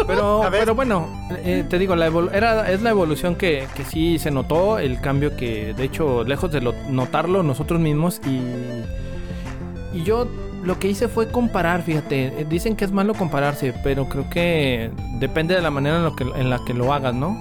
Pero, 0.07 0.47
pero 0.51 0.74
bueno, 0.75 1.09
eh, 1.45 1.65
te 1.69 1.79
digo, 1.79 1.97
la 1.97 2.07
era, 2.33 2.71
es 2.71 2.83
la 2.83 2.91
evolución 2.91 3.35
que, 3.35 3.67
que, 3.75 3.85
sí 3.85 4.19
se 4.19 4.31
notó, 4.31 4.79
el 4.79 5.01
cambio 5.01 5.37
que, 5.37 5.75
de 5.75 5.85
hecho, 5.85 6.25
lejos 6.25 6.51
de 6.53 6.61
notarlo 6.61 7.43
nosotros 7.43 7.81
mismos 7.81 8.21
y, 8.27 9.97
y 9.97 10.03
yo 10.05 10.29
lo 10.65 10.79
que 10.79 10.89
hice 10.89 11.09
fue 11.09 11.29
comparar, 11.29 11.83
fíjate, 11.83 12.27
eh, 12.27 12.47
dicen 12.49 12.77
que 12.77 12.85
es 12.85 12.93
malo 12.93 13.15
compararse, 13.15 13.75
pero 13.83 14.09
creo 14.09 14.29
que 14.31 14.91
depende 15.19 15.55
de 15.55 15.63
la 15.63 15.71
manera 15.71 15.99
en, 15.99 16.05
lo 16.05 16.17
que, 16.17 16.25
en 16.25 16.51
la 16.51 16.59
que 16.65 16.75
lo 16.75 16.93
hagas, 16.93 17.15
¿no? 17.15 17.37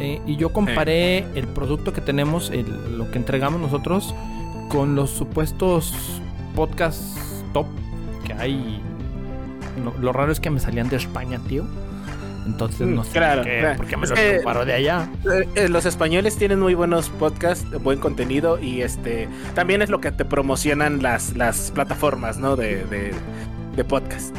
Eh, 0.00 0.20
y 0.26 0.36
yo 0.36 0.52
comparé 0.52 1.26
el 1.34 1.48
producto 1.48 1.92
que 1.92 2.00
tenemos, 2.00 2.52
lo 2.90 3.10
que 3.10 3.18
entregamos 3.18 3.60
nosotros, 3.60 4.14
con 4.68 4.94
los 4.94 5.10
supuestos 5.10 5.92
podcasts 6.54 7.42
top 7.52 7.66
que 8.24 8.32
hay. 8.34 8.80
lo 10.00 10.12
raro 10.12 10.30
es 10.30 10.38
que 10.38 10.50
me 10.50 10.60
salían 10.60 10.88
de 10.88 10.96
España, 10.96 11.40
tío. 11.48 11.64
Entonces 12.48 12.86
no 12.86 13.04
sé 13.04 13.12
claro, 13.12 13.42
por, 13.76 13.86
qué, 13.86 13.96
me 13.98 14.06
lo 14.06 14.14
comparo 14.14 14.64
de 14.64 14.72
allá. 14.72 15.10
Eh, 15.30 15.48
eh, 15.54 15.68
los 15.68 15.84
españoles 15.84 16.36
tienen 16.36 16.58
muy 16.60 16.74
buenos 16.74 17.10
podcasts, 17.10 17.66
buen 17.82 17.98
contenido 17.98 18.58
y 18.58 18.80
este 18.80 19.28
también 19.54 19.82
es 19.82 19.90
lo 19.90 20.00
que 20.00 20.10
te 20.12 20.24
promocionan 20.24 21.02
las, 21.02 21.36
las 21.36 21.70
plataformas, 21.72 22.38
¿no? 22.38 22.56
De, 22.56 22.84
de, 22.86 23.84
podcast. 23.84 24.34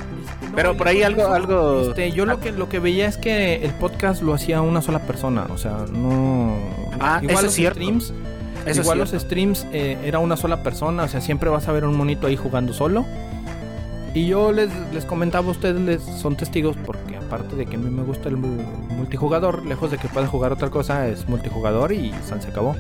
Pero 0.53 0.75
por 0.75 0.89
ahí 0.89 1.01
algo, 1.01 1.27
algo. 1.27 1.89
Este, 1.89 2.11
yo 2.11 2.25
lo 2.25 2.41
que 2.41 2.51
lo 2.51 2.67
que 2.67 2.79
veía 2.79 3.07
es 3.07 3.15
que 3.15 3.63
el 3.63 3.71
podcast 3.75 4.21
lo 4.21 4.33
hacía 4.33 4.61
una 4.61 4.81
sola 4.81 4.99
persona, 4.99 5.45
o 5.49 5.57
sea, 5.57 5.85
no. 5.93 6.57
Ah, 6.99 7.21
igual 7.23 7.45
los 7.45 7.53
streams, 7.53 8.13
igual 8.75 8.97
los 8.97 9.11
streams 9.11 9.65
eh, 9.71 9.97
era 10.03 10.19
una 10.19 10.35
sola 10.35 10.61
persona, 10.61 11.03
o 11.03 11.07
sea, 11.07 11.21
siempre 11.21 11.49
vas 11.49 11.69
a 11.69 11.71
ver 11.71 11.85
un 11.85 11.95
monito 11.95 12.27
ahí 12.27 12.35
jugando 12.35 12.73
solo. 12.73 13.05
Y 14.13 14.25
yo 14.25 14.51
les, 14.51 14.69
les 14.91 15.05
comentaba 15.05 15.47
a 15.47 15.51
ustedes, 15.51 15.79
les, 15.79 16.03
son 16.03 16.35
testigos 16.35 16.75
porque 16.85 17.18
aparte 17.29 17.55
de 17.55 17.67
que 17.67 17.75
a 17.75 17.79
mí 17.79 17.91
me 17.91 18.01
gusta 18.01 18.27
el 18.27 18.37
multijugador, 18.37 19.63
lejos 19.63 19.91
de 19.91 19.99
que 19.99 20.07
pueda 20.07 20.25
jugar 20.25 20.51
otra 20.51 20.71
cosa, 20.71 21.07
es 21.07 21.29
multijugador 21.29 21.91
y 21.91 22.11
se 22.23 22.33
acabó. 22.47 22.75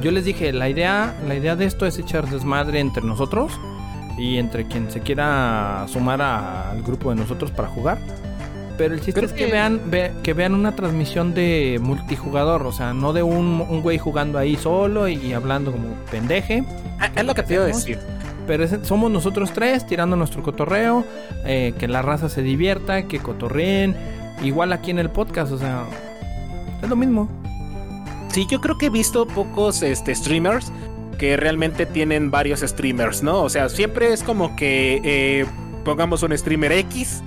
Yo 0.00 0.12
les 0.12 0.24
dije, 0.24 0.52
la 0.52 0.68
idea, 0.68 1.14
la 1.26 1.34
idea 1.34 1.56
de 1.56 1.64
esto 1.64 1.84
es 1.84 1.98
echar 1.98 2.28
desmadre 2.30 2.78
entre 2.78 3.02
nosotros 3.02 3.58
y 4.16 4.38
entre 4.38 4.66
quien 4.66 4.90
se 4.92 5.00
quiera 5.00 5.86
sumar 5.88 6.22
al 6.22 6.82
grupo 6.82 7.10
de 7.10 7.16
nosotros 7.16 7.50
para 7.50 7.68
jugar. 7.68 7.98
Pero 8.78 8.94
el 8.94 9.00
chiste 9.00 9.24
es 9.24 9.32
que, 9.32 9.46
vean 9.46 9.80
que 10.22 10.34
vean 10.34 10.54
una 10.54 10.74
transmisión 10.76 11.34
de 11.34 11.80
multijugador, 11.80 12.66
o 12.66 12.72
sea, 12.72 12.92
no 12.92 13.12
de 13.12 13.22
un, 13.22 13.64
un 13.68 13.82
güey 13.82 13.98
jugando 13.98 14.38
ahí 14.38 14.56
solo 14.56 15.08
y, 15.08 15.32
hablando 15.32 15.72
como 15.72 15.94
pendeje. 16.10 16.64
Ah, 17.00 17.10
es 17.14 17.24
lo 17.24 17.34
que 17.34 17.42
te 17.42 17.54
iba 17.54 17.64
a 17.64 17.66
decir. 17.66 17.98
Pero 18.46 18.66
somos 18.84 19.10
nosotros 19.10 19.52
tres 19.52 19.86
tirando 19.86 20.16
nuestro 20.16 20.42
cotorreo, 20.42 21.04
eh, 21.44 21.72
que 21.78 21.88
la 21.88 22.02
raza 22.02 22.28
se 22.28 22.42
divierta, 22.42 23.04
que 23.04 23.18
cotorreen. 23.18 23.96
Igual 24.42 24.72
aquí 24.72 24.90
en 24.90 24.98
el 24.98 25.10
podcast, 25.10 25.52
o 25.52 25.58
sea, 25.58 25.84
es 26.82 26.88
lo 26.88 26.96
mismo. 26.96 27.28
Sí, 28.28 28.46
yo 28.50 28.60
creo 28.60 28.76
que 28.76 28.86
he 28.86 28.90
visto 28.90 29.26
pocos 29.26 29.82
este, 29.82 30.14
streamers 30.14 30.72
que 31.18 31.36
realmente 31.36 31.86
tienen 31.86 32.30
varios 32.30 32.60
streamers, 32.60 33.22
¿no? 33.22 33.42
O 33.42 33.48
sea, 33.48 33.68
siempre 33.68 34.12
es 34.12 34.22
como 34.22 34.56
que 34.56 35.00
eh, 35.04 35.46
pongamos 35.84 36.22
un 36.22 36.36
streamer 36.36 36.72
X 36.72 37.22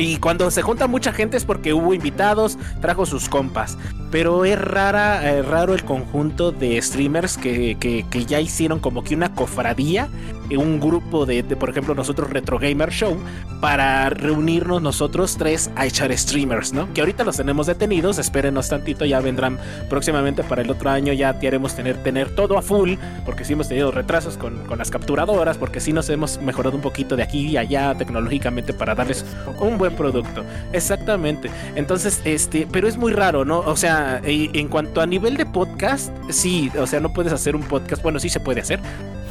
y 0.00 0.16
cuando 0.16 0.50
se 0.50 0.62
junta 0.62 0.86
mucha 0.86 1.12
gente 1.12 1.36
es 1.36 1.44
porque 1.44 1.74
hubo 1.74 1.92
invitados, 1.92 2.58
trajo 2.80 3.04
sus 3.04 3.28
compas. 3.28 3.76
Pero 4.10 4.44
es 4.44 4.58
rara, 4.58 5.30
eh, 5.30 5.42
raro 5.42 5.74
el 5.74 5.84
conjunto 5.84 6.52
de 6.52 6.80
streamers 6.80 7.36
que, 7.36 7.76
que, 7.78 8.06
que, 8.08 8.24
ya 8.24 8.40
hicieron 8.40 8.80
como 8.80 9.04
que 9.04 9.14
una 9.14 9.34
cofradía 9.34 10.08
un 10.56 10.80
grupo 10.80 11.26
de, 11.26 11.42
por 11.44 11.70
ejemplo, 11.70 11.94
nosotros 11.94 12.30
Retro 12.30 12.58
Gamer 12.58 12.90
Show, 12.90 13.16
para 13.60 14.10
reunirnos 14.10 14.82
nosotros 14.82 15.36
tres 15.36 15.70
a 15.76 15.86
echar 15.86 16.16
streamers, 16.16 16.72
¿no? 16.72 16.92
Que 16.92 17.00
ahorita 17.00 17.24
los 17.24 17.36
tenemos 17.36 17.66
detenidos, 17.66 18.18
espérenos 18.18 18.68
tantito, 18.68 19.04
ya 19.04 19.20
vendrán 19.20 19.58
próximamente 19.88 20.42
para 20.42 20.62
el 20.62 20.70
otro 20.70 20.90
año, 20.90 21.12
ya 21.12 21.38
queremos 21.38 21.74
tener, 21.74 22.02
tener 22.02 22.34
todo 22.34 22.58
a 22.58 22.62
full, 22.62 22.94
porque 23.24 23.44
sí 23.44 23.52
hemos 23.52 23.68
tenido 23.68 23.90
retrasos 23.90 24.36
con, 24.36 24.64
con 24.66 24.78
las 24.78 24.90
capturadoras, 24.90 25.58
porque 25.58 25.80
sí 25.80 25.92
nos 25.92 26.08
hemos 26.10 26.40
mejorado 26.40 26.76
un 26.76 26.82
poquito 26.82 27.16
de 27.16 27.22
aquí 27.22 27.48
y 27.48 27.56
allá 27.56 27.94
tecnológicamente 27.94 28.72
para 28.72 28.94
darles 28.94 29.24
un 29.58 29.78
buen 29.78 29.94
producto. 29.94 30.44
Exactamente. 30.72 31.50
Entonces, 31.74 32.20
este, 32.24 32.66
pero 32.70 32.88
es 32.88 32.96
muy 32.96 33.12
raro, 33.12 33.44
¿no? 33.44 33.60
O 33.60 33.76
sea, 33.76 34.20
en 34.24 34.68
cuanto 34.68 35.00
a 35.00 35.06
nivel 35.06 35.36
de 35.36 35.46
podcast, 35.46 36.12
sí, 36.30 36.70
o 36.78 36.86
sea, 36.86 37.00
no 37.00 37.12
puedes 37.12 37.32
hacer 37.32 37.56
un 37.56 37.62
podcast, 37.62 38.02
bueno, 38.02 38.18
sí 38.18 38.28
se 38.28 38.40
puede 38.40 38.60
hacer, 38.60 38.80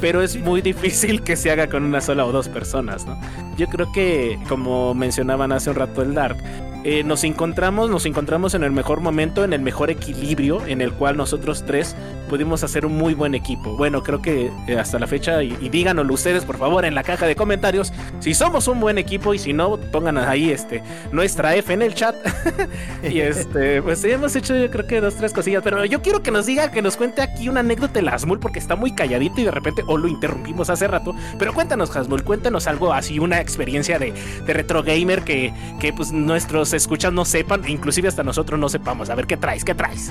pero 0.00 0.22
es 0.22 0.36
muy 0.40 0.62
difícil 0.62 1.22
que 1.22 1.36
se 1.36 1.50
haga 1.50 1.68
con 1.68 1.84
una 1.84 2.00
sola 2.00 2.24
o 2.24 2.32
dos 2.32 2.48
personas, 2.48 3.06
¿no? 3.06 3.18
Yo 3.56 3.66
creo 3.68 3.90
que, 3.92 4.38
como 4.48 4.94
mencionaban 4.94 5.52
hace 5.52 5.70
un 5.70 5.76
rato 5.76 6.02
el 6.02 6.14
Dark, 6.14 6.38
eh, 6.82 7.04
nos 7.04 7.24
encontramos, 7.24 7.90
nos 7.90 8.06
encontramos 8.06 8.54
en 8.54 8.64
el 8.64 8.70
mejor 8.70 9.00
momento, 9.00 9.44
en 9.44 9.52
el 9.52 9.60
mejor 9.60 9.90
equilibrio, 9.90 10.64
en 10.66 10.80
el 10.80 10.92
cual 10.92 11.16
nosotros 11.16 11.62
tres 11.66 11.94
pudimos 12.30 12.64
hacer 12.64 12.86
un 12.86 12.96
muy 12.96 13.12
buen 13.12 13.34
equipo. 13.34 13.76
Bueno, 13.76 14.02
creo 14.02 14.22
que 14.22 14.50
eh, 14.66 14.78
hasta 14.78 14.98
la 14.98 15.06
fecha, 15.06 15.42
y, 15.42 15.68
díganoslo 15.68 16.14
ustedes 16.14 16.44
por 16.44 16.56
favor 16.56 16.86
en 16.86 16.94
la 16.94 17.02
caja 17.02 17.26
de 17.26 17.36
comentarios, 17.36 17.92
si 18.20 18.32
somos 18.32 18.66
un 18.66 18.80
buen 18.80 18.96
equipo 18.96 19.34
y 19.34 19.38
si 19.38 19.52
no, 19.52 19.76
pongan 19.76 20.16
ahí 20.16 20.50
este 20.50 20.82
nuestra 21.12 21.54
F 21.56 21.70
en 21.72 21.82
el 21.82 21.94
chat. 21.94 22.14
y 23.02 23.20
este, 23.20 23.82
pues 23.82 24.02
hemos 24.04 24.34
hecho 24.34 24.56
yo 24.56 24.70
creo 24.70 24.86
que 24.86 25.00
dos, 25.02 25.16
tres 25.16 25.34
cosillas, 25.34 25.62
pero 25.62 25.84
yo 25.84 26.00
quiero 26.00 26.22
que 26.22 26.30
nos 26.30 26.46
diga, 26.46 26.70
que 26.70 26.80
nos 26.80 26.96
cuente 26.96 27.20
aquí 27.20 27.48
una 27.48 27.60
anécdota 27.60 28.00
de 28.00 28.08
Hasmul, 28.08 28.40
porque 28.40 28.58
está 28.58 28.74
muy 28.74 28.94
calladito 28.94 29.42
y 29.42 29.44
de 29.44 29.50
repente, 29.50 29.82
o 29.86 29.98
lo 29.98 30.08
interrumpimos 30.08 30.70
hace 30.70 30.88
rato, 30.88 31.14
pero 31.38 31.52
cuéntanos 31.52 31.94
Hasmul, 31.94 32.24
cuéntanos 32.24 32.66
algo 32.66 32.94
así, 32.94 33.18
una 33.18 33.40
experiencia 33.40 33.98
de, 33.98 34.14
de 34.46 34.52
retro 34.54 34.82
gamer 34.82 35.22
que, 35.24 35.52
que 35.78 35.92
pues 35.92 36.10
nuestros 36.12 36.69
escuchas 36.72 37.12
no 37.12 37.24
sepan, 37.24 37.68
inclusive 37.68 38.08
hasta 38.08 38.22
nosotros 38.22 38.58
no 38.58 38.68
sepamos. 38.68 39.10
A 39.10 39.14
ver, 39.14 39.26
¿qué 39.26 39.36
traes? 39.36 39.64
¿Qué 39.64 39.74
traes? 39.74 40.10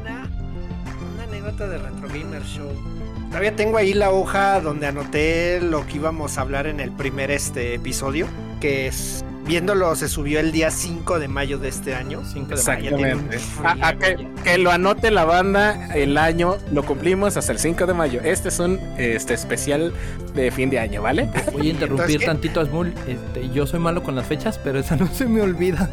Una, 0.00 0.28
una 1.14 1.22
anécdota 1.24 1.68
de 1.68 1.78
Retro 1.78 2.08
Gamer 2.08 2.42
Show. 2.44 2.70
Todavía 3.28 3.56
tengo 3.56 3.78
ahí 3.78 3.94
la 3.94 4.10
hoja 4.10 4.60
donde 4.60 4.86
anoté 4.86 5.60
lo 5.62 5.86
que 5.86 5.96
íbamos 5.96 6.36
a 6.36 6.42
hablar 6.42 6.66
en 6.66 6.80
el 6.80 6.90
primer 6.90 7.30
este 7.30 7.74
episodio, 7.74 8.26
que 8.60 8.86
es 8.88 9.24
viéndolo 9.46 9.94
se 9.96 10.08
subió 10.08 10.40
el 10.40 10.52
día 10.52 10.70
5 10.70 11.18
de 11.18 11.28
mayo 11.28 11.58
de 11.58 11.68
este 11.68 11.94
año. 11.94 12.22
5 12.24 12.48
de 12.48 12.54
Exactamente. 12.54 13.38
A, 13.64 13.88
a 13.88 13.96
que, 13.96 14.28
que 14.44 14.58
lo 14.58 14.70
anote 14.70 15.10
la 15.10 15.24
banda 15.24 15.88
el 15.94 16.16
año, 16.18 16.58
lo 16.72 16.84
cumplimos 16.84 17.36
hasta 17.36 17.52
el 17.52 17.58
5 17.58 17.86
de 17.86 17.94
mayo. 17.94 18.20
Este 18.22 18.48
es 18.48 18.58
un 18.58 18.78
este, 18.98 19.34
especial 19.34 19.92
de 20.34 20.50
fin 20.50 20.70
de 20.70 20.78
año, 20.78 21.02
¿vale? 21.02 21.28
Voy 21.52 21.68
a 21.68 21.70
interrumpir 21.70 22.22
Entonces, 22.22 22.26
tantito 22.26 22.60
a 22.60 22.66
Smul. 22.66 22.94
Este, 23.06 23.50
yo 23.50 23.66
soy 23.66 23.80
malo 23.80 24.02
con 24.02 24.14
las 24.14 24.26
fechas, 24.26 24.58
pero 24.62 24.78
esa 24.78 24.96
no 24.96 25.06
se 25.08 25.26
me 25.26 25.40
olvida. 25.42 25.90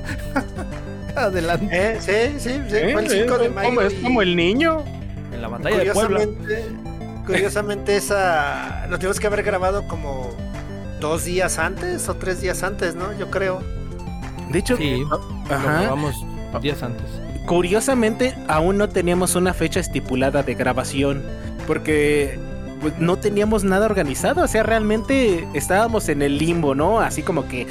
Adelante. 1.15 1.67
Eh, 1.71 1.97
sí, 1.99 2.39
sí, 2.39 2.61
sí, 2.69 2.75
¿Eh? 2.75 2.89
fue 2.93 3.03
el 3.03 3.09
5 3.09 3.37
de 3.37 3.49
mayo. 3.49 3.69
Como, 3.69 3.81
es 3.81 3.93
como 3.95 4.21
el 4.21 4.35
niño. 4.35 4.83
En 5.33 5.41
la 5.41 5.47
batalla 5.47 5.77
de 5.77 5.91
Puebla. 5.91 6.19
curiosamente, 6.19 7.25
curiosamente 7.25 7.95
esa 7.97 8.87
lo 8.89 8.97
tenemos 8.97 9.19
que 9.19 9.27
haber 9.27 9.43
grabado 9.43 9.87
como 9.87 10.35
dos 10.99 11.25
días 11.25 11.57
antes 11.59 12.07
o 12.09 12.15
tres 12.15 12.41
días 12.41 12.63
antes, 12.63 12.95
¿no? 12.95 13.17
Yo 13.17 13.29
creo. 13.29 13.61
De 14.51 14.59
hecho, 14.59 14.77
Sí. 14.77 15.03
Lo 15.09 15.15
ajá. 15.55 15.81
grabamos 15.81 16.15
días 16.61 16.81
antes. 16.83 17.05
Curiosamente, 17.45 18.35
aún 18.47 18.77
no 18.77 18.89
teníamos 18.89 19.35
una 19.35 19.53
fecha 19.53 19.79
estipulada 19.79 20.43
de 20.43 20.53
grabación, 20.55 21.23
porque 21.65 22.37
pues, 22.81 22.97
no 22.99 23.17
teníamos 23.17 23.63
nada 23.63 23.85
organizado, 23.85 24.43
o 24.43 24.47
sea, 24.47 24.63
realmente 24.63 25.47
estábamos 25.53 26.09
en 26.09 26.21
el 26.21 26.37
limbo, 26.37 26.75
¿no? 26.75 26.99
Así 26.99 27.21
como 27.23 27.47
que 27.47 27.67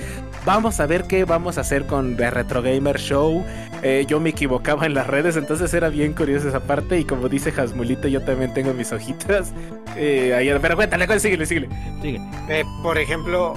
vamos 0.49 0.81
a 0.81 0.87
ver 0.87 1.05
qué 1.05 1.25
vamos 1.27 1.59
a 1.59 1.61
hacer 1.61 1.85
con 1.85 2.17
The 2.17 2.31
Retro 2.31 2.63
Gamer 2.63 2.99
Show. 2.99 3.45
Eh, 3.83 4.07
yo 4.09 4.19
me 4.19 4.31
equivocaba 4.31 4.87
en 4.87 4.95
las 4.95 5.07
redes, 5.07 5.37
entonces 5.37 5.75
era 5.75 5.91
bien 5.91 6.15
curioso 6.15 6.49
esa 6.49 6.61
parte, 6.61 6.99
y 6.99 7.05
como 7.05 7.29
dice 7.29 7.53
Jasmulito, 7.53 8.09
yo 8.09 8.23
también 8.23 8.55
tengo 8.55 8.73
mis 8.75 8.91
hojitas. 8.93 9.53
Eh, 10.01 10.33
ahí, 10.33 10.47
pero 10.63 10.77
cuéntale, 10.77 11.07
cuéntale, 11.09 11.19
síguele, 11.19 11.45
síguele. 11.45 11.69
Sigue. 12.01 12.21
Eh, 12.49 12.63
por 12.85 12.99
ejemplo, 12.99 13.55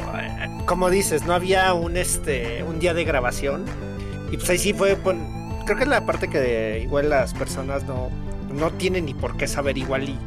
como 0.65 0.89
dices, 0.89 1.23
no 1.27 1.33
había 1.33 1.71
un 1.75 1.97
este 1.97 2.63
un 2.63 2.79
día 2.79 2.95
de 2.95 3.03
grabación. 3.03 3.65
Y 4.31 4.37
pues 4.37 4.49
ahí 4.49 4.57
sí 4.57 4.73
fue, 4.73 4.95
pon- 4.95 5.23
creo 5.65 5.77
que 5.77 5.83
es 5.83 5.89
la 5.89 6.03
parte 6.03 6.29
que 6.29 6.79
igual 6.83 7.09
las 7.11 7.35
personas 7.35 7.83
no, 7.83 8.09
no 8.55 8.71
tienen 8.71 9.05
ni 9.05 9.13
por 9.13 9.37
qué 9.37 9.45
saber 9.47 9.77
igual 9.77 10.09
y 10.09 10.17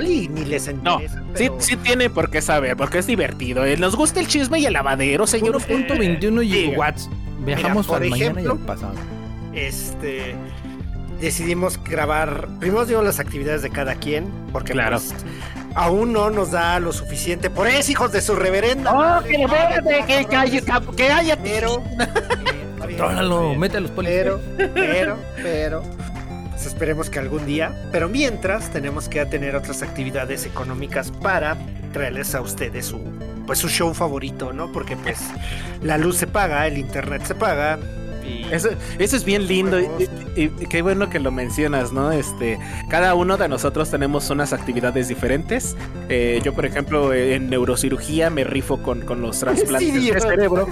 igual 0.00 0.06
y 0.08 0.28
ni 0.28 0.44
les 0.44 0.66
No, 0.82 0.94
interesa. 1.00 1.18
Sí, 1.20 1.24
pero- 1.48 1.60
sí 1.60 1.76
tiene 1.76 2.10
por 2.10 2.30
qué 2.30 2.42
saber, 2.42 2.76
porque 2.76 2.98
es 2.98 3.06
divertido. 3.06 3.64
eh. 3.64 3.76
Nos 3.76 3.94
gusta 3.96 4.20
el 4.20 4.26
chisme 4.26 4.58
y 4.58 4.66
el 4.66 4.72
lavadero, 4.72 5.26
señor. 5.26 5.56
1.21 5.56 6.40
diga. 6.40 6.56
gigawatts. 6.56 7.08
Viajamos 7.44 7.86
por 7.86 8.02
al 8.02 8.10
mañana 8.10 8.40
y 8.40 8.44
ejemplo, 8.44 8.52
al 8.52 8.58
pasado. 8.60 8.94
este 9.52 10.34
decidimos 11.20 11.82
grabar 11.82 12.48
primero 12.58 12.84
digo 12.84 13.00
las 13.02 13.18
actividades 13.20 13.62
de 13.62 13.70
cada 13.70 13.94
quien 13.94 14.26
porque 14.52 14.72
Claro. 14.72 14.98
pues, 14.98 15.14
aún 15.74 16.12
no 16.12 16.28
nos 16.28 16.50
da 16.50 16.78
lo 16.80 16.92
suficiente 16.92 17.48
por 17.50 17.68
eso 17.68 17.90
hijos 17.92 18.12
de 18.12 18.20
su 18.20 18.34
reverenda 18.34 18.92
¡Oh, 19.20 19.22
que 19.22 19.42
espérate, 19.42 20.04
que 20.06 20.24
cállate, 20.26 20.86
que 20.96 21.06
cállate! 21.06 21.42
pero 21.44 21.82
bien. 22.86 23.60
mete 23.60 23.76
a 23.76 23.80
los 23.80 23.90
polis. 23.92 24.10
pero 24.12 24.40
pero 24.74 25.16
pero 25.42 25.82
pues 26.64 26.72
esperemos 26.72 27.10
que 27.10 27.18
algún 27.18 27.44
día 27.44 27.74
pero 27.92 28.08
mientras 28.08 28.70
tenemos 28.72 29.08
que 29.10 29.24
tener 29.26 29.54
otras 29.54 29.82
actividades 29.82 30.46
económicas 30.46 31.10
para 31.10 31.58
traerles 31.92 32.34
a 32.34 32.40
ustedes 32.40 32.86
su 32.86 32.98
pues 33.46 33.58
su 33.58 33.68
show 33.68 33.92
favorito 33.92 34.52
no 34.54 34.72
porque 34.72 34.96
pues 34.96 35.18
la 35.82 35.98
luz 35.98 36.16
se 36.16 36.26
paga 36.26 36.66
el 36.66 36.78
internet 36.78 37.22
se 37.26 37.34
paga 37.34 37.78
Eso, 38.50 38.70
eso 38.98 39.16
es 39.16 39.24
bien 39.26 39.46
lindo 39.46 39.78
y, 39.78 39.84
y- 40.36 40.44
y 40.58 40.66
qué 40.70 40.80
bueno 40.80 41.10
que 41.10 41.20
lo 41.20 41.30
mencionas, 41.30 41.92
¿no? 41.92 42.10
Este, 42.10 42.58
cada 42.88 43.14
uno 43.14 43.36
de 43.36 43.48
nosotros 43.50 43.90
tenemos 43.90 44.30
unas 44.30 44.54
actividades 44.54 45.08
diferentes. 45.08 45.76
Eh, 46.08 46.40
yo, 46.42 46.54
por 46.54 46.64
ejemplo, 46.64 47.12
en 47.12 47.50
neurocirugía 47.50 48.30
me 48.30 48.42
rifo 48.44 48.82
con, 48.82 49.02
con 49.02 49.20
los 49.20 49.40
trasplantes 49.40 49.92
Sí, 50.02 50.10
de 50.10 50.20
cerebro. 50.20 50.66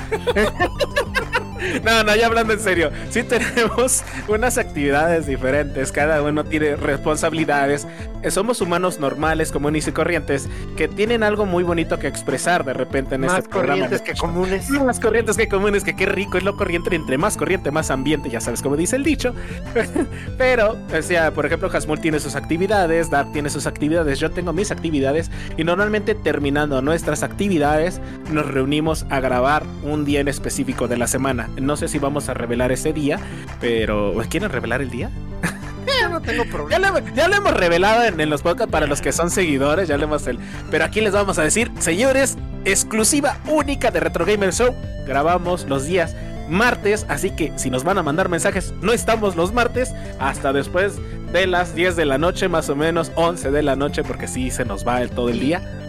No, 1.85 2.03
no, 2.05 2.15
ya 2.15 2.27
hablando 2.27 2.53
en 2.53 2.61
serio. 2.61 2.91
Sí 3.11 3.23
tenemos 3.23 4.03
unas 4.29 4.59
actividades 4.59 5.27
diferentes. 5.27 5.93
Cada 5.93 6.23
uno 6.23 6.45
tiene 6.45 6.77
responsabilidades. 6.77 7.87
Eh, 8.23 8.31
Somos 8.31 8.61
humanos 8.61 9.01
normales, 9.01 9.51
comunes 9.51 9.89
y 9.89 9.93
corrientes 9.93 10.49
que 10.77 10.89
tienen 10.89 11.23
algo 11.23 11.45
muy 11.45 11.65
bonito 11.65 11.99
que 11.99 12.07
expresar 12.07 12.65
de 12.65 12.73
repente 12.73 13.17
en 13.17 13.23
más 13.23 13.39
este 13.39 13.49
programa. 13.49 13.83
corrientes 13.89 14.03
que 14.03 14.15
comunes 14.15 14.71
Más 14.71 15.01
corrientes 15.01 15.37
que 15.37 15.49
comunes, 15.49 15.85
que 15.85 15.97
qué 15.97 16.07
rico 16.07 16.39
es 16.39 16.45
lo 16.45 16.57
corriente, 16.57 16.95
entre 16.95 17.19
más 17.19 17.37
corriente, 17.37 17.71
más 17.71 17.91
ambiente, 17.91 18.31
ya 18.31 18.41
sabes 18.41 18.63
cómo 18.63 18.77
dice 18.77 18.97
el 18.97 19.03
dicho. 19.05 19.35
Pero, 20.39 20.77
o 20.97 21.03
sea, 21.03 21.33
por 21.33 21.47
ejemplo, 21.47 21.69
Hasmul 21.73 22.01
tiene 22.01 22.21
sus 22.21 22.37
actividades, 22.37 23.11
Dark 23.11 23.33
tiene 23.33 23.51
sus 23.51 23.67
actividades, 23.67 24.19
yo 24.19 24.31
tengo 24.31 24.53
mis 24.53 24.71
actividades, 24.71 25.31
y 25.57 25.65
normalmente 25.65 26.15
terminando 26.15 26.81
nuestras 26.83 27.23
actividades, 27.23 28.01
nos 28.31 28.47
reunimos 28.47 29.05
a 29.11 29.21
grabar 29.21 29.65
un 29.83 30.05
día 30.05 30.21
en 30.21 30.29
específico 30.29 30.89
de 30.89 30.97
la 30.97 31.07
semana. 31.07 31.49
No 31.61 31.77
sé 31.77 31.89
si 31.89 31.99
vamos 31.99 32.29
a 32.29 32.35
revelar 32.35 32.73
ese 32.73 32.93
día, 32.93 33.19
pero 33.61 34.15
¿quieren 34.29 34.51
revelar 34.51 34.83
el 34.83 34.91
día? 34.91 35.11
yo 36.01 36.09
no 36.09 36.21
tengo 36.21 36.45
Ya 36.45 36.51
problema 36.51 36.91
lo, 36.91 37.15
ya 37.15 37.29
lo 37.29 37.37
hemos 37.37 37.55
revelado 37.55 38.05
en, 38.05 38.21
en 38.21 38.31
los 38.31 38.43
podcasts 38.43 38.71
para 38.71 38.87
los 38.87 39.01
que 39.01 39.13
son 39.13 39.31
seguidores, 39.31 39.89
ya 39.89 39.97
lo 39.97 40.05
hemos 40.05 40.27
el, 40.27 40.39
pero 40.71 40.85
aquí 40.85 41.01
les 41.01 41.13
vamos 41.13 41.39
a 41.39 41.43
decir, 41.43 41.71
señores, 41.79 42.37
exclusiva 42.65 43.39
única 43.47 43.91
de 43.91 44.01
Retro 44.01 44.25
Gamer 44.25 44.53
Show. 44.53 44.75
Grabamos 45.07 45.67
los 45.69 45.87
días 45.87 46.15
martes, 46.49 47.07
así 47.09 47.31
que 47.31 47.53
si 47.57 47.71
nos 47.71 47.85
van 47.85 47.99
a 47.99 48.03
mandar 48.03 48.29
mensajes, 48.29 48.73
no 48.83 48.93
estamos 48.93 49.37
los 49.37 49.53
martes 49.53 49.93
hasta 50.21 50.53
después 50.53 50.95
de 51.33 51.47
las 51.47 51.75
10 51.75 51.97
de 51.97 52.05
la 52.05 52.19
noche, 52.19 52.49
más 52.49 52.69
o 52.69 52.77
menos 52.77 53.11
11 53.15 53.51
de 53.51 53.63
la 53.63 53.75
noche, 53.75 54.05
porque 54.05 54.29
sí 54.29 54.51
se 54.51 54.65
nos 54.65 54.87
va 54.87 55.03
el, 55.03 55.11
todo 55.11 55.31
el 55.31 55.41
día. 55.41 55.82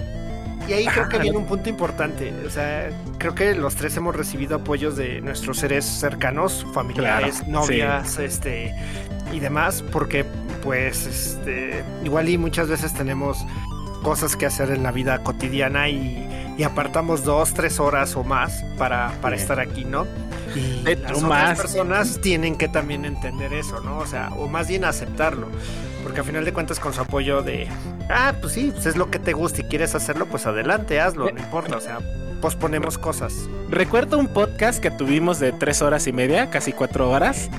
Y 0.67 0.73
ahí 0.73 0.85
creo 0.85 1.09
que 1.09 1.19
viene 1.19 1.37
un 1.37 1.45
punto 1.45 1.69
importante. 1.69 2.33
O 2.45 2.49
sea, 2.49 2.89
creo 3.17 3.35
que 3.35 3.53
los 3.55 3.75
tres 3.75 3.95
hemos 3.97 4.15
recibido 4.15 4.57
apoyos 4.57 4.95
de 4.95 5.21
nuestros 5.21 5.57
seres 5.57 5.85
cercanos, 5.85 6.65
familiares, 6.73 7.37
Claro, 7.39 7.51
novias, 7.51 8.19
este 8.19 8.73
y 9.31 9.39
demás, 9.39 9.83
porque 9.91 10.25
pues 10.63 11.05
este 11.05 11.83
igual 12.03 12.29
y 12.29 12.37
muchas 12.37 12.67
veces 12.69 12.93
tenemos 12.93 13.45
cosas 14.03 14.35
que 14.35 14.45
hacer 14.45 14.69
en 14.71 14.83
la 14.83 14.91
vida 14.91 15.23
cotidiana 15.23 15.89
y, 15.89 16.55
y 16.57 16.63
apartamos 16.63 17.23
dos, 17.23 17.53
tres 17.53 17.79
horas 17.79 18.15
o 18.15 18.23
más 18.23 18.63
para, 18.77 19.11
para 19.21 19.35
estar 19.35 19.59
aquí, 19.59 19.85
¿no? 19.85 20.05
Y 20.55 20.83
las 20.83 21.17
otras 21.17 21.21
más. 21.23 21.59
personas 21.59 22.21
tienen 22.21 22.57
que 22.57 22.67
también 22.67 23.05
entender 23.05 23.53
eso, 23.53 23.79
¿no? 23.81 23.97
O 23.97 24.05
sea, 24.05 24.29
o 24.37 24.47
más 24.47 24.67
bien 24.67 24.85
aceptarlo. 24.85 25.47
Porque 26.03 26.19
a 26.19 26.23
final 26.23 26.45
de 26.45 26.53
cuentas 26.53 26.79
con 26.79 26.93
su 26.93 27.01
apoyo 27.01 27.41
de, 27.41 27.67
ah, 28.09 28.33
pues 28.41 28.53
sí, 28.53 28.71
pues 28.73 28.85
es 28.85 28.97
lo 28.97 29.09
que 29.09 29.19
te 29.19 29.33
gusta 29.33 29.61
y 29.61 29.63
quieres 29.63 29.95
hacerlo, 29.95 30.25
pues 30.25 30.45
adelante, 30.45 30.99
hazlo, 30.99 31.31
no 31.31 31.39
importa, 31.39 31.77
o 31.77 31.81
sea, 31.81 31.99
posponemos 32.41 32.97
cosas. 32.97 33.47
Recuerdo 33.69 34.19
un 34.19 34.27
podcast 34.27 34.81
que 34.81 34.91
tuvimos 34.91 35.39
de 35.39 35.53
3 35.53 35.81
horas 35.81 36.07
y 36.07 36.11
media, 36.11 36.49
casi 36.49 36.73
4 36.73 37.09
horas. 37.09 37.49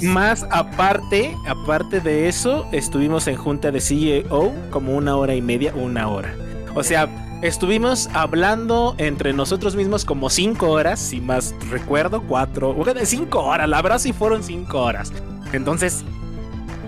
Más 0.00 0.46
aparte, 0.50 1.36
aparte 1.46 2.00
de 2.00 2.26
eso, 2.26 2.66
estuvimos 2.72 3.26
en 3.28 3.36
junta 3.36 3.70
de 3.70 3.82
CEO 3.82 4.54
como 4.70 4.96
una 4.96 5.14
hora 5.16 5.34
y 5.34 5.42
media, 5.42 5.74
una 5.74 6.08
hora. 6.08 6.34
O 6.74 6.82
sea, 6.82 7.06
estuvimos 7.42 8.08
hablando 8.14 8.94
entre 8.96 9.34
nosotros 9.34 9.76
mismos 9.76 10.06
como 10.06 10.30
cinco 10.30 10.70
horas, 10.70 11.00
si 11.00 11.20
más 11.20 11.54
recuerdo, 11.68 12.22
cuatro, 12.22 12.74
cinco 13.04 13.40
horas, 13.40 13.68
la 13.68 13.82
verdad 13.82 13.98
sí 13.98 14.14
fueron 14.14 14.42
cinco 14.42 14.80
horas. 14.80 15.12
Entonces, 15.52 16.02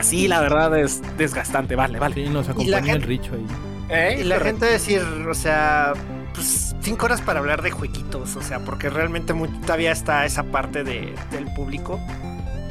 sí, 0.01 0.29
la 0.29 0.41
verdad 0.41 0.79
es 0.79 1.01
desgastante, 1.17 1.77
vale, 1.77 1.99
vale. 1.99 2.15
Sí, 2.15 2.29
nos 2.29 2.47
la 2.47 2.53
acompañó 2.53 2.95
el 2.95 3.03
Richo 3.03 3.33
ahí. 3.35 3.47
¿Eh? 3.89 4.19
Y 4.21 4.25
la 4.25 4.41
gente 4.41 4.65
decir, 4.67 5.03
o 5.29 5.35
sea, 5.35 5.93
pues 6.35 6.75
cinco 6.81 7.05
horas 7.07 7.21
para 7.21 7.41
hablar 7.41 7.63
de 7.63 7.71
jueguitos, 7.71 8.37
o 8.37 8.43
sea, 8.43 8.61
porque 8.61 8.89
realmente 8.89 9.35
muy- 9.35 9.49
todavía 9.61 9.93
está 9.93 10.25
esa 10.25 10.45
parte 10.45 10.83
de, 10.85 11.15
del 11.31 11.45
público. 11.55 12.01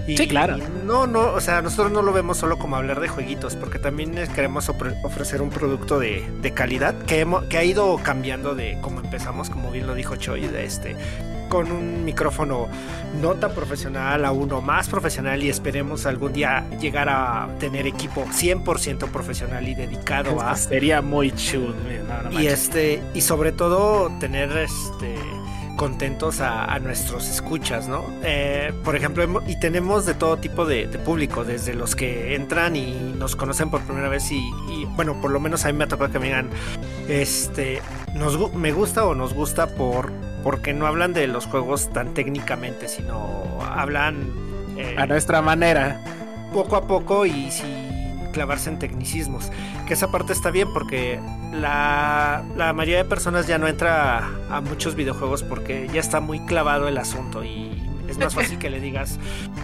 Y, 0.08 0.18
Sí, 0.18 0.28
claro. 0.28 0.58
y 0.58 0.64
no, 0.86 1.06
no, 1.06 1.32
o 1.32 1.40
sea, 1.40 1.62
nosotros 1.62 1.92
no 1.92 2.02
lo 2.02 2.12
vemos 2.12 2.38
solo 2.38 2.58
como 2.58 2.76
hablar 2.76 3.00
de 3.00 3.08
jueguitos, 3.08 3.56
porque 3.56 3.78
también 3.78 4.14
queremos 4.34 4.68
ofre- 4.68 4.96
ofrecer 5.04 5.44
un 5.44 5.52
producto 5.52 6.00
de, 6.00 6.28
de 6.42 6.52
calidad 6.56 6.96
que, 7.06 7.20
hemos, 7.20 7.44
que 7.46 7.60
ha 7.60 7.64
ido 7.64 7.98
cambiando 8.02 8.56
de 8.56 8.80
cómo 8.82 9.00
empezamos, 9.02 9.52
como 9.52 9.70
bien 9.70 9.86
lo 9.86 9.94
dijo 9.94 10.16
Choi, 10.16 10.48
de 10.48 10.66
este 10.66 10.96
con 11.52 11.70
un 11.70 12.06
micrófono 12.06 12.70
no 13.22 13.36
tan 13.36 13.54
profesional 13.54 14.24
a 14.24 14.32
uno 14.32 14.62
más 14.62 14.88
profesional 14.88 15.44
y 15.44 15.50
esperemos 15.50 16.06
algún 16.06 16.32
día 16.32 16.66
llegar 16.80 17.10
a 17.10 17.50
tener 17.60 17.86
equipo 17.88 18.24
100% 18.24 19.10
profesional 19.10 19.68
y 19.68 19.76
dedicado 19.76 20.40
a 20.42 20.56
Sería 20.56 21.02
muy 21.02 21.34
chulo. 21.34 21.76
no, 22.08 22.30
no 22.32 22.42
y 22.42 22.48
este 22.48 23.04
y 23.14 23.20
sobre 23.20 23.52
todo 23.52 24.10
tener 24.22 24.50
este 24.58 25.18
contentos 25.76 26.40
a, 26.40 26.66
a 26.66 26.80
nuestros 26.80 27.28
escuchas, 27.28 27.88
¿no? 27.90 28.06
Eh, 28.24 28.72
por 28.86 28.96
ejemplo, 28.96 29.42
y 29.48 29.60
tenemos 29.60 30.06
de 30.06 30.14
todo 30.14 30.38
tipo 30.38 30.64
de, 30.64 30.88
de 30.88 31.00
público, 31.00 31.44
desde 31.44 31.74
los 31.74 31.96
que 31.96 32.36
entran 32.36 32.76
y 32.76 32.94
nos 33.18 33.36
conocen 33.36 33.72
por 33.72 33.82
primera 33.82 34.08
vez 34.08 34.32
y, 34.32 34.38
y, 34.70 34.86
bueno, 34.96 35.20
por 35.20 35.32
lo 35.32 35.40
menos 35.40 35.66
a 35.66 35.72
mí 35.72 35.78
me 35.78 35.86
ha 35.86 35.88
tocado 35.88 36.12
que 36.12 36.20
me 36.20 36.26
digan, 36.28 36.50
este, 37.10 37.82
nos, 38.14 38.54
me 38.54 38.72
gusta 38.72 39.06
o 39.06 39.16
nos 39.16 39.34
gusta 39.34 39.68
por 39.76 40.12
porque 40.44 40.74
no 40.74 40.88
hablan 40.88 41.14
de 41.14 41.28
los 41.28 41.46
juegos 41.46 41.92
tan 41.94 42.14
técnicamente, 42.14 42.88
sino 42.88 43.60
hablan 43.64 44.32
eh, 44.78 44.96
A 44.98 45.06
nuestra 45.06 45.42
manera. 45.42 46.02
poco 46.54 46.76
a 46.76 46.88
poco 46.88 47.26
y 47.26 47.52
si 47.52 47.64
clavarse 48.34 48.70
en 48.70 48.80
tecnicismos. 48.80 49.52
Que 49.88 49.94
esa 49.94 50.10
parte 50.10 50.32
está 50.34 50.52
bien 50.52 50.68
porque 50.74 51.20
la, 51.54 52.44
la 52.56 52.72
mayoría 52.74 53.00
de 53.04 53.06
personas 53.06 53.46
ya 53.48 53.58
no 53.58 53.68
entra 53.68 54.20
a, 54.50 54.58
a 54.58 54.62
muchos 54.62 54.96
videojuegos 54.96 55.44
porque 55.44 55.90
ya 55.94 56.00
está 56.00 56.22
muy 56.22 56.40
clavado 56.46 56.88
el 56.88 56.98
asunto 56.98 57.44
y 57.44 57.82
más 58.22 58.34
fácil 58.34 58.58
que 58.58 58.70
le 58.70 58.80
digas, 58.80 59.20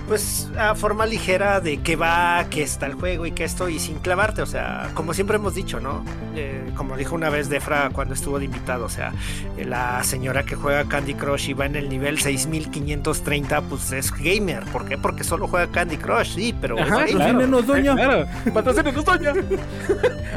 pues, 0.08 0.50
a 0.58 0.76
forma 0.76 1.06
ligera 1.06 1.60
de 1.60 1.78
qué 1.78 1.96
va, 1.96 2.46
qué 2.50 2.64
está 2.64 2.86
el 2.86 2.94
juego 2.94 3.26
y 3.26 3.32
qué 3.32 3.44
esto, 3.44 3.70
y 3.70 3.80
sin 3.80 4.00
clavarte. 4.00 4.42
O 4.42 4.46
sea, 4.46 4.90
como 4.94 5.14
siempre 5.14 5.38
hemos 5.38 5.56
dicho, 5.56 5.80
¿no? 5.80 6.04
Eh, 6.36 6.72
como 6.76 6.98
dijo 6.98 7.16
una 7.16 7.30
vez 7.30 7.50
Defra 7.50 7.90
cuando 7.92 8.14
estuvo 8.14 8.40
de 8.40 8.46
invitado, 8.46 8.86
o 8.86 8.90
sea, 8.90 9.14
la 9.58 10.04
señora 10.04 10.44
que 10.44 10.56
juega 10.56 10.86
Candy 10.86 11.14
Crush 11.14 11.50
y 11.50 11.54
va 11.54 11.66
en 11.66 11.76
el 11.76 11.90
nivel 11.90 12.20
6530, 12.20 13.62
pues 13.62 13.92
es 13.92 14.12
gamer. 14.12 14.64
¿Por 14.66 14.86
qué? 14.86 14.98
Porque 14.98 15.24
solo 15.24 15.48
juega 15.48 15.68
Candy 15.68 15.98
Crush, 15.98 16.36
sí, 16.36 16.56
pero. 16.60 16.80
Ajá, 16.80 17.06
es 17.06 17.16
claro. 17.16 17.48
Doña. 17.62 17.96
Claro, 17.96 18.28
patrocínenos, 18.54 19.06
doña. 19.06 19.34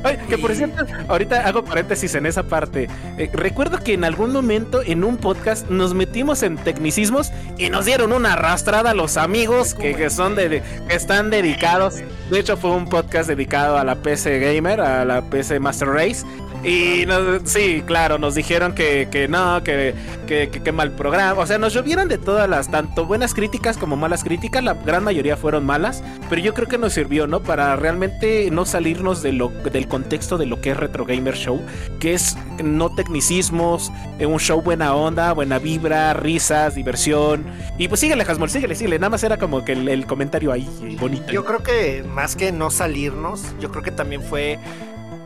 Ay, 0.03 0.19
que 0.29 0.39
por 0.39 0.55
cierto, 0.55 0.85
ahorita 1.09 1.47
hago 1.47 1.65
paréntesis 1.65 2.15
en 2.15 2.27
esa 2.27 2.43
parte. 2.45 2.89
Eh, 3.19 3.31
recuerdo 3.33 3.79
que 3.79 3.95
en 3.95 4.05
algún 4.05 4.33
momento 4.33 4.83
en 4.83 5.05
un 5.05 5.17
podcast 5.17 5.69
nos 5.69 5.95
metimos 5.95 6.43
en 6.43 6.57
tecnicismos 6.57 7.33
y 7.59 7.69
nos 7.71 7.85
dieron 7.85 8.10
una 8.13 8.35
arrastrada 8.35 8.91
a 8.91 8.95
los 8.95 9.17
amigos 9.17 9.75
que, 9.75 9.95
que 9.95 10.11
son 10.11 10.35
de, 10.35 10.49
de- 10.49 10.63
que 10.89 10.95
están 10.95 11.31
dedicados. 11.31 11.97
De 12.31 12.39
hecho, 12.39 12.57
fue 12.57 12.71
un 12.71 12.87
podcast 12.89 13.29
dedicado 13.29 13.77
a 13.79 13.85
la 13.85 13.97
PC 13.97 14.39
Gamer, 14.41 14.81
a 14.81 15.05
la 15.05 15.23
PC 15.23 15.59
Master 15.61 15.89
Race. 15.89 16.25
Y 16.63 17.07
nos- 17.07 17.43
sí, 17.51 17.83
claro, 17.87 18.19
nos 18.19 18.35
dijeron 18.35 18.75
que, 18.75 19.09
que 19.11 19.29
no, 19.29 19.63
que, 19.65 19.95
que, 20.27 20.51
que- 20.51 20.73
mal 20.73 20.93
programa. 20.93 21.41
O 21.41 21.47
sea, 21.47 21.59
nos 21.59 21.73
llovieron 21.75 22.07
de 22.09 22.17
todas 22.19 22.49
las, 22.49 22.71
tanto 22.71 23.07
buenas 23.07 23.35
críticas 23.35 23.77
como 23.77 23.97
malas 23.97 24.23
críticas. 24.23 24.63
La 24.63 24.75
gran 24.75 25.03
mayoría 25.03 25.37
fueron 25.37 25.67
malas. 25.67 26.03
Pero 26.29 26.43
yo 26.43 26.55
creo 26.55 26.69
que 26.69 26.79
nos 26.79 26.93
sirvió, 26.93 27.27
¿no? 27.27 27.41
Para 27.41 27.75
realmente 27.77 28.51
no 28.53 28.65
salirnos 28.67 29.23
de 29.23 29.33
lo, 29.33 29.49
del 29.49 29.89
contexto 29.89 30.39
de 30.39 30.47
lo 30.47 30.61
que 30.61 30.71
es 30.71 30.77
Retro 30.77 31.05
Gamer 31.07 31.35
Show. 31.35 31.61
Que 31.99 32.15
es 32.15 32.37
no 32.63 32.95
tecnicismos, 32.95 33.91
eh, 34.19 34.27
un 34.27 34.39
show 34.39 34.61
buena 34.63 34.95
onda, 34.95 35.33
buena 35.33 35.59
vibra, 35.59 36.13
risas, 36.15 36.75
diversión. 36.75 37.45
Y 37.79 37.89
pues 37.89 38.01
síguele, 38.01 38.23
Hasmol, 38.25 38.51
síguele, 38.51 38.75
síguele. 38.75 38.99
Nada 38.99 39.11
más 39.11 39.25
era 39.25 39.39
como 39.39 39.65
que 39.65 39.73
el, 39.73 40.07
comentario 40.07 40.53
ahí 40.53 40.69
bonito. 41.01 41.33
Yo 41.33 41.45
creo 41.45 41.63
que 41.63 42.05
más 42.07 42.37
que 42.37 42.53
no 42.53 42.71
salirnos, 42.71 43.43
yo 43.61 43.71
creo 43.71 43.83
que 43.83 43.91
también 43.91 44.23
fue, 44.23 44.59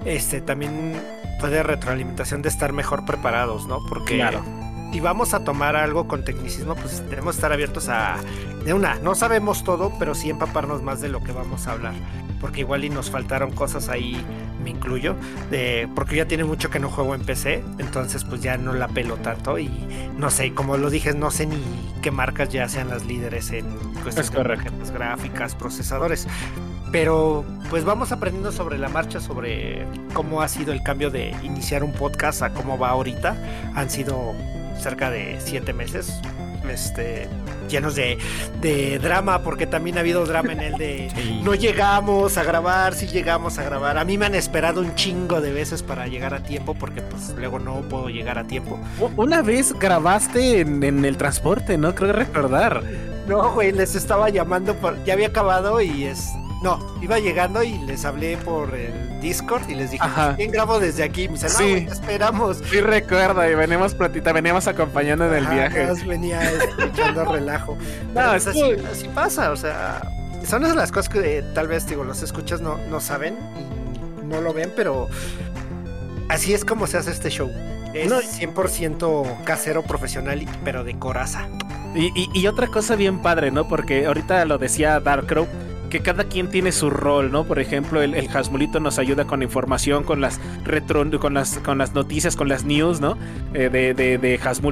este, 0.05 0.41
también 0.41 0.95
fue 1.45 1.51
de 1.51 1.63
retroalimentación 1.63 2.41
de 2.41 2.49
estar 2.49 2.73
mejor 2.73 3.05
preparados, 3.05 3.67
¿no? 3.67 3.85
Porque 3.87 4.15
Claro. 4.17 4.43
si 4.91 5.01
vamos 5.01 5.35
a 5.35 5.45
tomar 5.45 5.77
algo 5.77 6.09
con 6.09 6.25
tecnicismo, 6.25 6.75
pues 6.75 7.03
tenemos 7.11 7.35
que 7.35 7.39
estar 7.39 7.53
abiertos 7.53 7.91
a, 7.91 8.17
de 8.65 8.73
una, 8.73 8.95
no 9.01 9.15
sabemos 9.15 9.63
todo, 9.63 9.93
pero 9.99 10.15
sí 10.15 10.31
empaparnos 10.31 10.81
más 10.83 11.03
de 11.03 11.11
lo 11.11 11.23
que 11.23 11.33
vamos 11.33 11.67
a 11.67 11.73
hablar. 11.73 11.93
Porque 12.41 12.61
igual 12.61 12.85
y 12.85 12.89
nos 12.89 13.11
faltaron 13.11 13.51
cosas 13.53 13.91
ahí, 13.91 14.25
me 14.63 14.71
incluyo, 14.71 15.17
de, 15.51 15.87
porque 15.95 16.17
ya 16.17 16.27
tiene 16.27 16.45
mucho 16.45 16.71
que 16.71 16.81
no 16.81 16.89
juego 16.89 17.15
en 17.15 17.27
PC, 17.27 17.63
entonces 17.77 18.25
pues 18.25 18.41
ya 18.41 18.57
no 18.57 18.73
la 18.73 18.89
pelo 18.89 19.17
tanto 19.17 19.59
y 19.59 19.69
no 20.17 20.31
sé, 20.31 20.55
como 20.55 20.79
lo 20.79 20.89
dije, 20.89 21.13
no 21.13 21.31
sé 21.31 21.45
ni 21.45 21.63
qué 22.01 22.11
marcas 22.11 22.49
ya 22.49 22.67
sean 22.71 22.89
las 22.89 23.05
líderes 23.05 23.51
en 23.51 23.67
cuestiones 24.03 24.31
Es 24.81 24.93
de 24.93 24.95
gráficas, 24.95 25.55
procesadores. 25.55 26.27
Pero 26.95 27.45
pues 27.71 27.85
vamos 27.85 28.13
aprendiendo 28.13 28.53
sobre 28.53 28.79
la 28.79 28.89
marcha, 28.89 29.19
sobre 29.19 29.85
cómo 30.13 30.43
ha 30.43 30.47
sido 30.47 30.73
el 30.73 30.81
cambio 30.85 31.11
de 31.11 31.35
iniciar 31.43 31.83
un 31.83 31.91
podcast 31.91 32.41
a 32.43 32.51
cómo 32.51 32.79
va 32.79 32.91
ahorita. 32.91 33.37
Han 33.75 33.91
sido 33.91 34.33
cerca 34.79 35.11
de 35.11 35.41
siete 35.41 35.73
meses. 35.73 36.21
Este, 36.71 37.29
llenos 37.69 37.97
de, 37.97 38.17
de 38.61 39.01
drama, 39.01 39.43
porque 39.43 39.67
también 39.67 39.97
ha 39.97 40.03
habido 40.03 40.25
drama 40.25 40.53
en 40.53 40.61
el 40.61 40.75
de 40.79 41.11
Sí. 41.17 41.41
no 41.43 41.57
llegamos 41.57 42.39
a 42.39 42.45
grabar, 42.45 42.95
sí 42.95 43.09
llegamos 43.09 43.59
a 43.59 43.65
grabar. 43.65 43.99
A 43.99 44.05
mí 44.05 44.17
me 44.17 44.27
han 44.27 44.37
esperado 44.37 44.81
un 44.81 44.95
chingo 44.95 45.41
de 45.41 45.53
veces 45.53 45.83
para 45.83 46.07
llegar 46.07 46.33
a 46.33 46.45
tiempo, 46.45 46.75
porque 46.75 47.03
pues 47.03 47.35
luego 47.37 47.59
no 47.59 47.81
puedo 47.81 48.09
llegar 48.09 48.39
a 48.39 48.45
tiempo. 48.45 48.79
Una 49.17 49.43
vez 49.43 49.73
grabaste 49.77 50.61
en, 50.61 50.85
en 50.85 51.05
el 51.05 51.17
transporte, 51.17 51.77
¿no? 51.77 51.93
Creo 51.93 52.13
recordar. 52.13 52.85
No, 53.27 53.53
güey, 53.53 53.73
les 53.73 53.97
estaba 53.97 54.29
llamando 54.29 54.77
por. 54.77 55.03
Ya 55.03 55.15
había 55.15 55.27
acabado 55.27 55.81
y 55.81 56.05
es. 56.05 56.31
No, 56.65 56.97
iba 57.03 57.19
llegando 57.19 57.63
y 57.63 57.79
les 57.81 58.05
hablé 58.05 58.37
por 58.39 58.75
el 58.75 59.21
Discord 59.21 59.69
y 59.69 59.75
les 59.75 59.91
dije, 59.93 60.03
Ajá. 60.05 60.35
¿quién 60.35 60.51
grabo 60.51 60.81
desde 60.81 61.03
aquí? 61.05 61.29
Me 61.29 61.35
dicen, 61.35 61.51
no, 61.53 61.59
Sí. 61.59 61.71
güey, 61.71 61.87
te 61.87 61.93
esperamos. 61.93 62.63
Sí 62.71 62.81
recuerdo, 62.81 63.49
y 63.49 63.55
venimos 63.55 63.95
platita, 63.95 64.33
veníamos 64.33 64.67
acompañando 64.67 65.27
en 65.27 65.35
el 65.35 65.45
Ajá, 65.45 65.55
viaje. 65.55 65.89
venía 66.07 66.41
echando 66.79 67.25
relajo. 67.33 67.77
Pero, 68.15 68.25
No, 68.27 68.31
pues, 68.33 68.47
así, 68.47 68.63
así 68.91 69.09
pasa, 69.15 69.51
o 69.53 69.57
sea, 69.57 70.01
son 70.47 70.65
esas 70.65 70.75
las 70.77 70.91
cosas 70.91 71.09
que 71.11 71.39
eh, 71.39 71.43
tal 71.55 71.69
vez 71.69 71.87
digo, 71.87 72.03
los 72.03 72.23
escuchas 72.23 72.61
no, 72.61 72.79
no 72.91 72.99
saben 73.01 73.37
y 74.23 74.25
no 74.27 74.41
lo 74.41 74.53
ven, 74.55 74.73
pero 74.75 75.09
así 76.29 76.55
es 76.55 76.65
como 76.65 76.87
se 76.87 76.97
hace 76.97 77.11
este 77.11 77.31
show. 77.31 77.51
Es 77.93 78.09
No, 78.11 78.21
100% 78.21 79.45
casero, 79.45 79.83
profesional, 79.83 80.45
pero 80.65 80.83
de 80.83 80.99
coraza. 80.99 81.47
Y, 81.95 82.07
y- 82.21 82.29
y 82.33 82.47
otra 82.49 82.67
cosa 82.69 82.97
bien 82.97 83.21
padre, 83.21 83.51
¿no? 83.53 83.69
Porque 83.69 84.07
ahorita 84.07 84.45
lo 84.47 84.59
decía 84.59 84.99
Dark 84.99 85.27
Crow, 85.27 85.47
que 85.95 86.01
cada 86.01 86.25
quien 86.25 86.49
tiene 86.49 86.73
su 86.73 86.91
rol, 86.91 87.31
¿no? 87.31 87.45
Por 87.45 87.61
ejemplo, 87.61 88.03
el, 88.03 88.15
el 88.15 88.29
nos 88.81 88.99
ayuda 88.99 89.27
con 89.27 89.39
la 89.39 89.45
información, 89.45 90.03
con 90.03 90.21
las 90.21 90.41
retro, 90.65 91.09
con 91.21 91.35
las, 91.35 91.59
con 91.59 91.79
las 91.79 91.95
noticias, 91.95 92.35
con 92.35 92.49
las 92.49 92.65
news, 92.65 93.01
¿no? 93.01 93.17
Eh, 93.55 93.69
de, 93.69 93.95
de, 93.95 94.19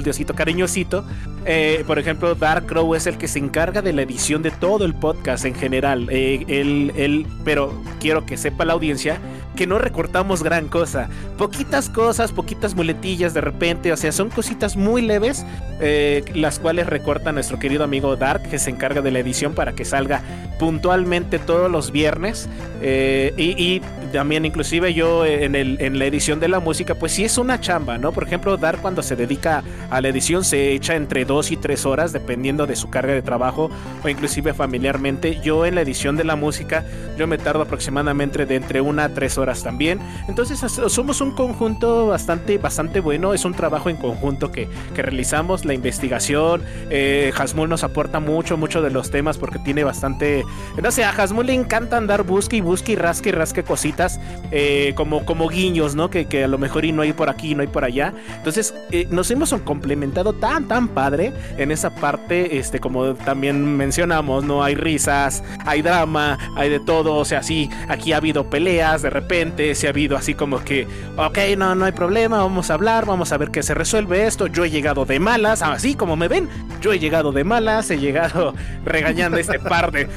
Diosito 0.03 0.35
cariñosito. 0.35 1.05
Eh, 1.45 1.85
por 1.87 1.97
ejemplo, 1.97 2.35
Dark 2.35 2.65
Crow 2.65 2.93
es 2.93 3.07
el 3.07 3.17
que 3.17 3.29
se 3.29 3.39
encarga 3.39 3.81
de 3.81 3.93
la 3.93 4.01
edición 4.01 4.41
de 4.41 4.51
todo 4.51 4.83
el 4.83 4.95
podcast 4.95 5.45
en 5.45 5.55
general. 5.55 6.09
Eh, 6.11 6.43
él, 6.49 6.91
él- 6.97 7.25
pero 7.45 7.73
quiero 8.01 8.25
que 8.25 8.35
sepa 8.35 8.65
la 8.65 8.73
audiencia 8.73 9.17
que 9.55 9.67
no 9.67 9.79
recortamos 9.79 10.43
gran 10.43 10.67
cosa. 10.67 11.09
Poquitas 11.37 11.89
cosas, 11.89 12.31
poquitas 12.31 12.75
muletillas 12.75 13.33
de 13.33 13.41
repente, 13.41 13.91
o 13.91 13.97
sea, 13.97 14.11
son 14.11 14.29
cositas 14.29 14.75
muy 14.75 15.01
leves, 15.01 15.45
eh, 15.79 16.23
las 16.33 16.59
cuales 16.59 16.87
recorta 16.87 17.31
nuestro 17.31 17.59
querido 17.59 17.83
amigo 17.83 18.15
Dark, 18.15 18.43
que 18.49 18.59
se 18.59 18.69
encarga 18.69 19.01
de 19.01 19.11
la 19.11 19.19
edición 19.19 19.53
para 19.53 19.73
que 19.73 19.85
salga 19.85 20.21
puntualmente 20.59 21.39
todos 21.39 21.69
los 21.69 21.91
viernes. 21.91 22.47
Eh, 22.81 23.33
y, 23.37 23.81
también 24.11 24.45
inclusive 24.45 24.93
yo 24.93 25.25
eh, 25.25 25.45
en, 25.45 25.99
la 25.99 26.05
edición 26.05 26.39
de 26.39 26.47
la 26.47 26.59
música, 26.59 26.93
pues 26.93 27.13
sí 27.13 27.25
es 27.25 27.39
una 27.39 27.59
chamba, 27.59 27.97
¿no? 27.97 28.11
Por 28.11 28.23
ejemplo, 28.25 28.57
Dark 28.57 28.79
cuando 28.79 29.01
se 29.01 29.15
dedica 29.15 29.63
a 29.89 30.01
la 30.01 30.09
edición 30.09 30.43
se 30.43 30.71
echa 30.71 30.93
entre 30.93 31.25
dos 31.25 31.51
y 31.51 31.57
tres 31.57 31.85
horas, 31.87 32.13
dependiendo 32.13 32.67
de 32.67 32.75
su 32.75 32.91
carga 32.91 33.13
de 33.13 33.23
trabajo 33.23 33.71
o 34.03 34.09
inclusive 34.09 34.53
familiarmente. 34.53 35.39
Yo 35.41 35.65
en 35.65 35.73
la 35.75 35.81
edición 35.81 36.15
de 36.15 36.25
la 36.25 36.35
música, 36.35 36.85
yo 37.17 37.25
me 37.25 37.39
tardo 37.39 37.63
aproximadamente 37.63 38.45
de 38.45 38.55
entre 38.55 38.81
una 38.81 39.05
a 39.05 39.09
tres 39.09 39.37
horas 39.37 39.42
también. 39.63 39.99
Entonces 40.27 40.59
somos 40.87 41.21
un 41.21 41.31
conjunto 41.31 42.07
bastante, 42.07 42.57
bastante 42.57 42.99
bueno. 42.99 43.33
Es 43.33 43.45
un 43.45 43.53
trabajo 43.53 43.89
en 43.89 43.97
conjunto 43.97 44.51
que, 44.51 44.69
que 44.95 45.01
realizamos, 45.01 45.65
la 45.65 45.73
investigación. 45.73 46.63
Eh, 46.89 47.31
nos 47.67 47.83
aporta 47.83 48.19
mucho, 48.19 48.57
mucho 48.57 48.81
de 48.81 48.89
los 48.89 49.11
temas 49.11 49.37
porque 49.37 49.59
tiene 49.59 49.83
bastante... 49.83 50.43
No 50.81 50.91
sé, 50.91 51.03
a 51.03 51.11
Hasmul 51.11 51.47
le 51.47 51.53
encanta 51.53 51.97
andar 51.97 52.23
busque 52.23 52.57
y 52.57 52.61
busque 52.61 52.93
y 52.93 52.95
rasque 52.95 53.29
y 53.29 53.31
rasque 53.31 53.63
cositas 53.63 54.19
eh, 54.51 54.93
como, 54.95 55.25
como 55.25 55.47
guiños, 55.49 55.95
¿no? 55.95 56.09
Que, 56.09 56.25
que 56.25 56.43
a 56.43 56.47
lo 56.47 56.57
mejor 56.57 56.85
y 56.85 56.91
no 56.91 57.01
hay 57.01 57.13
por 57.13 57.29
aquí, 57.29 57.55
no 57.55 57.61
hay 57.61 57.67
por 57.67 57.83
allá. 57.83 58.13
Entonces 58.37 58.73
eh, 58.91 59.07
nos 59.09 59.29
hemos 59.31 59.53
complementado 59.63 60.33
tan, 60.33 60.67
tan 60.67 60.87
padre 60.87 61.33
en 61.57 61.71
esa 61.71 61.89
parte, 61.95 62.57
este, 62.57 62.79
como 62.79 63.13
también 63.13 63.77
mencionamos, 63.77 64.43
¿no? 64.43 64.63
Hay 64.63 64.75
risas, 64.75 65.43
hay 65.65 65.81
drama, 65.81 66.37
hay 66.55 66.69
de 66.69 66.79
todo, 66.79 67.15
o 67.15 67.25
sea, 67.25 67.43
sí, 67.43 67.69
aquí 67.87 68.13
ha 68.13 68.17
habido 68.17 68.49
peleas 68.49 69.01
de 69.01 69.09
repente, 69.09 69.32
se 69.73 69.87
ha 69.87 69.89
habido 69.89 70.15
así 70.15 70.35
como 70.35 70.63
que, 70.63 70.87
ok, 71.17 71.37
no, 71.57 71.73
no 71.73 71.85
hay 71.85 71.91
problema, 71.91 72.37
vamos 72.37 72.69
a 72.69 72.75
hablar, 72.75 73.05
vamos 73.05 73.31
a 73.31 73.37
ver 73.37 73.49
qué 73.49 73.63
se 73.63 73.73
resuelve 73.73 74.27
esto, 74.27 74.45
yo 74.45 74.63
he 74.63 74.69
llegado 74.69 75.05
de 75.05 75.19
malas, 75.19 75.63
así 75.63 75.95
como 75.95 76.15
me 76.15 76.27
ven, 76.27 76.47
yo 76.81 76.93
he 76.93 76.99
llegado 76.99 77.31
de 77.31 77.43
malas, 77.43 77.89
he 77.89 77.97
llegado 77.97 78.53
regañando 78.85 79.37
a 79.37 79.41
este 79.41 79.59
par 79.59 79.91
de, 79.91 80.07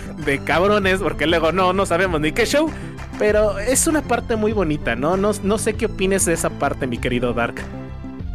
cabrones, 0.45 1.01
porque 1.01 1.27
luego 1.27 1.51
no, 1.51 1.73
no 1.73 1.87
sabemos 1.87 2.21
ni 2.21 2.33
qué 2.33 2.45
show, 2.45 2.71
pero 3.19 3.59
es 3.59 3.87
una 3.87 4.03
parte 4.03 4.37
muy 4.37 4.53
bonita, 4.53 4.95
¿no? 4.97 5.17
No, 5.17 5.31
no 5.43 5.57
sé 5.57 5.75
qué 5.75 5.87
opines 5.87 6.27
de 6.27 6.35
esa 6.35 6.51
parte, 6.51 6.87
mi 6.87 6.99
querido 6.99 7.33
Dark. 7.33 7.55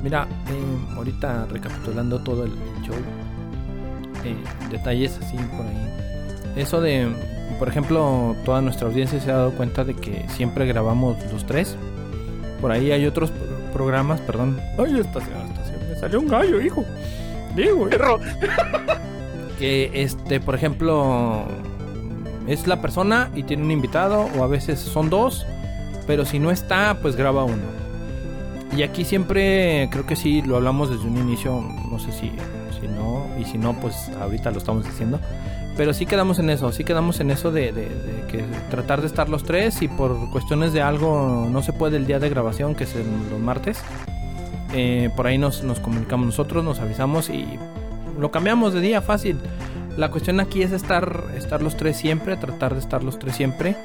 Mira, 0.02 0.28
eh, 0.50 0.96
ahorita 0.96 1.46
recapitulando 1.52 2.20
todo 2.24 2.46
el 2.46 2.52
show, 2.84 2.96
eh, 4.26 4.36
detalles 4.72 5.16
así 5.22 5.38
por 5.56 5.66
ahí. 5.66 6.56
Eso 6.56 6.82
de, 6.82 7.08
por 7.62 7.70
ejemplo, 7.70 8.36
toda 8.44 8.60
nuestra 8.60 8.88
audiencia 8.88 9.20
se 9.20 9.30
ha 9.30 9.36
dado 9.36 9.52
cuenta 9.52 9.84
de 9.84 9.94
que 9.94 10.26
siempre 10.30 10.66
grabamos 10.66 11.16
los 11.32 11.46
tres. 11.46 11.78
Por 12.60 12.72
ahí 12.72 12.92
hay 12.92 13.06
otros 13.06 13.30
pro- 13.30 13.48
programas, 13.72 14.20
perdón. 14.22 14.60
Ay, 14.80 15.00
estación, 15.00 15.38
estación, 15.52 15.80
me 15.88 15.96
salió 15.96 16.20
un 16.22 16.28
gallo, 16.28 16.60
hijo. 16.60 16.84
Digo, 17.56 17.88
Perro. 17.88 18.20
que 19.60 19.92
este, 19.94 20.40
por 20.40 20.56
ejemplo, 20.56 21.44
es 22.48 22.66
la 22.66 22.82
persona 22.82 23.30
y 23.36 23.44
tiene 23.44 23.62
un 23.64 23.70
invitado, 23.70 24.28
o 24.40 24.44
a 24.44 24.48
veces 24.48 24.80
son 24.80 25.12
dos, 25.12 25.46
pero 26.08 26.26
si 26.26 26.40
no 26.40 26.50
está, 26.50 26.98
pues 27.00 27.16
graba 27.16 27.44
uno. 27.44 27.62
Y 28.76 28.82
aquí 28.82 29.06
siempre, 29.06 29.88
creo 29.92 30.08
que 30.08 30.16
sí, 30.16 30.42
lo 30.42 30.56
hablamos 30.56 30.90
desde 30.90 31.06
un 31.06 31.16
inicio, 31.18 31.62
no 31.92 32.00
sé 32.00 32.12
si, 32.12 32.32
si 32.80 32.88
no, 32.88 33.28
y 33.40 33.46
si 33.46 33.60
no, 33.60 33.74
pues 33.80 34.10
ahorita 34.20 34.50
lo 34.50 34.58
estamos 34.58 34.84
diciendo. 34.84 35.20
Pero 35.78 35.94
sí 35.94 36.06
quedamos 36.06 36.38
en 36.40 36.50
eso, 36.50 36.72
sí 36.72 36.84
quedamos 36.84 37.20
en 37.22 37.32
eso 37.32 37.52
de, 37.52 37.72
de- 37.72 37.90
de 37.90 38.28
que 38.30 38.44
tratar 38.70 39.02
de 39.02 39.08
estar 39.08 39.30
los 39.30 39.44
tres 39.44 39.82
y 39.82 39.88
por 39.88 40.30
cuestiones 40.30 40.74
de 40.74 40.82
algo 40.82 41.48
no 41.50 41.64
se 41.64 41.72
puede 41.74 41.98
el 41.98 42.06
día 42.06 42.20
de 42.20 42.30
grabación, 42.30 42.76
que 42.76 42.84
es 42.84 42.96
el- 42.96 43.30
los 43.32 43.40
martes. 43.40 43.80
Eh, 44.74 45.10
por 45.16 45.28
ahí 45.28 45.38
nos, 45.38 45.64
nos 45.64 45.80
comunicamos 45.80 46.26
nosotros, 46.26 46.64
nos 46.64 46.80
avisamos 46.80 47.30
y 47.30 47.46
lo 48.20 48.32
cambiamos 48.32 48.74
de 48.74 48.82
día 48.82 49.02
fácil. 49.02 49.38
La 49.98 50.10
cuestión 50.12 50.40
aquí 50.40 50.62
es 50.62 50.72
estar, 50.72 51.26
estar 51.36 51.62
los 51.62 51.76
tres 51.78 51.98
siempre, 51.98 52.38
tratar 52.38 52.74
de 52.74 52.80
estar 52.80 53.04
los 53.04 53.18
tres 53.20 53.36
siempre, 53.36 53.76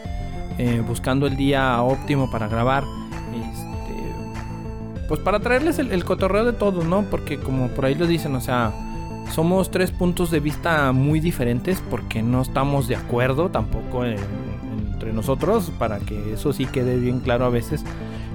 eh, 0.58 0.82
buscando 0.86 1.26
el 1.26 1.36
día 1.36 1.80
óptimo 1.82 2.30
para 2.30 2.46
grabar. 2.48 2.84
Este, 3.32 5.06
pues 5.08 5.20
para 5.20 5.40
traerles 5.40 5.78
el, 5.78 5.90
el 5.92 6.04
cotorreo 6.04 6.44
de 6.44 6.52
todos, 6.52 6.84
¿no? 6.84 7.02
Porque 7.10 7.38
como 7.38 7.68
por 7.68 7.84
ahí 7.86 7.94
lo 7.94 8.06
dicen, 8.06 8.34
o 8.36 8.40
sea, 8.40 8.72
somos 9.32 9.70
tres 9.70 9.90
puntos 9.90 10.30
de 10.30 10.40
vista 10.40 10.92
muy 10.92 11.20
diferentes 11.20 11.82
porque 11.90 12.22
no 12.22 12.42
estamos 12.42 12.88
de 12.88 12.96
acuerdo 12.96 13.50
tampoco 13.50 14.04
en- 14.04 14.16
entre 14.92 15.12
nosotros, 15.12 15.70
para 15.78 15.98
que 15.98 16.32
eso 16.34 16.52
sí 16.52 16.64
quede 16.66 16.96
bien 16.96 17.20
claro 17.20 17.44
a 17.44 17.50
veces. 17.50 17.84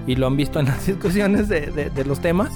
Y 0.07 0.15
lo 0.15 0.27
han 0.27 0.35
visto 0.37 0.59
en 0.59 0.65
las 0.67 0.85
discusiones 0.87 1.47
de, 1.49 1.67
de- 1.67 1.89
de 1.89 2.05
los 2.05 2.19
temas. 2.19 2.49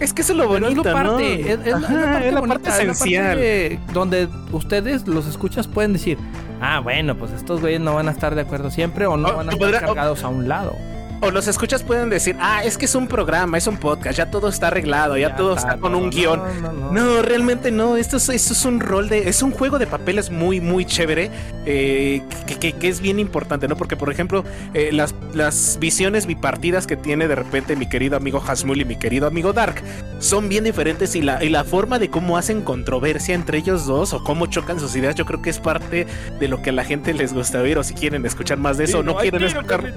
Es 0.00 0.12
que 0.12 0.22
eso 0.22 0.32
es 0.32 0.38
lo 0.38 0.48
bonito, 0.48 0.68
es 0.70 0.76
lo 0.76 0.82
¿no? 0.84 0.92
parte, 0.92 1.40
es, 1.52 1.60
es 1.60 1.66
la- 1.66 1.78
es 1.78 1.84
Ajá, 1.84 1.94
la 1.94 2.12
parte 2.12 2.28
es 2.28 2.34
la 2.34 2.40
bonita, 2.40 2.58
parte 2.60 2.68
es 2.70 2.86
la 2.88 2.92
parte 2.94 3.04
esencial. 3.04 3.36
de- 3.38 3.78
donde 3.92 4.28
ustedes, 4.52 5.06
los 5.06 5.26
escuchas, 5.28 5.68
pueden 5.68 5.92
decir, 5.92 6.18
ah, 6.60 6.80
bueno, 6.80 7.16
pues 7.16 7.30
estos 7.32 7.60
güeyes 7.60 7.80
no 7.80 7.94
van 7.94 8.08
a 8.08 8.10
estar 8.10 8.34
de 8.34 8.40
acuerdo 8.40 8.70
siempre 8.72 9.06
o 9.06 9.16
no 9.16 9.28
O- 9.28 9.36
van 9.36 9.48
a 9.48 9.52
estar 9.52 9.68
podrá- 9.70 9.80
cargados 9.80 10.24
a 10.24 10.28
un 10.28 10.48
lado. 10.48 10.74
O 11.22 11.30
los 11.30 11.46
escuchas 11.46 11.82
pueden 11.84 12.10
decir, 12.10 12.36
ah, 12.40 12.64
es 12.64 12.76
que 12.76 12.86
es 12.86 12.94
un 12.96 13.06
programa, 13.06 13.56
es 13.56 13.68
un 13.68 13.76
podcast, 13.76 14.18
ya 14.18 14.26
todo 14.30 14.48
está 14.48 14.66
arreglado, 14.66 15.16
ya, 15.16 15.36
todo 15.36 15.54
está 15.54 15.76
con 15.78 15.94
un 15.94 16.10
guion. 16.10 16.40
No, 16.60 16.72
no, 16.72 16.72
no. 16.72 16.92
No, 16.92 17.22
realmente 17.22 17.70
no. 17.70 17.96
Esto 17.96 18.16
es, 18.16 18.28
esto 18.28 18.52
es 18.52 18.64
un 18.64 18.80
rol 18.80 19.08
de. 19.08 19.28
Es 19.28 19.40
un 19.42 19.52
juego 19.52 19.78
de 19.78 19.86
papeles 19.86 20.30
muy, 20.30 20.60
muy 20.60 20.84
chévere. 20.84 21.30
eh, 21.64 22.22
que, 22.46 22.56
que- 22.56 22.72
que 22.72 22.88
es 22.88 23.00
bien 23.00 23.20
importante, 23.20 23.68
¿no? 23.68 23.76
Porque, 23.76 23.96
por 23.96 24.10
ejemplo, 24.10 24.44
eh, 24.74 24.90
las, 24.92 25.14
las 25.32 25.76
visiones 25.78 26.26
bipartidas 26.26 26.88
que 26.88 26.96
tiene 26.96 27.28
de 27.28 27.36
repente 27.36 27.76
mi 27.76 27.88
querido 27.88 28.16
amigo 28.16 28.42
Hasmul 28.44 28.80
y 28.80 28.84
mi 28.84 28.96
querido 28.96 29.28
amigo 29.28 29.52
Dark 29.52 29.80
son 30.18 30.48
bien 30.48 30.64
diferentes. 30.64 31.14
Y 31.14 31.22
la, 31.22 31.44
y 31.44 31.50
la 31.50 31.62
forma 31.62 32.00
de 32.00 32.10
cómo 32.10 32.36
hacen 32.36 32.62
controversia 32.62 33.36
entre 33.36 33.58
ellos 33.58 33.86
dos 33.86 34.12
o 34.12 34.24
cómo 34.24 34.46
chocan 34.46 34.80
sus 34.80 34.96
ideas, 34.96 35.14
yo 35.14 35.24
creo 35.24 35.40
que 35.40 35.50
es 35.50 35.60
parte 35.60 36.06
de 36.40 36.48
lo 36.48 36.60
que 36.62 36.70
a 36.70 36.72
la 36.72 36.82
gente 36.84 37.14
les 37.14 37.32
gusta 37.32 37.60
oír. 37.60 37.78
O 37.78 37.84
si 37.84 37.94
quieren 37.94 38.26
escuchar 38.26 38.58
más 38.58 38.76
de 38.76 38.84
eso, 38.84 38.98
o 38.98 39.02
no 39.04 39.12
quieren 39.16 39.40
escuchar. 39.44 39.94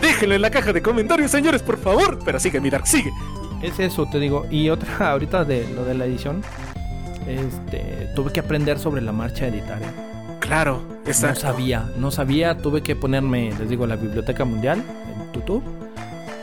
Déjenlo 0.00 0.34
en 0.34 0.42
la 0.42 0.50
caja 0.50 0.72
de 0.72 0.82
comentarios, 0.82 1.30
señores, 1.30 1.62
por 1.62 1.78
favor. 1.78 2.18
Pero 2.24 2.38
sigue, 2.38 2.60
mi 2.60 2.70
Dark, 2.70 2.86
sigue. 2.86 3.10
Es 3.62 3.78
eso, 3.80 4.06
te 4.06 4.18
digo. 4.18 4.46
Y 4.50 4.68
otra, 4.70 4.88
ahorita 5.12 5.44
de 5.44 5.68
lo 5.74 5.84
de 5.84 5.94
la 5.94 6.04
edición, 6.06 6.42
este, 7.26 8.08
tuve 8.14 8.32
que 8.32 8.40
aprender 8.40 8.78
sobre 8.78 9.00
la 9.02 9.12
marcha 9.12 9.44
a 9.44 9.48
editar. 9.48 9.80
¿eh? 9.82 9.86
Claro, 10.40 10.82
No 11.06 11.34
sabía, 11.40 11.88
no 11.98 12.10
sabía, 12.10 12.56
tuve 12.58 12.82
que 12.82 12.94
ponerme, 12.96 13.50
les 13.58 13.68
digo, 13.68 13.86
la 13.86 13.96
Biblioteca 13.96 14.44
Mundial 14.44 14.82
en 15.06 15.32
YouTube. 15.32 15.62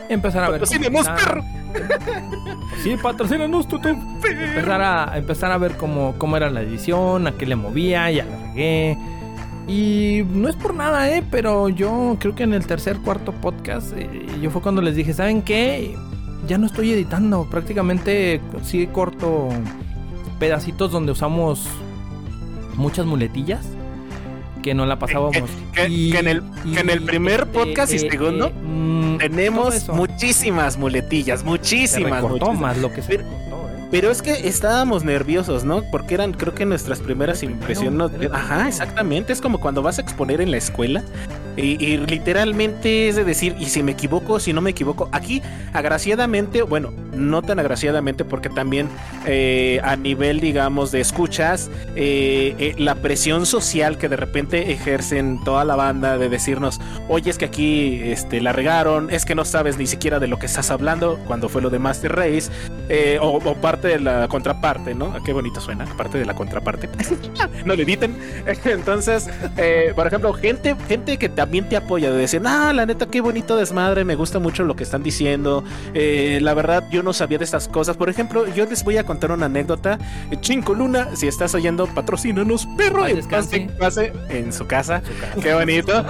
Empezar 0.08 0.44
a 0.44 0.50
ver. 0.50 0.60
está- 0.62 1.16
perro. 1.16 1.42
Sí, 2.82 2.96
patrocínanos 3.02 3.66
YouTube. 3.68 3.86
Empezar 4.24 4.80
a, 4.82 5.16
empezar 5.18 5.50
a 5.50 5.58
ver 5.58 5.76
cómo, 5.76 6.14
cómo 6.18 6.36
era 6.36 6.50
la 6.50 6.60
edición, 6.62 7.26
a 7.26 7.32
qué 7.32 7.46
le 7.46 7.56
movía, 7.56 8.10
ya 8.10 8.24
la 8.24 8.36
regué. 8.48 8.96
Y 9.68 10.22
no 10.30 10.48
es 10.48 10.56
por 10.56 10.74
nada, 10.74 11.10
¿eh? 11.10 11.24
Pero 11.30 11.68
yo 11.68 12.16
creo 12.20 12.34
que 12.34 12.44
en 12.44 12.54
el 12.54 12.66
tercer, 12.66 12.98
cuarto 12.98 13.32
podcast, 13.32 13.92
eh, 13.96 14.08
yo 14.40 14.50
fue 14.50 14.62
cuando 14.62 14.80
les 14.80 14.94
dije, 14.94 15.12
¿saben 15.12 15.42
qué? 15.42 15.94
Ya 16.46 16.56
no 16.58 16.66
estoy 16.66 16.92
editando, 16.92 17.48
prácticamente 17.50 18.40
sí 18.62 18.86
corto 18.86 19.48
pedacitos 20.38 20.92
donde 20.92 21.10
usamos 21.12 21.66
muchas 22.76 23.06
muletillas 23.06 23.66
que 24.62 24.74
no 24.74 24.86
la 24.86 24.98
pasábamos. 24.98 25.48
que- 25.74 26.10
que 26.12 26.18
en 26.18 26.28
el- 26.28 26.42
que 26.72 26.80
en 26.80 26.90
el 26.90 27.02
primer 27.02 27.46
podcast 27.46 27.92
y 27.92 27.98
segundo 27.98 28.50
mm, 28.50 29.16
Tenemos 29.18 29.88
muchísimas 29.90 30.76
muletillas, 30.78 31.40
se 31.40 31.46
muchísimas. 31.46 32.12
recortó 32.22 32.46
muchísimas. 32.46 32.60
más 32.60 32.78
lo 32.78 32.92
que 32.92 33.02
se 33.02 33.24
Pero- 33.90 34.10
es 34.10 34.22
que 34.22 34.48
estábamos 34.48 35.04
nerviosos, 35.04 35.64
¿no? 35.64 35.82
Porque 35.90 36.14
eran, 36.14 36.32
creo 36.32 36.54
que 36.54 36.64
nuestras 36.64 37.00
primeras 37.00 37.42
impresiones. 37.42 38.10
Ajá, 38.32 38.68
exactamente. 38.68 39.32
Es 39.32 39.40
como 39.40 39.58
cuando 39.58 39.82
vas 39.82 39.98
a 39.98 40.02
exponer 40.02 40.40
en 40.40 40.50
la 40.50 40.56
escuela. 40.56 41.02
Y, 41.56 41.82
y 41.82 41.96
literalmente 41.96 43.08
es 43.08 43.16
de 43.16 43.24
decir, 43.24 43.56
y 43.58 43.66
si 43.66 43.82
me 43.82 43.92
equivoco, 43.92 44.38
si 44.40 44.52
no 44.52 44.60
me 44.60 44.70
equivoco. 44.70 45.08
Aquí, 45.12 45.40
agraciadamente, 45.72 46.60
bueno, 46.60 46.92
no 47.14 47.40
tan 47.40 47.58
agraciadamente, 47.58 48.26
porque 48.26 48.50
también 48.50 48.88
eh, 49.26 49.80
a 49.82 49.96
nivel, 49.96 50.40
digamos, 50.40 50.92
de 50.92 51.00
escuchas, 51.00 51.70
eh, 51.94 52.54
eh, 52.58 52.74
la 52.76 52.96
presión 52.96 53.46
social 53.46 53.96
que 53.96 54.10
de 54.10 54.16
repente 54.16 54.70
ejercen 54.70 55.42
toda 55.44 55.64
la 55.64 55.76
banda 55.76 56.18
de 56.18 56.28
decirnos, 56.28 56.78
oye, 57.08 57.30
es 57.30 57.38
que 57.38 57.46
aquí 57.46 58.00
este, 58.02 58.42
la 58.42 58.52
regaron, 58.52 59.08
es 59.10 59.24
que 59.24 59.34
no 59.34 59.46
sabes 59.46 59.78
ni 59.78 59.86
siquiera 59.86 60.18
de 60.18 60.26
lo 60.26 60.38
que 60.38 60.46
estás 60.46 60.70
hablando, 60.70 61.18
cuando 61.26 61.48
fue 61.48 61.62
lo 61.62 61.70
de 61.70 61.78
Master 61.78 62.14
Race, 62.16 62.50
o, 63.22 63.38
o 63.38 63.54
parte 63.76 63.88
de 63.88 64.00
la 64.00 64.26
contraparte, 64.28 64.94
¿no? 64.94 65.22
Qué 65.22 65.34
bonito 65.34 65.60
suena, 65.60 65.84
parte 65.84 66.16
de 66.16 66.24
la 66.24 66.34
contraparte. 66.34 66.88
no 67.66 67.74
le 67.74 67.82
editen. 67.82 68.16
Entonces, 68.64 69.28
eh, 69.58 69.92
por 69.94 70.06
ejemplo, 70.06 70.32
gente, 70.32 70.74
gente 70.88 71.18
que 71.18 71.28
también 71.28 71.68
te 71.68 71.76
apoya 71.76 72.10
de 72.10 72.16
decir, 72.16 72.40
ah, 72.46 72.72
la 72.72 72.86
neta, 72.86 73.06
qué 73.06 73.20
bonito 73.20 73.54
desmadre, 73.54 74.04
me 74.04 74.14
gusta 74.14 74.38
mucho 74.38 74.64
lo 74.64 74.76
que 74.76 74.84
están 74.84 75.02
diciendo. 75.02 75.62
Eh, 75.92 76.38
la 76.40 76.54
verdad, 76.54 76.84
yo 76.90 77.02
no 77.02 77.12
sabía 77.12 77.36
de 77.36 77.44
estas 77.44 77.68
cosas. 77.68 77.98
Por 77.98 78.08
ejemplo, 78.08 78.46
yo 78.54 78.64
les 78.64 78.82
voy 78.82 78.96
a 78.96 79.04
contar 79.04 79.30
una 79.30 79.44
anécdota. 79.46 79.98
Eh, 80.30 80.38
Chinco 80.40 80.72
Luna, 80.72 81.14
si 81.14 81.28
estás 81.28 81.54
oyendo, 81.54 81.86
patrocínanos, 81.86 82.66
perro, 82.78 83.04
Ay, 83.04 83.20
en 83.52 83.68
paz 83.76 83.98
en 83.98 84.52
su 84.54 84.66
casa. 84.66 85.02
Su. 85.34 85.40
Qué 85.42 85.52
bonito. 85.52 85.92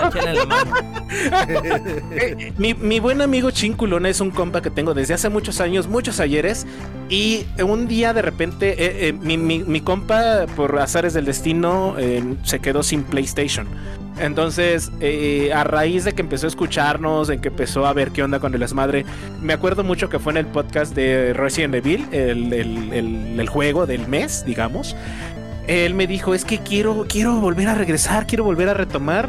Mi, 2.59 2.75
mi 2.75 3.01
buen 3.01 3.21
amigo 3.23 3.51
Chinculona 3.51 4.09
es 4.09 4.21
un 4.21 4.31
compa 4.31 4.61
que 4.61 4.71
tengo 4.71 4.95
desde 4.95 5.15
hace 5.15 5.29
muchos 5.29 5.61
años, 5.61 5.89
muchos 5.89 6.21
ayeres. 6.21 6.67
Y 7.09 7.47
un 7.63 7.89
día 7.89 8.13
de 8.13 8.23
repente, 8.23 8.73
eh, 8.73 9.09
eh, 9.09 9.13
mi, 9.13 9.81
compa, 9.81 10.47
por 10.57 10.79
azares 10.79 11.15
del 11.15 11.25
destino, 11.25 11.95
eh, 11.99 12.23
se 12.43 12.61
quedó 12.61 12.83
sin 12.83 13.03
PlayStation. 13.03 13.67
Entonces, 14.19 14.91
a 15.55 15.65
raíz 15.65 16.05
de 16.05 16.15
que 16.15 16.23
empezó 16.23 16.47
a 16.47 16.49
escucharnos, 16.49 17.29
de 17.29 17.39
que 17.39 17.49
empezó 17.49 17.87
a 17.87 17.93
ver 17.93 18.13
qué 18.13 18.23
onda 18.23 18.41
con 18.41 18.55
el 18.55 18.61
desmadre, 18.61 19.05
me 19.43 19.53
acuerdo 19.53 19.85
mucho 19.85 20.09
que 20.09 20.19
fue 20.19 20.33
en 20.33 20.39
el 20.39 20.47
podcast 20.47 20.95
de 20.95 21.35
Resident 21.35 21.75
Evil, 21.75 22.07
el, 22.13 22.53
el- 22.53 23.49
juego 23.49 23.85
del 23.87 24.09
mes, 24.09 24.43
digamos. 24.47 24.97
Él 25.67 25.93
me 25.95 26.07
dijo, 26.07 26.35
es 26.35 26.47
que 26.47 26.59
quiero, 26.61 27.05
quiero 27.09 27.41
volver 27.41 27.69
a 27.69 27.75
regresar, 27.75 28.27
quiero 28.27 28.45
volver 28.45 28.71
a 28.71 28.75
retomar. 28.75 29.29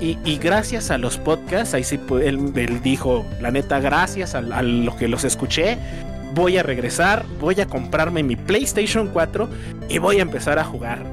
Y, 0.00 0.38
gracias 0.38 0.92
a 0.92 0.98
los 0.98 1.18
podcasts, 1.18 1.74
ahí 1.74 1.82
sí, 1.82 1.98
él, 2.22 2.52
él 2.54 2.80
dijo, 2.82 3.26
la 3.40 3.50
neta, 3.50 3.80
gracias 3.80 4.36
a, 4.36 4.38
a 4.38 4.62
lo 4.62 4.94
que 4.96 5.08
los 5.08 5.24
escuché, 5.24 5.76
voy 6.34 6.58
a 6.58 6.62
regresar, 6.62 7.24
voy 7.40 7.60
a 7.60 7.66
comprarme 7.66 8.22
mi 8.22 8.36
PlayStation 8.36 9.08
4 9.08 9.48
y 9.88 9.98
voy 9.98 10.18
a 10.18 10.22
empezar 10.22 10.58
a 10.58 10.64
jugar. 10.64 11.04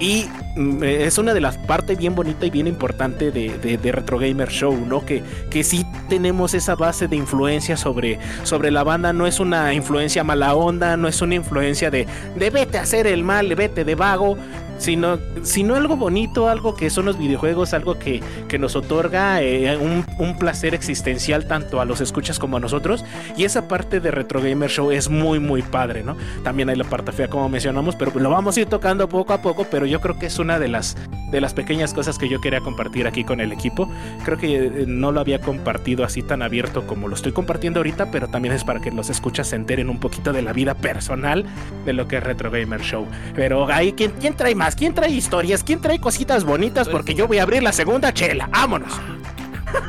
Y 0.00 0.26
mm, 0.56 0.82
eh, 0.82 1.04
es 1.04 1.18
una 1.18 1.32
de 1.32 1.40
las 1.40 1.56
partes 1.58 1.96
bien 1.96 2.14
bonita 2.16 2.44
y 2.44 2.50
bien 2.50 2.66
importante 2.66 3.30
de, 3.30 3.56
de, 3.58 3.92
Retro 3.92 4.18
Gamer 4.18 4.48
Show, 4.48 4.76
¿no? 4.84 5.06
Que, 5.06 5.22
que 5.48 5.62
sí 5.62 5.86
tenemos 6.08 6.54
esa 6.54 6.74
base 6.74 7.06
de 7.06 7.14
influencia 7.14 7.76
sobre, 7.76 8.18
sobre 8.42 8.72
la 8.72 8.82
banda, 8.82 9.12
no 9.12 9.28
es 9.28 9.38
una 9.38 9.72
influencia 9.74 10.24
mala 10.24 10.54
onda, 10.54 10.96
no 10.96 11.06
es 11.06 11.22
una 11.22 11.36
influencia 11.36 11.90
de, 11.90 12.06
de 12.36 12.50
vete 12.50 12.78
a 12.78 12.82
hacer 12.82 13.06
el 13.06 13.22
mal, 13.22 13.54
vete 13.54 13.84
de 13.84 13.94
vago, 13.94 14.36
sino, 14.78 15.18
sino 15.42 15.76
algo 15.76 15.96
bonito, 15.96 16.48
algo 16.48 16.74
que 16.74 16.90
son 16.90 17.06
los 17.06 17.18
videojuegos, 17.18 17.74
algo 17.74 17.98
que, 17.98 18.20
que 18.48 18.58
nos 18.58 18.76
otorga 18.76 19.42
eh, 19.42 19.76
un, 19.76 20.04
un 20.18 20.38
placer 20.38 20.74
existencial 20.74 21.46
tanto 21.46 21.80
a 21.80 21.84
los 21.84 22.00
escuchas 22.00 22.38
como 22.38 22.56
a 22.56 22.60
nosotros. 22.60 23.04
Y 23.36 23.44
esa 23.44 23.68
parte 23.68 24.00
de 24.00 24.10
Retro 24.10 24.40
Gamer 24.40 24.70
Show 24.70 24.90
es 24.90 25.08
muy, 25.08 25.38
muy 25.38 25.62
padre, 25.62 26.02
¿no? 26.02 26.16
También 26.42 26.68
hay 26.68 26.76
la 26.76 26.84
parte 26.84 27.12
fea, 27.12 27.28
como 27.28 27.48
mencionamos, 27.48 27.96
pero 27.96 28.12
lo 28.14 28.30
vamos 28.30 28.56
a 28.56 28.60
ir 28.60 28.66
tocando 28.66 29.08
poco 29.08 29.32
a 29.32 29.42
poco. 29.42 29.66
Pero 29.70 29.86
yo 29.86 30.00
creo 30.00 30.18
que 30.18 30.26
es 30.26 30.38
una 30.38 30.58
de 30.58 30.68
las, 30.68 30.96
de 31.30 31.40
las 31.40 31.54
pequeñas 31.54 31.94
cosas 31.94 32.18
que 32.18 32.28
yo 32.28 32.40
quería 32.40 32.60
compartir 32.60 33.06
aquí 33.06 33.24
con 33.24 33.40
el 33.40 33.52
equipo. 33.52 33.88
Creo 34.24 34.38
que 34.38 34.66
eh, 34.66 34.84
no 34.86 35.12
lo 35.12 35.20
había 35.20 35.40
compartido 35.40 36.04
así 36.04 36.22
tan 36.22 36.42
abierto 36.42 36.86
como 36.86 37.08
lo 37.08 37.14
estoy 37.14 37.32
compartiendo 37.32 37.80
ahorita, 37.80 38.10
pero 38.10 38.28
también 38.28 38.54
es 38.54 38.64
para 38.64 38.80
que 38.80 38.90
los 38.90 39.10
escuchas 39.10 39.48
se 39.48 39.56
enteren 39.56 39.88
un 39.88 40.00
poquito 40.00 40.32
de 40.32 40.42
la 40.42 40.52
vida 40.52 40.74
personal 40.74 41.44
de 41.84 41.92
lo 41.92 42.08
que 42.08 42.16
es 42.16 42.24
Retro 42.24 42.50
Gamer 42.50 42.80
Show. 42.80 43.06
Pero 43.34 43.70
ahí, 43.70 43.92
¿quién, 43.92 44.12
quién 44.20 44.34
trae 44.34 44.54
más? 44.54 44.61
¿Quién 44.70 44.94
trae 44.94 45.10
historias? 45.10 45.64
¿Quién 45.64 45.80
trae 45.80 46.00
cositas 46.00 46.44
bonitas? 46.44 46.88
Porque 46.88 47.14
yo 47.14 47.26
voy 47.26 47.38
a 47.38 47.42
abrir 47.42 47.62
la 47.62 47.72
segunda 47.72 48.14
chela. 48.14 48.48
¡Vámonos! 48.52 48.92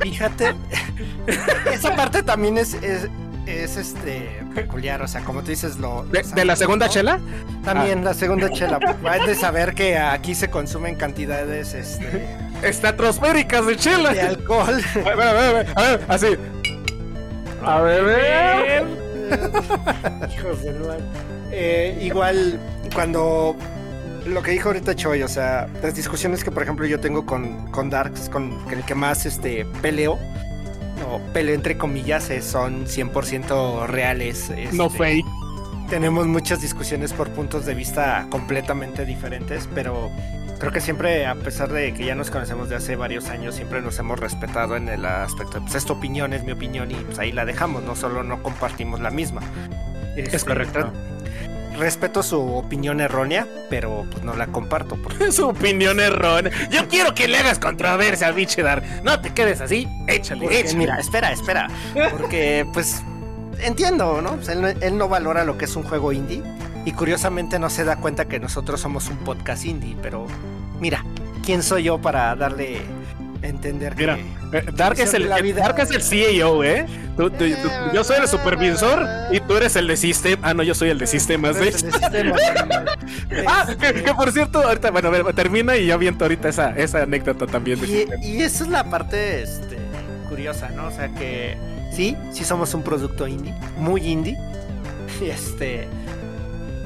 Fíjate, 0.02 0.56
esa 1.72 1.96
parte 1.96 2.24
también 2.24 2.58
es, 2.58 2.74
es, 2.76 3.08
es, 3.46 3.78
este 3.78 4.42
peculiar, 4.56 5.02
o 5.02 5.08
sea, 5.08 5.22
como 5.22 5.42
tú 5.42 5.48
dices, 5.48 5.78
lo... 5.78 6.06
¿De, 6.06 6.24
de 6.24 6.46
la 6.46 6.56
segunda 6.56 6.88
¿no? 6.88 6.92
chela? 6.92 7.20
También 7.64 8.04
la 8.04 8.14
segunda 8.14 8.50
chela. 8.54 8.80
Hay 9.08 9.26
de 9.28 9.36
saber 9.36 9.76
que 9.76 9.98
aquí 9.98 10.34
se 10.36 10.50
consumen 10.50 10.96
cantidades 10.96 11.74
este, 11.74 12.26
Estratosféricas 12.64 13.66
de 13.68 13.76
chela. 13.78 14.14
de 14.14 14.22
alcohol. 14.22 14.82
A 15.06 15.16
ver, 15.16 15.22
a 15.22 15.34
ver, 15.34 15.46
a 15.46 15.52
ver, 15.52 15.68
a 15.76 15.82
ver, 15.82 16.06
así. 16.08 16.28
A 17.66 17.82
ver, 17.82 18.84
Hijos 20.34 20.58
mal. 20.86 21.00
Eh, 21.52 22.00
igual 22.02 22.60
cuando 22.94 23.56
lo 24.26 24.42
que 24.42 24.52
dijo 24.52 24.70
ahorita 24.70 24.96
Choy, 24.96 25.24
o 25.24 25.28
sea, 25.28 25.68
las 25.82 25.96
discusiones 25.96 26.44
que 26.44 26.52
por 26.52 26.64
ejemplo 26.64 26.86
yo 26.86 27.00
tengo 27.00 27.26
con, 27.26 27.70
con 27.72 27.90
Darks, 27.90 28.30
con 28.30 28.58
el 28.72 28.84
que 28.86 28.96
más 28.96 29.26
este, 29.26 29.66
peleo, 29.82 30.18
o 31.10 31.20
peleo 31.34 31.56
entre 31.56 31.78
comillas, 31.78 32.30
eh, 32.30 32.42
son 32.42 32.86
100% 32.86 33.88
reales. 33.88 34.52
no 34.72 34.86
este, 34.86 34.98
fake. 34.98 35.26
Tenemos 35.90 36.28
muchas 36.28 36.62
discusiones 36.62 37.14
por 37.14 37.30
puntos 37.30 37.66
de 37.66 37.76
vista 37.76 38.26
completamente 38.30 39.06
diferentes, 39.06 39.70
pero 39.76 40.10
creo 40.60 40.72
que 40.72 40.82
siempre, 40.82 41.26
a 41.26 41.36
pesar 41.36 41.72
de 41.72 41.94
que 41.94 42.06
ya 42.06 42.16
nos 42.16 42.32
conocemos 42.32 42.70
de 42.70 42.78
hace 42.78 42.96
varios 42.96 43.30
años, 43.30 43.56
siempre 43.56 43.82
nos 43.82 44.00
hemos 44.00 44.20
respetado 44.20 44.76
en 44.78 44.88
el 44.90 45.06
aspecto, 45.06 45.62
pues 45.62 45.76
es 45.76 45.86
tu 45.86 45.94
opinión, 45.94 46.34
es 46.34 46.44
mi 46.44 46.54
opinión 46.54 46.90
y 46.90 46.96
pues 46.96 47.20
ahí 47.20 47.32
la 47.32 47.46
dejamos, 47.46 47.84
no 47.84 47.96
solo 47.96 48.24
no 48.24 48.42
compartimos 48.42 49.02
la 49.02 49.12
misma. 49.12 49.42
Es 50.16 50.34
Este, 50.34 50.48
correcto. 50.48 50.92
Respeto 51.78 52.22
su 52.24 52.40
opinión 52.40 53.02
errónea, 53.02 53.48
pero 53.70 54.06
pues 54.12 54.24
no 54.24 54.36
la 54.36 54.48
comparto. 54.48 54.96
Porque 55.02 55.32
Su 55.32 55.50
opinión 55.50 56.00
errónea. 56.00 56.52
Yo 56.70 56.88
quiero 56.88 57.14
que 57.16 57.28
le 57.28 57.38
hagas 57.38 57.60
controversia 57.60 58.28
al 58.28 58.34
biche 58.34 58.62
Dar. 58.62 58.84
No 59.04 59.20
te 59.20 59.34
quedes 59.34 59.60
así. 59.62 59.88
Échale, 60.08 60.42
Porque, 60.44 60.60
échale. 60.60 60.78
mira, 60.78 61.00
espera, 61.00 61.32
espera. 61.32 61.68
Porque, 62.12 62.66
pues, 62.74 63.02
entiendo, 63.60 64.22
¿no? 64.22 64.36
Pues, 64.36 64.50
él, 64.50 64.62
no- 64.62 64.68
él 64.68 64.98
no 64.98 65.08
valora 65.10 65.44
lo 65.46 65.58
que 65.58 65.66
es 65.66 65.76
un 65.76 65.84
juego 65.84 66.12
indie. 66.12 66.44
Y 66.86 66.92
curiosamente 66.92 67.60
no 67.60 67.70
se 67.70 67.84
da 67.86 67.96
cuenta 67.96 68.26
que 68.26 68.40
nosotros 68.40 68.80
somos 68.80 69.08
un 69.10 69.18
podcast 69.18 69.66
indie. 69.66 69.96
Pero, 70.02 70.28
mira, 70.80 71.04
¿quién 71.46 71.64
soy 71.64 71.84
yo 71.84 72.00
para 72.00 72.36
darle 72.36 72.82
entender 73.44 73.96
Mira, 73.96 74.18
que. 74.52 74.58
Eh, 74.58 74.64
Dark 74.74 75.00
es 75.00 75.14
el, 75.14 75.30
La 75.30 75.42
vida- 75.42 75.62
Dark 75.62 75.80
es 75.80 75.92
el 75.92 76.02
CEO, 76.02 76.64
¿eh? 76.64 76.86
Tú- 77.18 77.30
tú- 77.30 77.46
tú- 77.46 77.70
yo 77.94 78.04
soy 78.04 78.18
el 78.22 78.28
supervisor 78.28 79.06
y 79.32 79.40
tú 79.42 79.56
eres 79.56 79.76
el 79.76 79.86
de 79.88 79.98
sistema. 79.98 80.50
Ah, 80.50 80.54
no, 80.54 80.64
yo 80.64 80.74
soy 80.74 80.90
el 80.90 80.98
de 80.98 81.06
sistemas. 81.08 81.56
¿eh? 81.58 81.72
Ah, 83.48 83.68
que, 83.80 84.04
que 84.04 84.14
por 84.14 84.32
cierto, 84.32 84.60
ahorita, 84.64 84.92
bueno, 84.92 85.12
termina 85.34 85.76
y 85.78 85.88
yo 85.88 85.94
aviento 85.96 86.26
ahorita 86.26 86.50
esa, 86.50 86.72
esa 86.78 87.04
anécdota 87.04 87.46
también 87.48 87.80
de 87.80 87.88
Y, 88.22 88.28
y 88.38 88.42
esa 88.42 88.64
es 88.64 88.70
la 88.70 88.84
parte 88.90 89.44
este, 89.44 89.78
curiosa, 90.30 90.70
¿no? 90.70 90.88
O 90.88 90.92
sea 90.92 91.10
que 91.10 91.58
sí, 91.94 92.16
sí 92.32 92.44
somos 92.44 92.74
un 92.74 92.84
producto 92.84 93.28
indie, 93.28 93.54
muy 93.78 94.02
indie. 94.08 94.38
Este. 95.22 95.88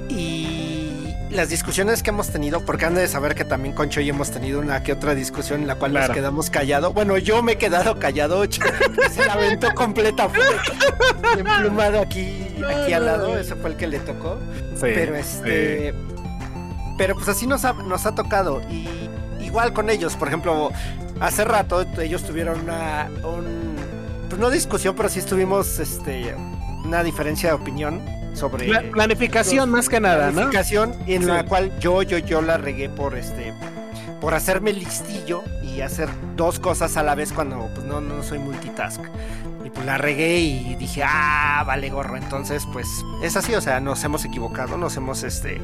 Y 0.09 1.06
las 1.29 1.49
discusiones 1.49 2.03
que 2.03 2.09
hemos 2.09 2.29
tenido, 2.29 2.65
porque 2.65 2.85
han 2.85 2.95
de 2.95 3.07
saber 3.07 3.35
que 3.35 3.43
también 3.45 3.75
con 3.75 3.89
Choy 3.89 4.09
hemos 4.09 4.31
tenido 4.31 4.59
una 4.59 4.81
que 4.83 4.93
otra 4.93 5.13
discusión 5.15 5.61
en 5.61 5.67
la 5.67 5.75
cual 5.75 5.91
Claro. 5.91 6.07
nos 6.07 6.15
quedamos 6.15 6.49
callados. 6.49 6.93
Bueno, 6.93 7.17
yo 7.17 7.43
me 7.43 7.53
he 7.53 7.57
quedado 7.57 7.99
callado, 7.99 8.45
Choy 8.47 8.69
se 9.11 9.25
la 9.25 9.33
aventó 9.33 9.73
completa, 9.75 10.29
fue 10.29 10.43
emplumado 11.39 11.99
aquí, 12.01 12.55
aquí 12.83 12.93
al 12.93 13.05
lado, 13.05 13.37
ese 13.37 13.55
fue 13.55 13.71
el 13.71 13.75
que 13.77 13.87
le 13.87 13.99
tocó. 13.99 14.37
Sí, 14.75 14.81
Pero 14.81 15.15
este. 15.15 15.93
Pero 16.97 17.13
pues 17.15 17.27
así 17.27 17.45
nos 17.45 17.63
ha, 17.65 17.73
nos 17.73 18.05
ha 18.05 18.15
tocado. 18.15 18.61
Y 18.71 18.87
igual 19.41 19.73
con 19.73 19.89
ellos, 19.89 20.15
por 20.15 20.29
ejemplo, 20.29 20.71
hace 21.19 21.45
rato 21.45 21.85
ellos 21.99 22.23
tuvieron 22.23 22.61
una. 22.61 23.09
Un, 23.23 23.75
pues 24.29 24.39
no 24.41 24.49
discusión, 24.49 24.95
pero 24.95 25.07
sí 25.09 25.19
estuvimos 25.19 25.79
este, 25.79 26.33
una 26.83 27.03
diferencia 27.03 27.49
de 27.49 27.55
opinión 27.55 28.01
sobre. 28.37 28.67
Planificación 28.91 29.69
más 29.69 29.89
que 29.89 29.99
nada, 29.99 30.27
¿no? 30.27 30.33
planificación 30.33 30.93
en 31.07 31.23
Sí. 31.23 31.27
la 31.27 31.43
cual 31.45 31.77
yo, 31.79 32.01
yo, 32.03 32.17
yo 32.19 32.41
la 32.41 32.57
regué 32.57 32.89
por 32.89 33.15
este. 33.17 33.53
Por 34.21 34.33
hacerme 34.33 34.73
listillo 34.73 35.43
y 35.63 35.81
hacer 35.81 36.09
dos 36.35 36.59
cosas 36.59 36.97
a 36.97 37.03
la 37.03 37.13
vez 37.13 37.31
cuando 37.33 37.69
pues 37.75 37.85
no, 37.85 38.01
no 38.01 38.23
soy 38.23 38.39
multitask. 38.39 39.01
Y 39.63 39.69
pues 39.69 39.85
la 39.85 39.97
regué 39.97 40.39
y 40.39 40.75
dije, 40.75 41.03
ah, 41.05 41.63
vale 41.67 41.89
gorro. 41.89 42.15
Entonces, 42.17 42.65
pues 42.71 42.87
es 43.21 43.35
así, 43.37 43.53
o 43.53 43.61
sea, 43.61 43.79
nos 43.79 44.03
hemos 44.03 44.23
equivocado, 44.25 44.77
nos 44.77 44.95
hemos 44.97 45.23
este. 45.23 45.61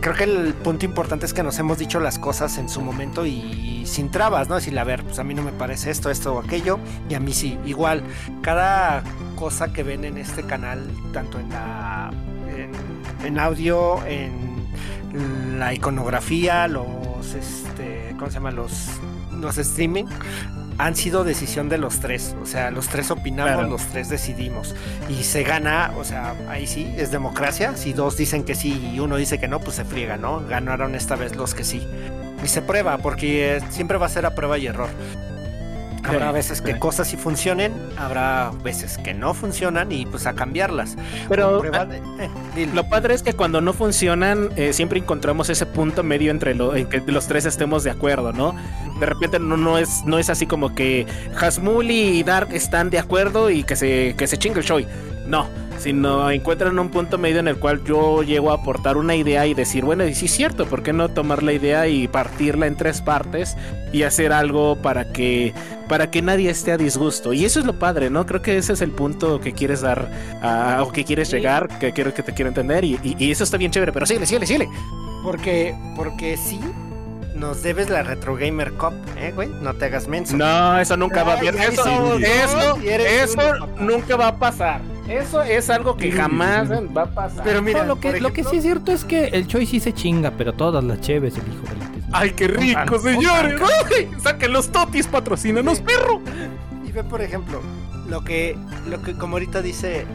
Creo 0.00 0.14
que 0.14 0.24
el 0.24 0.54
punto 0.54 0.86
importante 0.86 1.26
es 1.26 1.34
que 1.34 1.42
nos 1.42 1.58
hemos 1.58 1.76
dicho 1.76 2.00
las 2.00 2.18
cosas 2.18 2.56
en 2.56 2.68
su 2.70 2.80
momento 2.80 3.26
y 3.26 3.82
sin 3.84 4.10
trabas, 4.10 4.48
¿no? 4.48 4.54
Decirle, 4.54 4.80
a 4.80 4.84
ver, 4.84 5.02
pues 5.04 5.18
a 5.18 5.24
mí 5.24 5.34
no 5.34 5.42
me 5.42 5.52
parece 5.52 5.90
esto, 5.90 6.08
esto 6.10 6.34
o 6.36 6.40
aquello, 6.40 6.78
y 7.08 7.14
a 7.14 7.20
mí 7.20 7.32
sí. 7.34 7.58
Igual, 7.66 8.02
cada 8.40 9.02
cosa 9.40 9.72
que 9.72 9.82
ven 9.82 10.04
en 10.04 10.18
este 10.18 10.42
canal, 10.44 10.86
tanto 11.14 11.40
en 11.40 11.48
la. 11.48 12.12
en, 12.54 13.26
en 13.26 13.38
audio, 13.38 14.04
en 14.06 15.58
la 15.58 15.72
iconografía, 15.72 16.68
los 16.68 17.34
este. 17.34 18.14
¿cómo 18.18 18.28
se 18.30 18.34
llama? 18.34 18.50
los. 18.50 18.88
los 19.40 19.56
streaming 19.56 20.04
han 20.76 20.94
sido 20.96 21.24
decisión 21.24 21.68
de 21.70 21.78
los 21.78 22.00
tres. 22.00 22.34
O 22.42 22.46
sea, 22.46 22.70
los 22.70 22.88
tres 22.88 23.10
opinamos, 23.10 23.52
Claro. 23.54 23.68
los 23.68 23.82
tres 23.86 24.08
decidimos. 24.10 24.74
Y 25.08 25.24
se 25.24 25.42
gana, 25.42 25.92
o 25.98 26.04
sea, 26.04 26.34
ahí 26.48 26.66
sí, 26.66 26.90
es 26.96 27.10
democracia. 27.10 27.76
Si 27.76 27.92
dos 27.94 28.16
dicen 28.18 28.44
que 28.44 28.54
sí 28.54 28.90
y 28.94 29.00
uno 29.00 29.16
dice 29.16 29.38
que 29.40 29.48
no, 29.48 29.60
pues 29.60 29.76
se 29.76 29.84
friega, 29.84 30.16
¿no? 30.18 30.40
Ganaron 30.46 30.94
esta 30.94 31.16
vez 31.16 31.34
los 31.36 31.54
que 31.54 31.64
sí. 31.64 31.86
Y 32.44 32.48
se 32.48 32.62
prueba, 32.62 32.96
porque 32.98 33.56
eh, 33.56 33.60
siempre 33.70 33.98
va 33.98 34.06
a 34.06 34.08
ser 34.10 34.24
a 34.26 34.34
prueba 34.34 34.56
y 34.58 34.66
error. 34.66 34.88
Habrá 36.04 36.32
veces 36.32 36.60
que 36.62 36.78
cosas 36.78 37.08
sí 37.08 37.16
funcionen, 37.16 37.72
habrá 37.98 38.50
veces 38.64 38.96
que 38.98 39.12
no 39.14 39.34
funcionan 39.34 39.92
y 39.92 40.06
pues 40.06 40.26
a 40.26 40.32
cambiarlas. 40.34 40.96
Pero 41.28 41.60
de- 41.86 41.96
eh. 42.56 42.68
Lo 42.74 42.88
padre 42.88 43.14
es 43.14 43.22
que 43.22 43.34
cuando 43.34 43.60
no 43.60 43.72
funcionan, 43.72 44.50
eh, 44.56 44.72
siempre 44.72 44.98
encontramos 44.98 45.50
ese 45.50 45.66
punto 45.66 46.02
medio 46.02 46.30
entre 46.30 46.54
lo, 46.54 46.74
en 46.74 46.86
que 46.88 47.00
los 47.06 47.26
tres 47.26 47.44
estemos 47.44 47.84
de 47.84 47.90
acuerdo, 47.90 48.32
¿no? 48.32 48.54
De 48.98 49.06
repente 49.06 49.38
no, 49.38 49.56
no, 49.56 49.78
es, 49.78 50.02
no 50.04 50.18
es 50.18 50.30
así 50.30 50.46
como 50.46 50.74
que 50.74 51.06
Hasmuli 51.38 52.18
y 52.18 52.22
Dark 52.22 52.48
están 52.52 52.90
de 52.90 52.98
acuerdo 52.98 53.50
y 53.50 53.62
que 53.64 53.76
se, 53.76 54.14
que 54.16 54.26
se 54.26 54.36
chingue 54.38 54.60
el 54.60 54.66
show. 54.66 54.80
No, 55.30 55.46
sino 55.78 56.28
encuentran 56.30 56.76
un 56.78 56.88
punto 56.90 57.16
medio 57.16 57.38
en 57.38 57.46
el 57.46 57.56
cual 57.56 57.84
yo 57.84 58.22
llego 58.24 58.50
a 58.50 58.54
aportar 58.54 58.96
una 58.96 59.14
idea 59.14 59.46
y 59.46 59.54
decir, 59.54 59.84
bueno, 59.84 60.04
y 60.04 60.12
sí 60.14 60.26
es 60.26 60.32
cierto, 60.32 60.66
¿por 60.66 60.82
qué 60.82 60.92
no 60.92 61.08
tomar 61.08 61.44
la 61.44 61.52
idea 61.52 61.86
y 61.86 62.08
partirla 62.08 62.66
en 62.66 62.74
tres 62.76 63.00
partes 63.00 63.56
y 63.92 64.02
hacer 64.02 64.32
algo 64.32 64.74
para 64.82 65.12
que, 65.12 65.54
para 65.88 66.10
que 66.10 66.20
nadie 66.20 66.50
esté 66.50 66.72
a 66.72 66.76
disgusto? 66.76 67.32
Y 67.32 67.44
eso 67.44 67.60
es 67.60 67.66
lo 67.66 67.78
padre, 67.78 68.10
¿no? 68.10 68.26
Creo 68.26 68.42
que 68.42 68.58
ese 68.58 68.72
es 68.72 68.80
el 68.82 68.90
punto 68.90 69.40
que 69.40 69.52
quieres 69.52 69.82
dar 69.82 70.10
a- 70.42 70.82
o 70.82 70.90
que 70.90 71.04
quieres 71.04 71.30
llegar, 71.30 71.68
que 71.78 71.92
quiero 71.92 72.12
que 72.12 72.24
te 72.24 72.34
quiero 72.34 72.48
entender 72.48 72.84
y, 72.84 72.98
y- 73.04 73.14
y 73.18 73.30
eso 73.30 73.44
está 73.44 73.56
bien 73.56 73.70
chévere, 73.70 73.92
pero 73.92 74.06
síguele, 74.06 74.26
síguele, 74.26 74.46
síguele. 74.46 74.68
Porque, 75.22 75.76
porque 75.94 76.36
sí, 76.36 76.58
nos 77.36 77.62
debes 77.62 77.88
la 77.88 78.02
Retro 78.02 78.34
Gamer 78.34 78.72
Cup, 78.72 78.94
¿eh, 79.16 79.30
güey? 79.34 79.48
No 79.62 79.74
te 79.74 79.84
hagas 79.84 80.08
menso. 80.08 80.36
No, 80.36 80.78
eso 80.80 80.96
nunca 80.96 81.22
va 81.22 81.36
bien. 81.36 81.54
Eso, 81.56 81.84
eso, 82.18 82.78
eso 82.82 83.36
papá. 83.36 83.68
nunca 83.78 84.16
va 84.16 84.26
a 84.28 84.36
pasar. 84.36 84.80
Eso 85.10 85.42
es 85.42 85.68
algo 85.70 85.96
que 85.96 86.12
jamás 86.12 86.70
va 86.70 87.02
a 87.02 87.06
pasar. 87.06 87.44
Pero 87.44 87.62
mira, 87.62 87.80
No, 87.80 87.88
lo, 87.88 88.00
que, 88.00 88.20
lo 88.20 88.32
que 88.32 88.44
sí 88.44 88.56
es 88.56 88.62
cierto 88.62 88.92
es 88.92 89.04
que 89.04 89.26
el 89.28 89.46
Choi 89.46 89.66
sí 89.66 89.80
se 89.80 89.92
chinga, 89.92 90.30
pero 90.30 90.52
todas 90.52 90.84
las 90.84 91.00
cheves, 91.00 91.36
el 91.36 91.52
hijo 91.52 91.62
de 91.68 91.76
la 91.76 91.92
tisma. 91.92 92.08
Ay, 92.12 92.30
qué 92.30 92.46
rico, 92.48 92.98
señores. 93.00 93.60
Saquen 94.22 94.52
los 94.52 94.70
totis, 94.70 95.06
patrocínanos, 95.08 95.80
perro. 95.80 96.20
Y 96.86 96.92
ve, 96.92 97.02
por 97.02 97.20
ejemplo, 97.20 97.60
lo 98.08 98.22
que, 98.22 98.56
lo 98.88 99.02
que 99.02 99.14
como 99.14 99.34
ahorita 99.36 99.62
dice, 99.62 100.06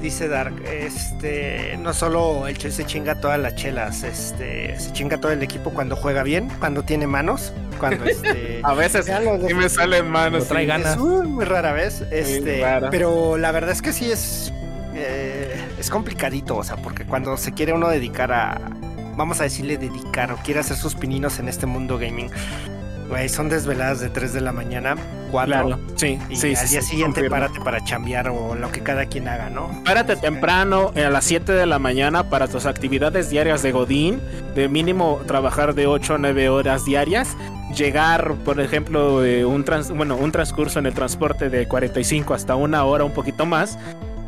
dice 0.00 0.28
Dark, 0.28 0.54
este, 0.64 1.76
no 1.78 1.92
solo 1.92 2.46
el 2.46 2.56
Che 2.56 2.70
se 2.70 2.84
chinga 2.84 3.16
todas 3.20 3.38
las 3.38 3.54
chelas, 3.54 4.02
este, 4.02 4.78
se 4.78 4.92
chinga 4.92 5.18
todo 5.18 5.32
el 5.32 5.42
equipo 5.42 5.70
cuando 5.70 5.96
juega 5.96 6.22
bien, 6.22 6.48
cuando 6.58 6.82
tiene 6.82 7.06
manos, 7.06 7.52
cuando 7.78 8.04
este. 8.06 8.60
A 8.62 8.74
veces 8.74 9.06
sí 9.06 9.54
me 9.54 9.68
salen 9.68 10.08
manos. 10.08 10.48
Trae 10.48 10.66
ganas. 10.66 10.92
Es 10.92 10.98
muy, 10.98 11.26
muy 11.26 11.44
rara 11.44 11.72
vez, 11.72 12.02
este, 12.10 12.60
rara. 12.60 12.90
pero 12.90 13.36
la 13.36 13.52
verdad 13.52 13.70
es 13.70 13.82
que 13.82 13.92
sí 13.92 14.10
es, 14.10 14.52
eh, 14.94 15.56
es 15.78 15.90
complicadito, 15.90 16.56
o 16.56 16.64
sea, 16.64 16.76
porque 16.76 17.04
cuando 17.04 17.36
se 17.36 17.52
quiere 17.52 17.72
uno 17.72 17.88
dedicar 17.88 18.32
a, 18.32 18.60
vamos 19.16 19.40
a 19.40 19.44
decirle 19.44 19.78
dedicar 19.78 20.32
o 20.32 20.36
quiere 20.36 20.60
hacer 20.60 20.76
sus 20.76 20.94
pininos 20.94 21.38
en 21.38 21.48
este 21.48 21.66
mundo 21.66 21.98
gaming, 21.98 22.30
güey, 23.08 23.28
son 23.28 23.48
desveladas 23.48 24.00
de 24.00 24.08
3 24.10 24.32
de 24.32 24.40
la 24.40 24.52
mañana, 24.52 24.94
4. 25.30 25.50
Claro, 25.52 25.78
sí, 25.96 26.18
Y 26.30 26.36
sí, 26.36 26.54
al 26.54 26.56
sí, 26.66 26.68
día 26.72 26.82
sí, 26.82 26.88
siguiente 26.90 27.20
confirmo. 27.20 27.36
párate 27.36 27.60
para 27.60 27.84
chambear 27.84 28.28
o 28.30 28.54
lo 28.54 28.70
que 28.70 28.80
cada 28.82 29.06
quien 29.06 29.28
haga, 29.28 29.50
¿no? 29.50 29.82
Párate 29.84 30.16
temprano 30.16 30.92
eh, 30.94 31.04
a 31.04 31.10
las 31.10 31.24
7 31.24 31.52
de 31.52 31.66
la 31.66 31.78
mañana 31.78 32.28
para 32.30 32.48
tus 32.48 32.66
actividades 32.66 33.30
diarias 33.30 33.62
de 33.62 33.72
Godín, 33.72 34.20
de 34.54 34.68
mínimo 34.68 35.20
trabajar 35.26 35.74
de 35.74 35.86
8 35.86 36.14
a 36.14 36.18
9 36.18 36.48
horas 36.48 36.84
diarias, 36.84 37.36
llegar, 37.76 38.34
por 38.44 38.60
ejemplo, 38.60 39.24
eh, 39.24 39.44
un, 39.44 39.64
trans- 39.64 39.90
bueno, 39.90 40.16
un 40.16 40.32
transcurso 40.32 40.78
en 40.78 40.86
el 40.86 40.94
transporte 40.94 41.50
de 41.50 41.66
45 41.68 42.34
hasta 42.34 42.56
una 42.56 42.84
hora, 42.84 43.04
un 43.04 43.12
poquito 43.12 43.44
más, 43.46 43.78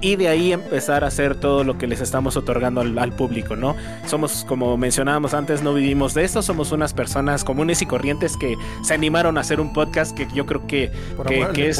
y 0.00 0.16
de 0.16 0.28
ahí 0.28 0.52
empezar 0.52 1.04
a 1.04 1.08
hacer 1.08 1.34
todo 1.34 1.64
lo 1.64 1.76
que 1.78 1.86
les 1.86 2.00
estamos 2.00 2.36
otorgando 2.36 2.80
al, 2.80 2.98
al 2.98 3.12
público, 3.12 3.56
¿no? 3.56 3.76
Somos, 4.06 4.44
como 4.48 4.76
mencionábamos 4.76 5.34
antes, 5.34 5.62
no 5.62 5.74
vivimos 5.74 6.14
de 6.14 6.24
esto, 6.24 6.42
somos 6.42 6.72
unas 6.72 6.94
personas 6.94 7.44
comunes 7.44 7.82
y 7.82 7.86
corrientes 7.86 8.36
que 8.36 8.56
se 8.82 8.94
animaron 8.94 9.36
a 9.38 9.42
hacer 9.42 9.60
un 9.60 9.72
podcast 9.72 10.16
que 10.16 10.26
yo 10.34 10.46
creo 10.46 10.66
que 10.66 10.90
Por 11.16 11.26
que, 11.26 11.36
amor 11.36 11.50
al 11.50 11.60
es- 11.60 11.78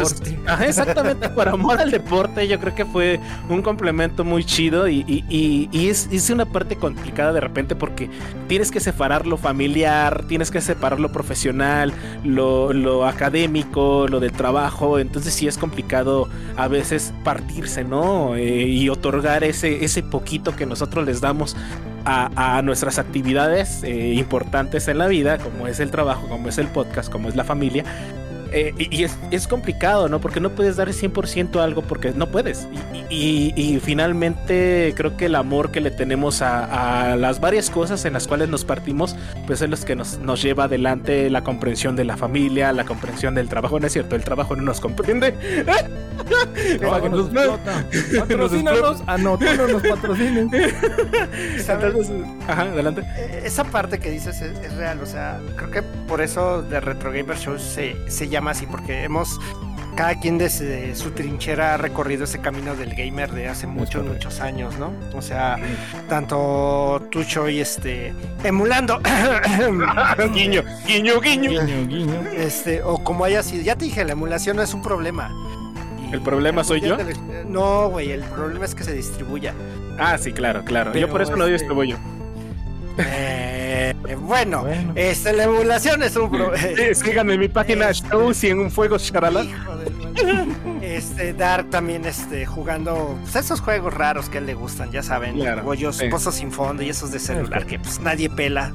exactamente, 0.66 1.29
por 1.31 1.49
amor 1.49 1.81
al 1.81 1.91
deporte, 1.91 2.47
yo 2.49 2.59
creo 2.61 2.75
que 2.75 2.85
fue 2.85 3.21
un 3.49 3.62
complemento 3.62 4.25
muy 4.25 4.45
chido 4.45 4.89
y, 4.89 5.05
y- 5.07 5.25
y- 5.29 5.68
y 5.73 5.89
es, 5.89 6.09
es 6.12 6.29
una 6.31 6.45
parte 6.47 6.77
complicada 6.77 7.33
de 7.33 7.41
repente 7.41 7.75
porque 7.75 8.11
tienes 8.49 8.71
que 8.71 8.81
separar 8.81 9.27
lo 9.27 9.37
familiar, 9.37 10.25
tienes 10.27 10.51
que 10.51 10.61
separar 10.61 11.01
lo 11.01 11.11
profesional, 11.12 11.93
lo, 12.25 12.73
lo 12.73 13.07
académico, 13.07 14.07
lo 14.09 14.21
del 14.21 14.33
trabajo, 14.33 14.99
entonces 14.99 15.33
sí 15.35 15.47
es 15.49 15.57
complicado 15.57 16.29
a 16.57 16.68
veces 16.68 17.12
partirse, 17.25 17.85
¿no? 17.85 18.09
Eh, 18.36 18.66
y 18.68 18.88
otorgar 18.88 19.44
ese, 19.44 19.84
ese 19.84 20.02
poquito 20.02 20.56
que 20.56 20.66
nosotros 20.66 21.04
les 21.04 21.20
damos 21.20 21.56
a, 22.04 22.62
nuestras 22.62 22.98
actividades 22.98 23.82
eh, 23.82 24.14
importantes 24.14 24.88
en 24.88 24.98
la 24.98 25.06
vida, 25.06 25.38
como 25.38 25.66
es 25.66 25.80
el 25.80 25.90
trabajo, 25.90 26.28
como 26.28 26.48
es 26.48 26.58
el 26.58 26.68
podcast, 26.68 27.11
como 27.11 27.28
es 27.28 27.36
la 27.36 27.44
familia, 27.44 27.84
eh, 28.53 28.74
y, 28.78 29.05
es, 29.05 29.46
complicado, 29.48 30.09
¿no? 30.09 30.20
Porque 30.20 30.40
no 30.40 30.51
puedes 30.51 30.76
dar 30.76 30.88
el 30.88 30.94
100% 30.94 31.61
a 31.61 31.64
algo 31.64 31.82
porque 31.82 32.12
no 32.12 32.30
puedes. 32.30 32.66
Y, 33.09 33.78
finalmente 33.82 34.92
creo 34.96 35.16
que 35.16 35.26
el 35.26 35.34
amor 35.34 35.70
que 35.70 35.80
le 35.80 35.90
tenemos 35.90 36.42
a, 36.42 37.16
las 37.16 37.40
varias 37.40 37.70
cosas 37.70 38.05
en 38.05 38.12
las 38.12 38.26
cuales 38.26 38.48
nos 38.48 38.64
partimos, 38.64 39.16
pues 39.46 39.62
es 39.62 39.70
lo 39.70 39.76
que 39.76 39.96
nos, 39.96 40.18
nos 40.18 40.42
lleva 40.42 40.64
adelante 40.64 41.30
la 41.30 41.42
comprensión 41.42 41.96
de 41.96 42.05
la 42.05 42.16
familia, 42.16 42.72
la 42.72 42.84
comprensión 42.84 43.34
del 43.34 43.48
trabajo. 43.48 43.80
No 43.80 43.86
es 43.86 43.92
cierto, 43.92 44.16
el 44.16 44.24
trabajo 44.24 44.57
no 44.57 44.62
nos 44.62 44.80
comprende. 44.80 45.34
no, 46.80 47.09
nos 47.09 47.30
Patrocínanos. 48.18 49.03
Ah, 49.07 49.18
no, 49.18 49.38
tú 49.38 49.44
no 49.57 49.68
nos 49.68 49.82
patrocines. 49.82 50.72
ajá, 52.48 52.62
adelante. 52.62 53.03
Eh, 53.16 53.42
esa 53.44 53.64
parte 53.64 53.98
que 53.98 54.11
dices 54.11 54.40
es, 54.40 54.74
real, 54.74 55.01
o 55.03 55.07
sea, 55.07 55.40
creo 55.57 55.70
que 55.70 55.82
por 55.82 56.20
eso 56.20 56.62
de 56.62 56.80
Retro 56.80 57.12
Gamer 57.12 57.36
Show 57.36 57.59
se, 57.59 57.96
se 58.09 58.28
llama 58.28 58.39
así, 58.49 58.66
porque 58.66 59.05
hemos, 59.05 59.41
cada 59.97 60.14
quien 60.18 60.38
desde 60.38 60.95
su 60.95 61.11
trinchera 61.11 61.74
ha 61.74 61.76
recorrido 61.76 62.24
ese 62.24 62.41
camino 62.41 62.74
del 62.74 62.95
gamer 62.95 63.30
de 63.32 63.49
hace 63.49 63.66
muchos, 63.66 64.05
muchos 64.05 64.41
años, 64.41 64.78
¿no? 64.78 64.93
O 65.14 65.22
sea, 65.22 65.59
tanto 66.09 67.07
Tucho 67.11 67.49
y 67.49 67.61
este, 67.61 68.14
emulando, 68.45 69.01
guiño, 70.34 70.62
guiño, 70.86 71.20
guiño, 71.20 71.86
guiño, 71.86 72.20
este, 72.36 72.82
o 72.82 73.03
como 73.03 73.24
haya 73.24 73.43
sido, 73.43 73.62
ya 73.62 73.76
te 73.76 73.84
dije, 73.84 74.05
la 74.05 74.12
emulación 74.12 74.57
no 74.57 74.62
es 74.62 74.72
un 74.74 74.82
problema. 74.82 75.30
¿El 76.12 76.20
problema 76.22 76.64
soy 76.64 76.80
yo? 76.80 76.97
No, 77.47 77.88
güey, 77.88 78.11
el 78.11 78.22
problema 78.22 78.64
es 78.64 78.74
que 78.74 78.84
se 78.84 78.93
distribuya. 78.93 79.55
Ah, 79.99 80.18
sí, 80.18 80.32
claro, 80.32 80.64
claro. 80.64 80.93
yo 80.95 81.09
por 81.09 81.22
eso 81.22 81.36
no 81.36 81.45
este... 81.45 81.53
distribuyo. 81.53 81.97
Eh, 82.99 83.59
bueno, 84.18 84.64
Este, 84.95 85.33
la 85.33 85.45
emulación 85.45 86.03
es 86.03 86.16
un 86.16 86.31
problema. 86.31 86.57
Sí, 86.57 86.95
síganme 86.95 87.35
en 87.35 87.41
mi 87.41 87.49
página 87.49 87.91
este, 87.91 88.09
Show 88.09 88.35
si 88.35 88.49
en 88.49 88.59
un 88.59 88.71
fuego 88.71 88.99
charala. 88.99 89.45
Este, 90.83 91.33
Dark 91.33 91.71
también 91.71 92.05
este, 92.05 92.47
jugando 92.47 93.16
pues, 93.23 93.37
esos 93.37 93.61
juegos 93.61 93.95
raros 93.95 94.29
que 94.29 94.39
a 94.39 94.41
él 94.41 94.47
le 94.47 94.55
gustan, 94.55 94.91
ya 94.91 95.03
saben, 95.03 95.37
claro, 95.37 95.64
Pozos 96.11 96.35
sin 96.35 96.51
fondo 96.53 96.83
y 96.83 96.91
esos 96.91 97.11
de 97.11 97.18
celular 97.18 97.66
que 97.66 97.79
pues 97.79 98.01
nadie 98.01 98.29
pela. 98.29 98.73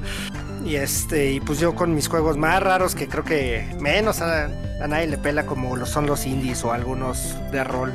Y 0.66 0.78
este, 0.78 1.32
y 1.34 1.40
pues 1.40 1.60
yo 1.60 1.76
con 1.76 1.94
mis 1.94 2.08
juegos 2.08 2.38
más 2.38 2.62
raros 2.64 2.96
que 2.96 3.08
creo 3.08 3.24
que 3.24 3.76
menos 3.80 4.22
a, 4.22 4.46
a 4.82 4.88
nadie 4.88 5.08
le 5.08 5.18
pela 5.18 5.46
como 5.46 5.76
lo 5.76 5.86
son 5.86 6.08
los 6.08 6.26
indies 6.26 6.64
o 6.64 6.72
algunos 6.72 7.36
de 7.52 7.64
rol. 7.64 7.94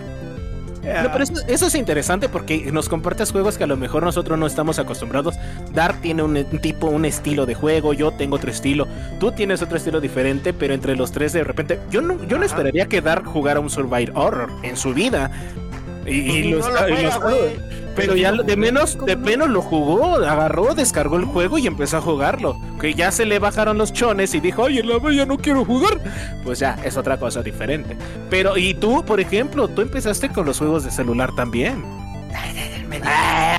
No, 0.83 1.13
pero 1.13 1.25
eso, 1.25 1.67
es 1.67 1.75
interesante 1.75 2.29
porque 2.29 2.71
nos 2.73 2.89
compartes 2.89 3.33
juegos 3.33 3.59
que 3.59 3.65
a 3.65 3.67
lo 3.67 3.77
mejor 3.77 4.03
nosotros 4.03 4.39
no 4.39 4.47
estamos 4.47 4.79
acostumbrados. 4.79 5.37
Dark 5.73 6.01
tiene 6.01 6.23
un, 6.23 6.45
tipo, 6.61 6.87
un 6.87 7.05
estilo 7.05 7.47
de 7.47 7.55
juego, 7.55 7.93
yo 7.93 8.13
tengo 8.13 8.37
otro 8.37 8.51
estilo, 8.51 8.87
tú 9.19 9.33
tienes 9.33 9.63
otro 9.63 9.77
estilo 9.77 10.01
diferente, 10.01 10.53
pero 10.53 10.75
entre 10.75 10.97
los 10.97 11.13
tres 11.13 11.33
de 11.33 11.45
repente, 11.45 11.79
yo 11.91 12.01
no, 12.01 12.23
yo 12.25 12.39
no 12.39 12.45
esperaría 12.45 12.87
que 12.87 13.01
Dark 13.01 13.27
jugara 13.27 13.61
un 13.61 13.71
Survival 13.71 14.13
Horror 14.15 14.51
en 14.63 14.77
su 14.77 14.95
vida. 14.95 15.31
Y, 16.07 16.51
los, 16.51 16.67
pero 17.97 18.17
ya 18.17 18.33
de 18.33 18.57
menos, 18.57 18.99
de 19.05 19.17
menos 19.17 19.49
lo 19.49 19.63
jugó, 19.63 20.17
agarró, 20.17 20.75
descargó 20.75 21.17
el 21.17 21.25
juego 21.25 21.59
y 21.59 21.67
empezó 21.67 21.99
a 21.99 22.01
jugarlo. 22.01 22.59
Que 22.81 22.95
ya 22.95 23.11
se 23.11 23.27
le 23.27 23.39
bajaron 23.39 23.79
los 23.79 23.93
chones 23.93 24.35
y 24.35 24.41
dijo, 24.41 24.63
oye, 24.63 24.83
la 24.83 24.99
ya 25.13 25.27
no 25.27 25.39
quiero 25.39 25.65
jugar. 25.65 26.01
Pues 26.45 26.59
ya, 26.59 26.79
es 26.85 26.97
otra 26.97 27.19
cosa 27.19 27.43
diferente. 27.43 27.97
Pero, 28.29 28.57
y 28.57 28.75
tú, 28.75 29.05
por 29.05 29.21
ejemplo, 29.21 29.69
tú 29.69 29.83
empezaste 29.83 30.31
con 30.31 30.47
los 30.47 30.59
juegos 30.59 30.85
de 30.85 30.91
celular 30.91 31.35
también. 31.35 31.85
Ah, 33.05 33.59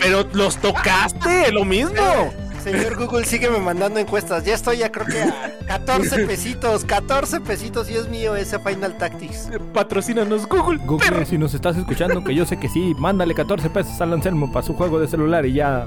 pero 0.00 0.26
los 0.32 0.56
tocaste, 0.58 1.52
lo 1.52 1.64
mismo. 1.64 2.32
Señor 2.62 2.96
Google, 2.96 3.24
sígueme 3.24 3.58
mandando 3.58 3.98
encuestas. 3.98 4.44
Ya 4.44 4.54
estoy, 4.54 4.78
ya 4.78 4.92
creo 4.92 5.06
que 5.06 5.20
a 5.20 5.52
14 5.66 6.26
pesitos, 6.26 6.84
14 6.84 7.40
pesitos 7.40 7.90
y 7.90 7.94
es 7.94 8.08
mío 8.08 8.36
ese 8.36 8.58
Final 8.60 8.96
Tactics. 8.98 9.50
Patrocínanos, 9.74 10.46
Google. 10.48 10.78
Google, 10.84 11.26
si 11.26 11.38
nos 11.38 11.54
estás 11.54 11.76
escuchando, 11.76 12.22
que 12.22 12.34
yo 12.34 12.46
sé 12.46 12.58
que 12.58 12.68
sí, 12.68 12.94
mándale 12.98 13.34
14 13.34 13.68
pesos 13.70 14.00
al 14.00 14.12
Anselmo 14.12 14.52
para 14.52 14.64
su 14.64 14.74
juego 14.74 15.00
de 15.00 15.08
celular 15.08 15.44
y 15.44 15.54
ya 15.54 15.86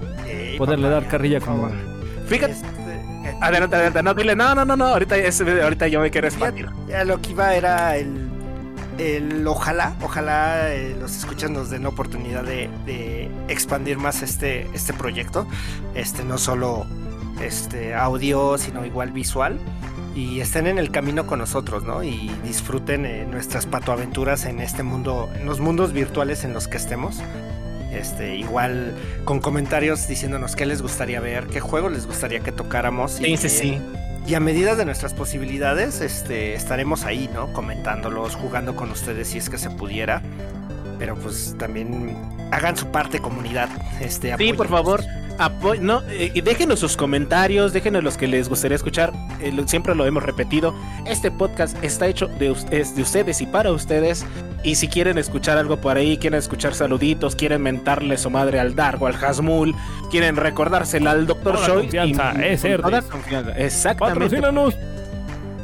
poderle 0.58 0.90
dar 0.90 1.08
carrilla 1.08 1.40
como. 1.40 1.70
Fíjate. 2.28 2.52
Este, 2.54 3.38
adelante, 3.40 3.76
adelante. 3.76 4.04
No, 4.04 4.14
dile, 4.14 4.36
no, 4.36 4.54
no, 4.54 4.66
no, 4.66 4.76
no. 4.76 4.86
Ahorita, 4.88 5.16
ahorita 5.64 5.88
yo 5.88 6.02
me 6.02 6.12
quiero 6.12 6.28
expandir. 6.28 6.70
Ya, 6.88 7.06
lo 7.06 7.22
que 7.22 7.32
iba 7.32 7.56
era 7.56 7.96
el 7.96 8.35
el, 8.98 9.46
ojalá, 9.48 9.96
ojalá 10.02 10.74
eh, 10.74 10.96
los 11.00 11.16
escuchas 11.16 11.50
nos 11.50 11.70
den 11.70 11.84
la 11.84 11.90
oportunidad 11.90 12.44
de, 12.44 13.30
expandir 13.48 13.98
más 13.98 14.22
este, 14.22 14.68
este 14.74 14.94
proyecto. 14.94 15.48
Este, 15.94 16.24
no 16.24 16.38
solo 16.38 16.86
este, 17.42 17.94
audio, 17.94 18.58
sino 18.58 18.86
igual 18.86 19.12
visual. 19.12 19.60
Y 20.16 20.40
estén 20.40 20.68
en 20.68 20.78
el 20.78 20.92
camino 20.92 21.28
con 21.28 21.40
nosotros, 21.40 21.84
¿no? 21.84 22.04
Y 22.04 22.32
disfruten 22.44 23.06
eh, 23.06 23.28
nuestras 23.30 23.66
patoaventuras 23.66 24.46
en 24.46 24.62
este 24.62 24.82
mundo, 24.82 25.30
en 25.36 25.46
los 25.46 25.60
mundos 25.60 25.92
virtuales 25.92 26.46
en 26.46 26.54
los 26.54 26.68
que 26.68 26.78
estemos. 26.78 27.22
Este, 27.92 28.36
igual 28.36 28.94
con 29.24 29.40
comentarios 29.40 30.08
diciéndonos 30.08 30.56
qué 30.56 30.66
les 30.66 30.82
gustaría 30.82 31.22
ver, 31.22 31.48
qué 31.48 31.62
juego 31.62 31.90
les 31.90 32.06
gustaría 32.08 32.40
que 32.42 32.52
tocáramos. 32.52 33.14
Sí, 33.14 33.38
sí, 33.38 33.50
sí 33.50 33.82
y 34.28 34.34
a 34.34 34.40
medida 34.40 34.76
de 34.76 34.86
nuestras 34.86 35.14
posibilidades, 35.14 36.02
este, 36.02 36.56
estaremos 36.56 37.06
ahí, 37.06 37.30
¿no? 37.34 37.54
Comentándolos, 37.54 38.36
jugando 38.36 38.76
con 38.76 38.90
ustedes 38.90 39.28
si 39.28 39.38
es 39.38 39.50
que 39.50 39.58
se 39.58 39.70
pudiera. 39.70 40.22
Pero 40.98 41.16
pues 41.16 41.56
también 41.60 42.18
hagan 42.52 42.76
su 42.76 42.88
parte 42.88 43.20
comunidad. 43.20 43.70
Este, 44.02 44.36
sí, 44.38 44.54
por 44.54 44.68
favor. 44.68 45.04
No, 45.82 46.02
eh, 46.10 46.42
déjenos 46.44 46.80
sus 46.80 46.96
comentarios, 46.98 47.74
déjenos 47.74 48.04
los 48.04 48.18
que 48.18 48.28
les 48.28 48.50
gustaría 48.50 48.76
escuchar. 48.76 49.14
Eh, 49.42 49.54
siempre 49.66 49.96
lo 49.96 50.06
hemos 50.06 50.24
repetido. 50.24 50.74
Este 51.06 51.32
podcast 51.32 51.82
está 51.84 52.08
hecho 52.08 52.28
de, 52.28 52.48
de 52.50 53.02
ustedes 53.02 53.42
y 53.42 53.46
para 53.46 53.72
ustedes. 53.72 54.26
Y 54.64 54.76
si 54.76 54.88
quieren 54.88 55.18
escuchar 55.18 55.58
algo 55.58 55.78
por 55.78 55.98
ahí, 55.98 56.18
quieren 56.18 56.40
escuchar 56.40 56.74
saluditos, 56.74 57.36
quieren 57.36 57.62
mentarle 57.62 58.18
su 58.18 58.30
madre 58.30 58.60
al 58.60 58.76
Dark 58.76 59.02
o 59.02 59.08
al 59.08 59.14
Hasmul, 59.14 59.76
quieren 60.10 60.36
recordársela 60.36 61.12
al 61.12 61.28
Doctor 61.28 61.58
Show. 61.60 61.82
Confianza, 61.82 62.32
es 62.46 62.64
confianza. 63.06 63.52
Exactamente. 63.58 64.95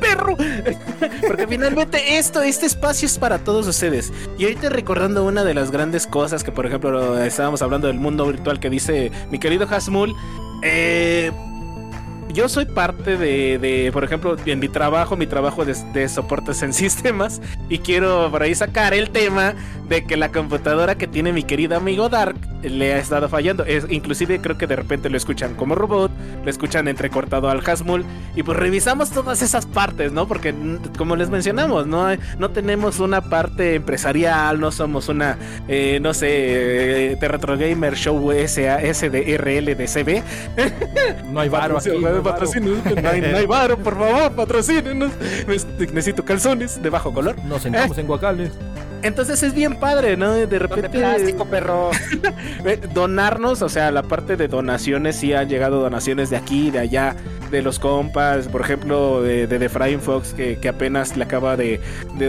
Perro. 0.02 0.36
Porque 1.28 1.47
finalmente 1.47 2.18
esto, 2.18 2.41
este 2.41 2.66
espacio 2.66 3.06
es 3.06 3.18
para 3.18 3.39
todos 3.39 3.68
ustedes. 3.68 4.12
Y 4.38 4.43
ahorita 4.43 4.70
recordando 4.70 5.24
una 5.24 5.43
de 5.45 5.54
las 5.54 5.72
grandes 5.72 6.08
cosas 6.08 6.43
que, 6.43 6.52
por 6.52 6.66
ejemplo, 6.66 7.22
estábamos 7.24 7.62
hablando 7.62 7.88
del 7.88 7.99
mundo 7.99 8.26
virtual 8.26 8.60
que 8.60 8.70
dice 8.70 9.12
mi 9.30 9.39
querido 9.39 9.68
Hasmul. 9.70 10.14
Eh, 10.64 11.32
yo 12.34 12.49
soy 12.49 12.65
parte 12.65 13.17
de, 13.17 13.89
por 13.93 14.03
ejemplo, 14.03 14.36
en 14.45 14.59
mi 14.59 14.69
trabajo, 14.69 15.15
mi 15.15 15.27
trabajo 15.27 15.65
de, 15.65 15.75
de, 15.93 16.09
soportes 16.09 16.61
en 16.61 16.73
sistemas, 16.82 17.41
y 17.69 17.79
quiero 17.79 18.29
por 18.32 18.43
ahí 18.43 18.55
sacar 18.55 18.93
el 18.93 19.09
tema 19.09 19.55
de 19.88 20.05
que 20.05 20.15
la 20.17 20.32
computadora 20.32 20.95
que 20.95 21.07
tiene 21.07 21.34
mi 21.34 21.43
querido 21.43 21.75
amigo 21.75 22.07
Dark 22.07 22.38
le 22.63 22.93
ha 22.93 22.97
estado 22.97 23.27
fallando. 23.27 23.65
Es, 23.65 23.86
inclusive 23.89 24.39
creo 24.39 24.57
que 24.57 24.67
de 24.67 24.75
repente 24.75 25.09
lo 25.09 25.17
escuchan 25.17 25.55
como 25.55 25.75
robot, 25.75 26.11
lo 26.43 26.49
escuchan 26.49 26.88
entrecortado 26.88 27.49
al 27.49 27.61
Hasmul, 27.67 28.05
y 28.36 28.43
pues 28.43 28.57
revisamos 28.57 29.11
todas 29.11 29.41
esas 29.41 29.65
partes, 29.65 30.11
¿no? 30.11 30.27
Porque 30.27 30.53
como 30.97 31.15
les 31.15 31.29
mencionamos, 31.29 31.88
no, 31.88 32.07
no 32.38 32.49
tenemos 32.51 32.99
una 32.99 33.21
parte 33.21 33.75
empresarial, 33.75 34.59
no 34.59 34.71
somos 34.71 35.09
una, 35.09 35.38
eh, 35.67 35.99
no 36.01 36.13
sé, 36.13 37.11
eh, 37.13 37.17
Retro 37.21 37.57
Gamer 37.57 37.95
Show 37.95 38.32
SASDRL 38.32 39.75
de 39.75 39.88
CB. 39.88 40.23
No 41.32 41.39
hay 41.39 41.49
varo 41.49 41.77
aquí. 41.77 41.89
No 41.89 42.20
hay, 43.09 43.22
no 43.22 43.38
hay 43.38 43.45
varo, 43.45 43.78
por 43.78 43.97
favor, 43.97 44.32
patrocínenos. 44.34 45.11
Necesito 45.47 46.24
calzones 46.24 46.82
de 46.82 46.89
bajo 46.89 47.13
color. 47.13 47.36
Nos 47.45 47.63
sentamos 47.63 47.97
en 47.97 48.07
guacales. 48.07 48.51
Entonces 49.03 49.41
es 49.41 49.53
bien 49.53 49.75
padre, 49.75 50.16
¿no? 50.16 50.33
De 50.33 50.59
repente. 50.59 50.89
plástico, 50.89 51.46
perro. 51.46 51.91
donarnos, 52.93 53.62
o 53.62 53.70
sea, 53.70 53.91
la 53.91 54.04
parte 54.04 54.37
de 54.37 54.47
donaciones, 54.47 55.16
sí 55.16 55.33
han 55.33 55.50
llegado 55.50 55.82
donaciones 55.82 56.29
de 56.29 56.37
aquí, 56.37 56.70
de 56.70 56.79
allá, 56.79 57.16
de 57.50 57.62
los 57.62 57.79
compas, 57.79 58.47
por 58.47 58.62
ejemplo, 58.62 59.21
de, 59.21 59.47
de, 59.47 59.70
Fox, 59.70 60.33
que, 60.33 60.59
apenas 60.70 61.17
le 61.17 61.24
acaba 61.24 61.58
de, 61.58 61.79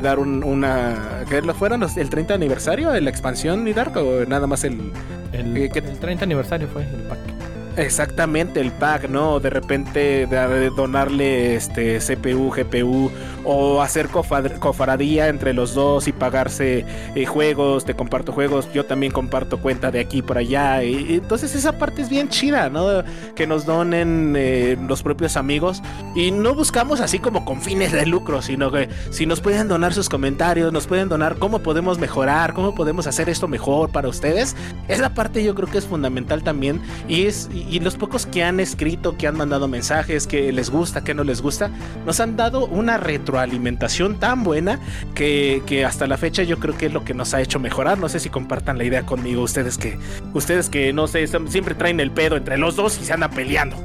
dar 0.02 0.18
una. 0.18 1.24
¿Qué 1.28 1.42
lo 1.42 1.54
fueron? 1.54 1.82
¿El 1.82 2.10
30 2.10 2.34
aniversario 2.34 2.90
de 2.90 3.00
la 3.00 3.10
expansión 3.10 3.68
y 3.68 3.72
Dark? 3.72 3.96
¿O 3.96 4.24
nada 4.26 4.46
más 4.46 4.64
el. 4.64 4.92
El, 5.32 5.70
30 5.70 6.24
aniversario 6.24 6.68
fue 6.68 6.82
el 6.82 7.02
pack. 7.02 7.41
Exactamente, 7.76 8.60
el 8.60 8.70
pack, 8.70 9.08
¿no? 9.08 9.40
De 9.40 9.48
repente 9.48 10.26
de 10.26 10.70
donarle 10.76 11.54
este 11.56 11.98
CPU, 11.98 12.50
GPU 12.50 13.10
o 13.44 13.82
hacer 13.82 14.08
cofaradía 14.08 15.28
entre 15.28 15.52
los 15.52 15.74
dos 15.74 16.08
y 16.08 16.12
pagarse 16.12 16.84
eh, 17.14 17.26
juegos, 17.26 17.84
te 17.84 17.94
comparto 17.94 18.32
juegos, 18.32 18.68
yo 18.72 18.84
también 18.84 19.12
comparto 19.12 19.58
cuenta 19.58 19.90
de 19.90 20.00
aquí 20.00 20.22
por 20.22 20.38
allá. 20.38 20.82
Y, 20.84 21.14
entonces 21.14 21.54
esa 21.54 21.78
parte 21.78 22.02
es 22.02 22.08
bien 22.08 22.28
chida, 22.28 22.68
¿no? 22.68 23.02
Que 23.34 23.46
nos 23.46 23.64
donen 23.64 24.34
eh, 24.36 24.76
los 24.86 25.02
propios 25.02 25.36
amigos 25.36 25.82
y 26.14 26.30
no 26.30 26.54
buscamos 26.54 27.00
así 27.00 27.18
como 27.18 27.44
con 27.44 27.60
fines 27.62 27.92
de 27.92 28.06
lucro, 28.06 28.42
sino 28.42 28.70
que 28.70 28.88
si 29.10 29.26
nos 29.26 29.40
pueden 29.40 29.68
donar 29.68 29.94
sus 29.94 30.08
comentarios, 30.08 30.72
nos 30.72 30.86
pueden 30.86 31.08
donar 31.08 31.36
cómo 31.38 31.60
podemos 31.60 31.98
mejorar, 31.98 32.52
cómo 32.54 32.74
podemos 32.74 33.06
hacer 33.06 33.28
esto 33.28 33.48
mejor 33.48 33.90
para 33.90 34.08
ustedes. 34.08 34.56
Esa 34.88 35.14
parte 35.14 35.42
yo 35.42 35.54
creo 35.54 35.68
que 35.68 35.78
es 35.78 35.86
fundamental 35.86 36.42
también 36.42 36.80
y 37.08 37.22
y 37.22 37.80
los 37.80 37.96
pocos 37.96 38.26
que 38.26 38.42
han 38.42 38.60
escrito, 38.60 39.16
que 39.16 39.26
han 39.26 39.36
mandado 39.36 39.68
mensajes, 39.68 40.26
que 40.26 40.52
les 40.52 40.70
gusta, 40.70 41.04
que 41.04 41.14
no 41.14 41.24
les 41.24 41.40
gusta, 41.40 41.70
nos 42.04 42.20
han 42.20 42.36
dado 42.36 42.66
una 42.66 42.96
retroalimentación 43.32 44.16
tan 44.16 44.44
buena 44.44 44.78
que, 45.14 45.84
hasta 45.86 46.06
la 46.06 46.16
fecha 46.16 46.42
yo 46.42 46.58
creo 46.58 46.76
que 46.76 46.86
es 46.86 46.92
lo 46.92 47.04
que 47.04 47.14
nos 47.14 47.34
ha 47.34 47.40
hecho 47.40 47.58
mejorar. 47.58 47.98
No 47.98 48.08
sé 48.08 48.20
si 48.20 48.28
compartan 48.28 48.78
la 48.78 48.84
idea 48.84 49.04
conmigo, 49.04 49.42
ustedes 49.42 49.78
que, 49.78 49.98
ustedes 50.34 50.68
que 50.68 50.92
no 50.92 51.08
sé, 51.08 51.26
siempre 51.26 51.74
traen 51.74 52.00
el 52.00 52.10
pedo 52.10 52.36
entre 52.36 52.58
los 52.58 52.76
dos 52.76 52.98
y 53.00 53.04
se 53.04 53.12
andan 53.12 53.30
peleando. 53.30 53.76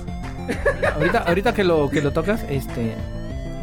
Ahorita, 0.95 1.19
ahorita 1.19 1.53
que 1.53 1.63
lo 1.63 1.89
que 1.89 2.01
lo 2.01 2.11
tocas, 2.11 2.45
este 2.49 2.95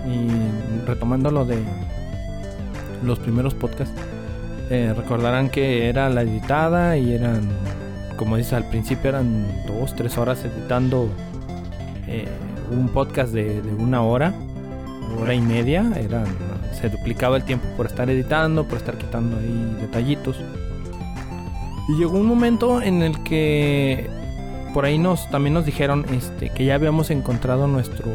y 0.06 0.86
retomando 0.86 1.30
lo 1.30 1.46
de 1.46 1.58
los 3.02 3.18
primeros 3.18 3.54
podcasts, 3.54 3.94
eh, 4.70 4.92
recordarán 4.96 5.48
que 5.48 5.88
era 5.88 6.10
la 6.10 6.22
editada 6.22 6.96
y 6.98 7.14
eran 7.14 7.48
como 8.16 8.36
dices, 8.36 8.52
al 8.52 8.68
principio 8.68 9.10
eran 9.10 9.46
dos, 9.66 9.94
tres 9.96 10.18
horas 10.18 10.44
editando 10.44 11.08
eh, 12.06 12.28
un 12.70 12.88
podcast 12.88 13.32
de, 13.32 13.60
una 13.78 14.02
hora, 14.02 14.34
hora 15.20 15.34
y 15.34 15.40
media. 15.40 15.90
Eran, 15.96 16.26
se 16.72 16.88
duplicaba 16.88 17.36
el 17.36 17.44
tiempo 17.44 17.66
por 17.76 17.86
estar 17.86 18.08
editando, 18.10 18.66
por 18.66 18.78
estar 18.78 18.96
quitando 18.96 19.38
ahí 19.38 19.76
detallitos. 19.80 20.36
Y 21.88 21.98
llegó 21.98 22.18
un 22.18 22.26
momento 22.26 22.80
en 22.80 23.02
el 23.02 23.22
que 23.22 24.08
por 24.72 24.84
ahí 24.84 24.98
nos 24.98 25.30
también 25.30 25.54
nos 25.54 25.66
dijeron 25.66 26.04
este, 26.12 26.50
que 26.50 26.64
ya 26.64 26.74
habíamos 26.74 27.10
encontrado 27.10 27.68
nuestro 27.68 28.06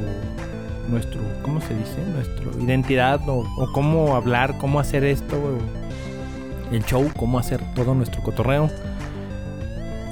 nuestro 0.89 1.21
¿cómo 1.43 1.61
se 1.61 1.75
dice? 1.75 1.97
nuestra 2.13 2.63
identidad 2.63 3.21
o, 3.29 3.45
o, 3.57 3.71
cómo 3.71 4.15
hablar, 4.15 4.57
cómo 4.57 4.79
hacer 4.79 5.03
esto, 5.03 5.35
el 6.71 6.83
show, 6.83 7.09
cómo 7.15 7.39
hacer 7.39 7.61
todo 7.75 7.93
nuestro 7.93 8.21
cotorreo. 8.23 8.69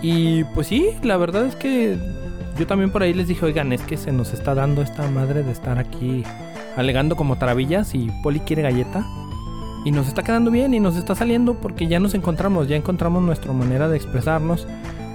Y 0.01 0.43
pues 0.45 0.67
sí, 0.67 0.91
la 1.01 1.17
verdad 1.17 1.45
es 1.47 1.55
que 1.55 1.97
yo 2.57 2.67
también 2.67 2.91
por 2.91 3.03
ahí 3.03 3.13
les 3.13 3.27
dije, 3.27 3.45
oigan, 3.45 3.73
es 3.73 3.81
que 3.81 3.97
se 3.97 4.11
nos 4.11 4.33
está 4.33 4.55
dando 4.55 4.81
esta 4.81 5.07
madre 5.09 5.43
de 5.43 5.51
estar 5.51 5.79
aquí 5.79 6.23
alegando 6.77 7.15
como 7.15 7.37
travillas 7.37 7.93
y 7.93 8.09
Poli 8.23 8.39
quiere 8.39 8.61
galleta. 8.61 9.05
Y 9.83 9.91
nos 9.91 10.07
está 10.07 10.23
quedando 10.23 10.51
bien 10.51 10.73
y 10.73 10.79
nos 10.79 10.95
está 10.95 11.15
saliendo 11.15 11.55
porque 11.55 11.87
ya 11.87 11.99
nos 11.99 12.13
encontramos, 12.13 12.67
ya 12.67 12.75
encontramos 12.75 13.23
nuestra 13.23 13.51
manera 13.53 13.87
de 13.87 13.97
expresarnos. 13.97 14.67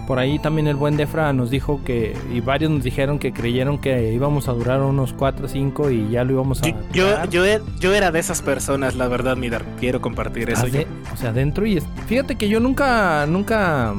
Por 0.06 0.18
ahí 0.18 0.38
también 0.38 0.66
el 0.66 0.76
buen 0.76 0.96
Defra 0.96 1.32
nos 1.32 1.50
dijo 1.50 1.80
que, 1.84 2.16
y 2.32 2.40
varios 2.40 2.70
nos 2.70 2.82
dijeron 2.82 3.18
que 3.18 3.32
creyeron 3.32 3.78
que 3.78 4.12
íbamos 4.12 4.48
a 4.48 4.52
durar 4.52 4.82
unos 4.82 5.12
4 5.12 5.46
o 5.46 5.48
5 5.48 5.90
y 5.90 6.10
ya 6.10 6.24
lo 6.24 6.32
íbamos 6.32 6.62
a. 6.62 6.66
Yo, 6.92 7.24
yo, 7.30 7.44
yo, 7.80 7.94
era 7.94 8.10
de 8.10 8.18
esas 8.18 8.42
personas, 8.42 8.96
la 8.96 9.06
verdad, 9.08 9.36
Midar. 9.36 9.64
Quiero 9.78 10.00
compartir 10.00 10.50
eso. 10.50 10.66
o 11.12 11.16
sea, 11.16 11.32
dentro 11.32 11.66
y. 11.66 11.80
Fíjate 12.06 12.36
que 12.36 12.48
yo 12.48 12.58
nunca, 12.58 13.26
nunca 13.26 13.94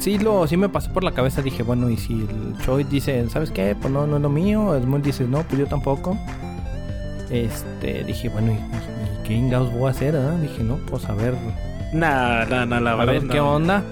sí 0.00 0.18
lo 0.18 0.46
sí 0.46 0.56
me 0.56 0.68
pasó 0.68 0.92
por 0.92 1.04
la 1.04 1.12
cabeza 1.12 1.42
dije 1.42 1.62
bueno 1.62 1.90
y 1.90 1.96
si 1.96 2.22
el 2.22 2.56
Choi 2.64 2.84
dice 2.84 3.28
sabes 3.28 3.50
qué 3.50 3.76
pues 3.80 3.92
no 3.92 4.06
no 4.06 4.16
es 4.16 4.22
lo 4.22 4.30
mío 4.30 4.74
Edmund 4.74 5.04
dice 5.04 5.24
no 5.24 5.42
pues 5.42 5.58
yo 5.60 5.66
tampoco 5.66 6.18
este 7.30 8.02
dije 8.04 8.30
bueno 8.30 8.52
y, 8.52 9.26
qué 9.26 9.34
ingados 9.34 9.72
voy 9.72 9.88
a 9.88 9.90
hacer 9.90 10.14
¿eh? 10.14 10.40
dije 10.40 10.64
no 10.64 10.76
pues 10.86 11.04
a 11.04 11.14
ver 11.14 11.34
nada 11.92 12.46
nada 12.46 12.66
nada 12.66 12.80
la 12.80 13.02
a 13.02 13.04
ver 13.04 13.28
qué 13.28 13.40
onda. 13.40 13.84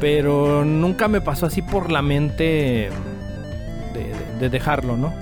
Pero 0.00 0.64
nunca 0.64 1.08
me 1.08 1.20
pasó 1.20 1.46
así 1.46 1.60
por 1.60 1.90
la 1.90 2.02
mente 2.02 2.88
de, 4.38 4.48
dejarlo 4.48 4.96
no 4.96 5.12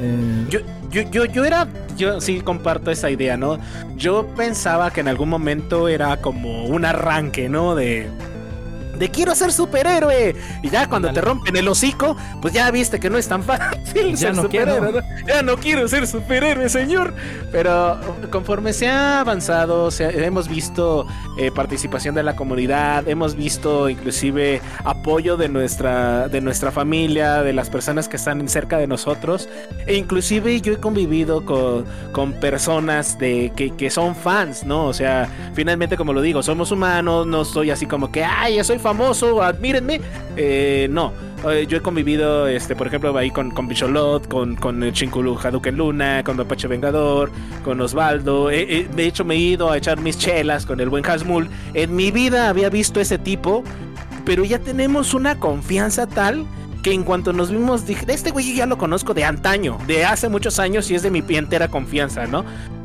eh, 0.00 0.46
yo, 0.48 0.60
yo, 0.92 1.02
yo, 1.10 1.24
yo 1.24 1.44
era 1.44 1.66
yo 1.96 2.20
sí 2.20 2.40
comparto 2.40 2.90
esa 2.90 3.10
idea, 3.10 3.36
¿no? 3.36 3.58
Yo 3.96 4.26
pensaba 4.36 4.92
que 4.92 5.00
en 5.00 5.08
algún 5.08 5.28
momento 5.28 5.88
era 5.88 6.18
como 6.18 6.64
un 6.64 6.84
arranque, 6.84 7.48
¿no? 7.48 7.74
De, 7.74 8.08
de 9.02 9.10
quiero 9.10 9.34
ser 9.34 9.52
superhéroe. 9.52 10.36
Y 10.62 10.70
ya 10.70 10.88
cuando 10.88 11.12
te 11.12 11.20
rompen 11.20 11.56
el 11.56 11.66
hocico, 11.66 12.16
pues 12.40 12.54
ya 12.54 12.70
viste 12.70 13.00
que 13.00 13.10
no 13.10 13.18
es 13.18 13.26
tan 13.26 13.42
fácil 13.42 14.16
ser 14.16 14.36
superhéroe. 14.36 15.02
Ya 15.26 15.42
no 15.42 15.56
quiero 15.56 15.88
ser 15.88 16.06
superhéroe, 16.06 16.68
señor. 16.68 17.12
Pero 17.50 17.98
conforme 18.30 18.72
se 18.72 18.88
ha 18.88 19.18
avanzado, 19.18 19.88
hemos 19.98 20.46
visto 20.46 21.04
eh, 21.36 21.50
participación 21.50 22.14
de 22.14 22.22
la 22.22 22.36
comunidad, 22.36 23.08
hemos 23.08 23.34
visto 23.34 23.88
inclusive 23.88 24.60
apoyo 24.84 25.36
de 25.36 25.48
nuestra, 25.48 26.28
de 26.28 26.40
nuestra 26.40 26.70
familia, 26.70 27.42
de 27.42 27.52
las 27.52 27.70
personas 27.70 28.08
que 28.08 28.16
están 28.16 28.46
cerca 28.48 28.78
de 28.78 28.86
nosotros. 28.86 29.48
E 29.88 29.94
inclusive 29.94 30.60
yo 30.60 30.74
he 30.74 30.78
convivido 30.78 31.44
con, 31.44 31.86
con 32.12 32.34
personas 32.34 33.18
de, 33.18 33.52
que, 33.56 33.72
que 33.72 33.90
son 33.90 34.14
fans, 34.14 34.64
¿no? 34.64 34.86
O 34.86 34.94
sea, 34.94 35.28
finalmente 35.54 35.96
como 35.96 36.12
lo 36.12 36.22
digo, 36.22 36.40
somos 36.44 36.70
humanos, 36.70 37.26
no 37.26 37.44
soy 37.44 37.72
así 37.72 37.86
como 37.86 38.12
que, 38.12 38.22
ay, 38.22 38.58
yo 38.58 38.62
soy 38.62 38.78
famoso, 38.92 39.42
admírenme. 39.42 40.00
Eh, 40.36 40.86
no, 40.90 41.12
eh, 41.48 41.66
yo 41.66 41.78
he 41.78 41.80
convivido, 41.80 42.46
este, 42.46 42.76
por 42.76 42.86
ejemplo, 42.86 43.16
ahí 43.16 43.30
con, 43.30 43.50
con 43.50 43.66
Bicholot, 43.66 44.28
con, 44.28 44.54
con 44.56 44.92
Chinkulu 44.92 45.38
Hadouken 45.42 45.76
Luna, 45.76 46.22
con 46.24 46.38
Apache 46.38 46.68
Vengador, 46.68 47.30
con 47.64 47.80
Osvaldo. 47.80 48.48
de 48.48 48.86
hecho, 48.98 49.24
me 49.24 49.34
he 49.34 49.38
ido 49.38 49.70
a 49.70 49.78
echar 49.78 49.98
mis 50.00 50.18
chelas 50.18 50.66
con 50.66 50.80
el 50.80 50.88
buen 50.88 51.04
Hasmul. 51.06 51.48
En 51.74 51.96
mi 51.96 52.10
vida 52.10 52.48
había 52.48 52.68
visto 52.68 53.00
ese 53.00 53.18
tipo, 53.18 53.64
pero 54.24 54.44
ya 54.44 54.58
tenemos 54.58 55.14
una 55.14 55.38
confianza 55.38 56.06
tal 56.06 56.46
que 56.82 56.92
en 56.92 57.04
cuanto 57.04 57.32
nos 57.32 57.50
vimos 57.50 57.86
dije, 57.86 58.04
este 58.08 58.30
güey 58.30 58.54
ya 58.54 58.66
lo 58.66 58.76
conozco 58.76 59.14
de 59.14 59.24
antaño, 59.24 59.78
de 59.86 60.04
hace 60.04 60.28
muchos 60.28 60.58
años 60.58 60.90
y 60.90 60.94
es 60.94 61.02
de 61.02 61.10
mi 61.10 61.22
entera 61.28 61.68
confianza, 61.68 62.26
¿no? 62.26 62.44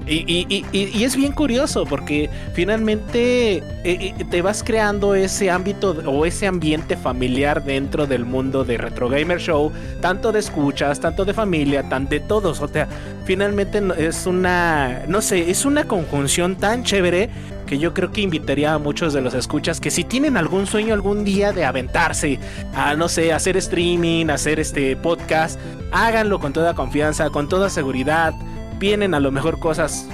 Y, 0.09 1.03
es 1.03 1.15
bien 1.17 1.33
curioso 1.33 1.85
porque 1.85 2.29
finalmente 2.53 3.57
eh, 3.57 3.63
eh, 3.83 4.13
te 4.29 4.41
vas 4.41 4.63
creando 4.63 5.15
ese 5.15 5.51
ámbito 5.51 5.91
o 6.05 6.25
ese 6.25 6.47
ambiente 6.47 6.95
familiar 6.95 7.63
dentro 7.63 8.07
del 8.07 8.23
mundo 8.23 8.63
de 8.63 8.77
Retro 8.77 9.09
Gamer 9.09 9.39
Show, 9.39 9.71
tanto 10.01 10.31
de 10.31 10.39
escuchas, 10.39 11.01
tanto 11.01 11.25
de 11.25 11.33
familia, 11.33 11.89
tan 11.89 12.07
de 12.07 12.21
todos. 12.21 12.61
O 12.61 12.67
sea, 12.69 12.87
finalmente 13.25 13.81
es 13.97 14.25
una, 14.25 15.03
no 15.07 15.21
sé, 15.21 15.49
es 15.51 15.65
una 15.65 15.83
conjunción 15.85 16.55
tan 16.55 16.83
chévere 16.83 17.29
que 17.67 17.77
yo 17.77 17.93
creo 17.93 18.11
que 18.11 18.21
invitaría 18.21 18.73
a 18.73 18.79
muchos 18.79 19.13
de 19.13 19.21
los 19.21 19.35
escuchas 19.35 19.79
que 19.79 19.91
si 19.91 20.03
tienen 20.03 20.37
algún 20.37 20.65
sueño 20.65 20.95
algún 20.95 21.23
día 21.23 21.53
de 21.53 21.65
aventarse 21.65 22.39
a, 22.73 22.95
no 22.95 23.07
sé, 23.09 23.33
hacer 23.33 23.57
streaming, 23.57 24.29
hacer 24.29 24.59
este 24.59 24.95
podcast, 24.95 25.59
háganlo 25.91 26.39
con 26.39 26.53
toda 26.53 26.73
confianza, 26.73 27.29
con 27.29 27.47
toda 27.47 27.69
seguridad 27.69 28.33
vienen 28.79 29.13
a 29.13 29.19
lo 29.19 29.31
mejor 29.31 29.59
cosas 29.59 30.07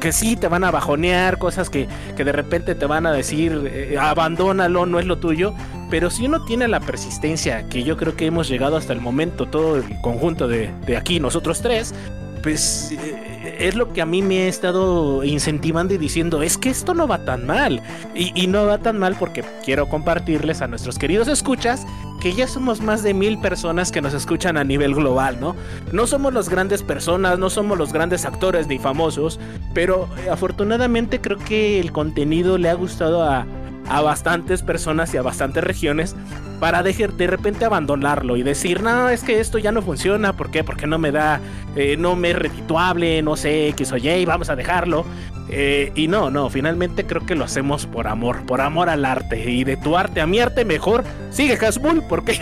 que 0.00 0.12
sí 0.12 0.34
te 0.34 0.48
van 0.48 0.64
a 0.64 0.72
bajonear, 0.72 1.38
cosas 1.38 1.70
que, 1.70 1.86
de 2.16 2.32
repente 2.32 2.74
te 2.74 2.86
van 2.86 3.06
a 3.06 3.12
decir, 3.12 3.70
eh, 3.72 3.96
abandónalo, 4.00 4.84
no 4.84 4.98
es 4.98 5.06
lo 5.06 5.18
tuyo. 5.18 5.54
Pero 5.90 6.10
si 6.10 6.26
uno 6.26 6.44
tiene 6.44 6.66
la 6.66 6.80
persistencia, 6.80 7.68
que 7.68 7.84
yo 7.84 7.96
creo 7.96 8.16
que 8.16 8.26
hemos 8.26 8.48
llegado 8.48 8.76
hasta 8.76 8.92
el 8.92 9.00
momento, 9.00 9.46
todo 9.46 9.76
el 9.76 10.00
conjunto 10.00 10.48
de, 10.48 10.72
de 10.86 10.96
aquí, 10.96 11.20
nosotros 11.20 11.60
tres, 11.62 11.94
pues 12.42 12.92
eh, 12.92 13.56
es 13.60 13.74
lo 13.74 13.92
que 13.92 14.02
a 14.02 14.06
mí 14.06 14.20
me 14.20 14.42
ha 14.42 14.48
estado 14.48 15.22
incentivando 15.24 15.94
y 15.94 15.98
diciendo, 15.98 16.42
es 16.42 16.58
que 16.58 16.70
esto 16.70 16.94
no 16.94 17.06
va 17.06 17.24
tan 17.24 17.46
mal. 17.46 17.82
Y, 18.14 18.46
no 18.48 18.66
va 18.66 18.78
tan 18.78 18.98
mal 18.98 19.16
porque 19.18 19.44
quiero 19.64 19.88
compartirles 19.88 20.60
a 20.60 20.66
nuestros 20.66 20.98
queridos 20.98 21.28
escuchas 21.28 21.86
que 22.20 22.34
ya 22.34 22.46
somos 22.46 22.80
más 22.80 23.02
de 23.02 23.14
mil 23.14 23.38
personas 23.40 23.90
que 23.90 24.02
nos 24.02 24.14
escuchan 24.14 24.56
a 24.56 24.64
nivel 24.64 24.94
global, 24.94 25.40
¿no? 25.40 25.56
No 25.92 26.06
somos 26.06 26.34
las 26.34 26.48
grandes 26.48 26.82
personas, 26.82 27.38
no 27.38 27.50
somos 27.50 27.78
los 27.78 27.92
grandes 27.92 28.24
actores 28.24 28.66
ni 28.66 28.78
famosos, 28.78 29.40
pero 29.74 30.08
afortunadamente 30.30 31.20
creo 31.20 31.38
que 31.38 31.80
el 31.80 31.92
contenido 31.92 32.58
le 32.58 32.68
ha 32.68 32.74
gustado 32.74 33.22
a, 33.22 33.46
a 33.88 34.00
bastantes 34.02 34.62
personas 34.62 35.14
y 35.14 35.16
a 35.16 35.22
bastantes 35.22 35.64
regiones 35.64 36.14
para 36.62 36.84
de, 36.84 36.92
de 36.92 37.26
repente 37.26 37.64
abandonarlo 37.64 38.36
y 38.36 38.44
decir, 38.44 38.84
no, 38.84 39.08
es 39.08 39.24
que 39.24 39.40
esto 39.40 39.58
ya 39.58 39.72
no 39.72 39.82
funciona, 39.82 40.34
¿por 40.34 40.52
qué? 40.52 40.62
Porque 40.62 40.86
no 40.86 40.96
me 40.96 41.10
da, 41.10 41.40
eh, 41.74 41.96
no 41.96 42.14
me 42.14 42.30
es 42.30 42.38
redituable, 42.38 43.20
no 43.20 43.34
sé, 43.34 43.66
X 43.70 43.90
o 43.90 43.96
Y, 43.96 44.24
vamos 44.24 44.48
a 44.48 44.54
dejarlo. 44.54 45.04
Eh, 45.48 45.90
y 45.96 46.06
no, 46.06 46.30
no, 46.30 46.48
finalmente 46.50 47.04
creo 47.04 47.26
que 47.26 47.34
lo 47.34 47.46
hacemos 47.46 47.86
por 47.86 48.06
amor, 48.06 48.46
por 48.46 48.60
amor 48.60 48.90
al 48.90 49.04
arte. 49.04 49.50
Y 49.50 49.64
de 49.64 49.76
tu 49.76 49.96
arte 49.96 50.20
a 50.20 50.26
mi 50.28 50.38
arte 50.38 50.64
mejor, 50.64 51.02
sigue 51.30 51.54
Hasbull, 51.54 52.04
porque... 52.08 52.34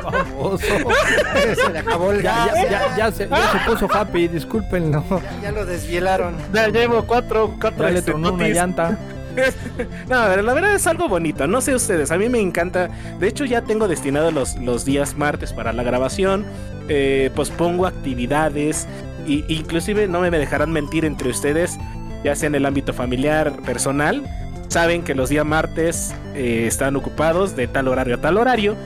Famoso. 0.00 0.60
se 0.60 1.72
le 1.72 1.78
acabó 1.80 2.12
el 2.12 2.22
ya, 2.22 2.48
ya, 2.54 2.96
ya, 2.96 3.10
se, 3.10 3.28
ya, 3.28 3.50
se, 3.50 3.58
puso 3.66 3.88
happy, 3.92 4.28
discúlpenlo. 4.28 5.02
Ya, 5.10 5.42
ya 5.42 5.50
lo 5.50 5.66
desvielaron. 5.66 6.36
Ya 6.52 6.68
llevo 6.68 7.02
cuatro, 7.06 7.56
cuatro 7.60 7.88
ya 7.88 7.92
le 7.92 8.02
tronó 8.02 8.34
una 8.34 8.46
llanta. 8.46 8.96
no, 10.08 10.36
la 10.36 10.54
verdad 10.54 10.74
es 10.74 10.86
algo 10.86 11.08
bonito. 11.08 11.46
No 11.46 11.60
sé 11.60 11.74
ustedes, 11.74 12.10
a 12.10 12.18
mí 12.18 12.28
me 12.28 12.40
encanta. 12.40 12.88
De 13.18 13.28
hecho, 13.28 13.44
ya 13.44 13.62
tengo 13.62 13.88
destinado 13.88 14.30
los, 14.30 14.56
los 14.56 14.84
días 14.84 15.16
martes 15.16 15.52
para 15.52 15.72
la 15.72 15.82
grabación. 15.82 16.44
Eh, 16.88 17.30
pues 17.34 17.50
pongo 17.50 17.86
actividades. 17.86 18.86
Y, 19.26 19.44
inclusive 19.48 20.06
no 20.06 20.20
me 20.20 20.30
dejarán 20.30 20.70
mentir 20.70 21.04
entre 21.04 21.30
ustedes, 21.30 21.78
ya 22.22 22.34
sea 22.34 22.48
en 22.48 22.54
el 22.54 22.66
ámbito 22.66 22.92
familiar, 22.92 23.52
personal. 23.62 24.22
Saben 24.68 25.02
que 25.02 25.14
los 25.14 25.30
días 25.30 25.46
martes 25.46 26.14
eh, 26.34 26.64
están 26.66 26.96
ocupados 26.96 27.56
de 27.56 27.68
tal 27.68 27.88
horario 27.88 28.16
a 28.16 28.20
tal 28.20 28.36
horario. 28.36 28.76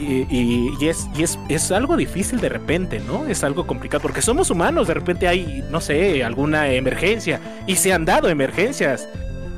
Y, 0.00 0.86
es, 0.86 1.08
y 1.16 1.24
es, 1.24 1.38
es, 1.48 1.72
algo 1.72 1.96
difícil 1.96 2.40
de 2.40 2.48
repente, 2.48 3.00
¿no? 3.00 3.26
Es 3.26 3.42
algo 3.42 3.66
complicado 3.66 4.00
porque 4.00 4.22
somos 4.22 4.48
humanos, 4.48 4.86
de 4.86 4.94
repente 4.94 5.26
hay, 5.26 5.64
no 5.70 5.80
sé, 5.80 6.22
alguna 6.22 6.70
emergencia 6.70 7.40
y 7.66 7.74
se 7.74 7.92
han 7.92 8.04
dado 8.04 8.28
emergencias. 8.28 9.08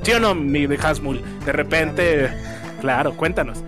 ¿Sí 0.02 0.12
o 0.12 0.20
no, 0.20 0.34
mi 0.34 0.64
Hasmul? 0.76 1.22
De 1.44 1.52
repente, 1.52 2.30
claro, 2.80 3.16
cuéntanos. 3.16 3.62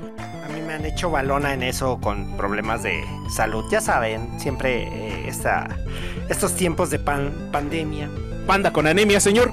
A 0.44 0.48
mí 0.48 0.62
me 0.66 0.72
han 0.72 0.86
hecho 0.86 1.10
balona 1.10 1.52
en 1.52 1.62
eso 1.62 1.98
con 2.00 2.36
problemas 2.38 2.82
de 2.82 3.04
salud. 3.28 3.64
Ya 3.70 3.80
saben, 3.80 4.40
siempre 4.40 4.88
eh, 4.88 5.30
estos 6.28 6.54
tiempos 6.54 6.90
de 6.90 6.98
pandemia. 6.98 8.08
Panda 8.46 8.72
con 8.72 8.86
anemia, 8.86 9.20
señor. 9.20 9.52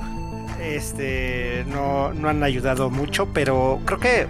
Este, 0.61 1.65
no, 1.67 2.13
no 2.13 2.29
han 2.29 2.43
ayudado 2.43 2.89
mucho, 2.89 3.27
pero 3.33 3.79
creo 3.85 3.99
que 3.99 4.27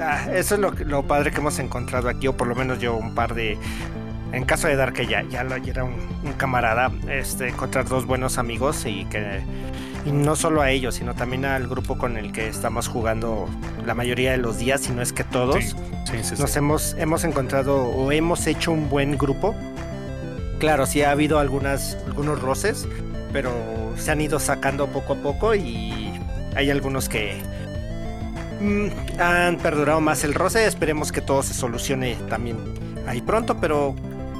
ah, 0.00 0.26
eso 0.32 0.54
es 0.54 0.60
lo, 0.60 0.70
lo, 0.70 1.02
padre 1.04 1.30
que 1.30 1.38
hemos 1.38 1.58
encontrado 1.58 2.08
aquí, 2.08 2.28
o 2.28 2.36
por 2.36 2.46
lo 2.46 2.54
menos 2.54 2.78
yo 2.78 2.96
un 2.96 3.14
par 3.14 3.34
de... 3.34 3.58
En 4.32 4.46
caso 4.46 4.66
de 4.66 4.76
dar 4.76 4.94
que 4.94 5.06
ya, 5.06 5.22
ya, 5.28 5.42
era 5.42 5.84
un, 5.84 5.94
un 6.24 6.32
camarada, 6.32 6.90
este, 7.10 7.48
encontrar 7.48 7.86
dos 7.86 8.06
buenos 8.06 8.38
amigos 8.38 8.86
y 8.86 9.04
que 9.04 9.42
y 10.04 10.12
no 10.12 10.36
solo 10.36 10.62
a 10.62 10.70
ellos, 10.70 10.96
sino 10.96 11.14
también 11.14 11.44
al 11.44 11.68
grupo 11.68 11.96
con 11.96 12.16
el 12.16 12.32
que 12.32 12.48
estamos 12.48 12.88
jugando 12.88 13.48
la 13.86 13.94
mayoría 13.94 14.32
de 14.32 14.38
los 14.38 14.58
días, 14.58 14.82
si 14.82 14.92
no 14.92 15.02
es 15.02 15.12
que 15.12 15.24
todos. 15.24 15.76
Nos 16.38 16.56
Hemos, 16.56 16.94
hemos 16.98 17.24
encontrado 17.24 17.84
o 17.84 18.12
hemos 18.12 18.46
hecho 18.46 18.72
un 18.72 18.88
buen 18.88 19.16
grupo. 19.16 19.54
Claro, 20.58 20.86
sí 20.86 21.02
ha 21.02 21.10
habido 21.10 21.38
algunas, 21.38 21.96
algunos 22.06 22.40
roces, 22.40 22.86
pero 23.32 23.50
se 23.96 24.10
han 24.10 24.20
ido 24.20 24.38
sacando 24.38 24.88
poco 24.88 25.14
a 25.14 25.16
poco 25.16 25.54
y 25.54 26.12
hay 26.54 26.70
algunos 26.70 27.08
que 27.08 27.40
mm, 28.60 29.20
han 29.20 29.56
perdurado 29.58 30.00
más 30.00 30.24
el 30.24 30.34
roce. 30.34 30.66
Esperemos 30.66 31.12
que 31.12 31.20
todo 31.20 31.42
se 31.42 31.54
solucione 31.54 32.16
también 32.28 32.58
ahí 33.06 33.20
pronto, 33.20 33.56
pero 33.60 33.94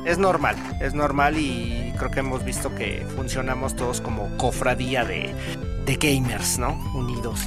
es 0.05 0.19
normal, 0.19 0.57
es 0.81 0.95
normal 0.95 1.39
y 1.39 1.93
creo 1.99 2.11
que 2.11 2.21
hemos 2.21 2.45
visto 2.45 2.75
que 2.75 3.07
funcionamos 3.17 3.77
todos 3.77 4.01
como 4.01 4.37
cofradía 4.37 5.05
de, 5.05 5.35
de 5.87 5.97
gamers, 5.97 6.59
¿no? 6.59 6.73
Unidos. 6.95 7.41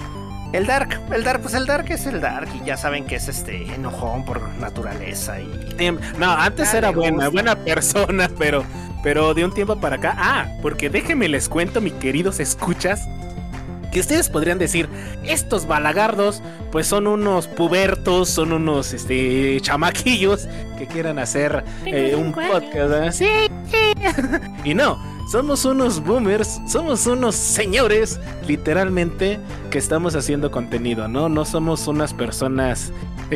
El 0.53 0.67
Dark, 0.67 1.01
el 1.13 1.23
Dark, 1.23 1.41
pues 1.41 1.53
el 1.53 1.65
Dark 1.65 1.85
es 1.89 2.05
el 2.05 2.21
Dark 2.21 2.47
y 2.55 2.65
ya 2.65 2.77
saben 2.77 3.05
que 3.05 3.15
es 3.15 3.27
este 3.27 3.65
enojón 3.73 4.23
por 4.23 4.47
naturaleza 4.55 5.41
y... 5.41 5.91
No, 6.17 6.31
antes 6.31 6.73
era 6.73 6.91
buena, 6.91 7.27
buena 7.27 7.57
persona, 7.57 8.29
pero, 8.37 8.63
pero 9.03 9.33
de 9.33 9.43
un 9.43 9.53
tiempo 9.53 9.75
para 9.75 9.97
acá... 9.97 10.15
Ah, 10.17 10.47
porque 10.61 10.89
déjenme 10.89 11.27
les 11.27 11.49
cuento, 11.49 11.81
mis 11.81 11.93
queridos 11.93 12.39
escuchas, 12.39 13.05
que 13.95 14.01
ustedes 14.01 14.27
podrían 14.27 14.57
decir, 14.57 14.89
estos 15.23 15.67
balagardos, 15.67 16.43
pues 16.69 16.85
son 16.85 17.07
unos 17.07 17.47
pubertos, 17.47 18.27
son 18.27 18.51
unos 18.51 18.91
este, 18.91 19.57
chamaquillos 19.61 20.49
que 20.77 20.85
quieran 20.85 21.17
hacer 21.17 21.63
eh, 21.85 22.13
un 22.13 22.33
podcast. 22.33 23.17
Sí, 23.17 23.25
y 24.65 24.73
no, 24.73 24.99
somos 25.27 25.65
unos 25.65 26.03
boomers, 26.03 26.61
somos 26.67 27.05
unos 27.07 27.35
señores, 27.35 28.19
literalmente, 28.47 29.39
que 29.71 29.77
estamos 29.77 30.15
haciendo 30.15 30.51
contenido, 30.51 31.07
¿no? 31.07 31.29
No 31.29 31.45
somos 31.45 31.87
unas 31.87 32.13
personas 32.13 32.91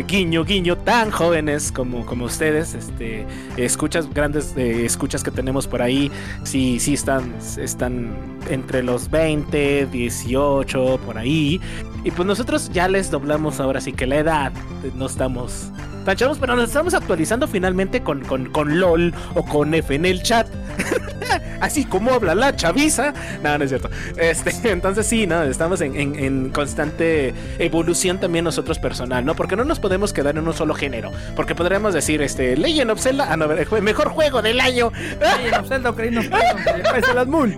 guiño, 0.08 0.44
guiño, 0.46 0.78
tan 0.78 1.10
jóvenes 1.10 1.72
como, 1.72 2.06
como 2.06 2.26
ustedes, 2.26 2.74
este, 2.74 3.26
escuchas, 3.58 4.12
grandes 4.14 4.54
eh, 4.56 4.86
escuchas 4.86 5.24
que 5.24 5.32
tenemos 5.32 5.68
por 5.68 5.82
ahí, 5.82 6.12
sí, 6.44 6.80
sí 6.80 6.94
están, 6.94 7.34
están 7.58 8.16
entre 8.50 8.84
los 8.84 9.10
20, 9.10 9.88
18, 9.88 11.00
por 11.06 11.18
ahí. 11.18 11.60
Y 12.04 12.12
pues 12.12 12.28
nosotros 12.28 12.70
ya 12.72 12.88
les 12.88 13.12
doblamos 13.12 13.60
ahora 13.60 13.82
sí 13.82 13.92
que 13.92 14.06
la 14.06 14.18
edad, 14.18 14.54
no 14.96 15.08
estamos 15.08 15.72
tan 16.06 16.16
chavos, 16.16 16.38
pero 16.40 16.56
nos 16.56 16.70
estamos 16.70 16.94
actualizando 16.94 17.48
finalmente 17.48 18.02
con, 18.02 18.22
con, 18.22 18.50
con 18.52 18.80
LOL 18.80 19.14
o 19.36 19.46
con 19.46 19.74
F 19.74 19.94
en 19.94 20.06
el 20.06 20.24
chat. 20.24 20.48
Así 21.60 21.86
como 21.86 22.12
habla 22.12 22.36
la 22.36 22.56
chaviza. 22.56 23.14
No, 23.44 23.58
no 23.58 23.64
es 23.64 23.70
cierto. 23.70 23.90
Este, 24.18 24.54
entonces 24.72 25.06
sí, 25.06 25.28
¿no? 25.28 25.44
Estamos 25.44 25.82
en, 25.82 26.50
constante 26.52 27.34
evolución 27.60 28.20
también 28.20 28.46
nosotros 28.46 28.80
personal, 28.80 29.26
¿no? 29.26 29.36
Porque 29.36 29.56
no 29.56 29.64
nos 29.66 29.80
podemos 29.80 30.14
quedar 30.14 30.38
en 30.38 30.48
un 30.48 30.54
solo 30.54 30.74
género. 30.74 31.12
Porque 31.36 31.56
podríamos 31.56 31.94
decir, 31.94 32.22
este, 32.22 32.56
Legend 32.56 32.92
of 32.92 33.02
Zelda, 33.02 33.28
ah, 33.30 33.38
no, 33.38 33.48
mejor 33.82 34.10
juego 34.10 34.42
del 34.42 34.60
año. 34.60 34.92
Legend 35.20 35.62
of 35.62 35.68
Zelda, 35.68 35.90
Ocarina 35.90 36.22
of 36.22 36.30
Time. 36.30 37.58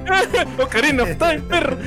Ocarina 0.63 1.03
of 1.03 1.17
Time, 1.17 1.41
perro. 1.41 1.77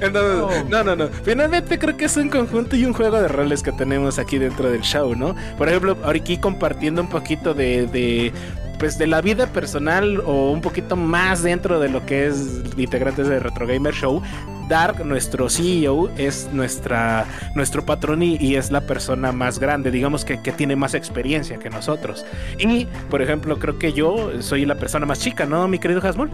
Entonces, 0.00 0.64
no, 0.68 0.84
no, 0.84 0.96
no. 0.96 1.08
Finalmente 1.24 1.78
creo 1.78 1.96
que 1.96 2.06
es 2.06 2.16
un 2.16 2.28
conjunto 2.28 2.76
y 2.76 2.84
un 2.84 2.92
juego 2.92 3.20
de 3.20 3.28
roles 3.28 3.62
que 3.62 3.72
tenemos 3.72 4.18
aquí 4.18 4.38
dentro 4.38 4.70
del 4.70 4.82
show, 4.82 5.14
¿no? 5.14 5.23
Por 5.56 5.68
ejemplo, 5.68 5.96
aquí 6.04 6.36
compartiendo 6.36 7.00
un 7.00 7.08
poquito 7.08 7.54
de, 7.54 8.32
pues 8.78 8.98
de 8.98 9.06
la 9.06 9.20
vida 9.20 9.46
personal 9.46 10.20
o 10.26 10.50
un 10.50 10.60
poquito 10.60 10.96
más 10.96 11.42
dentro 11.42 11.80
de 11.80 11.88
lo 11.88 12.04
que 12.04 12.26
es 12.26 12.62
integrantes 12.76 13.28
de 13.28 13.38
Retro 13.40 13.66
Gamer 13.66 13.94
Show, 13.94 14.22
Dark, 14.68 15.04
nuestro 15.04 15.48
CEO, 15.48 16.08
es 16.16 16.48
nuestra, 16.52 17.26
nuestro 17.54 17.84
patrón 17.84 18.22
y, 18.22 18.56
es 18.56 18.70
la 18.70 18.80
persona 18.80 19.30
más 19.32 19.58
grande, 19.58 19.90
digamos 19.90 20.24
que, 20.24 20.40
que, 20.42 20.52
tiene 20.52 20.74
más 20.74 20.94
experiencia 20.94 21.58
que 21.58 21.68
nosotros. 21.68 22.24
Y, 22.58 22.86
por 23.10 23.20
ejemplo, 23.20 23.58
creo 23.58 23.78
que 23.78 23.92
yo 23.92 24.42
soy 24.42 24.64
la 24.64 24.76
persona 24.76 25.06
más 25.06 25.20
chica, 25.20 25.44
¿no, 25.44 25.68
mi 25.68 25.78
querido 25.78 26.00
Hasmul? 26.00 26.30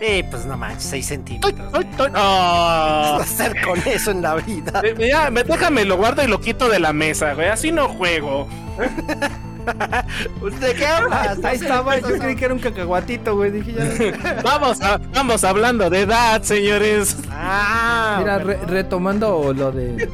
Eh, 0.00 0.24
pues 0.30 0.46
no 0.46 0.56
manches, 0.56 0.84
6 0.90 1.06
centímetros. 1.06 1.74
¡Ay, 1.74 1.88
ay, 1.98 2.10
ay! 2.14 3.20
hacer 3.20 3.60
con 3.64 3.78
eso 3.86 4.10
en 4.10 4.22
la 4.22 4.36
vida? 4.36 4.80
Eh, 4.84 4.94
me, 5.30 5.44
déjame, 5.44 5.84
lo 5.84 5.96
guardo 5.96 6.22
y 6.22 6.26
lo 6.26 6.40
quito 6.40 6.68
de 6.68 6.78
la 6.78 6.92
mesa, 6.92 7.34
güey. 7.34 7.48
Así 7.48 7.72
no 7.72 7.88
juego. 7.88 8.48
¿Usted 10.40 10.76
qué 10.76 10.86
hablas? 10.86 11.44
Ahí 11.44 11.56
estaba, 11.56 11.98
yo 11.98 12.18
creí 12.18 12.36
que 12.36 12.44
era 12.46 12.54
un 12.54 12.60
cacahuatito, 12.60 13.36
güey. 13.36 13.50
Dije 13.50 13.74
ya. 13.74 14.40
vamos, 14.42 14.78
vamos 15.12 15.44
hablando 15.44 15.90
de 15.90 16.02
edad, 16.02 16.42
señores. 16.42 17.16
Ah, 17.30 18.16
Mira, 18.20 18.38
retomando 18.38 19.52
lo 19.52 19.72
de, 19.72 20.08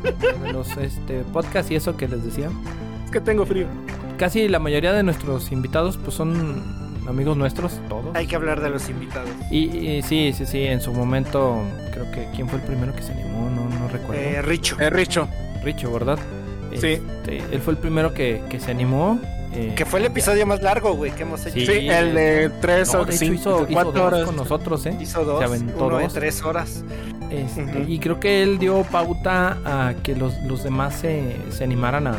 los 0.52 0.76
este, 0.76 1.20
podcasts 1.32 1.70
y 1.70 1.76
eso 1.76 1.96
que 1.96 2.08
les 2.08 2.24
decía. 2.24 2.50
Es 3.04 3.10
que 3.10 3.20
tengo 3.20 3.46
frío. 3.46 3.66
Casi 4.18 4.48
la 4.48 4.58
mayoría 4.58 4.92
de 4.92 5.02
nuestros 5.02 5.52
invitados, 5.52 5.98
pues 5.98 6.16
son 6.16 6.93
amigos 7.06 7.36
nuestros, 7.36 7.80
todos. 7.88 8.14
Hay 8.14 8.26
que 8.26 8.36
hablar 8.36 8.60
de 8.60 8.70
los 8.70 8.88
invitados. 8.88 9.30
Y, 9.50 10.02
sí, 10.02 10.32
sí, 10.36 10.46
sí, 10.46 10.64
en 10.64 10.80
su 10.80 10.92
momento, 10.92 11.62
creo 11.92 12.10
que 12.10 12.28
¿quién 12.34 12.48
fue 12.48 12.58
el 12.58 12.64
primero 12.64 12.94
que 12.94 13.02
se 13.02 13.12
animó? 13.12 13.50
No, 13.50 13.68
no 13.78 13.88
recuerdo. 13.88 14.22
Eh, 14.22 14.42
Richo. 14.42 14.76
Eh, 14.80 14.90
Richo. 14.90 15.28
Richo, 15.62 15.92
¿verdad? 15.92 16.18
Sí. 16.72 17.00
Este, 17.00 17.38
él 17.52 17.60
fue 17.60 17.74
el 17.74 17.78
primero 17.78 18.12
que, 18.12 18.42
que 18.48 18.58
se 18.60 18.70
animó. 18.70 19.20
Eh, 19.52 19.72
que 19.76 19.84
fue 19.84 20.00
el 20.00 20.06
episodio 20.06 20.46
más 20.46 20.62
largo, 20.62 20.94
güey, 20.94 21.12
que 21.12 21.22
hemos 21.22 21.46
hecho. 21.46 21.72
Sí, 21.72 21.88
el 21.88 22.14
de 22.14 22.50
tres 22.60 22.92
o 22.94 23.06
cinco, 23.08 23.66
cuatro 23.72 24.04
horas 24.04 24.24
con 24.24 24.34
nosotros, 24.34 24.84
¿eh? 24.86 24.96
Hizo 25.00 25.24
dos, 25.24 25.38
se 25.38 25.44
aventó 25.44 25.86
uno 25.86 25.98
de 25.98 26.08
tres 26.08 26.42
horas. 26.42 26.84
Este, 27.30 27.84
Y 27.86 27.98
creo 28.00 28.18
que 28.18 28.42
él 28.42 28.58
dio 28.58 28.82
pauta 28.82 29.58
a 29.64 29.94
que 30.02 30.16
los, 30.16 30.34
los 30.42 30.64
demás 30.64 30.94
se, 30.94 31.36
se 31.50 31.64
animaran 31.64 32.08
a, 32.08 32.16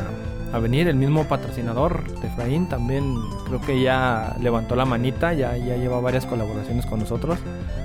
a 0.55 0.59
venir. 0.59 0.87
El 0.87 0.95
mismo 0.95 1.25
patrocinador 1.25 2.09
de 2.19 2.27
Efraín 2.27 2.67
también 2.67 3.15
creo 3.45 3.61
que 3.61 3.81
ya 3.81 4.35
levantó 4.41 4.75
la 4.75 4.85
manita, 4.85 5.33
ya, 5.33 5.55
ya 5.57 5.75
lleva 5.75 5.99
varias 5.99 6.25
colaboraciones 6.25 6.85
con 6.85 6.99
nosotros. 6.99 7.37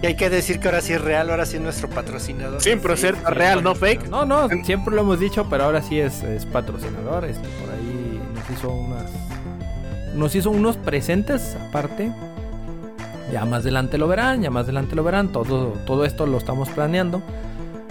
Y 0.03 0.07
hay 0.07 0.17
que 0.17 0.31
decir 0.31 0.61
que 0.61 0.69
ahora 0.69 0.81
sí 0.81 0.93
es 0.93 1.01
real, 1.01 1.31
ahora 1.31 1.47
sí 1.47 1.57
es 1.57 1.63
nuestro 1.63 1.89
patrocinador. 1.89 2.61
Siempre 2.61 2.95
es 2.95 3.25
real, 3.25 3.63
no 3.63 3.75
fake. 3.75 4.09
No, 4.09 4.25
no, 4.25 4.49
siempre 4.65 4.95
lo 4.95 5.03
hemos 5.03 5.21
dicho, 5.21 5.47
pero 5.51 5.65
ahora 5.65 5.83
sí 5.83 6.01
es, 6.01 6.23
es 6.23 6.47
patrocinador. 6.47 7.25
Este, 7.25 7.47
por 7.61 7.71
ahí 7.71 8.21
nos 8.35 8.51
hizo 8.51 8.71
unas 8.71 9.11
nos 10.15 10.35
hizo 10.35 10.51
unos 10.51 10.77
presentes 10.77 11.57
aparte. 11.69 12.13
Ya 13.33 13.45
más 13.45 13.61
adelante 13.63 13.97
lo 13.97 14.09
verán, 14.09 14.43
ya 14.43 14.51
más 14.51 14.65
adelante 14.65 14.97
lo 14.97 15.05
verán. 15.05 15.31
Todo, 15.31 15.75
todo 15.87 16.05
esto 16.05 16.27
lo 16.27 16.39
estamos 16.39 16.69
planeando. 16.69 17.23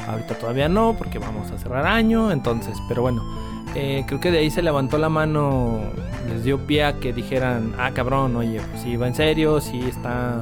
Ahorita 0.10 0.36
todavía 0.36 0.68
no, 0.68 0.96
porque 0.98 1.20
vamos 1.20 1.52
a 1.52 1.58
cerrar 1.58 1.86
año. 1.86 2.32
Entonces, 2.32 2.78
pero 2.88 3.02
bueno, 3.02 3.24
eh, 3.76 4.04
creo 4.08 4.20
que 4.20 4.32
de 4.32 4.40
ahí 4.40 4.50
se 4.50 4.62
levantó 4.62 4.98
la 4.98 5.10
mano, 5.10 5.80
les 6.28 6.44
dio 6.44 6.66
pie 6.66 6.84
a 6.84 6.94
que 6.94 7.14
dijeran, 7.14 7.74
ah, 7.78 7.92
cabrón, 7.92 8.36
oye, 8.36 8.60
pues 8.72 8.84
sí 8.84 8.98
va 8.98 9.08
en 9.08 9.16
serio, 9.16 9.62
sí 9.62 9.80
está, 9.82 10.42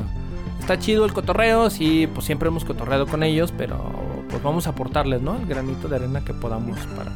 está 0.60 0.80
chido 0.80 1.06
el 1.06 1.14
cotorreo, 1.14 1.70
sí, 1.70 2.08
pues 2.14 2.26
siempre 2.26 2.48
hemos 2.48 2.64
cotorreado 2.64 3.06
con 3.06 3.24
ellos, 3.24 3.54
pero 3.58 3.78
pues 4.30 4.42
vamos 4.42 4.68
a 4.68 4.72
aportarles, 4.72 5.22
¿no? 5.22 5.36
El 5.36 5.46
granito 5.46 5.88
de 5.88 5.98
arena 5.98 6.24
que 6.24 6.34
podamos 6.34 6.78
para, 6.96 7.12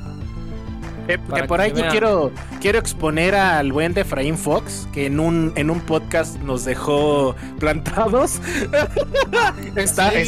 Que, 1.20 1.44
por 1.44 1.62
ahí 1.62 1.74
yo 1.76 1.88
quiero, 1.90 2.32
quiero 2.60 2.80
exponer 2.80 3.36
al 3.36 3.72
buen 3.72 3.94
de 3.94 4.02
Efraín 4.02 4.38
Fox, 4.38 4.88
que 4.94 5.08
en 5.08 5.20
un, 5.20 5.54
en 5.56 5.70
un 5.70 5.82
podcast 5.82 6.38
nos 6.40 6.66
dejó 6.66 7.36
plantados. 7.60 8.40
está, 9.76 10.10
él 10.10 10.28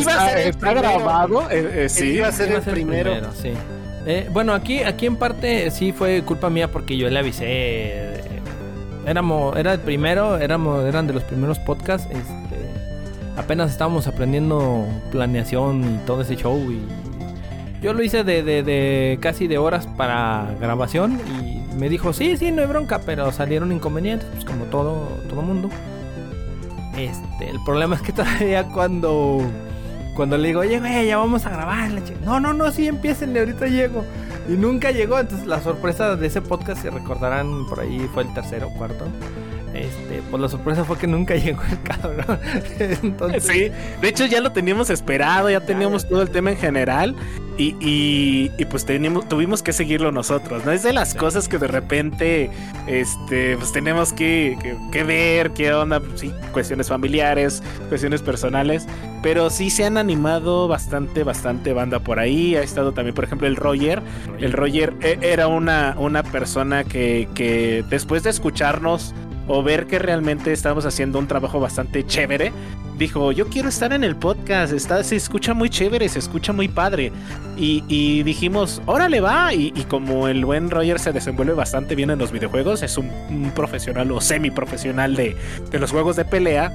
iba 0.00 0.14
a 0.14 0.28
ser 0.30 0.48
está 0.48 0.74
grabado. 0.74 1.50
Eh, 1.50 1.84
eh, 1.84 1.88
sí, 1.88 2.12
iba 2.12 2.28
a 2.28 2.32
ser 2.32 2.52
el 2.52 2.62
primero. 2.62 3.32
sí. 3.34 3.52
Eh, 4.04 4.28
bueno, 4.32 4.52
aquí, 4.52 4.82
aquí 4.82 5.06
en 5.06 5.16
parte 5.16 5.70
sí 5.70 5.92
fue 5.92 6.22
culpa 6.22 6.50
mía 6.50 6.70
porque 6.70 6.96
yo 6.96 7.08
le 7.08 7.18
avisé. 7.18 8.20
Éramos, 9.06 9.56
era 9.56 9.74
el 9.74 9.80
primero, 9.80 10.38
éramos, 10.38 10.84
eran 10.84 11.06
de 11.06 11.12
los 11.12 11.22
primeros 11.24 11.58
podcasts. 11.60 12.08
Este, 12.10 12.52
apenas 13.36 13.70
estábamos 13.70 14.06
aprendiendo 14.06 14.86
planeación 15.10 15.96
y 15.96 16.06
todo 16.06 16.22
ese 16.22 16.36
show 16.36 16.58
y 16.70 16.80
yo 17.82 17.92
lo 17.92 18.02
hice 18.02 18.22
de, 18.22 18.42
de, 18.42 19.18
casi 19.20 19.48
de 19.48 19.58
horas 19.58 19.86
para 19.86 20.54
grabación 20.60 21.20
y 21.26 21.74
me 21.74 21.88
dijo, 21.88 22.12
sí, 22.12 22.36
sí, 22.36 22.52
no 22.52 22.62
hay 22.62 22.68
bronca, 22.68 23.00
pero 23.04 23.32
salieron 23.32 23.72
inconvenientes, 23.72 24.28
pues 24.32 24.44
como 24.44 24.66
todo, 24.66 25.08
todo 25.28 25.42
mundo. 25.42 25.68
Este, 26.96 27.50
el 27.50 27.58
problema 27.64 27.96
es 27.96 28.02
que 28.02 28.12
todavía 28.12 28.64
cuando, 28.68 29.40
cuando 30.14 30.38
le 30.38 30.48
digo, 30.48 30.60
oye, 30.60 30.78
güey, 30.78 31.06
ya 31.06 31.16
vamos 31.16 31.44
a 31.44 31.50
grabar, 31.50 31.90
no, 32.24 32.38
no, 32.38 32.52
no, 32.52 32.70
sí, 32.70 32.86
empiecen, 32.86 33.36
ahorita 33.36 33.66
llego. 33.66 34.04
Y 34.48 34.52
nunca 34.52 34.90
llegó, 34.90 35.18
entonces 35.18 35.46
la 35.46 35.60
sorpresa 35.60 36.16
de 36.16 36.26
ese 36.26 36.40
podcast, 36.40 36.82
se 36.82 36.90
recordarán, 36.90 37.66
por 37.66 37.80
ahí 37.80 38.08
fue 38.14 38.22
el 38.22 38.34
tercero 38.34 38.68
cuarto. 38.76 39.06
Este, 39.74 40.22
pues 40.30 40.40
la 40.40 40.48
sorpresa 40.48 40.84
fue 40.84 40.98
que 40.98 41.06
nunca 41.06 41.34
llegó 41.36 41.62
el 41.70 41.82
cabrón. 41.82 42.38
Entonces... 42.78 43.44
Sí, 43.44 43.70
de 44.00 44.08
hecho 44.08 44.26
ya 44.26 44.40
lo 44.40 44.52
teníamos 44.52 44.90
esperado, 44.90 45.50
ya 45.50 45.60
teníamos 45.60 46.08
todo 46.08 46.22
el 46.22 46.30
tema 46.30 46.50
en 46.50 46.58
general. 46.58 47.16
Y, 47.58 48.48
pues 48.70 48.84
teníamos, 48.84 49.28
tuvimos 49.28 49.62
que 49.62 49.72
seguirlo 49.72 50.10
nosotros, 50.10 50.64
¿no? 50.64 50.72
Es 50.72 50.82
de 50.82 50.92
las 50.92 51.14
cosas 51.14 51.48
que 51.48 51.58
de 51.58 51.68
repente 51.68 52.50
este, 52.88 53.56
pues 53.56 53.72
tenemos 53.72 54.12
que, 54.12 54.56
ver, 55.06 55.50
qué 55.52 55.72
onda, 55.72 56.00
pues 56.00 56.20
sí, 56.20 56.32
cuestiones 56.52 56.88
familiares, 56.88 57.62
cuestiones 57.88 58.20
personales, 58.22 58.86
pero 59.22 59.50
sí 59.50 59.70
se 59.70 59.84
han 59.84 59.96
animado 59.96 60.66
bastante, 60.66 61.22
bastante 61.22 61.72
banda 61.72 62.00
por 62.00 62.18
ahí. 62.18 62.56
Ha 62.56 62.62
estado 62.62 62.92
también, 62.92 63.14
por 63.14 63.24
ejemplo, 63.24 63.46
el 63.46 63.54
Roger. 63.54 64.02
El 64.40 64.52
Roger 64.52 64.94
eh, 65.00 65.18
era 65.20 65.46
una, 65.46 65.94
una 65.98 66.24
persona 66.24 66.82
que, 66.82 67.28
que 67.34 67.84
después 67.88 68.24
de 68.24 68.30
escucharnos 68.30 69.14
o 69.48 69.62
ver 69.62 69.86
que 69.86 69.98
realmente 69.98 70.52
estamos 70.52 70.86
haciendo 70.86 71.18
un 71.18 71.26
trabajo 71.26 71.60
bastante 71.60 72.06
chévere, 72.06 72.52
dijo, 72.98 73.32
yo 73.32 73.48
quiero 73.48 73.68
estar 73.68 73.92
en 73.92 74.04
el 74.04 74.16
podcast, 74.16 74.72
está, 74.72 75.02
se 75.02 75.16
escucha 75.16 75.54
muy 75.54 75.70
chévere, 75.70 76.08
se 76.08 76.18
escucha 76.18 76.52
muy 76.52 76.68
padre. 76.68 77.12
Y, 77.56 78.22
dijimos, 78.22 78.82
órale 78.86 79.20
va, 79.20 79.52
y, 79.54 79.70
como 79.88 80.28
el 80.28 80.44
buen 80.44 80.70
Roger 80.70 80.98
se 80.98 81.12
desenvuelve 81.12 81.54
bastante 81.54 81.94
bien 81.94 82.10
en 82.10 82.18
los 82.18 82.32
videojuegos, 82.32 82.82
es 82.82 82.96
un, 82.98 83.52
profesional 83.54 84.10
o 84.12 84.20
semi 84.20 84.50
profesional 84.50 85.14
de, 85.14 85.36
de 85.70 85.78
los 85.78 85.90
juegos 85.90 86.16
de 86.16 86.24
pelea, 86.24 86.72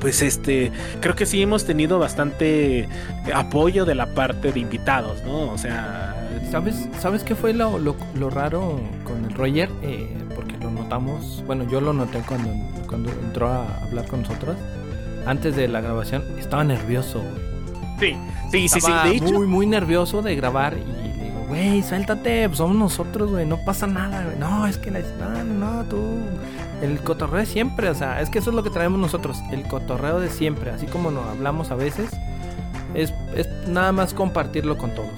pues 0.00 0.22
este, 0.22 0.70
creo 1.00 1.14
que 1.14 1.26
sí 1.26 1.42
hemos 1.42 1.64
tenido 1.64 1.98
bastante 1.98 2.88
apoyo 3.34 3.84
de 3.84 3.94
la 3.94 4.06
parte 4.14 4.52
de 4.52 4.60
invitados, 4.60 5.22
¿no? 5.24 5.50
O 5.50 5.58
sea... 5.58 6.12
¿Sabes, 6.50 6.88
¿sabes 7.00 7.24
qué 7.24 7.34
fue 7.34 7.52
lo, 7.52 7.78
lo, 7.78 8.30
raro 8.30 8.80
con 9.04 9.24
el 9.24 9.34
Roger? 9.34 9.68
Eh, 9.82 10.08
lo 10.20 10.25
notamos, 10.76 11.42
bueno, 11.46 11.64
yo 11.64 11.80
lo 11.80 11.92
noté 11.92 12.20
cuando, 12.26 12.50
cuando 12.88 13.10
entró 13.10 13.48
a 13.48 13.66
hablar 13.82 14.06
con 14.06 14.22
nosotros 14.22 14.56
antes 15.26 15.56
de 15.56 15.66
la 15.66 15.80
grabación, 15.80 16.22
estaba 16.38 16.62
nervioso, 16.62 17.22
Sí, 17.98 18.14
sí, 18.50 18.68
sí, 18.68 18.80
sí. 18.80 18.92
De 19.04 19.16
hecho, 19.16 19.32
muy, 19.32 19.46
muy 19.46 19.66
nervioso 19.66 20.22
de 20.22 20.36
grabar 20.36 20.74
y 20.74 20.84
le 20.84 21.24
digo, 21.24 21.46
güey, 21.48 21.82
suéltate, 21.82 22.46
pues 22.48 22.58
somos 22.58 22.76
nosotros, 22.76 23.30
güey, 23.30 23.46
no 23.46 23.58
pasa 23.64 23.86
nada, 23.86 24.22
güey. 24.24 24.38
No, 24.38 24.66
es 24.66 24.76
que 24.76 24.90
no, 24.90 25.44
no, 25.44 25.84
tú. 25.84 25.98
El 26.82 26.98
cotorreo 26.98 27.40
de 27.40 27.46
siempre, 27.46 27.88
o 27.88 27.94
sea, 27.94 28.20
es 28.20 28.28
que 28.28 28.38
eso 28.38 28.50
es 28.50 28.56
lo 28.56 28.62
que 28.62 28.68
traemos 28.68 29.00
nosotros, 29.00 29.38
el 29.50 29.66
cotorreo 29.66 30.20
de 30.20 30.28
siempre, 30.28 30.70
así 30.70 30.86
como 30.86 31.10
nos 31.10 31.26
hablamos 31.26 31.70
a 31.70 31.74
veces, 31.74 32.10
es, 32.92 33.14
es 33.34 33.48
nada 33.66 33.92
más 33.92 34.12
compartirlo 34.12 34.76
con 34.76 34.94
todos. 34.94 35.10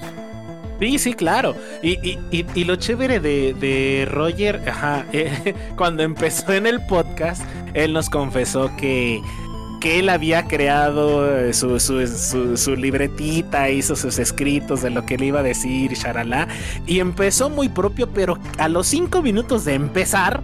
Sí, 0.79 0.97
sí, 0.97 1.13
claro. 1.13 1.55
Y, 1.83 1.91
y, 2.01 2.19
y, 2.31 2.63
lo 2.63 2.75
chévere 2.77 3.19
de, 3.19 3.53
de 3.53 4.07
Roger, 4.09 4.61
ajá, 4.67 5.05
eh, 5.11 5.53
cuando 5.75 6.03
empezó 6.03 6.53
en 6.53 6.67
el 6.67 6.85
podcast, 6.85 7.41
él 7.73 7.93
nos 7.93 8.09
confesó 8.09 8.71
que 8.77 9.21
que 9.79 9.99
él 9.99 10.09
había 10.09 10.45
creado 10.45 11.37
eh, 11.37 11.53
su, 11.53 11.79
su, 11.79 12.57
su, 12.57 12.75
libretita, 12.75 13.69
hizo 13.69 13.95
sus 13.95 14.19
escritos 14.19 14.81
de 14.81 14.89
lo 14.89 15.05
que 15.05 15.17
le 15.17 15.27
iba 15.27 15.39
a 15.39 15.43
decir, 15.43 15.93
charalá, 15.93 16.47
y 16.85 16.99
empezó 16.99 17.49
muy 17.49 17.69
propio, 17.69 18.09
pero 18.09 18.37
a 18.57 18.67
los 18.67 18.87
cinco 18.87 19.21
minutos 19.21 19.65
de 19.65 19.75
empezar, 19.75 20.41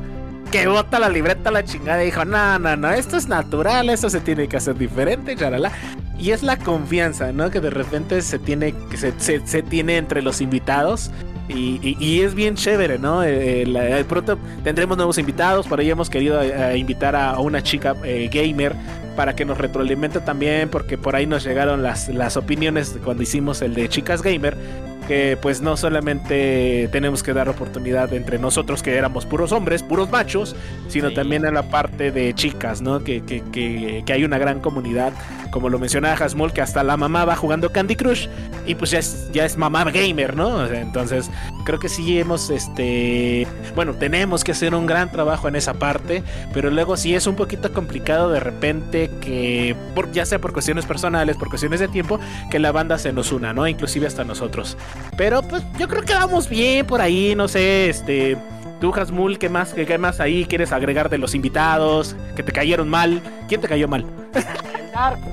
que 0.51 0.67
bota 0.67 0.99
la 0.99 1.09
libreta 1.09 1.49
a 1.49 1.51
la 1.51 1.65
chingada 1.65 2.01
y 2.03 2.07
dijo, 2.07 2.23
no, 2.23 2.59
no, 2.59 2.77
no, 2.77 2.91
esto 2.91 3.17
es 3.17 3.27
natural, 3.27 3.89
esto 3.89 4.09
se 4.09 4.21
tiene 4.21 4.47
que 4.47 4.57
hacer 4.57 4.77
diferente, 4.77 5.35
charalá. 5.35 5.71
Y 6.17 6.31
es 6.31 6.43
la 6.43 6.57
confianza, 6.57 7.31
¿no? 7.31 7.51
Que 7.51 7.59
de 7.59 7.69
repente 7.69 8.21
se 8.21 8.39
tiene, 8.39 8.73
se, 8.95 9.13
se, 9.45 9.63
tiene 9.63 9.97
entre 9.97 10.21
los 10.21 10.41
invitados. 10.41 11.11
Y, 11.47 11.95
y, 11.99 12.21
es 12.21 12.33
bien 12.33 12.55
chévere, 12.55 12.97
¿no? 12.97 13.23
Eh, 13.23 13.63
eh, 13.63 14.05
pronto 14.07 14.37
tendremos 14.63 14.97
nuevos 14.97 15.17
invitados. 15.17 15.67
Por 15.67 15.79
ahí 15.79 15.89
hemos 15.89 16.09
querido 16.09 16.41
invitar 16.75 17.15
a, 17.15 17.39
una 17.39 17.61
chica 17.61 17.93
gamer 18.31 18.75
para 19.15 19.35
que 19.35 19.45
nos 19.45 19.57
retroalimente 19.57 20.19
también, 20.19 20.69
porque 20.69 20.97
por 20.97 21.15
ahí 21.15 21.25
nos 21.25 21.43
llegaron 21.43 21.83
las, 21.83 22.09
las 22.09 22.37
opiniones 22.37 22.97
cuando 23.03 23.23
hicimos 23.23 23.61
el 23.61 23.73
de 23.73 23.87
Chicas 23.87 24.21
Gamer, 24.21 24.57
que 25.07 25.37
pues 25.41 25.61
no 25.61 25.77
solamente 25.77 26.89
tenemos 26.91 27.23
que 27.23 27.33
dar 27.33 27.49
oportunidad 27.49 28.13
entre 28.13 28.39
nosotros 28.39 28.83
que 28.83 28.95
éramos 28.95 29.25
puros 29.25 29.51
hombres, 29.51 29.83
puros 29.83 30.09
machos, 30.09 30.55
sino 30.87 31.11
también 31.11 31.45
en 31.45 31.53
la 31.53 31.63
parte 31.63 32.11
de 32.11 32.33
chicas, 32.33 32.81
¿no? 32.81 33.03
Que, 33.03 33.21
que, 33.21 33.41
que, 33.51 34.03
que 34.05 34.13
hay 34.13 34.23
una 34.23 34.37
gran 34.37 34.59
comunidad 34.59 35.13
como 35.55 35.69
lo 35.69 35.79
mencionaba 35.79 36.15
Hasmul, 36.15 36.51
que 36.51 36.59
hasta 36.59 36.83
la 36.83 36.97
mamá 36.97 37.23
va 37.23 37.37
jugando 37.37 37.71
Candy 37.71 37.95
Crush 37.95 38.27
y 38.65 38.75
pues 38.75 38.91
ya 38.91 38.99
es, 38.99 39.29
ya 39.31 39.45
es 39.45 39.55
mamá 39.55 39.85
gamer, 39.85 40.35
¿no? 40.35 40.65
Entonces, 40.65 41.31
creo 41.63 41.79
que 41.79 41.87
sí 41.87 42.19
hemos, 42.19 42.49
este, 42.49 43.47
bueno, 43.73 43.93
tenemos 43.93 44.43
que 44.43 44.51
hacer 44.51 44.75
un 44.75 44.85
gran 44.85 45.09
trabajo 45.13 45.47
en 45.47 45.55
esa 45.55 45.73
parte, 45.73 46.23
pero 46.53 46.69
luego 46.71 46.97
sí 46.97 47.15
es 47.15 47.25
un 47.25 47.37
poquito 47.37 47.71
complicado 47.71 48.31
de 48.31 48.41
repente 48.41 49.09
que, 49.21 49.77
por, 49.95 50.11
ya 50.11 50.25
sea 50.25 50.39
por 50.39 50.51
cuestiones 50.51 50.85
personales, 50.85 51.37
por 51.37 51.47
cuestiones 51.47 51.79
de 51.79 51.87
tiempo, 51.87 52.19
que 52.51 52.59
la 52.59 52.73
banda 52.73 52.97
se 52.97 53.13
nos 53.13 53.31
una, 53.31 53.53
¿no? 53.53 53.65
Inclusive 53.65 54.07
hasta 54.07 54.25
nosotros. 54.25 54.77
Pero 55.17 55.41
pues 55.41 55.63
yo 55.77 55.87
creo 55.87 56.03
que 56.03 56.13
vamos 56.13 56.49
bien 56.49 56.85
por 56.85 57.01
ahí, 57.01 57.35
no 57.35 57.47
sé, 57.47 57.89
este... 57.89 58.37
Tú, 58.81 58.93
Hasmul, 58.93 59.39
¿qué 59.39 59.47
más, 59.47 59.73
qué, 59.73 59.97
más 59.97 60.19
ahí 60.19 60.45
quieres 60.45 60.73
agregar 60.73 61.09
de 61.09 61.17
los 61.17 61.33
invitados? 61.33 62.13
¿Que 62.35 62.43
te 62.43 62.51
cayeron 62.51 62.89
mal? 62.89 63.21
¿Quién 63.47 63.61
te 63.61 63.69
cayó 63.69 63.87
mal? 63.87 64.05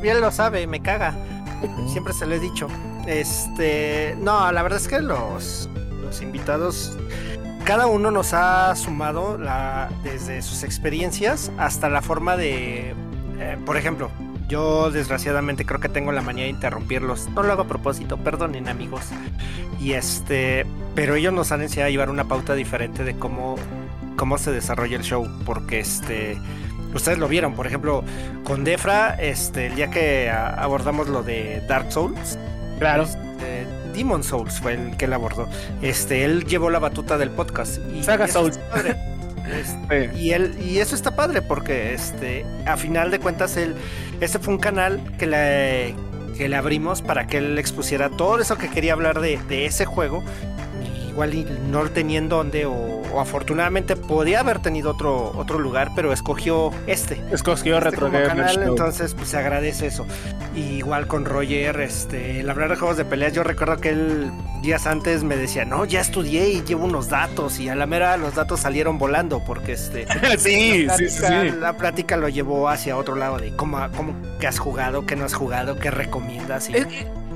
bien 0.00 0.20
lo 0.20 0.30
sabe, 0.30 0.66
me 0.68 0.80
caga. 0.80 1.12
Siempre 1.88 2.12
se 2.12 2.24
lo 2.24 2.36
he 2.36 2.38
dicho. 2.38 2.68
Este, 3.06 4.14
no, 4.18 4.50
la 4.52 4.62
verdad 4.62 4.78
es 4.78 4.86
que 4.86 5.00
los, 5.00 5.68
los 6.02 6.22
invitados, 6.22 6.96
cada 7.64 7.86
uno 7.86 8.12
nos 8.12 8.32
ha 8.32 8.74
sumado 8.76 9.38
desde 10.04 10.40
sus 10.40 10.62
experiencias 10.62 11.50
hasta 11.58 11.88
la 11.88 12.00
forma 12.00 12.36
de, 12.36 12.94
eh, 13.38 13.58
por 13.66 13.76
ejemplo, 13.76 14.10
yo 14.52 14.90
desgraciadamente 14.90 15.64
creo 15.64 15.80
que 15.80 15.88
tengo 15.88 16.12
la 16.12 16.20
manía 16.20 16.44
de 16.44 16.50
interrumpirlos. 16.50 17.30
No 17.30 17.42
lo 17.42 17.52
hago 17.52 17.62
a 17.62 17.66
propósito, 17.66 18.18
perdonen 18.18 18.68
amigos. 18.68 19.06
Y 19.80 19.92
este, 19.94 20.66
pero 20.94 21.14
ellos 21.14 21.32
nos 21.32 21.52
han 21.52 21.62
enseñado 21.62 21.86
a 21.86 21.90
llevar 21.90 22.10
una 22.10 22.24
pauta 22.24 22.54
diferente 22.54 23.02
de 23.02 23.16
cómo, 23.16 23.56
cómo 24.16 24.36
se 24.36 24.52
desarrolla 24.52 24.98
el 24.98 25.04
show, 25.04 25.26
porque 25.46 25.80
este 25.80 26.36
ustedes 26.94 27.16
lo 27.16 27.28
vieron, 27.28 27.54
por 27.54 27.66
ejemplo, 27.66 28.04
con 28.44 28.62
Defra, 28.62 29.14
este, 29.14 29.68
el 29.68 29.74
día 29.76 29.88
que 29.88 30.30
abordamos 30.30 31.08
lo 31.08 31.22
de 31.22 31.62
Dark 31.66 31.90
Souls. 31.90 32.38
Claro. 32.78 33.04
Este, 33.04 33.66
Demon 33.94 34.22
Souls 34.22 34.60
fue 34.60 34.74
el 34.74 34.98
que 34.98 35.06
él 35.06 35.14
abordó. 35.14 35.48
Este, 35.80 36.26
él 36.26 36.44
llevó 36.44 36.68
la 36.68 36.78
batuta 36.78 37.16
del 37.16 37.30
podcast. 37.30 37.78
Y 37.94 38.02
Saga 38.02 38.28
Souls. 38.28 38.60
Este, 39.48 40.10
y 40.16 40.30
él, 40.30 40.56
y 40.60 40.78
eso 40.78 40.94
está 40.94 41.16
padre 41.16 41.42
porque 41.42 41.94
este, 41.94 42.44
a 42.66 42.76
final 42.76 43.10
de 43.10 43.18
cuentas 43.18 43.56
él, 43.56 43.74
este 44.20 44.38
fue 44.38 44.54
un 44.54 44.60
canal 44.60 45.00
que 45.18 45.26
le, 45.26 45.94
que 46.36 46.48
le 46.48 46.56
abrimos 46.56 47.02
para 47.02 47.26
que 47.26 47.38
él 47.38 47.58
expusiera 47.58 48.08
todo 48.10 48.38
eso 48.40 48.56
que 48.56 48.68
quería 48.68 48.92
hablar 48.92 49.20
de, 49.20 49.38
de 49.48 49.66
ese 49.66 49.84
juego 49.84 50.22
igual 51.12 51.46
no 51.70 51.82
teniendo 51.88 52.36
donde 52.36 52.66
o, 52.66 53.20
afortunadamente 53.20 53.96
podía 53.96 54.40
haber 54.40 54.60
tenido 54.60 54.90
otro 54.90 55.32
otro 55.36 55.58
lugar, 55.58 55.90
pero 55.94 56.12
escogió 56.12 56.70
este. 56.86 57.22
Escogió 57.30 57.78
este 57.78 57.90
Retro 57.90 58.10
canal, 58.10 58.62
entonces 58.62 59.14
pues 59.14 59.28
se 59.28 59.36
agradece 59.36 59.86
eso. 59.86 60.06
igual 60.56 61.06
con 61.06 61.24
Roger, 61.24 61.80
este, 61.80 62.40
el 62.40 62.50
hablar 62.50 62.70
de 62.70 62.76
juegos 62.76 62.96
de 62.96 63.04
peleas, 63.04 63.32
yo 63.32 63.42
recuerdo 63.42 63.78
que 63.78 63.90
él 63.90 64.30
días 64.62 64.86
antes 64.86 65.24
me 65.24 65.36
decía, 65.36 65.64
"No, 65.64 65.84
ya 65.84 66.00
estudié 66.00 66.48
y 66.48 66.62
llevo 66.62 66.84
unos 66.84 67.08
datos" 67.08 67.60
y 67.60 67.68
a 67.68 67.74
la 67.74 67.86
mera 67.86 68.16
los 68.16 68.34
datos 68.34 68.60
salieron 68.60 68.98
volando 68.98 69.42
porque 69.44 69.72
este 69.72 70.06
sí, 70.38 70.84
la 70.84 70.94
plática, 70.94 70.96
sí, 70.96 71.50
sí, 71.50 71.56
la 71.60 71.76
plática 71.76 72.16
lo 72.16 72.28
llevó 72.28 72.68
hacia 72.68 72.96
otro 72.96 73.16
lado 73.16 73.38
de 73.38 73.54
cómo 73.56 73.78
cómo 73.96 74.14
que 74.38 74.46
has 74.46 74.58
jugado, 74.58 75.04
qué 75.06 75.16
no 75.16 75.24
has 75.24 75.34
jugado, 75.34 75.78
qué 75.78 75.90
recomiendas 75.90 76.70
y 76.70 76.74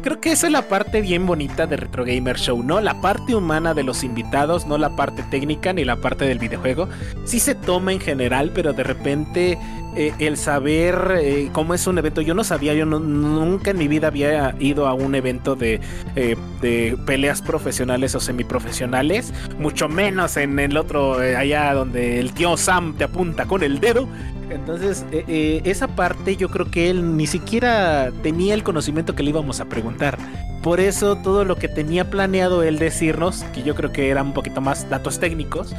creo 0.07 0.21
que 0.21 0.31
esa 0.31 0.47
es 0.47 0.53
la 0.53 0.63
parte 0.63 1.01
bien 1.01 1.27
bonita 1.27 1.67
de 1.67 1.77
Retro 1.77 2.05
Gamer 2.05 2.39
Show, 2.39 2.63
¿no? 2.63 2.81
La 2.81 3.01
parte 3.01 3.35
humana 3.35 3.75
de 3.75 3.83
los 3.83 4.05
invitados, 4.05 4.65
no 4.65 4.79
la 4.79 4.95
parte 4.95 5.25
técnica 5.25 5.73
ni 5.73 5.85
la 5.85 5.97
parte 5.97 6.27
del 6.27 6.39
videojuego. 6.39 6.89
Sí 7.25 7.41
se 7.41 7.57
toma 7.57 7.93
en 7.93 7.99
general, 7.99 8.53
pero 8.55 8.73
de 8.73 8.85
repente 8.85 9.59
eh, 9.97 10.13
el 10.19 10.37
saber 10.37 11.17
eh, 11.19 11.49
cómo 11.53 11.73
es 11.73 11.87
un 11.87 11.97
evento, 11.97 12.21
yo 12.21 12.35
no 12.35 12.45
sabía, 12.45 12.75
yo 12.75 12.85
nunca 12.85 13.71
en 13.71 13.79
mi 13.79 13.89
vida 13.89 14.09
había 14.09 14.55
ido 14.61 14.87
a 14.87 14.93
un 14.93 15.15
evento 15.15 15.57
de, 15.57 15.81
eh, 16.17 16.37
de 16.61 16.99
peleas 17.07 17.41
profesionales 17.41 18.15
o 18.15 18.21
semiprofesionales, 18.21 19.33
mucho 19.59 19.89
menos 19.89 20.37
en 20.37 20.59
el 20.59 20.77
otro, 20.77 21.15
allá 21.15 21.73
donde 21.73 22.21
el 22.21 22.33
tío 22.33 22.59
Sam 22.59 22.95
te 22.99 23.05
apunta 23.05 23.47
con 23.47 23.63
el 23.63 23.81
dedo. 23.81 24.07
Entonces, 24.51 25.05
esa 25.11 25.89
parte 25.89 26.37
yo 26.37 26.51
creo 26.51 26.71
que 26.71 26.89
él 26.91 27.17
ni 27.17 27.27
siquiera 27.27 28.13
tenía 28.23 28.55
el 28.55 28.63
conocimiento 28.63 29.15
que 29.15 29.23
le 29.23 29.31
íbamos 29.31 29.61
a 29.61 29.65
preguntar. 29.65 30.19
Por 30.63 30.79
eso 30.79 31.17
todo 31.17 31.45
lo 31.45 31.57
que 31.57 31.69
tenía 31.69 32.11
planeado 32.11 32.63
él 32.63 32.79
decirnos, 32.79 33.45
que 33.55 33.63
yo 33.63 33.75
creo 33.75 33.93
que 33.93 34.11
eran 34.11 34.27
un 34.27 34.35
poquito 34.35 34.61
más 34.61 34.89
datos 34.91 35.19
técnicos, 35.19 35.75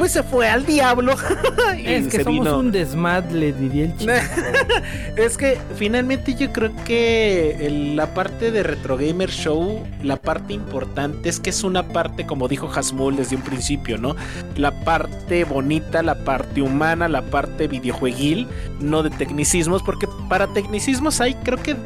pues 0.00 0.12
se 0.12 0.22
fue 0.22 0.48
al 0.48 0.64
diablo. 0.64 1.14
es 1.84 2.08
que 2.08 2.24
somos 2.24 2.48
un 2.48 2.72
desmad, 2.72 3.22
le 3.32 3.52
diría 3.52 3.84
el 3.84 3.96
chico. 3.98 4.12
es 5.16 5.36
que 5.36 5.58
finalmente 5.76 6.34
yo 6.34 6.50
creo 6.54 6.72
que 6.86 7.92
la 7.94 8.14
parte 8.14 8.50
de 8.50 8.62
Retro 8.62 8.96
Gamer 8.96 9.28
Show, 9.30 9.86
la 10.02 10.16
parte 10.16 10.54
importante 10.54 11.28
es 11.28 11.38
que 11.38 11.50
es 11.50 11.64
una 11.64 11.86
parte, 11.88 12.24
como 12.24 12.48
dijo 12.48 12.66
Hasmul 12.74 13.16
desde 13.16 13.36
un 13.36 13.42
principio, 13.42 13.98
¿no? 13.98 14.16
La 14.56 14.70
parte 14.84 15.44
bonita, 15.44 16.02
la 16.02 16.14
parte 16.24 16.62
humana, 16.62 17.06
la 17.06 17.20
parte 17.20 17.68
videojueguil, 17.68 18.48
no 18.80 19.02
de 19.02 19.10
tecnicismos, 19.10 19.82
porque 19.82 20.08
para 20.30 20.46
tecnicismos 20.54 21.20
hay 21.20 21.34
creo 21.34 21.62
que 21.62 21.76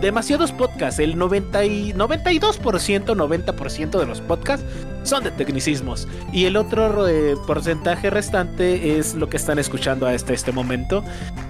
demasiados 0.00 0.52
podcasts. 0.52 1.00
El 1.00 1.18
90 1.18 1.64
y 1.64 1.92
92%, 1.94 3.06
90% 3.06 3.98
de 3.98 4.06
los 4.06 4.20
podcasts 4.20 4.64
son 5.02 5.24
de 5.24 5.30
tecnicismos. 5.30 6.06
Y 6.32 6.44
el 6.44 6.56
otro 6.56 7.08
eh, 7.08 7.36
porcentaje 7.46 8.10
restante 8.10 8.98
es 8.98 9.14
lo 9.14 9.28
que 9.28 9.36
están 9.36 9.58
escuchando 9.58 10.06
hasta 10.06 10.32
este 10.32 10.52
momento. 10.52 11.04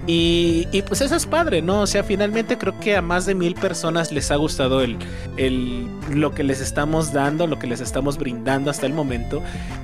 Y, 0.07 0.65
pues 0.87 1.01
eso 1.01 1.15
es 1.15 1.25
padre, 1.25 1.61
¿no? 1.61 1.81
O 1.81 1.87
sea, 1.87 2.03
finalmente 2.03 2.57
creo 2.57 2.79
que 2.79 2.95
a 2.95 3.01
más 3.01 3.25
de 3.25 3.35
mil 3.35 3.53
personas 3.55 4.11
les 4.11 4.31
ha 4.31 4.35
gustado 4.35 4.81
el, 4.81 4.97
el, 5.37 5.87
lo 6.09 6.31
que 6.31 6.43
les 6.43 6.59
estamos 6.61 7.13
dando, 7.13 7.47
lo 7.47 7.59
que 7.59 7.67
les 7.67 7.81
estamos 7.81 8.17
brindando 8.17 8.71
hasta 8.71 8.85
el 8.85 8.93
momento. 8.93 9.43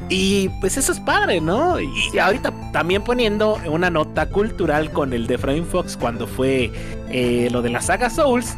Y 0.09 0.49
pues 0.61 0.77
eso 0.77 0.91
es 0.91 0.99
padre, 0.99 1.41
¿no? 1.41 1.79
Y 1.79 2.17
ahorita 2.17 2.53
también 2.71 3.03
poniendo 3.03 3.59
una 3.69 3.89
nota 3.89 4.29
cultural 4.29 4.91
con 4.91 5.13
el 5.13 5.27
de 5.27 5.37
Frame 5.37 5.63
Fox 5.63 5.97
cuando 5.97 6.27
fue 6.27 6.71
eh, 7.09 7.49
lo 7.51 7.61
de 7.61 7.69
la 7.69 7.81
saga 7.81 8.09
Souls 8.09 8.55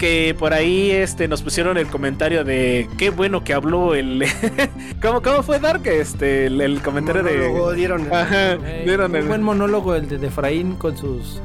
que 0.00 0.34
por 0.38 0.54
ahí 0.54 0.90
este 0.90 1.28
nos 1.28 1.42
pusieron 1.42 1.76
el 1.76 1.86
comentario 1.86 2.42
de 2.42 2.88
qué 2.96 3.10
bueno 3.10 3.44
que 3.44 3.52
habló 3.52 3.94
el 3.94 4.24
¿Cómo, 5.02 5.20
¿Cómo, 5.20 5.42
fue 5.42 5.60
Dark? 5.60 5.86
Este 5.86 6.46
el, 6.46 6.80
comentario 6.80 7.22
de 7.22 7.74
dieron, 7.76 8.08
dieron 8.86 9.14
un 9.14 9.28
buen 9.28 9.42
monólogo 9.42 9.94
el 9.94 10.08
de 10.08 10.26
Efraín 10.26 10.76
con 10.76 10.96
sus 10.96 11.42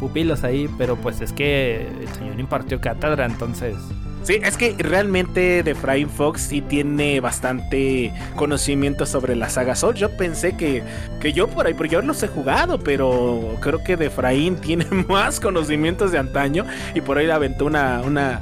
pupilos 0.00 0.42
ahí, 0.42 0.68
pero 0.76 0.96
pues 0.96 1.20
es 1.20 1.32
que 1.32 1.86
el 2.00 2.08
señor 2.08 2.40
impartió 2.40 2.80
cátedra, 2.80 3.26
entonces 3.26 3.76
Sí, 4.24 4.40
es 4.42 4.56
que 4.56 4.74
realmente 4.78 5.62
de 5.62 5.74
Fox 5.74 6.40
sí 6.40 6.62
tiene 6.62 7.20
bastante 7.20 8.10
conocimiento 8.36 9.04
sobre 9.04 9.36
la 9.36 9.50
saga 9.50 9.76
Soul. 9.76 9.96
Yo 9.96 10.16
pensé 10.16 10.56
que, 10.56 10.82
que 11.20 11.34
yo 11.34 11.46
por 11.46 11.66
ahí, 11.66 11.74
porque 11.74 11.92
yo 11.92 12.00
los 12.00 12.22
he 12.22 12.28
jugado, 12.28 12.78
pero 12.78 13.58
creo 13.60 13.84
que 13.84 13.98
de 13.98 14.06
Efraín 14.06 14.56
tiene 14.62 14.86
más 15.08 15.40
conocimientos 15.40 16.10
de 16.10 16.18
antaño 16.18 16.64
y 16.94 17.02
por 17.02 17.18
ahí 17.18 17.26
le 17.26 17.34
aventó 17.34 17.66
una, 17.66 18.00
una 18.00 18.40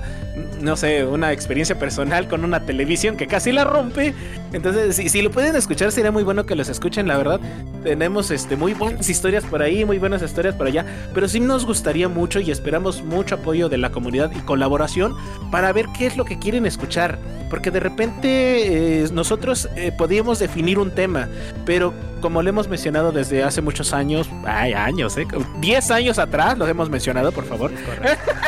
no 0.60 0.76
sé, 0.76 1.04
una 1.04 1.32
experiencia 1.32 1.78
personal 1.78 2.28
con 2.28 2.44
una 2.44 2.60
televisión 2.60 3.16
que 3.16 3.26
casi 3.26 3.52
la 3.52 3.64
rompe. 3.64 4.14
Entonces, 4.52 4.96
si, 4.96 5.08
si, 5.08 5.22
lo 5.22 5.30
pueden 5.30 5.56
escuchar, 5.56 5.92
sería 5.92 6.10
muy 6.10 6.22
bueno 6.22 6.46
que 6.46 6.54
los 6.54 6.68
escuchen, 6.68 7.06
la 7.08 7.16
verdad. 7.16 7.40
Tenemos 7.82 8.30
este, 8.30 8.56
muy 8.56 8.74
buenas 8.74 9.08
historias 9.08 9.44
por 9.44 9.62
ahí, 9.62 9.84
muy 9.84 9.98
buenas 9.98 10.22
historias 10.22 10.54
por 10.54 10.66
allá. 10.66 10.86
Pero 11.12 11.28
sí 11.28 11.40
nos 11.40 11.66
gustaría 11.66 12.08
mucho 12.08 12.40
y 12.40 12.50
esperamos 12.50 13.02
mucho 13.02 13.36
apoyo 13.36 13.68
de 13.68 13.78
la 13.78 13.90
comunidad 13.90 14.30
y 14.34 14.40
colaboración 14.40 15.14
para 15.50 15.72
ver 15.72 15.86
qué 15.96 16.06
es 16.06 16.16
lo 16.16 16.24
que 16.24 16.38
quieren 16.38 16.66
escuchar. 16.66 17.18
Porque 17.50 17.70
de 17.70 17.80
repente 17.80 19.02
eh, 19.02 19.08
nosotros 19.12 19.68
eh, 19.76 19.92
podíamos 19.96 20.38
definir 20.38 20.78
un 20.78 20.90
tema, 20.90 21.28
pero 21.66 21.92
como 22.22 22.40
lo 22.42 22.48
hemos 22.48 22.68
mencionado 22.68 23.12
desde 23.12 23.42
hace 23.42 23.60
muchos 23.60 23.92
años, 23.92 24.30
hay 24.46 24.72
años, 24.72 25.18
¿eh? 25.18 25.26
10 25.60 25.90
años 25.90 26.18
atrás, 26.18 26.56
lo 26.56 26.66
hemos 26.66 26.88
mencionado, 26.88 27.32
por 27.32 27.44
favor, 27.44 27.70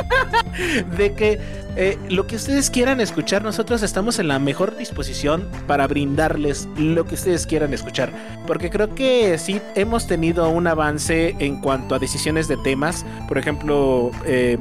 de 0.96 1.12
que 1.12 1.63
eh, 1.76 1.98
lo 2.08 2.26
que 2.26 2.36
ustedes 2.36 2.70
quieran 2.70 3.00
escuchar, 3.00 3.42
nosotros 3.42 3.82
estamos 3.82 4.18
en 4.18 4.28
la 4.28 4.38
mejor 4.38 4.76
disposición 4.76 5.48
para 5.66 5.86
brindarles 5.86 6.68
lo 6.76 7.04
que 7.04 7.14
ustedes 7.14 7.46
quieran 7.46 7.72
escuchar. 7.74 8.12
Porque 8.46 8.70
creo 8.70 8.94
que 8.94 9.38
sí 9.38 9.60
hemos 9.74 10.06
tenido 10.06 10.48
un 10.48 10.66
avance 10.66 11.34
en 11.38 11.60
cuanto 11.60 11.94
a 11.94 11.98
decisiones 11.98 12.48
de 12.48 12.56
temas. 12.58 13.04
Por 13.26 13.38
ejemplo, 13.38 14.10
eh, 14.24 14.58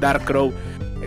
Dark 0.00 0.24
Crow 0.24 0.52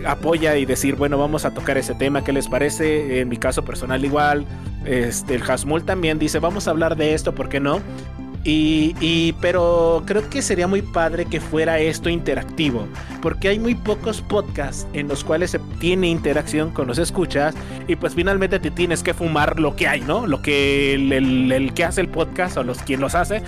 apoya 0.06 0.56
y 0.56 0.64
decir, 0.64 0.96
bueno, 0.96 1.18
vamos 1.18 1.44
a 1.44 1.52
tocar 1.52 1.78
ese 1.78 1.94
tema, 1.94 2.24
¿qué 2.24 2.32
les 2.32 2.48
parece? 2.48 3.20
En 3.20 3.28
mi 3.28 3.36
caso 3.36 3.64
personal 3.64 4.04
igual. 4.04 4.46
Este, 4.84 5.34
el 5.34 5.42
Hasmul 5.42 5.84
también 5.84 6.18
dice, 6.18 6.38
vamos 6.38 6.66
a 6.66 6.70
hablar 6.70 6.96
de 6.96 7.14
esto, 7.14 7.34
¿por 7.34 7.48
qué 7.48 7.60
no? 7.60 7.80
Y, 8.44 9.34
pero 9.40 10.02
creo 10.04 10.28
que 10.28 10.42
sería 10.42 10.66
muy 10.66 10.82
padre 10.82 11.26
que 11.26 11.40
fuera 11.40 11.78
esto 11.78 12.08
interactivo, 12.08 12.88
porque 13.20 13.48
hay 13.48 13.58
muy 13.60 13.76
pocos 13.76 14.20
podcasts 14.20 14.86
en 14.94 15.06
los 15.06 15.22
cuales 15.22 15.52
se 15.52 15.60
tiene 15.78 16.08
interacción 16.08 16.70
con 16.70 16.88
los 16.88 16.98
escuchas 16.98 17.54
y 17.86 17.94
pues 17.94 18.14
finalmente 18.14 18.58
te 18.58 18.72
tienes 18.72 19.04
que 19.04 19.14
fumar 19.14 19.60
lo 19.60 19.76
que 19.76 19.86
hay, 19.86 20.00
¿no? 20.00 20.26
Lo 20.26 20.42
que 20.42 20.94
el, 20.94 21.72
que 21.74 21.84
hace 21.84 22.00
el 22.00 22.08
podcast 22.08 22.56
o 22.56 22.64
los 22.64 22.78
quien 22.78 23.00
los 23.00 23.14
hace 23.14 23.42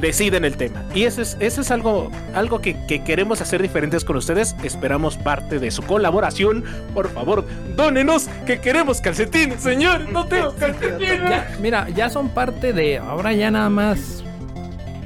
deciden 0.00 0.46
el 0.46 0.56
tema. 0.56 0.84
Y 0.94 1.04
eso 1.04 1.20
es, 1.20 1.36
eso 1.40 1.60
es 1.60 1.70
algo, 1.70 2.10
algo 2.34 2.60
que, 2.60 2.76
queremos 3.04 3.42
hacer 3.42 3.60
diferentes 3.60 4.04
con 4.04 4.16
ustedes. 4.16 4.56
Esperamos 4.62 5.16
parte 5.18 5.58
de 5.58 5.70
su 5.70 5.82
colaboración. 5.82 6.64
Por 6.94 7.10
favor, 7.10 7.44
dónenos 7.76 8.28
que 8.46 8.60
queremos 8.60 9.00
calcetines, 9.00 9.60
señor. 9.60 10.10
No 10.10 10.26
tengo 10.26 10.54
calcetines. 10.58 11.60
mira, 11.60 11.88
ya 11.90 12.08
son 12.08 12.30
parte 12.30 12.72
de. 12.72 12.98
Ahora 12.98 13.32
ya 13.32 13.50
nada 13.50 13.68
más 13.68 14.24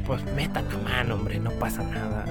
pues 0.06 0.22
metan 0.36 0.64
la 0.68 0.78
mano, 0.78 1.14
hombre, 1.14 1.38
no 1.38 1.50
pasa 1.52 1.82
nada. 1.82 2.24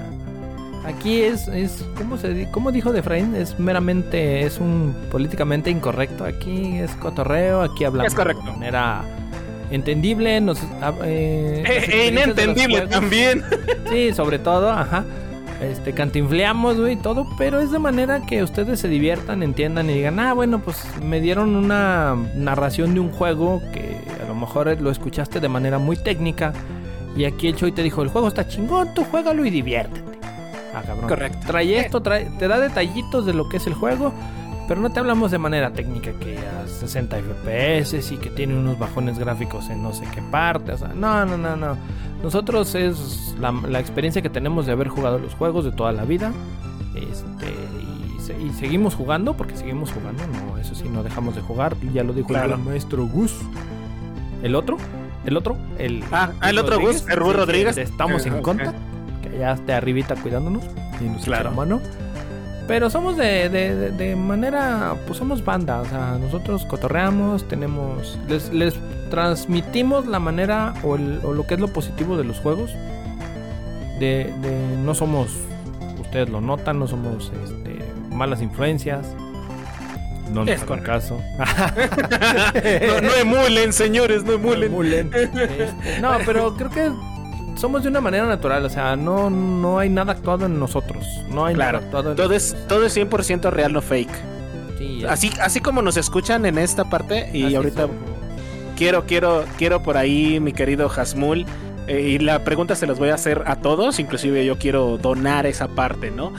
Aquí 0.84 1.22
es, 1.22 1.48
es 1.48 1.84
¿cómo, 1.96 2.18
se, 2.18 2.48
¿cómo 2.50 2.70
dijo 2.70 2.92
de 2.92 3.00
Efraín? 3.00 3.34
Es 3.34 3.58
meramente, 3.58 4.42
es 4.42 4.58
un 4.58 4.94
políticamente 5.10 5.70
incorrecto. 5.70 6.24
Aquí 6.24 6.76
es 6.76 6.90
cotorreo, 6.96 7.62
aquí 7.62 7.84
hablamos 7.84 8.14
de 8.14 8.34
manera 8.34 9.02
entendible, 9.70 10.40
nos, 10.42 10.62
ah, 10.82 10.92
eh, 11.04 11.64
eh 11.66 12.08
inentendible 12.12 12.86
también. 12.86 13.42
Sí, 13.90 14.12
sobre 14.12 14.38
todo, 14.38 14.70
ajá. 14.70 15.04
Este, 15.62 15.92
cantinfleamos, 15.92 16.78
güey, 16.78 16.96
todo, 16.96 17.26
pero 17.38 17.60
es 17.60 17.70
de 17.70 17.78
manera 17.78 18.26
que 18.26 18.42
ustedes 18.42 18.80
se 18.80 18.88
diviertan, 18.88 19.42
entiendan 19.42 19.88
y 19.88 19.94
digan, 19.94 20.18
ah, 20.18 20.34
bueno, 20.34 20.58
pues 20.58 20.84
me 21.02 21.20
dieron 21.20 21.56
una 21.56 22.16
narración 22.34 22.92
de 22.92 23.00
un 23.00 23.10
juego 23.10 23.62
que 23.72 23.96
a 24.22 24.26
lo 24.28 24.34
mejor 24.34 24.80
lo 24.80 24.90
escuchaste 24.90 25.40
de 25.40 25.48
manera 25.48 25.78
muy 25.78 25.96
técnica 25.96 26.52
y 27.16 27.24
aquí 27.24 27.48
el 27.48 27.56
Choi 27.56 27.72
te 27.72 27.82
dijo, 27.82 28.02
el 28.02 28.08
juego 28.08 28.28
está 28.28 28.46
chingón, 28.48 28.94
tú 28.94 29.04
juégalo 29.04 29.44
y 29.44 29.50
diviértete. 29.50 30.18
Ah, 30.74 30.82
cabrón. 30.84 31.08
Correcto. 31.08 31.46
Trae 31.46 31.78
esto, 31.78 32.02
trae, 32.02 32.30
te 32.38 32.48
da 32.48 32.58
detallitos 32.58 33.26
de 33.26 33.34
lo 33.34 33.48
que 33.48 33.58
es 33.58 33.66
el 33.66 33.74
juego, 33.74 34.12
pero 34.66 34.80
no 34.80 34.90
te 34.90 34.98
hablamos 34.98 35.30
de 35.30 35.38
manera 35.38 35.72
técnica 35.72 36.12
que 36.18 36.38
a 36.38 36.66
60 36.66 37.16
FPS 37.18 38.12
y 38.12 38.16
que 38.16 38.30
tiene 38.30 38.58
unos 38.58 38.78
bajones 38.78 39.18
gráficos 39.18 39.68
en 39.70 39.82
no 39.82 39.92
sé 39.92 40.04
qué 40.12 40.22
parte. 40.22 40.72
O 40.72 40.78
sea, 40.78 40.88
no, 40.88 41.24
no, 41.24 41.36
no, 41.36 41.56
no. 41.56 41.76
Nosotros 42.22 42.74
es 42.74 43.34
la, 43.38 43.52
la 43.52 43.78
experiencia 43.78 44.22
que 44.22 44.30
tenemos 44.30 44.66
de 44.66 44.72
haber 44.72 44.88
jugado 44.88 45.18
los 45.18 45.34
juegos 45.34 45.64
de 45.64 45.72
toda 45.72 45.92
la 45.92 46.04
vida. 46.04 46.32
Este, 46.96 47.52
y, 48.40 48.50
seguimos 48.52 48.94
jugando, 48.94 49.36
porque 49.36 49.56
seguimos 49.56 49.92
jugando, 49.92 50.22
no, 50.26 50.58
eso 50.58 50.74
sí, 50.74 50.88
no 50.88 51.02
dejamos 51.02 51.34
de 51.34 51.42
jugar. 51.42 51.76
Ya 51.92 52.02
lo 52.02 52.12
dijo 52.12 52.34
el 52.34 52.58
maestro 52.58 53.06
Gus. 53.06 53.36
¿El 54.42 54.54
otro? 54.54 54.78
El 55.26 55.36
otro, 55.36 55.56
el. 55.78 56.02
Ah, 56.12 56.32
ah 56.40 56.50
el 56.50 56.58
otro 56.58 56.80
Gus, 56.80 57.04
el 57.08 57.16
Rodríguez. 57.16 57.76
Estamos 57.76 58.26
en 58.26 58.42
contra, 58.42 58.72
que 59.22 59.38
ya 59.38 59.52
esté 59.52 59.72
arribita 59.72 60.14
cuidándonos 60.16 60.64
y 61.00 61.04
nos 61.04 61.24
claro. 61.24 61.52
mano. 61.52 61.80
Pero 62.66 62.88
somos 62.88 63.18
de, 63.18 63.50
de, 63.50 64.16
manera, 64.16 64.94
pues 65.06 65.18
somos 65.18 65.44
banda, 65.44 65.82
o 65.82 65.84
sea, 65.84 66.16
nosotros 66.18 66.64
cotorreamos, 66.64 67.46
tenemos, 67.46 68.18
les, 68.26 68.50
les 68.54 68.74
transmitimos 69.10 70.06
la 70.06 70.18
manera 70.18 70.72
o, 70.82 70.92
o, 70.92 71.34
lo 71.34 71.46
que 71.46 71.54
es 71.54 71.60
lo 71.60 71.68
positivo 71.68 72.16
de 72.16 72.24
los 72.24 72.40
juegos. 72.40 72.70
De, 74.00 74.32
de 74.40 74.76
no 74.82 74.94
somos, 74.94 75.28
ustedes 76.00 76.30
lo 76.30 76.40
notan, 76.40 76.78
no 76.78 76.88
somos 76.88 77.30
este, 77.44 77.84
malas 78.08 78.40
influencias, 78.40 79.14
no 80.34 80.44
es 80.44 80.62
por 80.62 80.82
caso. 80.82 81.20
no, 83.02 83.14
emulen, 83.20 83.72
señores, 83.72 84.24
no 84.24 84.32
emulen. 84.32 84.72
No, 85.10 85.18
este, 85.18 85.72
no, 86.00 86.12
pero 86.26 86.54
creo 86.56 86.70
que 86.70 86.90
somos 87.56 87.82
de 87.82 87.88
una 87.88 88.00
manera 88.00 88.26
natural, 88.26 88.64
o 88.64 88.68
sea, 88.68 88.96
no, 88.96 89.30
no 89.30 89.78
hay 89.78 89.88
nada 89.88 90.12
actuado 90.12 90.46
en 90.46 90.58
nosotros. 90.58 91.04
No 91.28 91.46
hay 91.46 91.54
Claro, 91.54 91.78
nada 91.78 91.86
actuado 91.86 92.10
en 92.10 92.16
todo 92.16 92.34
es, 92.34 92.56
todo 92.68 92.84
es 92.84 92.96
100% 92.96 93.50
real, 93.50 93.72
no 93.72 93.80
fake. 93.82 94.10
Sí, 94.78 95.04
Así, 95.08 95.30
así 95.40 95.60
como 95.60 95.82
nos 95.82 95.96
escuchan 95.96 96.46
en 96.46 96.58
esta 96.58 96.84
parte, 96.84 97.30
y 97.32 97.44
así 97.44 97.54
ahorita 97.54 97.86
quiero, 98.76 99.04
quiero, 99.06 99.44
quiero 99.56 99.82
por 99.82 99.96
ahí, 99.96 100.40
mi 100.40 100.52
querido 100.52 100.88
Hasmul. 100.90 101.46
eh, 101.86 102.00
y 102.00 102.18
la 102.18 102.40
pregunta 102.44 102.74
se 102.74 102.86
las 102.86 102.98
voy 102.98 103.10
a 103.10 103.14
hacer 103.14 103.42
a 103.46 103.56
todos, 103.56 104.00
inclusive 104.00 104.44
yo 104.44 104.58
quiero 104.58 104.98
donar 104.98 105.46
esa 105.46 105.68
parte, 105.68 106.10
¿no? 106.10 106.32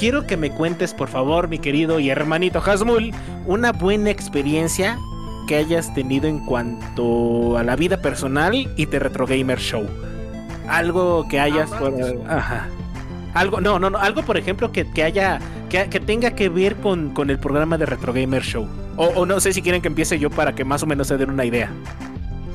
Quiero 0.00 0.26
que 0.26 0.38
me 0.38 0.50
cuentes, 0.50 0.94
por 0.94 1.10
favor, 1.10 1.48
mi 1.48 1.58
querido 1.58 2.00
y 2.00 2.08
hermanito 2.08 2.62
Hasmul, 2.64 3.12
una 3.46 3.72
buena 3.72 4.08
experiencia 4.08 4.98
que 5.46 5.56
hayas 5.56 5.92
tenido 5.92 6.26
en 6.26 6.38
cuanto 6.46 7.58
a 7.58 7.62
la 7.62 7.76
vida 7.76 8.00
personal 8.00 8.54
y 8.76 8.86
de 8.86 8.98
Retro 8.98 9.26
Gamer 9.26 9.58
Show. 9.58 9.86
Algo 10.66 11.28
que 11.28 11.38
hayas 11.38 11.68
por, 11.68 11.92
ajá. 12.26 12.68
Algo, 13.34 13.60
no, 13.60 13.78
no, 13.78 13.90
no, 13.90 13.98
algo 13.98 14.22
por 14.22 14.38
ejemplo 14.38 14.72
que, 14.72 14.90
que 14.90 15.02
haya, 15.02 15.38
que, 15.68 15.90
que 15.90 16.00
tenga 16.00 16.30
que 16.30 16.48
ver 16.48 16.76
con, 16.76 17.10
con 17.10 17.28
el 17.28 17.38
programa 17.38 17.76
de 17.76 17.84
Retro 17.84 18.14
Gamer 18.14 18.42
Show. 18.42 18.66
O, 18.96 19.04
o 19.08 19.26
no 19.26 19.38
sé 19.38 19.52
si 19.52 19.60
quieren 19.60 19.82
que 19.82 19.88
empiece 19.88 20.18
yo 20.18 20.30
para 20.30 20.54
que 20.54 20.64
más 20.64 20.82
o 20.82 20.86
menos 20.86 21.08
se 21.08 21.18
den 21.18 21.28
una 21.28 21.44
idea. 21.44 21.68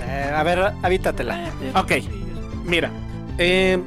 Eh, 0.01 0.31
a 0.35 0.41
ver, 0.41 0.73
habítatela. 0.81 1.51
Ok, 1.76 1.91
mira, 2.65 2.89
eh, 3.38 3.80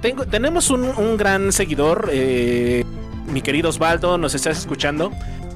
tengo, 0.00 0.26
tenemos 0.26 0.68
un, 0.70 0.82
un 0.82 1.16
gran 1.16 1.52
seguidor, 1.52 2.10
eh, 2.12 2.84
mi 3.26 3.42
querido 3.42 3.68
Osvaldo, 3.70 4.18
nos 4.18 4.34
estás 4.34 4.58
escuchando. 4.58 5.12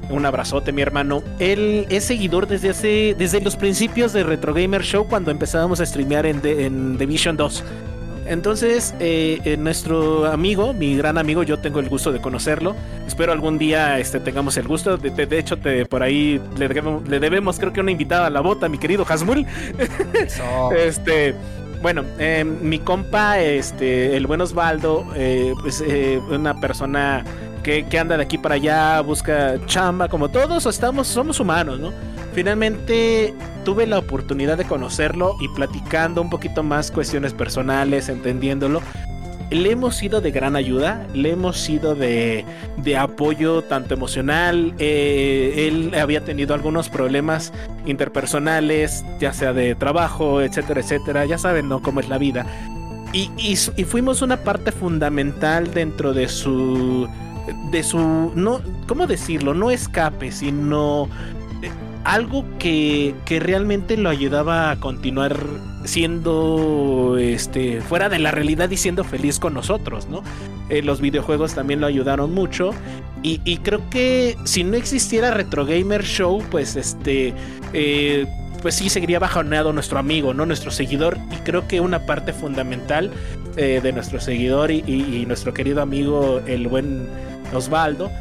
Un 0.09 0.25
abrazote, 0.25 0.71
mi 0.71 0.81
hermano. 0.81 1.21
Él 1.37 1.85
es 1.89 2.05
seguidor 2.05 2.47
desde 2.47 2.69
hace, 2.71 3.15
desde 3.17 3.41
los 3.41 3.55
principios 3.55 4.11
de 4.11 4.23
Retro 4.23 4.53
Gamer 4.55 4.81
Show 4.81 5.07
cuando 5.07 5.29
empezábamos 5.29 5.79
a 5.81 5.85
streamear 5.85 6.25
en, 6.25 6.41
The- 6.41 6.65
en 6.65 6.97
Division 6.97 7.37
2. 7.37 7.63
Entonces, 8.25 8.93
eh, 8.99 9.39
eh, 9.45 9.57
nuestro 9.57 10.25
amigo, 10.27 10.73
mi 10.73 10.95
gran 10.95 11.17
amigo, 11.17 11.41
yo 11.43 11.59
tengo 11.59 11.79
el 11.79 11.89
gusto 11.89 12.11
de 12.11 12.19
conocerlo. 12.21 12.75
Espero 13.07 13.31
algún 13.31 13.57
día 13.57 13.97
este, 13.99 14.19
tengamos 14.19 14.57
el 14.57 14.67
gusto. 14.67 14.97
De, 14.97 15.09
de- 15.11 15.25
de 15.27 15.39
hecho, 15.39 15.57
te, 15.57 15.85
por 15.85 16.01
ahí 16.03 16.39
le 16.57 16.67
debemos, 16.67 17.07
le 17.07 17.19
debemos, 17.19 17.59
creo 17.59 17.71
que 17.73 17.79
una 17.81 17.91
invitada 17.91 18.27
a 18.27 18.29
la 18.31 18.41
bota, 18.41 18.67
mi 18.69 18.77
querido 18.79 19.05
Hasmul. 19.07 19.45
Eso. 20.13 20.43
Este, 20.75 21.33
bueno, 21.81 22.03
eh, 22.19 22.43
mi 22.43 22.79
compa, 22.79 23.39
este, 23.39 24.17
el 24.17 24.27
buen 24.27 24.41
Osvaldo, 24.41 25.05
eh, 25.15 25.53
pues 25.61 25.81
eh, 25.87 26.19
una 26.29 26.59
persona 26.59 27.23
que, 27.63 27.85
que 27.85 27.99
anda 27.99 28.17
de 28.17 28.23
aquí 28.23 28.37
para 28.37 28.55
allá, 28.55 29.01
busca 29.01 29.55
chamba, 29.65 30.07
como 30.07 30.29
todos, 30.29 30.65
estamos, 30.65 31.07
somos 31.07 31.39
humanos, 31.39 31.79
¿no? 31.79 31.91
Finalmente 32.33 33.33
tuve 33.65 33.87
la 33.87 33.97
oportunidad 33.99 34.57
de 34.57 34.65
conocerlo 34.65 35.35
y 35.41 35.47
platicando 35.49 36.21
un 36.21 36.29
poquito 36.29 36.63
más 36.63 36.91
cuestiones 36.91 37.33
personales, 37.33 38.07
entendiéndolo. 38.09 38.81
Le 39.51 39.71
hemos 39.71 39.95
sido 39.95 40.21
de 40.21 40.29
gran 40.29 40.55
ayuda, 40.55 41.07
le 41.15 41.31
hemos 41.31 41.57
sido 41.57 41.95
de, 41.95 42.45
de 42.77 42.97
apoyo 42.97 43.63
tanto 43.63 43.95
emocional. 43.95 44.75
eh, 44.77 45.67
él 45.67 45.91
había 45.99 46.23
tenido 46.23 46.53
algunos 46.53 46.87
problemas 46.87 47.51
interpersonales, 47.87 49.03
ya 49.19 49.33
sea 49.33 49.51
de 49.53 49.73
trabajo, 49.73 50.41
etcétera, 50.41 50.81
etcétera. 50.81 51.25
Ya 51.25 51.39
saben, 51.39 51.67
¿no? 51.67 51.81
Cómo 51.81 51.99
es 51.99 52.09
la 52.09 52.19
vida. 52.19 52.45
Y, 53.11 53.31
y 53.37 53.57
y 53.75 53.83
fuimos 53.85 54.21
una 54.21 54.37
parte 54.37 54.71
fundamental 54.71 55.71
dentro 55.73 56.13
de 56.13 56.27
su. 56.27 57.09
De 57.71 57.83
su. 57.83 58.31
no. 58.35 58.61
¿Cómo 58.87 59.07
decirlo? 59.07 59.53
No 59.53 59.71
escape, 59.71 60.31
sino. 60.31 61.07
eh, 61.61 61.69
algo 62.05 62.45
que, 62.59 63.13
que 63.25 63.39
realmente 63.41 63.97
lo 63.97 64.09
ayudaba 64.09 64.71
a 64.71 64.79
continuar 64.79 65.37
siendo 65.83 67.17
este 67.19 67.81
fuera 67.81 68.09
de 68.09 68.19
la 68.19 68.31
realidad 68.31 68.69
y 68.69 68.77
siendo 68.77 69.03
feliz 69.03 69.37
con 69.37 69.53
nosotros, 69.53 70.07
¿no? 70.07 70.23
Eh, 70.69 70.81
los 70.81 71.01
videojuegos 71.01 71.55
también 71.55 71.81
lo 71.81 71.87
ayudaron 71.87 72.33
mucho 72.33 72.71
y, 73.21 73.41
y 73.43 73.57
creo 73.57 73.89
que 73.89 74.37
si 74.45 74.63
no 74.63 74.77
existiera 74.77 75.31
Retro 75.31 75.65
Gamer 75.65 76.03
Show, 76.03 76.41
pues 76.49 76.75
este 76.75 77.33
eh, 77.73 78.25
pues 78.61 78.75
sí 78.75 78.89
seguiría 78.89 79.19
bajoneado 79.19 79.73
nuestro 79.73 79.99
amigo, 79.99 80.33
¿no? 80.33 80.45
Nuestro 80.45 80.71
seguidor. 80.71 81.17
Y 81.31 81.37
creo 81.43 81.67
que 81.67 81.79
una 81.79 82.05
parte 82.05 82.33
fundamental 82.33 83.11
eh, 83.57 83.79
de 83.81 83.91
nuestro 83.93 84.19
seguidor 84.19 84.71
y, 84.71 85.25
nuestro 85.27 85.53
querido 85.53 85.81
amigo, 85.81 86.41
el 86.45 86.67
buen 86.67 87.07
Osvaldo, 87.53 88.11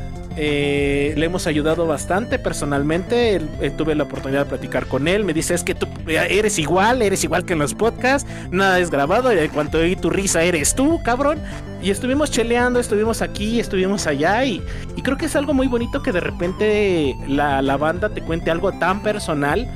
eh, 0.40 1.14
le 1.16 1.26
hemos 1.26 1.48
ayudado 1.48 1.86
bastante 1.88 2.38
personalmente. 2.38 3.40
Eh, 3.60 3.72
tuve 3.76 3.96
la 3.96 4.04
oportunidad 4.04 4.44
de 4.44 4.48
platicar 4.50 4.86
con 4.86 5.08
él. 5.08 5.24
Me 5.24 5.34
dice: 5.34 5.52
Es 5.52 5.64
que 5.64 5.74
tú 5.74 5.88
eres 6.06 6.60
igual, 6.60 7.02
eres 7.02 7.24
igual 7.24 7.44
que 7.44 7.54
en 7.54 7.58
los 7.58 7.74
podcasts. 7.74 8.30
Nada 8.52 8.78
es 8.78 8.88
grabado. 8.90 9.32
Y 9.34 9.38
en 9.38 9.50
cuanto 9.50 9.78
oí 9.78 9.96
tu 9.96 10.10
risa, 10.10 10.44
eres 10.44 10.76
tú, 10.76 11.02
cabrón. 11.02 11.40
Y 11.82 11.90
estuvimos 11.90 12.30
cheleando, 12.30 12.78
estuvimos 12.78 13.20
aquí, 13.20 13.58
estuvimos 13.58 14.06
allá. 14.06 14.44
Y, 14.44 14.62
y 14.94 15.02
creo 15.02 15.16
que 15.16 15.26
es 15.26 15.34
algo 15.34 15.54
muy 15.54 15.66
bonito 15.66 16.02
que 16.02 16.12
de 16.12 16.20
repente 16.20 17.16
la, 17.26 17.60
la 17.60 17.76
banda 17.76 18.08
te 18.08 18.22
cuente 18.22 18.52
algo 18.52 18.70
tan 18.72 19.02
personal 19.02 19.68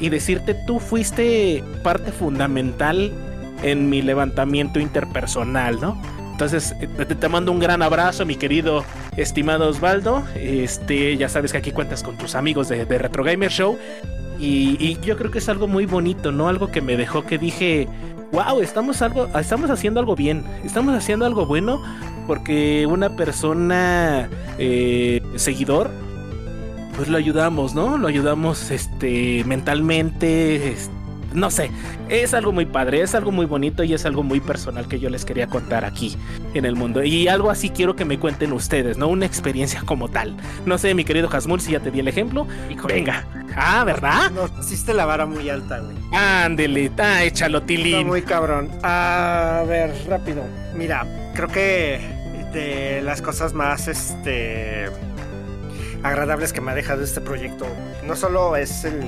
y 0.00 0.08
decirte 0.08 0.54
tú 0.66 0.78
fuiste 0.78 1.62
parte 1.82 2.10
fundamental 2.10 3.12
en 3.62 3.90
mi 3.90 4.00
levantamiento 4.02 4.80
interpersonal, 4.80 5.78
¿no? 5.80 6.00
Entonces, 6.36 6.76
eh, 6.82 6.86
te, 6.86 7.28
mando 7.30 7.50
un 7.50 7.58
gran 7.58 7.80
abrazo, 7.80 8.26
mi 8.26 8.36
querido 8.36 8.84
estimado 9.16 9.70
Osvaldo. 9.70 10.22
Este, 10.34 11.16
ya 11.16 11.30
sabes 11.30 11.50
que 11.50 11.56
aquí 11.56 11.70
cuentas 11.72 12.02
con 12.02 12.18
tus 12.18 12.34
amigos 12.34 12.68
de, 12.68 12.84
de 12.84 12.98
Retro 12.98 13.24
Gamer 13.24 13.50
Show. 13.50 13.78
Y, 14.38 14.76
y 14.78 14.98
yo 15.00 15.16
creo 15.16 15.30
que 15.30 15.38
es 15.38 15.48
algo 15.48 15.66
muy 15.66 15.86
bonito, 15.86 16.32
¿no? 16.32 16.48
Algo 16.48 16.70
que 16.70 16.82
me 16.82 16.98
dejó 16.98 17.24
que 17.24 17.38
dije, 17.38 17.88
wow, 18.32 18.60
estamos, 18.60 19.00
algo, 19.00 19.28
estamos 19.38 19.70
haciendo 19.70 19.98
algo 19.98 20.14
bien, 20.14 20.44
estamos 20.62 20.94
haciendo 20.94 21.24
algo 21.24 21.46
bueno, 21.46 21.82
porque 22.26 22.84
una 22.86 23.16
persona 23.16 24.28
eh, 24.58 25.22
seguidor 25.36 25.90
pues 26.96 27.08
lo 27.08 27.16
ayudamos, 27.16 27.74
¿no? 27.74 27.96
Lo 27.96 28.08
ayudamos 28.08 28.70
este 28.70 29.42
mentalmente, 29.46 30.72
es- 30.72 30.90
no 31.36 31.50
sé, 31.50 31.70
es 32.08 32.32
algo 32.32 32.50
muy 32.50 32.64
padre, 32.64 33.02
es 33.02 33.14
algo 33.14 33.30
muy 33.30 33.44
bonito 33.44 33.84
y 33.84 33.92
es 33.92 34.06
algo 34.06 34.22
muy 34.22 34.40
personal 34.40 34.88
que 34.88 34.98
yo 34.98 35.10
les 35.10 35.26
quería 35.26 35.46
contar 35.46 35.84
aquí 35.84 36.16
en 36.54 36.64
el 36.64 36.76
mundo. 36.76 37.04
Y 37.04 37.28
algo 37.28 37.50
así 37.50 37.68
quiero 37.68 37.94
que 37.94 38.06
me 38.06 38.18
cuenten 38.18 38.54
ustedes, 38.54 38.96
¿no? 38.96 39.08
Una 39.08 39.26
experiencia 39.26 39.82
como 39.84 40.08
tal. 40.08 40.34
No 40.64 40.78
sé, 40.78 40.94
mi 40.94 41.04
querido 41.04 41.28
Hasmul, 41.30 41.60
si 41.60 41.72
ya 41.72 41.80
te 41.80 41.90
di 41.90 42.00
el 42.00 42.08
ejemplo. 42.08 42.46
Híjole. 42.70 42.94
Venga. 42.94 43.26
Ah, 43.54 43.84
¿verdad? 43.84 44.30
No, 44.30 44.48
hiciste 44.58 44.94
la 44.94 45.04
vara 45.04 45.26
muy 45.26 45.48
alta, 45.50 45.80
güey. 45.80 45.96
Ándele, 46.12 46.90
ah, 46.98 47.22
échalo, 47.22 47.58
Está 47.58 47.66
Tilín. 47.66 48.06
muy 48.06 48.22
cabrón. 48.22 48.70
A 48.82 49.62
ver, 49.68 49.94
rápido. 50.08 50.42
Mira, 50.74 51.06
creo 51.34 51.48
que 51.48 52.00
de 52.54 53.02
las 53.02 53.20
cosas 53.20 53.52
más 53.52 53.88
este 53.88 54.86
agradables 56.02 56.54
que 56.54 56.62
me 56.62 56.70
ha 56.70 56.74
dejado 56.74 57.02
este 57.02 57.20
proyecto, 57.20 57.66
no 58.06 58.16
solo 58.16 58.56
es 58.56 58.84
el 58.84 59.02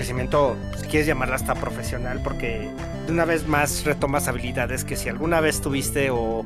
crecimiento, 0.00 0.56
si 0.78 0.86
quieres 0.86 1.06
llamarla 1.06 1.34
hasta 1.34 1.54
profesional, 1.54 2.22
porque 2.24 2.70
de 3.06 3.12
una 3.12 3.26
vez 3.26 3.46
más 3.46 3.84
retomas 3.84 4.28
habilidades 4.28 4.82
que 4.82 4.96
si 4.96 5.10
alguna 5.10 5.42
vez 5.42 5.60
tuviste 5.60 6.08
o, 6.08 6.42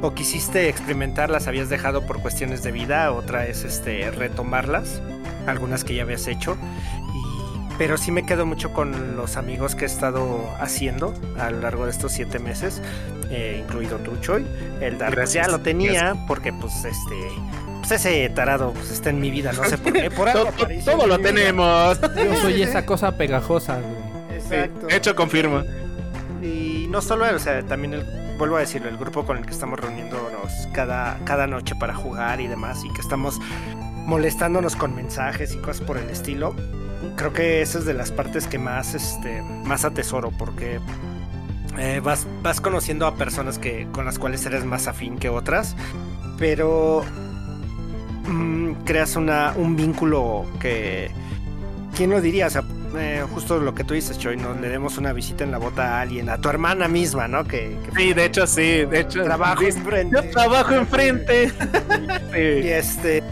o 0.00 0.14
quisiste 0.14 0.70
experimentar, 0.70 1.28
las 1.28 1.46
habías 1.46 1.68
dejado 1.68 2.06
por 2.06 2.22
cuestiones 2.22 2.62
de 2.62 2.72
vida, 2.72 3.12
otra 3.12 3.46
es 3.46 3.64
este 3.64 4.10
retomarlas, 4.10 5.02
algunas 5.46 5.84
que 5.84 5.94
ya 5.94 6.04
habías 6.04 6.26
hecho. 6.26 6.56
Y, 7.14 7.76
pero 7.76 7.98
sí 7.98 8.10
me 8.10 8.24
quedo 8.24 8.46
mucho 8.46 8.72
con 8.72 9.14
los 9.14 9.36
amigos 9.36 9.74
que 9.74 9.84
he 9.84 9.86
estado 9.86 10.50
haciendo 10.58 11.12
a 11.38 11.50
lo 11.50 11.60
largo 11.60 11.84
de 11.84 11.90
estos 11.90 12.12
siete 12.12 12.38
meses, 12.38 12.80
eh, 13.28 13.62
incluido 13.62 13.98
tú, 13.98 14.16
Choy. 14.22 14.46
El 14.80 14.96
Dark 14.96 15.16
pues, 15.16 15.34
ya 15.34 15.48
lo 15.48 15.60
tenía 15.60 16.16
porque 16.26 16.50
pues 16.50 16.72
este... 16.86 17.28
Pues 17.86 18.00
ese 18.00 18.30
tarado 18.30 18.72
pues, 18.72 18.90
está 18.90 19.10
en 19.10 19.20
mi 19.20 19.30
vida, 19.30 19.52
no 19.52 19.62
sé 19.64 19.76
por 19.76 19.92
qué. 19.92 20.10
Por 20.10 20.26
algo 20.26 20.44
Todo, 20.44 20.54
apareció 20.54 20.92
todo 20.92 21.02
en 21.02 21.08
lo 21.10 21.18
mi 21.18 21.22
vida. 21.22 21.34
tenemos. 21.34 22.00
Yo 22.16 22.36
soy 22.36 22.62
esa 22.62 22.86
cosa 22.86 23.14
pegajosa, 23.18 23.78
güey. 23.78 24.38
Exacto. 24.38 24.86
Sí, 24.88 24.96
hecho, 24.96 25.14
confirmo. 25.14 25.62
Y 26.42 26.86
no 26.88 27.02
solo 27.02 27.26
él, 27.26 27.34
o 27.34 27.38
sea, 27.38 27.62
también 27.64 27.92
el, 27.92 28.06
vuelvo 28.38 28.56
a 28.56 28.60
decirlo, 28.60 28.88
el 28.88 28.96
grupo 28.96 29.26
con 29.26 29.36
el 29.36 29.44
que 29.44 29.50
estamos 29.50 29.78
reuniéndonos 29.78 30.50
cada, 30.72 31.18
cada 31.24 31.46
noche 31.46 31.74
para 31.78 31.94
jugar 31.94 32.40
y 32.40 32.46
demás, 32.46 32.82
y 32.86 32.92
que 32.94 33.02
estamos 33.02 33.38
molestándonos 34.06 34.76
con 34.76 34.96
mensajes 34.96 35.52
y 35.52 35.58
cosas 35.58 35.82
por 35.86 35.98
el 35.98 36.08
estilo. 36.08 36.56
Creo 37.16 37.34
que 37.34 37.60
esa 37.60 37.80
es 37.80 37.84
de 37.84 37.92
las 37.92 38.12
partes 38.12 38.46
que 38.46 38.58
más, 38.58 38.94
este, 38.94 39.42
más 39.42 39.84
atesoro, 39.84 40.30
porque 40.30 40.80
eh, 41.76 42.00
vas, 42.02 42.26
vas 42.42 42.62
conociendo 42.62 43.06
a 43.06 43.16
personas 43.16 43.58
que, 43.58 43.86
con 43.92 44.06
las 44.06 44.18
cuales 44.18 44.46
eres 44.46 44.64
más 44.64 44.86
afín 44.86 45.18
que 45.18 45.28
otras, 45.28 45.76
pero 46.38 47.04
mm, 48.26 48.84
creas 48.84 49.16
una, 49.16 49.52
un 49.56 49.76
vínculo 49.76 50.46
que... 50.60 51.10
¿Quién 51.96 52.10
lo 52.10 52.20
diría? 52.20 52.48
O 52.48 52.50
sea, 52.50 52.64
eh, 52.98 53.24
justo 53.32 53.58
lo 53.60 53.74
que 53.74 53.84
tú 53.84 53.94
dices, 53.94 54.18
Choy, 54.18 54.36
¿no? 54.36 54.54
Le 54.54 54.68
demos 54.68 54.98
una 54.98 55.12
visita 55.12 55.44
en 55.44 55.52
la 55.52 55.58
bota 55.58 55.98
a 55.98 56.00
alguien, 56.00 56.28
a 56.28 56.38
tu 56.38 56.48
hermana 56.48 56.88
misma, 56.88 57.28
¿no? 57.28 57.44
Que, 57.44 57.76
que 57.84 57.96
Sí, 57.96 58.12
de 58.14 58.24
hecho, 58.24 58.46
sí. 58.48 58.84
De 58.84 59.00
hecho, 59.00 59.22
trabajo 59.22 59.60
sí, 59.60 59.66
enfrente. 59.68 60.16
Yo 60.16 60.30
trabajo 60.30 60.74
enfrente. 60.74 61.52
Y 62.30 62.62
Sí. 62.62 62.68
este, 62.68 63.22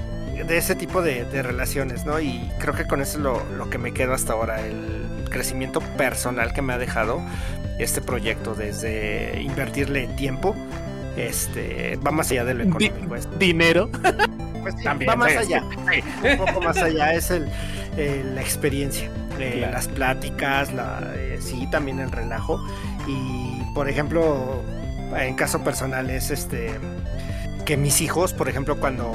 de 0.47 0.57
ese 0.57 0.77
tipo 0.77 1.03
de, 1.03 1.25
de 1.25 1.43
relaciones, 1.43 2.07
¿no? 2.07 2.21
Y 2.21 2.49
creo 2.61 2.73
que 2.75 2.87
con 2.87 3.01
eso 3.03 3.19
es 3.19 3.23
lo, 3.25 3.43
lo 3.59 3.69
que 3.69 3.79
me 3.79 3.93
quedo 3.93 4.15
hasta 4.15 4.33
ahora, 4.35 4.61
el 4.65 5.25
crecimiento 5.29 5.81
personal 5.97 6.53
que 6.53 6.63
me 6.63 6.73
ha 6.73 6.79
dejado 6.79 7.21
este 7.81 8.01
proyecto, 8.01 8.55
desde 8.55 9.43
invertirle 9.43 10.07
tiempo, 10.17 10.55
este, 11.17 11.97
va 12.07 12.11
más 12.13 12.31
allá 12.31 12.45
de 12.45 12.55
lo 12.55 12.63
económico. 12.63 13.17
Dinero. 13.41 13.91
Pues 14.63 14.77
También, 14.83 15.11
va 15.11 15.17
más 15.17 15.37
allá. 15.37 15.63
Un 15.63 16.39
poco 16.39 16.61
más 16.61 16.77
allá 16.77 17.13
es 17.15 17.31
el, 17.31 17.49
la 18.35 18.41
experiencia, 18.41 19.11
eh, 19.39 19.69
las 19.71 19.89
pláticas, 19.89 20.73
la, 20.73 21.13
eh, 21.17 21.39
sí, 21.41 21.69
también 21.71 21.99
el 21.99 22.11
relajo. 22.11 22.65
Y 23.07 23.61
por 23.75 23.89
ejemplo, 23.89 24.63
en 25.17 25.35
caso 25.35 25.63
personal 25.63 26.11
es 26.11 26.31
este 26.31 26.71
que 27.67 27.77
mis 27.77 28.01
hijos, 28.01 28.33
por 28.33 28.49
ejemplo, 28.49 28.79
cuando 28.79 29.13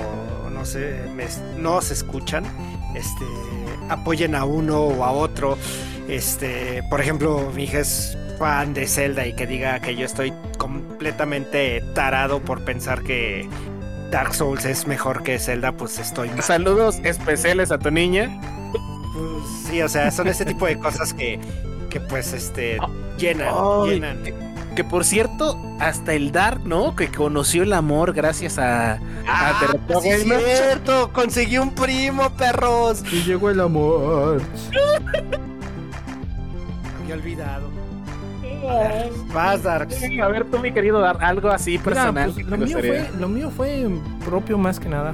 no 0.51 0.65
sé, 0.65 0.99
no 1.57 1.81
se 1.81 1.93
escuchan, 1.93 2.43
este, 2.95 3.25
apoyen 3.89 4.35
a 4.35 4.45
uno 4.45 4.81
o 4.81 5.03
a 5.03 5.11
otro. 5.11 5.57
Este, 6.07 6.83
por 6.89 7.01
ejemplo, 7.01 7.51
mi 7.53 7.65
hija 7.65 7.79
es 7.79 8.17
fan 8.39 8.73
de 8.73 8.87
Zelda 8.87 9.25
y 9.25 9.33
que 9.33 9.45
diga 9.45 9.79
que 9.79 9.95
yo 9.95 10.05
estoy 10.05 10.33
completamente 10.57 11.81
tarado 11.93 12.41
por 12.41 12.63
pensar 12.63 13.03
que 13.03 13.47
Dark 14.11 14.33
Souls 14.33 14.65
es 14.65 14.87
mejor 14.87 15.23
que 15.23 15.37
Zelda, 15.39 15.71
pues 15.73 15.99
estoy 15.99 16.29
mal. 16.29 16.43
Saludos 16.43 16.99
especiales 17.03 17.71
a 17.71 17.77
tu 17.77 17.91
niña. 17.91 18.39
Pues, 18.71 19.43
sí, 19.67 19.81
o 19.81 19.89
sea, 19.89 20.11
son 20.11 20.27
ese 20.27 20.45
tipo 20.45 20.65
de 20.65 20.79
cosas 20.79 21.13
que, 21.13 21.39
que 21.89 21.99
pues 21.99 22.33
este 22.33 22.77
llenan, 23.17 23.85
llenan. 23.85 24.23
Que, 24.75 24.83
por 24.83 25.03
cierto, 25.05 25.57
hasta 25.79 26.13
el 26.13 26.31
Dark, 26.31 26.61
¿no? 26.63 26.95
Que 26.95 27.09
conoció 27.09 27.63
el 27.63 27.73
amor 27.73 28.13
gracias 28.13 28.59
a, 28.59 28.99
ah, 29.27 29.59
es 30.05 30.23
cierto, 30.23 31.11
conseguí 31.11 31.57
un 31.57 31.73
primo, 31.73 32.29
perros. 32.37 33.03
Y 33.11 33.23
llegó 33.23 33.49
el 33.49 33.59
amor. 33.59 34.39
Había 37.01 37.15
olvidado. 37.15 37.76
Vas, 39.33 39.63
Dark. 39.63 39.89
A 40.21 40.27
ver, 40.27 40.45
tú, 40.45 40.59
mi 40.59 40.71
querido 40.71 40.99
Dark, 40.99 41.23
algo 41.23 41.49
así 41.49 41.77
personal. 41.77 42.31
Pues, 42.33 42.45
lo, 42.45 42.57
mío 42.57 42.77
fue, 42.79 43.09
lo, 43.19 43.27
mío 43.27 43.49
fue, 43.49 43.87
propio 44.25 44.57
más 44.57 44.79
que 44.79 44.89
nada. 44.89 45.13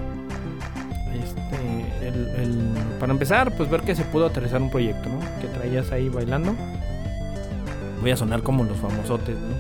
Este, 1.14 2.08
el, 2.08 2.74
para 3.00 3.12
empezar, 3.12 3.56
pues 3.56 3.70
ver 3.70 3.82
que 3.82 3.96
se 3.96 4.04
pudo 4.04 4.28
aterrizar 4.28 4.62
un 4.62 4.70
proyecto, 4.70 5.10
¿no? 5.10 5.20
Que 5.42 5.48
traías 5.48 5.92
ahí 5.92 6.10
bailando. 6.10 6.56
Voy 8.02 8.12
a 8.12 8.18
sonar 8.18 8.44
como 8.44 8.64
los 8.64 8.78
famosotes, 8.78 9.36
¿no? 9.36 9.56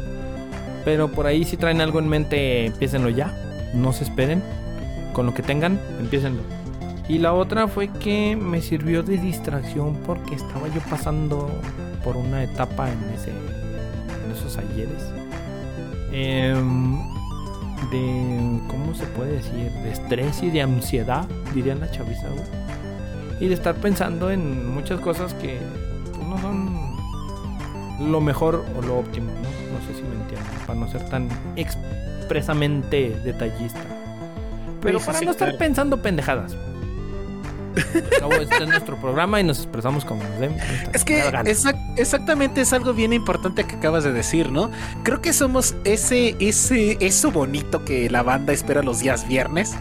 Pero 0.85 1.09
por 1.09 1.27
ahí 1.27 1.45
si 1.45 1.55
traen 1.57 1.81
algo 1.81 1.99
en 1.99 2.09
mente, 2.09 2.67
empiecenlo 2.67 3.09
ya. 3.09 3.33
No 3.73 3.93
se 3.93 4.03
esperen. 4.03 4.43
Con 5.13 5.25
lo 5.25 5.33
que 5.33 5.43
tengan, 5.43 5.79
empiecenlo. 5.99 6.41
Y 7.07 7.19
la 7.19 7.33
otra 7.33 7.67
fue 7.67 7.89
que 7.89 8.35
me 8.35 8.61
sirvió 8.61 9.03
de 9.03 9.17
distracción 9.17 9.97
porque 10.05 10.35
estaba 10.35 10.67
yo 10.69 10.81
pasando 10.89 11.51
por 12.03 12.17
una 12.17 12.43
etapa 12.43 12.89
en 12.89 12.99
ese 13.13 13.31
ayeres. 14.57 15.03
Em, 16.11 16.99
de, 17.91 18.59
¿cómo 18.67 18.93
se 18.95 19.05
puede 19.07 19.33
decir? 19.33 19.71
De 19.83 19.91
estrés 19.91 20.41
y 20.43 20.49
de 20.49 20.61
ansiedad, 20.61 21.27
dirían 21.53 21.79
la 21.79 21.89
chaviza. 21.91 22.27
Y 23.39 23.47
de 23.47 23.53
estar 23.53 23.75
pensando 23.75 24.31
en 24.31 24.73
muchas 24.73 24.99
cosas 24.99 25.33
que 25.33 25.57
pues, 26.13 26.27
no 26.27 26.37
son 26.39 28.11
lo 28.11 28.21
mejor 28.21 28.65
o 28.77 28.81
lo 28.81 28.99
óptimo, 28.99 29.27
¿no? 29.31 29.41
No 29.41 29.87
sé 29.87 29.95
si 29.95 30.03
me 30.03 30.15
entienden, 30.15 30.67
para 30.67 30.79
no 30.79 30.87
ser 30.87 31.07
tan 31.09 31.27
expresamente 31.55 33.19
detallista. 33.23 33.81
Pero 34.81 34.99
para 34.99 35.21
no 35.21 35.31
estar 35.31 35.57
pensando 35.57 36.01
pendejadas 36.01 36.55
este 37.75 38.63
es 38.63 38.67
nuestro 38.67 38.99
programa 38.99 39.39
y 39.39 39.43
nos 39.43 39.59
expresamos 39.59 40.05
como 40.05 40.23
nos 40.23 40.39
den. 40.39 40.57
Es 40.93 41.03
que 41.03 41.23
exactamente 41.95 42.61
es 42.61 42.73
algo 42.73 42.93
bien 42.93 43.13
importante 43.13 43.63
que 43.65 43.75
acabas 43.75 44.03
de 44.03 44.13
decir, 44.13 44.51
¿no? 44.51 44.71
Creo 45.03 45.21
que 45.21 45.33
somos 45.33 45.75
ese, 45.83 46.35
ese, 46.39 46.97
eso 46.99 47.31
bonito 47.31 47.85
que 47.85 48.09
la 48.09 48.23
banda 48.23 48.53
espera 48.53 48.83
los 48.83 48.99
días 48.99 49.27
viernes 49.27 49.75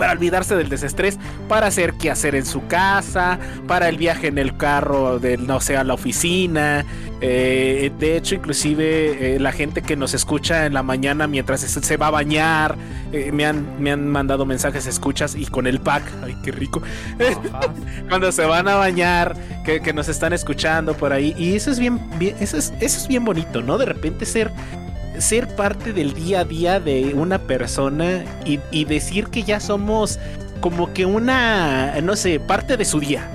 para 0.00 0.12
olvidarse 0.12 0.56
del 0.56 0.70
desestrés, 0.70 1.18
para 1.46 1.66
hacer 1.66 1.92
qué 1.92 2.10
hacer 2.10 2.34
en 2.34 2.46
su 2.46 2.66
casa, 2.66 3.38
para 3.68 3.90
el 3.90 3.98
viaje 3.98 4.28
en 4.28 4.38
el 4.38 4.56
carro, 4.56 5.18
de, 5.18 5.36
no 5.36 5.60
sé, 5.60 5.76
a 5.76 5.84
la 5.84 5.92
oficina. 5.92 6.86
Eh, 7.20 7.92
de 7.98 8.16
hecho, 8.16 8.34
inclusive 8.34 9.34
eh, 9.34 9.38
la 9.38 9.52
gente 9.52 9.82
que 9.82 9.96
nos 9.96 10.14
escucha 10.14 10.64
en 10.64 10.72
la 10.72 10.82
mañana 10.82 11.26
mientras 11.26 11.60
se, 11.60 11.96
va 11.98 12.06
a 12.06 12.10
bañar, 12.12 12.76
eh, 13.12 13.30
me, 13.30 13.44
han, 13.44 13.78
me 13.78 13.92
han 13.92 14.08
mandado 14.08 14.46
mensajes, 14.46 14.86
escuchas 14.86 15.34
y 15.34 15.44
con 15.44 15.66
el 15.66 15.82
pack, 15.82 16.04
ay, 16.24 16.34
qué 16.42 16.50
rico. 16.50 16.80
Cuando 18.08 18.32
se 18.32 18.46
van 18.46 18.68
a 18.68 18.76
bañar, 18.76 19.36
que, 19.66 19.92
nos 19.92 20.08
están 20.08 20.32
escuchando 20.32 20.94
por 20.94 21.12
ahí. 21.12 21.34
Y 21.36 21.56
eso 21.56 21.70
es 21.70 21.78
bien, 21.78 22.00
eso, 22.40 22.56
es, 22.56 22.72
eso 22.80 23.00
es 23.00 23.06
bien 23.06 23.26
bonito, 23.26 23.60
¿no? 23.60 23.76
De 23.76 23.84
repente 23.84 24.24
ser 24.24 24.50
ser 25.20 25.54
parte 25.56 25.92
del 25.92 26.14
día 26.14 26.40
a 26.40 26.44
día 26.44 26.80
de 26.80 27.14
una 27.14 27.38
persona 27.38 28.24
y, 28.44 28.84
decir 28.84 29.28
que 29.28 29.42
ya 29.42 29.60
somos 29.60 30.18
como 30.60 30.92
que 30.92 31.06
una, 31.06 32.00
no 32.02 32.16
sé, 32.16 32.40
parte 32.40 32.76
de 32.76 32.84
su 32.84 33.00
día 33.00 33.28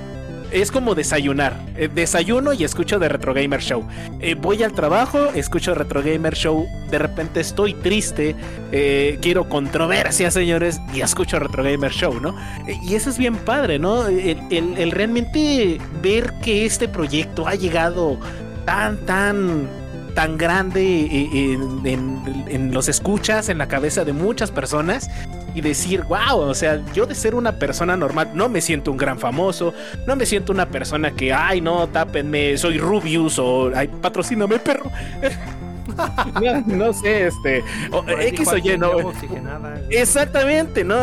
es 0.50 0.70
como 0.70 0.94
desayunar. 0.94 1.56
Eh, 1.76 1.88
desayuno 1.92 2.52
y 2.52 2.64
escucho 2.64 2.98
de 2.98 3.08
Retro 3.08 3.34
Gamer 3.34 3.60
Show. 3.60 3.86
Eh, 4.20 4.34
voy 4.34 4.62
al 4.62 4.72
trabajo, 4.72 5.30
escucho 5.34 5.74
Retro 5.74 6.02
Gamer 6.02 6.34
Show. 6.34 6.66
De 6.90 6.98
repente 6.98 7.40
estoy 7.40 7.74
triste, 7.74 8.34
eh, 8.72 9.18
quiero 9.20 9.48
controversia, 9.48 10.30
señores, 10.30 10.80
y 10.94 11.00
escucho 11.00 11.38
Retro 11.38 11.62
Gamer 11.62 11.92
Show, 11.92 12.20
¿no? 12.20 12.36
y 12.82 12.94
eso 12.94 13.10
es 13.10 13.18
bien 13.18 13.36
padre, 13.36 13.78
¿no? 13.78 14.06
el, 14.06 14.90
realmente 14.90 15.78
ver 16.02 16.32
que 16.42 16.64
este 16.64 16.88
proyecto 16.88 17.46
ha 17.46 17.54
llegado 17.54 18.18
tan, 18.64 18.98
tan 19.04 19.68
tan 20.16 20.38
grande 20.38 21.28
en, 21.84 22.72
los 22.72 22.88
escuchas, 22.88 23.50
en 23.50 23.58
la 23.58 23.68
cabeza 23.68 24.02
de 24.06 24.14
muchas 24.14 24.50
personas 24.50 25.10
y 25.54 25.60
decir, 25.60 26.04
wow, 26.04 26.38
o 26.38 26.54
sea, 26.54 26.82
yo 26.94 27.04
de 27.04 27.14
ser 27.14 27.34
una 27.34 27.52
persona 27.52 27.98
normal 27.98 28.30
no 28.32 28.48
me 28.48 28.62
siento 28.62 28.90
un 28.90 28.96
gran 28.96 29.18
famoso, 29.18 29.74
no 30.06 30.16
me 30.16 30.24
siento 30.24 30.52
una 30.52 30.70
persona 30.70 31.10
que, 31.10 31.34
ay, 31.34 31.60
no, 31.60 31.86
tápenme, 31.88 32.56
soy 32.56 32.78
Rubius 32.78 33.38
o, 33.38 33.70
ay, 33.76 33.88
patrocíname, 33.88 34.58
perro. 34.58 34.90
no, 36.66 36.92
sé, 36.94 37.26
este, 37.26 37.62
X 38.20 38.48
o 38.48 38.56
Y, 38.56 38.78
no. 38.78 39.12
Exactamente, 39.90 40.82
¿no? 40.82 40.96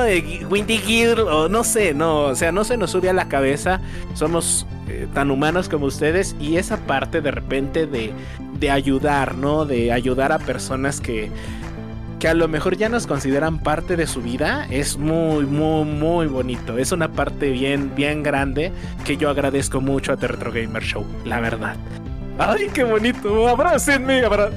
Windy 0.50 0.80
Gear, 0.80 1.20
o 1.20 1.48
no 1.50 1.64
sé, 1.64 1.94
no, 1.94 2.22
o 2.26 2.36
sea, 2.36 2.52
no 2.52 2.64
se 2.64 2.78
nos 2.78 2.90
sube 2.90 3.12
a 3.12 3.14
la 3.14 3.28
cabeza, 3.28 3.80
somos 4.16 4.66
eh, 4.94 5.08
tan 5.14 5.32
humanos 5.32 5.70
como 5.70 5.88
ustedes 5.88 6.36
y 6.40 6.58
esa 6.58 6.78
parte 6.78 7.22
de 7.22 7.32
repente 7.32 7.88
de, 7.88 8.14
de 8.60 8.72
ayudar, 8.72 9.36
¿no? 9.36 9.66
De 9.66 9.92
ayudar 9.92 10.32
a 10.32 10.40
personas 10.40 11.02
que, 11.02 11.32
que 12.20 12.28
a 12.28 12.34
lo 12.34 12.48
mejor 12.48 12.78
ya 12.78 12.90
nos 12.90 13.08
consideran 13.08 13.60
parte 13.60 13.98
de 13.98 14.08
su 14.08 14.22
vida, 14.22 14.68
es 14.70 14.98
muy, 14.98 15.46
muy, 15.46 15.86
muy 15.86 16.28
bonito. 16.28 16.78
Es 16.78 16.92
una 16.92 17.12
parte 17.12 17.50
bien, 17.50 17.94
bien 17.96 18.24
grande 18.24 18.72
que 19.04 19.18
yo 19.18 19.30
agradezco 19.30 19.82
mucho 19.82 20.14
a 20.14 20.18
The 20.18 20.28
Retro 20.28 20.52
Gamer 20.52 20.84
Show, 20.84 21.06
la 21.26 21.40
verdad. 21.40 21.76
¡Ay, 22.38 22.70
qué 22.74 22.84
bonito! 22.84 23.48
¡Abrácenme! 23.48 24.24
Abra... 24.24 24.50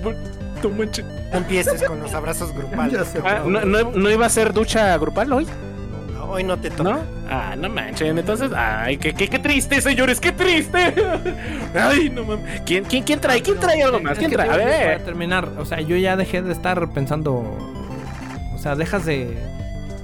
No 0.63 1.39
empieces 1.39 1.83
con 1.83 2.01
los 2.01 2.15
abrazos 2.15 2.53
grupales. 2.53 3.15
Ah, 3.25 3.43
¿no, 3.47 3.65
no, 3.65 4.11
iba 4.11 4.27
a 4.27 4.31
ser 4.31 4.53
ducha 4.53 4.97
grupal 4.99 5.33
hoy? 5.33 5.47
Hoy 6.29 6.45
no 6.45 6.57
te 6.59 6.71
toca. 6.71 6.91
¿No? 6.91 7.01
Ah, 7.29 7.55
no 7.57 7.69
manchen. 7.69 8.19
Entonces, 8.19 8.51
ay, 8.55 8.97
qué, 8.99 9.13
qué, 9.13 9.29
qué 9.29 9.39
triste, 9.39 9.81
señores, 9.81 10.21
qué 10.21 10.33
triste. 10.33 10.79
ay, 11.75 12.11
no 12.11 12.25
mames. 12.25 12.61
¿Quién, 12.63 12.85
quién, 12.85 13.05
quién 13.05 13.21
trae? 13.21 13.43
¿Quién 13.43 13.59
trae 13.59 13.83
algo 13.83 14.01
más? 14.01 14.19
¿Quién 14.19 14.31
trae? 14.31 14.49
A 14.51 14.57
ver. 14.57 14.87
Para 14.87 15.05
terminar, 15.05 15.49
o 15.59 15.65
sea, 15.65 15.81
yo 15.81 15.97
ya 15.97 16.17
dejé 16.17 16.43
de 16.43 16.53
estar 16.53 16.91
pensando. 16.93 17.57
O 18.55 18.59
sea, 18.59 18.75
dejas 18.75 19.05
de 19.07 19.37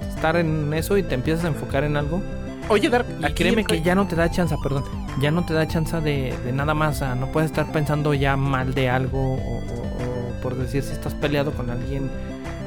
estar 0.09 0.37
en 0.37 0.73
eso 0.75 0.97
y 0.99 1.03
te 1.03 1.15
empiezas 1.15 1.45
a 1.45 1.49
enfocar 1.49 1.85
en 1.85 1.97
algo. 1.97 2.23
Oye, 2.69 2.89
Dark, 2.89 3.07
y 3.19 3.33
créeme 3.33 3.65
que 3.65 3.83
ya 3.83 3.95
no 3.95 4.07
te 4.07 4.15
da 4.15 4.31
chance, 4.31 4.55
perdón, 4.63 4.85
ya 5.21 5.31
no 5.31 5.45
te 5.45 5.53
da 5.53 5.67
chance 5.67 6.01
de, 6.01 6.33
de 6.45 6.53
nada 6.53 6.75
más. 6.75 6.97
O 6.97 6.99
sea, 7.01 7.15
no 7.15 7.27
puedes 7.33 7.51
estar 7.51 7.71
pensando 7.73 8.15
ya 8.15 8.37
mal 8.37 8.73
de 8.73 8.89
algo 8.89 9.35
o, 9.35 9.59
o 9.59 10.41
por 10.43 10.57
decir 10.57 10.83
si 10.83 10.93
estás 10.93 11.15
peleado 11.15 11.53
con 11.53 11.71
alguien 11.71 12.11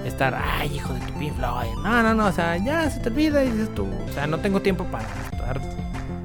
estar, 0.06 0.36
ay, 0.36 0.76
hijo 0.76 0.94
de 0.94 1.00
tu 1.02 1.14
pifla, 1.14 1.54
no, 1.84 2.04
no, 2.04 2.14
no, 2.14 2.28
o 2.28 2.32
sea, 2.32 2.58
ya 2.58 2.90
se 2.90 3.00
te 3.00 3.10
olvida 3.10 3.44
y 3.44 3.52
dices 3.52 3.74
tú, 3.74 3.86
o 3.86 4.14
sea, 4.14 4.28
no 4.28 4.40
tengo 4.40 4.62
tiempo 4.62 4.86
para 4.86 5.06
estar 5.32 5.60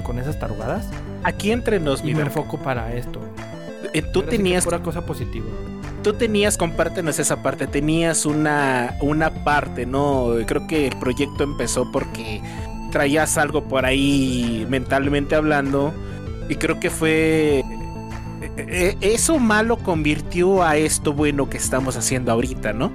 con 0.03 0.19
esas 0.19 0.39
tarugadas. 0.39 0.89
Aquí 1.23 1.51
entre 1.51 1.81
nos, 1.81 2.05
y 2.05 2.15
me 2.15 2.23
enfoco 2.23 2.59
para 2.59 2.95
esto. 2.95 3.21
Eh, 3.93 4.03
tú 4.03 4.23
tenías 4.23 4.67
una 4.67 4.83
cosa 4.83 5.05
positiva. 5.05 5.47
Tú 6.03 6.15
tenías, 6.15 6.57
compártenos 6.57 7.19
esa 7.19 7.43
parte, 7.43 7.67
tenías 7.67 8.25
una, 8.25 8.97
una 9.03 9.45
parte, 9.45 9.85
¿no? 9.85 10.29
Creo 10.47 10.67
que 10.67 10.87
el 10.87 10.97
proyecto 10.97 11.45
empezó 11.45 11.91
porque 11.93 12.41
traías 12.91 13.37
algo 13.37 13.65
por 13.65 13.85
ahí 13.85 14.67
mentalmente 14.69 15.35
hablando 15.35 15.93
y 16.49 16.57
creo 16.57 16.81
que 16.81 16.91
fue 16.91 17.63
eh, 18.41 18.51
eh, 18.57 18.97
eso 19.01 19.39
malo 19.39 19.77
convirtió 19.77 20.63
a 20.63 20.77
esto 20.77 21.13
bueno 21.13 21.49
que 21.49 21.59
estamos 21.59 21.97
haciendo 21.97 22.33
ahorita, 22.33 22.73
¿no? 22.73 22.91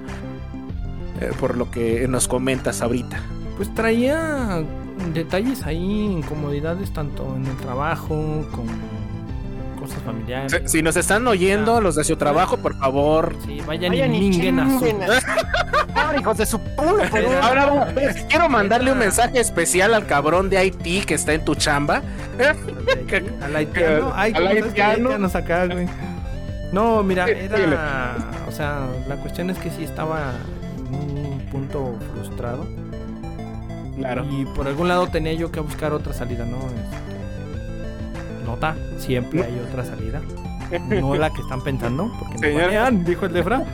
Eh, 1.20 1.32
por 1.40 1.56
lo 1.56 1.70
que 1.70 2.06
nos 2.08 2.28
comentas 2.28 2.82
ahorita. 2.82 3.20
Pues 3.56 3.72
traía 3.74 4.62
detalles 5.14 5.64
ahí, 5.64 6.04
incomodidades 6.04 6.92
tanto 6.92 7.34
en 7.36 7.46
el 7.46 7.56
trabajo, 7.56 8.46
con 8.52 8.66
cosas 9.80 10.02
familiares. 10.04 10.52
Si, 10.66 10.78
si 10.78 10.82
nos 10.82 10.96
están 10.96 11.26
oyendo 11.26 11.80
los 11.80 11.94
de 11.94 12.04
su 12.04 12.16
trabajo, 12.16 12.58
por 12.58 12.76
favor. 12.78 13.34
Sí, 13.46 13.60
vayan, 13.66 13.92
Vayan 13.92 14.14
y 14.14 14.20
minguen 14.20 14.60
a 14.60 14.78
su... 14.78 14.84
Ahora, 15.94 16.20
hijos 16.20 16.36
de 16.36 16.46
su 16.46 16.58
puta. 16.58 17.10
Ahora 17.42 17.88
pues, 17.94 18.24
quiero 18.28 18.48
mandarle 18.48 18.92
un 18.92 18.98
mensaje 18.98 19.40
especial 19.40 19.94
al 19.94 20.06
cabrón 20.06 20.50
de 20.50 20.58
Haití 20.58 21.00
que 21.00 21.14
está 21.14 21.32
en 21.32 21.44
tu 21.44 21.54
chamba. 21.54 22.02
Al 23.42 23.56
haitiano. 23.56 24.12
Ay, 24.14 24.32
Al 24.34 25.72
güey? 25.72 25.88
No, 26.72 27.02
mira, 27.02 27.26
era. 27.28 28.16
O 28.46 28.52
sea, 28.52 28.86
la 29.08 29.16
cuestión 29.16 29.48
es 29.48 29.58
que 29.58 29.70
sí 29.70 29.84
estaba 29.84 30.32
punto 31.50 31.94
frustrado. 32.12 32.66
Claro. 33.96 34.26
Y 34.30 34.44
por 34.46 34.66
algún 34.66 34.88
lado 34.88 35.06
tenía 35.08 35.32
yo 35.32 35.50
que 35.50 35.60
buscar 35.60 35.92
otra 35.92 36.12
salida, 36.12 36.44
¿no? 36.44 36.58
Este, 36.58 38.44
nota, 38.44 38.76
siempre 38.98 39.42
hay 39.42 39.58
otra 39.58 39.84
salida. 39.84 40.20
No 40.88 41.14
la 41.14 41.30
que 41.30 41.40
están 41.42 41.62
pensando, 41.62 42.10
porque 42.18 42.38
me 42.38 42.90
dijo 43.04 43.26
el 43.26 43.32
Defra. 43.32 43.64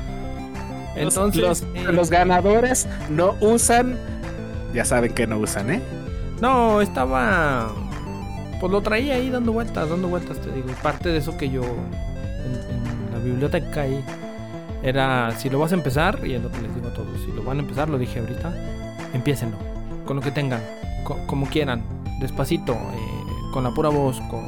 Entonces, 0.94 1.40
los, 1.40 1.62
eh, 1.74 1.90
los 1.90 2.10
ganadores 2.10 2.86
no 3.08 3.34
usan. 3.40 3.96
Ya 4.74 4.84
saben 4.84 5.14
que 5.14 5.26
no 5.26 5.38
usan, 5.38 5.70
¿eh? 5.70 5.80
No, 6.40 6.82
estaba. 6.82 7.72
Pues 8.60 8.70
lo 8.70 8.82
traía 8.82 9.14
ahí 9.14 9.30
dando 9.30 9.52
vueltas, 9.52 9.88
dando 9.88 10.08
vueltas, 10.08 10.38
te 10.38 10.52
digo. 10.52 10.68
Parte 10.82 11.08
de 11.08 11.18
eso 11.18 11.36
que 11.36 11.48
yo. 11.48 11.62
En, 11.62 12.54
en 13.08 13.12
la 13.12 13.18
biblioteca 13.18 13.82
ahí. 13.82 14.04
Era. 14.82 15.30
Si 15.38 15.48
lo 15.50 15.58
vas 15.58 15.72
a 15.72 15.74
empezar, 15.76 16.20
y 16.24 16.34
es 16.34 16.42
lo 16.42 16.50
que 16.50 16.60
les 16.62 16.74
digo 16.74 16.88
a 16.88 16.94
todos. 16.94 17.08
Si 17.24 17.32
lo 17.32 17.42
van 17.42 17.58
a 17.58 17.60
empezar, 17.62 17.88
lo 17.88 17.98
dije 17.98 18.18
ahorita. 18.20 18.54
Empiecenlo. 19.14 19.56
Con 20.04 20.16
lo 20.16 20.22
que 20.22 20.30
tengan. 20.30 20.60
co- 21.04 21.18
como 21.26 21.46
quieran. 21.46 21.82
Despacito. 22.20 22.72
eh, 22.72 23.50
con 23.52 23.64
la 23.64 23.70
pura 23.70 23.88
voz. 23.90 24.20
Con, 24.30 24.42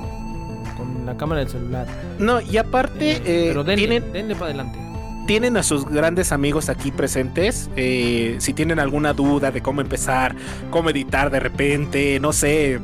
con 0.77 1.07
la 1.07 1.17
cámara 1.17 1.41
del 1.41 1.49
celular. 1.51 1.87
No, 2.19 2.41
y 2.41 2.57
aparte, 2.57 3.13
eh, 3.13 3.23
eh, 3.25 3.45
pero 3.49 3.63
denle, 3.65 3.87
tienen, 3.87 4.13
denle 4.13 4.35
para 4.35 4.47
adelante. 4.47 4.79
tienen 5.27 5.57
a 5.57 5.63
sus 5.63 5.85
grandes 5.87 6.33
amigos 6.33 6.69
aquí 6.69 6.91
presentes. 6.91 7.71
eh, 7.77 8.37
si 8.41 8.53
tienen 8.55 8.79
alguna 8.81 9.13
duda 9.13 9.51
de 9.53 9.63
cómo 9.63 9.81
empezar, 9.81 10.35
cómo 10.71 10.91
editar 10.91 11.31
de 11.31 11.39
repente, 11.41 12.19
no 12.21 12.33
sé. 12.33 12.81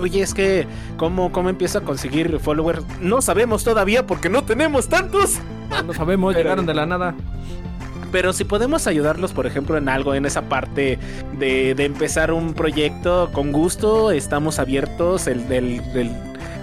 Oye, 0.00 0.22
es 0.22 0.32
que, 0.32 0.64
¿cómo, 0.96 1.32
cómo 1.32 1.48
empiezo 1.50 1.78
a 1.78 1.80
conseguir 1.80 2.38
followers? 2.38 2.84
No 3.00 3.20
sabemos 3.20 3.64
todavía 3.64 4.06
porque 4.06 4.28
no 4.28 4.44
tenemos 4.44 4.88
tantos. 4.88 5.40
No 5.72 5.82
lo 5.84 5.94
sabemos, 5.94 6.34
Pero- 6.34 6.44
llegaron 6.44 6.66
de 6.66 6.74
la 6.74 6.86
nada. 6.86 7.14
Pero 8.10 8.34
si 8.34 8.44
podemos 8.44 8.86
ayudarlos, 8.86 9.32
por 9.32 9.46
ejemplo, 9.46 9.78
en 9.78 9.88
algo, 9.88 10.14
en 10.14 10.26
esa 10.26 10.42
parte 10.42 10.98
de, 11.38 11.74
de 11.74 11.84
empezar 11.86 12.30
un 12.32 12.52
proyecto, 12.52 13.30
con 13.32 13.52
gusto, 13.52 14.10
estamos 14.10 14.58
abiertos. 14.58 15.26
El 15.26 15.48
del, 15.48 15.78
del 15.94 16.10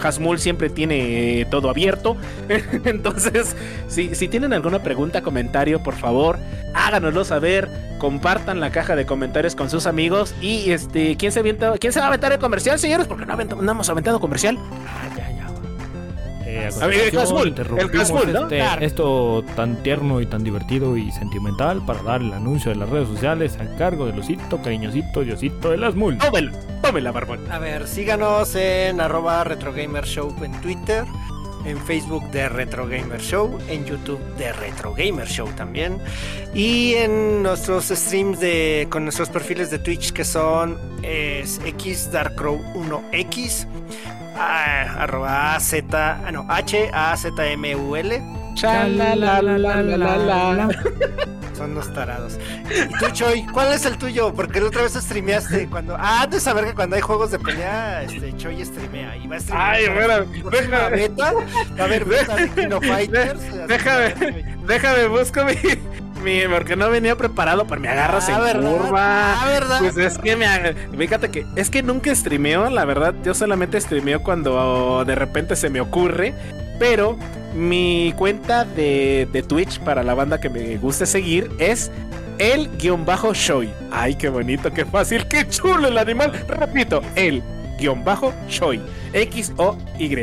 Hasmul 0.03 0.37
siempre 0.37 0.69
tiene 0.69 1.47
todo 1.49 1.71
abierto. 1.71 2.15
Entonces, 2.85 3.55
si, 3.87 4.13
si 4.13 4.27
tienen 4.27 4.53
alguna 4.53 4.83
pregunta, 4.83 5.23
comentario, 5.23 5.81
por 5.81 5.95
favor, 5.95 6.37
háganoslo 6.75 7.25
saber. 7.25 7.67
Compartan 7.97 8.59
la 8.59 8.69
caja 8.71 8.95
de 8.95 9.07
comentarios 9.07 9.55
con 9.55 9.71
sus 9.71 9.87
amigos. 9.87 10.35
Y 10.41 10.69
este, 10.69 11.17
¿quién 11.17 11.31
se, 11.31 11.39
avienta- 11.39 11.73
¿quién 11.79 11.91
se 11.91 11.99
va 11.99 12.05
a 12.05 12.09
aventar 12.09 12.31
el 12.31 12.37
comercial, 12.39 12.77
señores? 12.77 13.07
Porque 13.07 13.25
no, 13.25 13.33
avent- 13.35 13.59
no 13.59 13.71
hemos 13.71 13.89
aventado 13.89 14.19
comercial. 14.19 14.55
Ah, 14.87 15.09
ya, 15.17 15.31
ya. 15.31 15.38
Eh, 16.59 16.69
A 16.81 16.87
ver, 16.87 17.13
el 17.13 17.17
Hasmul, 17.19 17.53
el 17.57 17.99
Hasmul, 17.99 18.33
¿no? 18.33 18.41
este- 18.43 18.57
Claro. 18.57 18.85
Esto 18.85 19.43
tan 19.55 19.81
tierno 19.83 20.21
y 20.21 20.25
tan 20.25 20.43
divertido 20.43 20.97
y 20.97 21.11
sentimental 21.11 21.83
para 21.85 22.01
dar 22.03 22.21
el 22.21 22.33
anuncio 22.33 22.71
de 22.71 22.77
las 22.77 22.89
redes 22.89 23.07
sociales 23.07 23.57
a 23.59 23.75
cargo 23.77 24.05
de 24.05 24.13
Losito, 24.13 24.61
Cariñosito, 24.61 25.21
Diosito 25.21 25.71
de 25.71 25.77
las 25.77 25.95
Mul. 25.95 26.17
Tómela, 26.17 26.51
tómela, 26.81 27.11
barbón. 27.11 27.51
A 27.51 27.59
ver, 27.59 27.87
síganos 27.87 28.55
en 28.55 29.01
arroba 29.01 29.43
retrogamershow 29.43 30.33
en 30.43 30.51
Twitter, 30.61 31.03
en 31.65 31.77
Facebook 31.77 32.23
de 32.31 32.47
Retro 32.47 32.87
Gamer 32.87 33.19
Show, 33.21 33.57
en 33.67 33.85
YouTube 33.85 34.19
de 34.37 34.53
Retro 34.53 34.93
Gamer 34.93 35.27
Show 35.27 35.49
también, 35.57 35.97
y 36.53 36.93
en 36.93 37.43
nuestros 37.43 37.89
streams 37.89 38.39
de 38.39 38.87
con 38.89 39.03
nuestros 39.03 39.27
perfiles 39.29 39.69
de 39.69 39.79
Twitch 39.79 40.13
que 40.13 40.23
son 40.23 40.77
es 41.03 41.59
xdarkrow1x, 41.61 43.67
ah, 44.39 45.03
arroba 45.03 45.55
AZ, 45.55 45.73
ah, 45.93 46.29
no, 46.31 46.45
H-A-Z-M-U-L, 46.49 48.21
Chalalalalalala. 48.55 50.69
son 51.55 51.75
los 51.75 51.93
tarados. 51.93 52.37
¿Y 52.69 52.87
tú, 52.99 53.09
Choy? 53.11 53.45
¿Cuál 53.47 53.73
es 53.73 53.85
el 53.85 53.97
tuyo? 53.97 54.33
Porque 54.33 54.61
la 54.61 54.67
otra 54.67 54.83
vez 54.83 54.93
streameaste 54.93 55.67
cuando. 55.67 55.95
Ah, 55.99 56.21
antes 56.23 56.43
de 56.43 56.49
saber 56.49 56.65
que 56.65 56.73
cuando 56.73 56.95
hay 56.95 57.01
juegos 57.01 57.31
de 57.31 57.39
pelea, 57.39 58.03
este 58.03 58.35
Choy 58.37 58.63
streamea. 58.63 59.17
Y 59.17 59.27
va 59.27 59.35
a 59.35 59.39
streamear. 59.39 59.71
Ay, 59.71 59.87
bueno, 59.89 60.25
una 60.43 60.51
déjame, 60.51 60.89
beta. 60.95 61.33
A 61.77 61.87
beta 61.87 62.35
de 62.35 62.49
King 62.55 62.71
of 62.71 62.85
Fighters. 62.85 63.67
déjame. 63.67 64.55
déjame, 64.65 65.07
busco 65.07 65.43
mi, 65.43 65.53
mi- 66.23 66.41
porque 66.51 66.75
no 66.75 66.89
venía 66.89 67.15
preparado, 67.15 67.65
pero 67.67 67.81
me 67.81 67.87
agarras 67.89 68.29
Ah, 68.29 68.33
en 68.37 68.43
¿verdad? 68.43 68.71
curva. 68.77 69.41
Ah, 69.41 69.45
¿verdad? 69.47 69.79
Pues 69.79 69.97
es 69.97 70.17
que 70.17 70.35
me 70.35 70.47
fíjate 70.97 71.29
que 71.29 71.45
es 71.55 71.69
que 71.69 71.81
nunca 71.83 72.13
streameo, 72.13 72.69
la 72.69 72.85
verdad, 72.85 73.13
yo 73.23 73.33
solamente 73.33 73.79
streameo 73.79 74.21
cuando 74.23 75.03
de 75.05 75.15
repente 75.15 75.55
se 75.55 75.69
me 75.69 75.81
ocurre, 75.81 76.33
pero 76.79 77.17
mi 77.55 78.13
cuenta 78.17 78.63
de, 78.65 79.27
de 79.31 79.43
Twitch 79.43 79.79
para 79.79 80.03
la 80.03 80.13
banda 80.13 80.39
que 80.39 80.49
me 80.49 80.77
guste 80.77 81.05
seguir 81.05 81.49
es 81.59 81.91
el 82.37 82.69
guion 82.77 83.05
bajo 83.05 83.33
Shoy. 83.33 83.69
Ay, 83.91 84.15
qué 84.15 84.29
bonito, 84.29 84.71
qué 84.71 84.85
fácil, 84.85 85.27
qué 85.27 85.47
chulo 85.49 85.87
el 85.89 85.97
animal. 85.97 86.31
Repito, 86.47 87.01
el 87.15 87.41
guion 87.79 88.03
bajo 88.05 88.33
Shoy. 88.47 88.81
X 89.13 89.51
O 89.57 89.77
Y. 89.97 90.15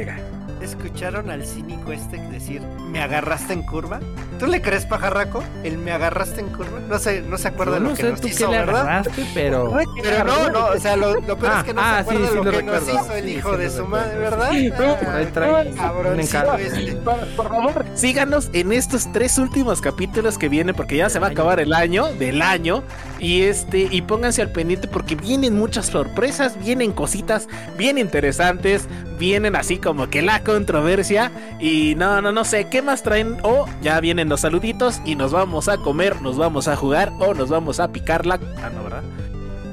¿Escucharon 0.62 1.30
al 1.30 1.44
cínico 1.44 1.92
este 1.92 2.16
decir, 2.30 2.62
me 2.90 3.00
agarraste 3.02 3.52
en 3.52 3.62
curva? 3.62 4.00
¿Tú 4.38 4.46
le 4.46 4.60
crees, 4.60 4.84
pajarraco? 4.84 5.42
El 5.64 5.78
me 5.78 5.92
agarraste 5.92 6.40
en 6.40 6.48
curva. 6.48 6.78
No 6.88 6.98
se, 6.98 7.22
no 7.22 7.38
se 7.38 7.48
acuerda 7.48 7.74
de 7.74 7.80
no 7.80 7.90
lo 7.90 7.94
que 7.94 8.02
sé 8.02 8.10
nos 8.10 8.20
tú 8.20 8.28
hizo, 8.28 8.46
qué 8.46 8.52
le 8.52 8.58
¿verdad? 8.58 8.80
agarraste, 8.82 9.26
pero... 9.34 9.78
Pero 10.02 10.24
no, 10.24 10.50
no, 10.50 10.66
o 10.66 10.78
sea, 10.78 10.96
lo, 10.96 11.14
lo 11.20 11.36
peor 11.38 11.52
Ah, 11.54 11.58
es 11.60 11.64
que 11.64 11.74
no 11.74 11.80
ah, 11.80 11.94
se 11.94 12.00
acuerda 12.00 12.20
sí 12.20 12.28
de 12.28 12.34
lo 12.36 12.44
lo 12.44 12.50
que 12.50 12.62
nos 12.62 12.82
hizo 12.82 13.12
el 13.14 13.24
Sí, 13.24 13.30
hijo 13.30 13.52
sí 13.52 13.58
de 13.58 13.70
su 13.70 13.86
madre, 13.86 14.18
¿verdad? 14.18 14.48
Por 14.48 15.08
ahí 15.14 15.26
trae 15.32 15.72
un 16.12 16.20
encargo. 16.20 16.54
este. 16.54 16.92
Por, 16.96 17.48
favor, 17.48 17.84
síganos 17.94 18.50
en 18.52 18.72
estos 18.72 19.10
tres 19.12 19.38
últimos 19.38 19.80
capítulos 19.80 20.38
que 20.38 20.48
vienen 20.48 20.74
porque 20.74 20.96
ya 20.96 21.08
se 21.08 21.18
va 21.18 21.28
a 21.28 21.30
acabar 21.30 21.60
el 21.60 21.72
año, 21.72 22.06
del 22.12 22.42
año. 22.42 22.82
Y 23.18 23.42
este, 23.42 23.88
y 23.90 24.02
pónganse 24.02 24.42
al 24.42 24.50
pendiente 24.52 24.88
porque 24.88 25.14
vienen 25.16 25.54
muchas 25.56 25.86
sorpresas, 25.86 26.58
vienen 26.62 26.92
cositas 26.92 27.48
bien 27.78 27.98
interesantes, 27.98 28.86
vienen 29.18 29.56
así 29.56 29.78
como 29.78 30.08
que 30.10 30.22
la 30.22 30.42
controversia. 30.44 31.30
Y 31.58 31.94
no, 31.96 32.20
no, 32.20 32.32
no 32.32 32.44
sé, 32.44 32.68
¿qué 32.68 32.82
más 32.82 33.02
traen? 33.02 33.38
O 33.42 33.66
ya 33.80 34.00
vienen 34.00 34.25
los 34.28 34.40
saluditos 34.40 35.00
y 35.04 35.14
nos 35.14 35.32
vamos 35.32 35.68
a 35.68 35.78
comer, 35.78 36.20
nos 36.22 36.36
vamos 36.36 36.68
a 36.68 36.76
jugar 36.76 37.12
o 37.18 37.34
nos 37.34 37.48
vamos 37.48 37.80
a 37.80 37.88
picar 37.92 38.26
la. 38.26 38.40
Ah, 38.62 38.70
no, 38.74 38.84
¿verdad? 38.84 39.02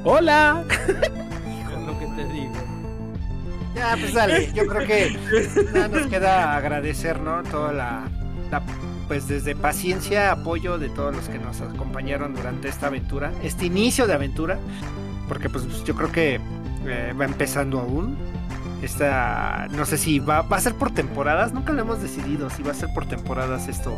Hola. 0.04 0.64
Es 0.70 1.86
lo 1.86 1.98
que 1.98 2.06
te 2.06 2.32
digo. 2.32 2.52
Ya, 3.74 3.96
pues 3.98 4.14
dale, 4.14 4.52
yo 4.52 4.66
creo 4.66 4.86
que 4.86 5.18
nada 5.72 5.88
nos 5.88 6.06
queda 6.06 6.56
agradecer, 6.56 7.20
¿no? 7.20 7.42
Toda 7.42 7.72
la, 7.72 8.04
la, 8.50 8.62
pues 9.08 9.28
desde 9.28 9.56
paciencia, 9.56 10.30
apoyo 10.30 10.78
de 10.78 10.88
todos 10.88 11.14
los 11.14 11.28
que 11.28 11.38
nos 11.38 11.60
acompañaron 11.60 12.34
durante 12.34 12.68
esta 12.68 12.86
aventura, 12.86 13.32
este 13.42 13.66
inicio 13.66 14.06
de 14.06 14.14
aventura, 14.14 14.58
porque 15.28 15.48
pues 15.48 15.84
yo 15.84 15.94
creo 15.94 16.12
que 16.12 16.40
eh, 16.86 17.14
va 17.18 17.24
empezando 17.24 17.80
aún. 17.80 18.16
Esta, 18.82 19.66
no 19.70 19.86
sé 19.86 19.96
si 19.96 20.18
va, 20.18 20.42
va 20.42 20.56
a 20.58 20.60
ser 20.60 20.74
por 20.74 20.90
temporadas, 20.92 21.52
nunca 21.54 21.72
lo 21.72 21.80
hemos 21.82 22.02
decidido 22.02 22.50
si 22.50 22.62
va 22.62 22.72
a 22.72 22.74
ser 22.74 22.90
por 22.92 23.06
temporadas 23.06 23.66
esto, 23.68 23.96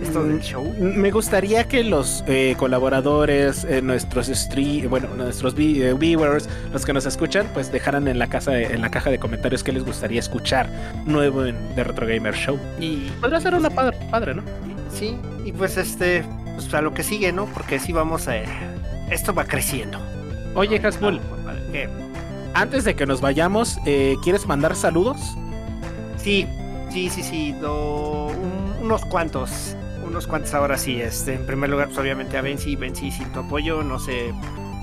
esto 0.00 0.24
del 0.24 0.40
show. 0.40 0.64
Me 0.80 1.10
gustaría 1.10 1.68
que 1.68 1.84
los 1.84 2.24
eh, 2.26 2.54
colaboradores, 2.58 3.64
eh, 3.64 3.82
nuestros 3.82 4.28
stream, 4.28 4.88
bueno, 4.88 5.08
nuestros 5.16 5.54
eh, 5.58 5.94
viewers, 5.98 6.48
los 6.72 6.86
que 6.86 6.92
nos 6.94 7.04
escuchan, 7.06 7.46
pues 7.52 7.70
dejaran 7.70 8.08
en 8.08 8.18
la 8.18 8.28
casa, 8.28 8.52
de- 8.52 8.64
en 8.66 8.80
la 8.80 8.90
caja 8.90 9.10
de 9.10 9.18
comentarios 9.18 9.62
qué 9.62 9.72
les 9.72 9.84
gustaría 9.84 10.20
escuchar 10.20 10.70
nuevo 11.04 11.44
en 11.44 11.56
The 11.74 11.84
Retro 11.84 12.06
Gamer 12.06 12.34
Show. 12.34 12.58
Y 12.80 13.10
Podría 13.20 13.40
ser 13.40 13.54
una 13.54 13.68
padre, 13.70 13.98
padre, 14.10 14.34
¿no? 14.34 14.42
sí, 14.90 15.16
y 15.44 15.52
pues 15.52 15.76
este, 15.76 16.24
pues 16.54 16.72
a 16.72 16.80
lo 16.80 16.94
que 16.94 17.02
sigue, 17.02 17.32
¿no? 17.32 17.46
Porque 17.46 17.76
así 17.76 17.92
vamos 17.92 18.26
a, 18.28 18.36
esto 19.10 19.34
va 19.34 19.44
creciendo. 19.44 19.98
Oye, 20.54 20.80
Hasmul, 20.82 21.20
¿Qué? 21.72 21.88
Antes 22.54 22.84
de 22.84 22.94
que 22.94 23.06
nos 23.06 23.20
vayamos, 23.20 23.78
eh, 23.86 24.16
¿quieres 24.22 24.46
mandar 24.46 24.74
saludos? 24.76 25.18
Sí, 26.16 26.46
sí, 26.90 27.10
sí, 27.10 27.22
sí, 27.22 27.52
do- 27.52 28.26
un- 28.28 28.84
unos 28.84 29.04
cuantos, 29.06 29.76
unos 30.06 30.26
cuantos 30.26 30.54
ahora 30.54 30.78
sí. 30.78 31.00
Este, 31.00 31.34
en 31.34 31.46
primer 31.46 31.70
lugar, 31.70 31.88
pues 31.88 31.98
obviamente 31.98 32.36
a 32.38 32.42
Benzi, 32.42 32.76
Benzi 32.76 33.10
sin 33.10 33.30
tu 33.32 33.40
apoyo 33.40 33.82
no 33.82 33.98
se 33.98 34.32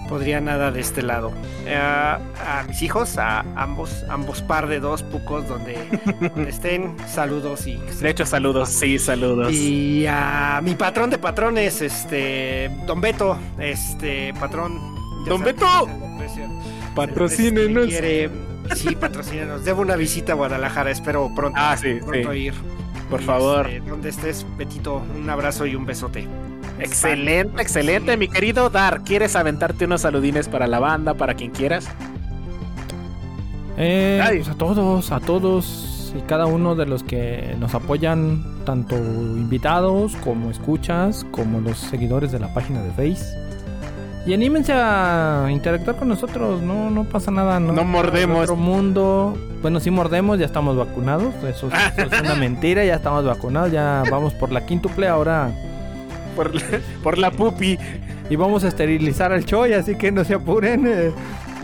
podría 0.09 0.41
nada 0.41 0.71
de 0.71 0.81
este 0.81 1.01
lado. 1.01 1.31
Eh, 1.65 1.73
a 1.75 2.63
mis 2.67 2.81
hijos, 2.81 3.17
a 3.17 3.39
ambos, 3.55 4.03
ambos 4.09 4.41
par 4.41 4.67
de 4.67 4.79
dos 4.81 5.03
pucos 5.03 5.47
donde, 5.47 5.77
donde 6.19 6.49
estén, 6.49 6.95
saludos 7.07 7.65
y 7.65 7.77
De 7.77 8.09
hecho, 8.09 8.25
saludos, 8.25 8.67
sí, 8.69 8.99
saludos. 8.99 9.53
y 9.53 10.05
a 10.07 10.59
mi 10.61 10.75
patrón 10.75 11.09
de 11.11 11.17
patrones, 11.17 11.81
este, 11.81 12.69
Don 12.85 12.99
Beto, 12.99 13.37
este, 13.57 14.33
patrón. 14.33 14.91
¡Don 15.25 15.41
Beto! 15.43 15.87
Patrocínenos. 16.95 17.87
Este, 17.89 17.99
quiere 18.29 18.29
Sí, 18.75 18.95
patrocínanos. 18.95 19.65
Debo 19.65 19.81
una 19.81 19.95
visita 19.95 20.33
a 20.33 20.35
Guadalajara, 20.35 20.91
espero 20.91 21.31
pronto, 21.35 21.57
Ah, 21.61 21.75
sí, 21.77 21.95
pronto 22.05 22.31
sí. 22.31 22.37
ir. 22.37 22.53
Por 23.09 23.21
Y, 23.21 23.25
favor. 23.25 23.67
este, 23.67 23.89
donde 23.89 24.09
estés, 24.09 24.45
Betito, 24.57 25.01
un 25.17 25.29
abrazo 25.29 25.65
y 25.65 25.75
un 25.75 25.85
besote. 25.85 26.27
Excelente, 26.79 27.61
excelente, 27.61 28.15
mi 28.17 28.27
querido 28.27 28.69
Dar. 28.69 29.01
¿Quieres 29.03 29.35
aventarte 29.35 29.85
unos 29.85 30.01
saludines 30.01 30.47
para 30.47 30.67
la 30.67 30.79
banda, 30.79 31.13
para 31.15 31.33
quien 31.33 31.51
quieras? 31.51 31.87
Eh, 33.77 34.21
pues 34.35 34.47
a 34.49 34.53
todos, 34.55 35.11
a 35.11 35.19
todos 35.19 36.13
y 36.17 36.21
cada 36.21 36.45
uno 36.45 36.75
de 36.75 36.85
los 36.85 37.03
que 37.03 37.55
nos 37.59 37.73
apoyan, 37.73 38.43
tanto 38.65 38.95
invitados 38.95 40.15
como 40.17 40.51
escuchas, 40.51 41.25
como 41.31 41.61
los 41.61 41.77
seguidores 41.77 42.31
de 42.31 42.39
la 42.39 42.53
página 42.53 42.81
de 42.83 42.91
Face. 42.91 43.25
Y 44.25 44.33
anímense 44.33 44.71
a 44.73 45.47
interactuar 45.49 45.95
con 45.95 46.07
nosotros, 46.07 46.61
no, 46.61 46.91
no 46.91 47.05
pasa 47.05 47.31
nada, 47.31 47.59
no. 47.59 47.73
No 47.73 47.83
mordemos. 47.83 48.43
Otro 48.43 48.55
mundo. 48.55 49.35
Bueno, 49.63 49.79
sí 49.79 49.89
mordemos, 49.89 50.37
ya 50.37 50.45
estamos 50.45 50.77
vacunados. 50.77 51.33
Eso, 51.43 51.69
eso 51.69 52.01
es 52.15 52.21
una 52.21 52.35
mentira, 52.39 52.85
ya 52.85 52.95
estamos 52.95 53.25
vacunados, 53.25 53.71
ya 53.71 54.03
vamos 54.11 54.33
por 54.35 54.51
la 54.51 54.65
quíntuple 54.65 55.07
ahora. 55.07 55.49
Por, 56.35 56.51
por 57.03 57.17
la 57.17 57.31
pupi. 57.31 57.77
Y 58.29 58.35
vamos 58.35 58.63
a 58.63 58.67
esterilizar 58.67 59.31
al 59.33 59.43
Choy, 59.43 59.73
así 59.73 59.95
que 59.95 60.11
no 60.11 60.23
se 60.23 60.35
apuren. 60.35 60.85
eh, 60.87 61.11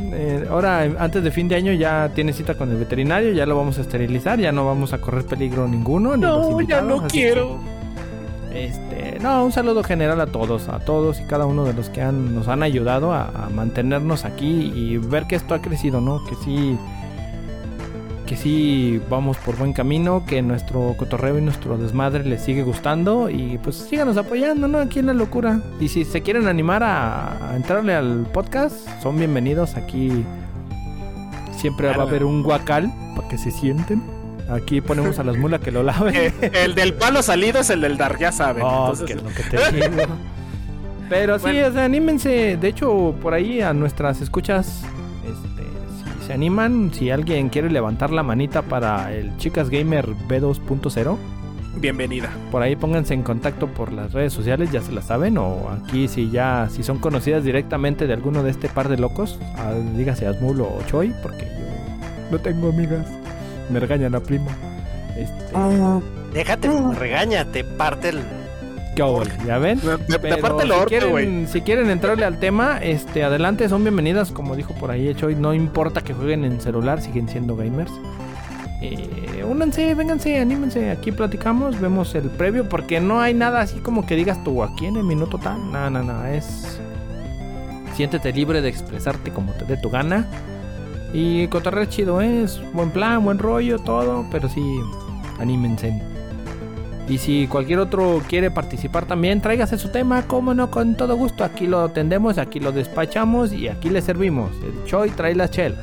eh, 0.02 0.48
ahora, 0.50 0.82
antes 1.00 1.24
de 1.24 1.32
fin 1.32 1.48
de 1.48 1.56
año, 1.56 1.72
ya 1.74 2.10
tiene 2.14 2.34
cita 2.34 2.56
con 2.56 2.70
el 2.72 2.78
veterinario, 2.78 3.32
ya 3.34 3.46
lo 3.46 3.56
vamos 3.56 3.78
a 3.78 3.82
esterilizar, 3.82 4.40
ya 4.40 4.52
no 4.52 4.66
vamos 4.66 4.94
a 4.94 4.98
correr 5.00 5.26
peligro 5.26 5.68
ninguno. 5.68 6.18
ni 6.18 6.24
los 6.24 6.50
No, 6.50 6.62
ya 6.62 6.82
no 6.82 7.08
quiero. 7.08 7.60
que, 7.62 7.87
este, 8.66 9.20
no, 9.22 9.46
un 9.46 9.52
saludo 9.52 9.84
general 9.84 10.20
a 10.22 10.28
todos, 10.28 10.68
a 10.68 10.80
todos 10.80 11.20
y 11.20 11.24
cada 11.24 11.46
uno 11.46 11.64
de 11.64 11.74
los 11.74 11.90
que 11.90 12.02
han, 12.02 12.34
nos 12.34 12.48
han 12.48 12.64
ayudado 12.64 13.14
a, 13.14 13.28
a 13.28 13.50
mantenernos 13.50 14.26
aquí 14.26 14.72
y 14.76 14.98
ver 14.98 15.28
que 15.28 15.36
esto 15.36 15.54
ha 15.54 15.62
crecido, 15.62 16.02
¿no? 16.02 16.24
Que 16.26 16.36
sí, 16.36 16.78
que 18.26 18.36
sí 18.36 19.02
vamos 19.10 19.38
por 19.38 19.56
buen 19.58 19.74
camino, 19.74 20.26
que 20.26 20.42
nuestro 20.42 20.96
cotorreo 20.98 21.38
y 21.38 21.42
nuestro 21.42 21.78
desmadre 21.78 22.24
les 22.26 22.42
sigue 22.42 22.64
gustando 22.64 23.30
y 23.30 23.60
pues 23.62 23.76
síganos 23.76 24.18
apoyando, 24.18 24.68
¿no? 24.68 24.80
Aquí 24.80 25.00
en 25.00 25.08
la 25.08 25.14
locura. 25.14 25.62
Y 25.80 25.88
si 25.88 26.04
se 26.04 26.22
quieren 26.22 26.48
animar 26.48 26.84
a, 26.84 27.52
a 27.52 27.56
entrarle 27.56 27.94
al 27.96 28.28
podcast, 28.34 28.88
son 29.02 29.18
bienvenidos 29.18 29.76
aquí. 29.76 30.26
Siempre 31.52 31.88
va 31.90 32.04
a 32.04 32.08
haber 32.08 32.24
un 32.24 32.44
guacal 32.44 32.92
para 33.16 33.28
que 33.28 33.38
se 33.38 33.52
sienten. 33.52 34.17
Aquí 34.50 34.80
ponemos 34.82 35.20
a 35.20 35.24
las 35.24 35.36
mulas 35.38 35.60
que 35.62 35.72
lo 35.72 35.84
laven. 35.84 36.16
Eh, 36.16 36.34
el 36.64 36.74
del 36.76 36.94
palo 36.94 37.22
salido 37.22 37.60
es 37.60 37.70
el 37.70 37.82
del 37.82 37.98
Dar, 37.98 38.18
ya 38.18 38.32
saben. 38.32 38.64
Oh, 38.64 38.92
Entonces, 38.94 39.06
que 39.06 39.14
es 39.14 39.24
lo 39.24 39.30
que 39.30 39.44
te 39.44 39.72
digo. 39.98 40.04
Pero 41.10 41.40
sí, 41.40 41.60
o 41.62 41.72
sea, 41.74 41.86
anímense. 41.86 42.58
De 42.58 42.68
hecho, 42.68 43.16
por 43.22 43.34
ahí 43.34 43.62
a 43.62 43.74
nuestras 43.74 44.20
escuchas, 44.22 44.84
este, 45.26 45.64
si 46.20 46.28
se 46.28 46.34
animan, 46.34 46.92
si 46.94 47.10
alguien 47.12 47.50
quiere 47.50 47.70
levantar 47.70 48.12
la 48.12 48.24
manita 48.24 48.62
para 48.62 49.14
el 49.14 49.36
Chicas 49.38 49.70
Gamer 49.70 50.08
B2.0, 50.28 51.18
bienvenida. 51.80 52.30
por 52.52 52.62
ahí 52.62 52.76
pónganse 52.76 53.14
en 53.14 53.24
contacto 53.24 53.68
por 53.68 53.94
las 53.94 54.12
redes 54.14 54.34
sociales, 54.34 54.70
ya 54.72 54.82
se 54.82 54.92
las 54.92 55.06
saben. 55.06 55.38
O 55.38 55.70
aquí, 55.70 56.08
si 56.10 56.30
ya, 56.30 56.68
si 56.70 56.84
son 56.84 57.00
conocidas 57.00 57.44
directamente 57.44 58.06
de 58.08 58.14
alguno 58.14 58.44
de 58.44 58.52
este 58.52 58.68
par 58.68 58.90
de 58.90 58.98
locos, 58.98 59.40
a- 59.58 59.74
dígase 59.96 60.28
Asmul 60.28 60.60
o 60.62 60.80
Choi, 60.88 61.14
porque 61.24 61.46
yo 61.46 62.32
no 62.32 62.40
tengo 62.40 62.70
amigas. 62.70 63.06
Me 63.70 63.80
regañan 63.80 64.16
a 64.16 64.20
primo. 64.20 64.50
Este, 65.16 65.54
Déjate, 66.34 66.70
regáñate, 66.98 67.64
parte 67.64 68.10
el. 68.10 68.22
¿qué 68.96 69.02
hago? 69.02 69.24
¿Ya 69.46 69.58
ven? 69.58 69.80
De, 69.80 70.18
de 70.18 70.38
parte 70.38 70.64
el 70.64 70.70
si 70.70 70.76
orto, 70.76 71.10
güey. 71.10 71.26
quieren, 71.26 71.48
si 71.48 71.62
quieren 71.62 71.90
entrarle 71.90 72.26
al 72.26 72.40
tema, 72.40 72.80
este, 72.82 73.24
adelante, 73.24 73.70
son 73.70 73.84
bienvenidas, 73.84 74.32
como 74.32 74.56
dijo 74.56 74.74
por 74.74 74.92
ahí 74.92 75.14
Choy, 75.16 75.36
no 75.36 75.54
importa 75.54 76.02
que 76.02 76.14
jueguen 76.14 76.44
en 76.44 76.60
celular, 76.60 77.02
siguen 77.02 77.30
siendo 77.30 77.56
gamers. 77.56 77.92
Eh, 78.82 79.44
únanse, 79.48 79.94
vénganse, 79.96 80.40
anímense, 80.40 80.92
aquí 80.92 81.12
platicamos, 81.12 81.80
vemos 81.80 82.14
el 82.16 82.30
previo, 82.30 82.70
porque 82.70 83.00
no 83.00 83.20
hay 83.20 83.34
nada 83.34 83.62
así 83.62 83.80
como 83.80 84.06
que 84.06 84.16
digas 84.16 84.44
tú 84.44 84.64
aquí 84.64 84.86
en 84.86 84.98
el 84.98 85.04
minuto 85.04 85.38
tal, 85.38 85.72
no, 85.72 85.90
no, 85.90 86.04
no, 86.04 86.26
es... 86.26 86.80
Siéntete 87.96 88.32
libre 88.32 88.62
de 88.62 88.70
expresarte 88.70 89.32
como 89.32 89.54
te 89.54 89.66
dé 89.66 89.78
tu 89.78 89.90
gana. 89.90 90.28
Y 91.20 91.48
cotorreo 91.48 91.86
chido, 91.86 92.22
¿eh? 92.22 92.44
es 92.44 92.62
buen 92.74 92.92
plan, 92.92 93.26
buen 93.26 93.40
rollo, 93.40 93.80
todo, 93.80 94.24
pero 94.30 94.48
sí, 94.48 94.62
anímense. 95.40 96.00
Y 97.10 97.18
si 97.18 97.48
cualquier 97.48 97.80
otro 97.80 98.22
quiere 98.28 98.52
participar 98.52 99.08
también, 99.08 99.42
tráigase 99.42 99.80
su 99.80 99.90
tema, 99.90 100.28
como 100.28 100.54
no, 100.54 100.70
con 100.70 100.96
todo 100.96 101.16
gusto. 101.16 101.44
Aquí 101.44 101.66
lo 101.66 101.80
atendemos, 101.80 102.38
aquí 102.38 102.60
lo 102.60 102.72
despachamos 102.72 103.52
y 103.52 103.68
aquí 103.68 103.90
le 103.90 104.04
servimos. 104.04 104.52
El 104.62 104.86
Choi 104.86 105.10
trae 105.10 105.34
las 105.34 105.50
chelas. 105.50 105.80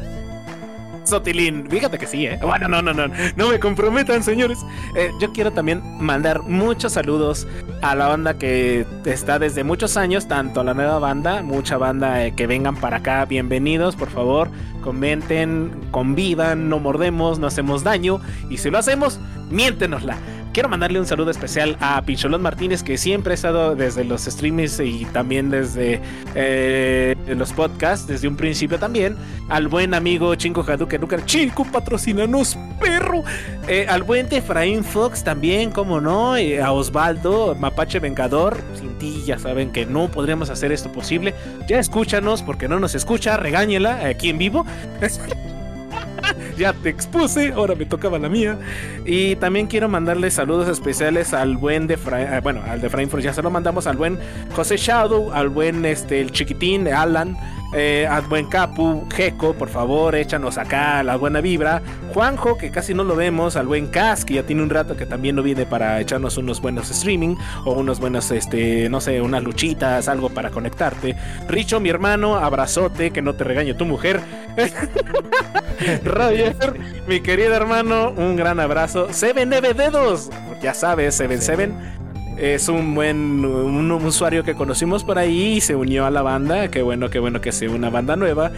Sotilín, 1.05 1.66
fíjate 1.69 1.98
que 1.98 2.06
sí, 2.06 2.27
¿eh? 2.27 2.39
Bueno, 2.40 2.69
no, 2.69 2.81
no, 2.81 2.94
no, 2.94 3.09
no 3.36 3.48
me 3.48 3.59
comprometan, 3.59 4.23
señores. 4.23 4.65
Eh, 4.97 5.11
yo 5.20 5.32
quiero 5.32 5.52
también 5.52 5.82
mandar 6.01 6.43
muchos 6.43 6.93
saludos 6.93 7.47
a 7.82 7.94
la 7.94 8.09
banda 8.09 8.39
que 8.39 8.86
está 9.05 9.39
desde 9.39 9.65
muchos 9.65 9.97
años, 9.97 10.28
tanto 10.28 10.61
a 10.61 10.65
la 10.65 10.73
nueva 10.73 10.98
banda, 10.98 11.43
mucha 11.43 11.77
banda 11.77 12.24
eh, 12.24 12.35
que 12.35 12.47
vengan 12.47 12.77
para 12.77 12.98
acá, 12.98 13.24
bienvenidos, 13.27 13.97
por 13.97 14.09
favor, 14.09 14.48
comenten, 14.85 15.73
convivan, 15.90 16.69
no 16.69 16.78
mordemos, 16.78 17.39
no 17.39 17.47
hacemos 17.47 17.82
daño, 17.82 18.20
y 18.51 18.59
si 18.59 18.69
lo 18.69 18.77
hacemos, 18.77 19.19
miéntenosla. 19.51 20.19
Quiero 20.55 20.69
mandarle 20.69 21.01
un 21.01 21.06
saludo 21.06 21.32
especial 21.32 21.77
a 21.81 22.01
Pincholón 22.02 22.40
Martínez, 22.40 22.85
que 22.85 22.97
siempre 22.97 23.32
ha 23.32 23.35
estado 23.35 23.74
desde 23.74 24.05
los 24.05 24.23
streams 24.23 24.78
y 24.78 25.05
también 25.06 25.51
desde 25.51 26.01
eh, 26.36 27.16
los 27.27 27.52
podcasts, 27.52 28.06
desde 28.06 28.28
un 28.28 28.36
principio 28.36 28.78
también. 28.78 29.16
Al 29.48 29.66
buen 29.66 29.94
amigo 29.94 30.32
Chinco 30.36 30.62
Hadouken 30.62 31.01
Nuker, 31.01 31.24
Chinco, 31.24 31.65
patrocínanos, 31.65 32.56
perro. 32.81 33.24
Eh, 33.66 33.86
al 33.89 34.05
buen 34.05 34.28
Efraín 34.31 34.85
Fox 34.85 35.24
también, 35.24 35.73
como 35.73 36.01
no. 36.01 36.35
A 36.35 36.70
Osvaldo, 36.70 37.56
Mapache 37.59 37.98
Vengador. 37.98 38.56
Sin 38.78 38.97
ti 38.98 39.24
ya 39.27 39.40
saben 39.40 39.73
que 39.73 39.86
no 39.86 40.06
podríamos 40.06 40.51
hacer 40.51 40.70
esto 40.70 40.93
posible. 40.93 41.35
Ya 41.66 41.81
escúchanos, 41.81 42.43
porque 42.43 42.69
no 42.69 42.78
nos 42.78 42.94
escucha, 42.94 43.36
regáñela 43.36 44.06
aquí 44.06 44.28
en 44.28 44.39
vivo. 44.39 44.65
ya 46.57 46.73
te 46.73 46.89
expuse, 46.89 47.53
ahora 47.53 47.75
me 47.75 47.85
tocaba 47.87 48.19
la 48.19 48.29
mía. 48.29 48.59
Y 49.05 49.37
también 49.37 49.67
quiero 49.67 49.89
mandarle 49.89 50.31
saludos 50.31 50.69
especiales 50.69 51.33
al 51.35 51.57
buen 51.57 51.87
de 51.87 51.97
Fra- 51.97 52.39
eh, 52.39 52.41
bueno, 52.41 52.63
al 52.67 52.81
de 52.81 52.89
Frankfurt 52.89 53.23
ya 53.23 53.33
se 53.33 53.43
lo 53.43 53.51
mandamos, 53.51 53.87
al 53.87 53.97
buen 53.97 54.19
José 54.55 54.77
Shadow, 54.77 55.33
al 55.33 55.49
buen 55.49 55.85
este 55.85 56.21
el 56.21 56.31
chiquitín 56.33 56.89
Alan, 56.89 57.37
eh, 57.75 58.07
al 58.09 58.23
buen 58.23 58.47
Capu, 58.47 59.07
Jeco, 59.13 59.55
por 59.55 59.69
favor, 59.69 60.15
échanos 60.15 60.59
acá 60.59 61.03
la 61.03 61.17
buena 61.17 61.41
vibra. 61.41 61.83
Juanjo, 62.13 62.57
que 62.57 62.71
casi 62.71 62.95
no 62.95 63.03
lo 63.03 63.17
vemos, 63.17 63.57
al 63.57 63.67
buen 63.67 63.89
Cas, 63.89 64.25
que 64.25 64.35
ya 64.35 64.45
tiene 64.45 64.63
un 64.63 64.71
rato 64.71 64.97
que 64.97 65.07
también 65.07 65.35
no 65.35 65.43
viene 65.43 65.67
para 65.67 66.01
echarnos 66.01 66.37
unos 66.37 66.61
buenos 66.61 66.91
streaming 66.91 67.37
o 67.65 67.73
unos 67.73 67.99
buenos, 67.99 68.31
este, 68.31 68.89
no 68.89 69.01
sé, 69.01 69.21
unas 69.21 69.43
luchitas, 69.43 70.09
algo 70.09 70.31
para 70.31 70.51
conectarte. 70.51 71.17
Richo, 71.49 71.81
mi 71.81 71.89
hermano, 71.89 72.37
abrazote, 72.37 73.11
que 73.11 73.23
no 73.23 73.35
te 73.35 73.43
regañe 73.43 73.75
tu 73.75 73.85
mujer. 73.85 74.21
Roger, 76.05 76.79
mi 77.09 77.21
querido 77.21 77.55
hermano, 77.55 78.13
un 78.17 78.37
gran 78.37 78.61
abrazo. 78.61 79.13
Seven 79.13 79.49
Neve 79.49 79.75
Dedos, 79.75 80.31
ya 80.63 80.75
sabes, 80.75 81.17
Seven 81.17 81.43
Seven. 81.43 82.03
Es 82.36 82.69
un 82.69 82.94
buen 82.94 83.44
un, 83.44 83.90
un 83.90 84.05
usuario 84.05 84.43
que 84.43 84.55
conocimos 84.55 85.05
por 85.05 85.19
ahí 85.19 85.55
y 85.55 85.61
se 85.61 85.77
unió 85.77 86.06
a 86.06 86.11
la 86.11 86.23
banda. 86.23 86.69
Qué 86.69 86.82
bueno, 86.82 87.11
qué 87.11 87.19
bueno 87.19 87.40
que 87.40 87.52
sea 87.52 87.70
una 87.70 87.90
banda 87.90 88.16
nueva. 88.16 88.51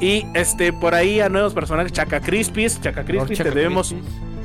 Y 0.00 0.26
este 0.34 0.72
por 0.72 0.94
ahí 0.94 1.20
a 1.20 1.28
nuevos 1.28 1.52
personajes, 1.52 1.92
Chaca 1.92 2.20
Crispis, 2.20 2.80
Chaca 2.80 3.04
Crispis, 3.04 3.38
te 3.38 3.50
debemos 3.50 3.94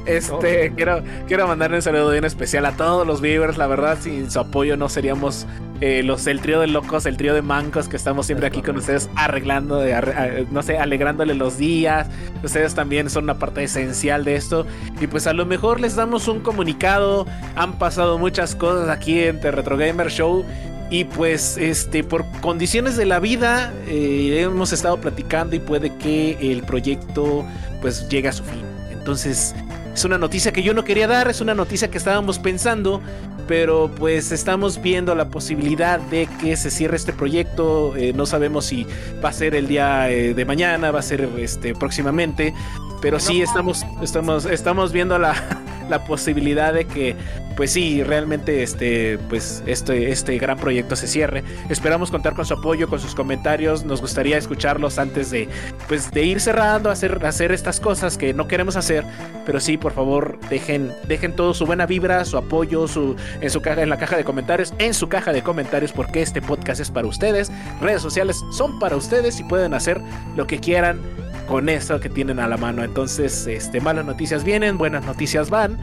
este, 0.06 0.72
quiero, 0.76 1.02
quiero 1.28 1.48
mandarle 1.48 1.78
un 1.78 1.82
saludo 1.82 2.12
bien 2.12 2.26
especial 2.26 2.66
a 2.66 2.72
todos 2.74 3.06
los 3.06 3.22
viewers. 3.22 3.58
La 3.58 3.68
verdad, 3.68 3.98
sin 4.00 4.30
su 4.32 4.40
apoyo 4.40 4.78
no 4.78 4.90
seríamos 4.90 5.46
eh, 5.82 6.04
los 6.04 6.26
el 6.28 6.40
trío 6.40 6.60
de 6.62 6.68
locos, 6.68 7.06
el 7.06 7.18
trío 7.18 7.34
de 7.34 7.42
mancos 7.42 7.88
que 7.90 7.98
estamos 7.98 8.26
siempre 8.28 8.48
aquí 8.48 8.62
con 8.62 8.78
ustedes, 8.78 9.10
arreglando, 9.16 9.78
de 9.80 9.94
arre- 9.94 10.16
a- 10.16 10.52
no 10.52 10.64
sé, 10.64 10.78
alegrándole 10.78 11.34
los 11.36 11.58
días. 11.58 12.08
Ustedes 12.44 12.74
también 12.76 13.10
son 13.10 13.26
una 13.26 13.38
parte 13.40 13.64
esencial 13.64 14.24
de 14.24 14.36
esto. 14.36 14.66
Y 15.02 15.08
pues 15.08 15.28
a 15.28 15.34
lo 15.34 15.46
mejor 15.46 15.80
les 15.80 15.96
damos 15.96 16.28
un 16.28 16.40
comunicado. 16.40 17.26
Han 17.56 17.78
pasado 17.78 18.18
muchas 18.18 18.56
cosas 18.56 18.90
aquí 18.90 19.22
en 19.22 19.40
The 19.42 19.52
Retro 19.52 19.78
Gamer 19.78 20.10
Show. 20.10 20.46
Y 20.92 21.06
pues, 21.06 21.58
este, 21.58 22.04
por 22.04 22.24
condiciones 22.42 22.96
de 22.96 23.06
la 23.08 23.20
vida, 23.20 23.74
eh, 23.88 24.40
hemos 24.44 24.72
estado 24.72 24.98
platicando 24.98 25.56
y 25.56 25.60
puede 25.60 25.92
que 25.96 26.38
el 26.52 26.62
proyecto 26.62 27.44
pues 27.82 28.08
llegue 28.08 28.28
a 28.28 28.32
su 28.34 28.44
fin. 28.44 28.62
Entonces, 28.92 29.56
es 29.96 30.04
una 30.04 30.18
noticia 30.18 30.52
que 30.52 30.62
yo 30.62 30.74
no 30.74 30.84
quería 30.84 31.08
dar, 31.08 31.30
es 31.30 31.40
una 31.40 31.54
noticia 31.54 31.90
que 31.90 31.98
estábamos 31.98 32.38
pensando, 32.38 33.02
pero 33.48 33.90
pues 33.96 34.34
estamos 34.34 34.82
viendo 34.82 35.16
la 35.16 35.30
posibilidad 35.30 36.02
de 36.02 36.28
que 36.42 36.58
se 36.58 36.70
cierre 36.70 36.98
este 36.98 37.14
proyecto. 37.14 37.96
eh, 37.96 38.12
no 38.14 38.26
sabemos 38.26 38.66
si 38.66 38.86
va 39.24 39.30
a 39.30 39.34
ser 39.34 39.56
el 39.56 39.68
día 39.68 40.12
eh, 40.12 40.34
de 40.34 40.44
mañana, 40.44 40.92
va 40.92 41.00
a 41.00 41.02
ser 41.02 41.30
este 41.38 41.74
próximamente, 41.76 42.54
pero 43.02 43.20
sí 43.20 43.42
estamos, 43.42 43.86
estamos, 44.02 44.46
estamos 44.46 44.92
viendo 44.92 45.18
la, 45.18 45.36
la 45.90 46.06
posibilidad 46.06 46.74
de 46.74 46.86
que 46.86 47.16
pues 47.56 47.72
sí, 47.72 48.04
realmente 48.04 48.64
este, 48.64 49.18
pues 49.30 49.64
este, 49.66 50.12
este 50.12 50.38
gran 50.38 50.58
proyecto 50.58 50.96
se 50.96 51.08
cierre. 51.08 51.44
Esperamos 51.70 52.12
contar 52.12 52.36
con 52.36 52.46
su 52.46 52.54
apoyo, 52.54 52.90
con 52.90 53.00
sus 53.00 53.16
comentarios. 53.16 53.86
Nos 53.86 54.02
gustaría 54.02 54.38
escucharlos 54.38 55.00
antes 55.00 55.32
de, 55.32 55.48
pues, 55.88 56.12
de 56.12 56.24
ir 56.24 56.42
cerrando, 56.42 56.90
hacer, 56.90 57.26
hacer 57.26 57.52
estas 57.52 57.80
cosas 57.80 58.18
que 58.18 58.34
no 58.34 58.48
queremos 58.48 58.76
hacer. 58.76 59.06
Pero 59.46 59.60
sí, 59.60 59.78
por 59.78 59.94
favor, 59.94 60.38
dejen, 60.50 60.92
dejen 61.08 61.36
todo 61.36 61.54
su 61.54 61.66
buena 61.66 61.86
vibra, 61.86 62.26
su 62.26 62.38
apoyo, 62.38 62.88
su, 62.88 63.16
en 63.40 63.50
su 63.50 63.62
caja, 63.62 63.82
en 63.82 63.90
la 63.90 63.98
caja 63.98 64.18
de 64.18 64.24
comentarios, 64.26 64.74
en 64.78 64.94
su 64.94 65.08
caja 65.08 65.32
de 65.32 65.42
comentarios, 65.42 65.94
porque 65.94 66.22
este 66.22 66.42
podcast 66.42 66.82
es 66.82 66.92
para 66.92 67.08
ustedes. 67.08 67.52
Redes 67.82 68.02
sociales 68.02 68.44
son 68.52 68.80
para 68.80 68.98
ustedes 68.98 69.40
y 69.40 69.44
pueden 69.44 69.74
hacer 69.74 70.02
lo 70.36 70.46
que 70.46 70.60
quieran 70.60 71.00
con 71.48 71.70
eso 71.70 72.00
que 72.00 72.10
tienen 72.10 72.40
a 72.40 72.48
la 72.48 72.58
mano. 72.58 72.84
Entonces, 72.84 73.48
este, 73.48 73.82
malas 73.82 74.06
noticias 74.06 74.44
vienen, 74.44 74.78
buenas 74.78 75.06
noticias 75.06 75.50
van 75.50 75.78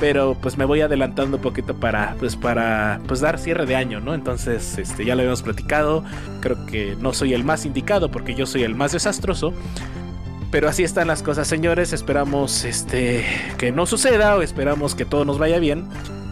pero 0.00 0.36
pues 0.40 0.56
me 0.56 0.64
voy 0.64 0.80
adelantando 0.80 1.36
un 1.36 1.42
poquito 1.42 1.74
para 1.74 2.14
pues 2.18 2.36
para 2.36 3.00
pues 3.06 3.20
dar 3.20 3.38
cierre 3.38 3.66
de 3.66 3.76
año, 3.76 4.00
¿no? 4.00 4.14
Entonces, 4.14 4.78
este 4.78 5.04
ya 5.04 5.14
lo 5.14 5.20
habíamos 5.20 5.42
platicado, 5.42 6.04
creo 6.40 6.66
que 6.66 6.96
no 7.00 7.12
soy 7.12 7.34
el 7.34 7.44
más 7.44 7.66
indicado 7.66 8.10
porque 8.10 8.34
yo 8.34 8.46
soy 8.46 8.62
el 8.62 8.74
más 8.74 8.92
desastroso. 8.92 9.52
Pero 10.50 10.66
así 10.66 10.82
están 10.82 11.08
las 11.08 11.22
cosas, 11.22 11.46
señores. 11.46 11.92
Esperamos 11.92 12.64
este 12.64 13.24
que 13.58 13.70
no 13.70 13.84
suceda 13.84 14.34
o 14.36 14.40
esperamos 14.40 14.94
que 14.94 15.04
todo 15.04 15.26
nos 15.26 15.38
vaya 15.38 15.58
bien. 15.58 15.86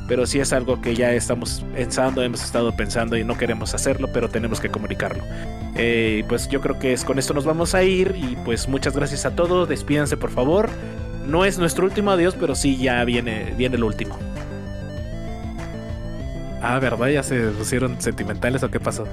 Pero 0.09 0.27
sí 0.27 0.39
es 0.39 0.53
algo 0.53 0.81
que 0.81 0.95
ya 0.95 1.12
estamos 1.12 1.65
pensando, 1.74 2.23
hemos 2.23 2.45
estado 2.45 2.74
pensando 2.77 3.16
y 3.16 3.24
no 3.24 3.37
queremos 3.37 3.74
hacerlo, 3.74 4.09
pero 4.12 4.28
tenemos 4.28 4.61
que 4.61 4.69
comunicarlo. 4.69 5.24
Eh, 5.74 6.24
pues 6.28 6.49
yo 6.49 6.61
creo 6.61 6.78
que 6.78 6.93
es 6.93 7.05
con 7.05 7.19
esto 7.19 7.35
nos 7.35 7.45
vamos 7.45 7.74
a 7.74 7.83
ir 7.83 8.15
y 8.16 8.37
pues 8.45 8.69
muchas 8.69 8.95
gracias 8.95 9.27
a 9.27 9.35
todos. 9.35 9.69
Despídanse 9.69 10.16
por 10.16 10.31
favor. 10.31 10.70
No 11.27 11.45
es 11.45 11.59
nuestro 11.59 11.85
último 11.85 12.12
adiós, 12.12 12.37
pero 12.39 12.55
sí 12.55 12.77
ya 12.77 13.03
viene, 13.05 13.53
viene 13.57 13.77
el 13.77 13.85
último. 13.85 14.16
Ah, 16.62 16.78
¿verdad? 16.78 17.09
¿Ya 17.09 17.23
se 17.23 17.49
pusieron 17.51 18.01
sentimentales 18.01 18.62
o 18.62 18.70
qué 18.70 18.81
pasó? 18.81 19.07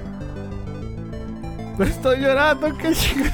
Estoy 1.78 2.20
llorando, 2.20 2.76
qué 2.78 2.92
chicos 2.92 3.32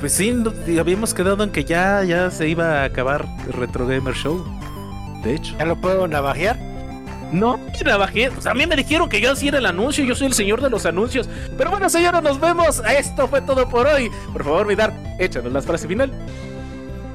Pues 0.00 0.12
sí, 0.12 0.34
habíamos 0.80 1.14
quedado 1.14 1.44
en 1.44 1.50
que 1.50 1.64
ya, 1.64 2.02
ya 2.04 2.30
se 2.30 2.48
iba 2.48 2.80
a 2.80 2.84
acabar 2.84 3.26
el 3.46 3.52
Retro 3.52 3.86
Gamer 3.86 4.14
Show. 4.14 4.44
De 5.22 5.34
hecho. 5.34 5.54
¿Ya 5.58 5.64
lo 5.64 5.76
puedo 5.76 6.06
navajear? 6.08 6.58
No, 7.32 7.58
navajeé. 7.84 8.30
Pues 8.30 8.46
a 8.46 8.54
mí 8.54 8.66
me 8.66 8.76
dijeron 8.76 9.08
que 9.08 9.20
yo 9.20 9.32
hacía 9.32 9.56
el 9.56 9.66
anuncio, 9.66 10.04
yo 10.04 10.14
soy 10.14 10.26
el 10.28 10.34
señor 10.34 10.60
de 10.60 10.68
los 10.68 10.84
anuncios. 10.84 11.28
Pero 11.56 11.70
bueno, 11.70 11.88
señores, 11.88 12.22
nos 12.22 12.38
vemos. 12.38 12.82
Esto 12.96 13.26
fue 13.26 13.40
todo 13.40 13.68
por 13.68 13.86
hoy. 13.86 14.10
Por 14.32 14.44
favor, 14.44 14.66
Vidar, 14.66 14.92
échanos 15.18 15.52
la 15.52 15.62
frase 15.62 15.88
final. 15.88 16.12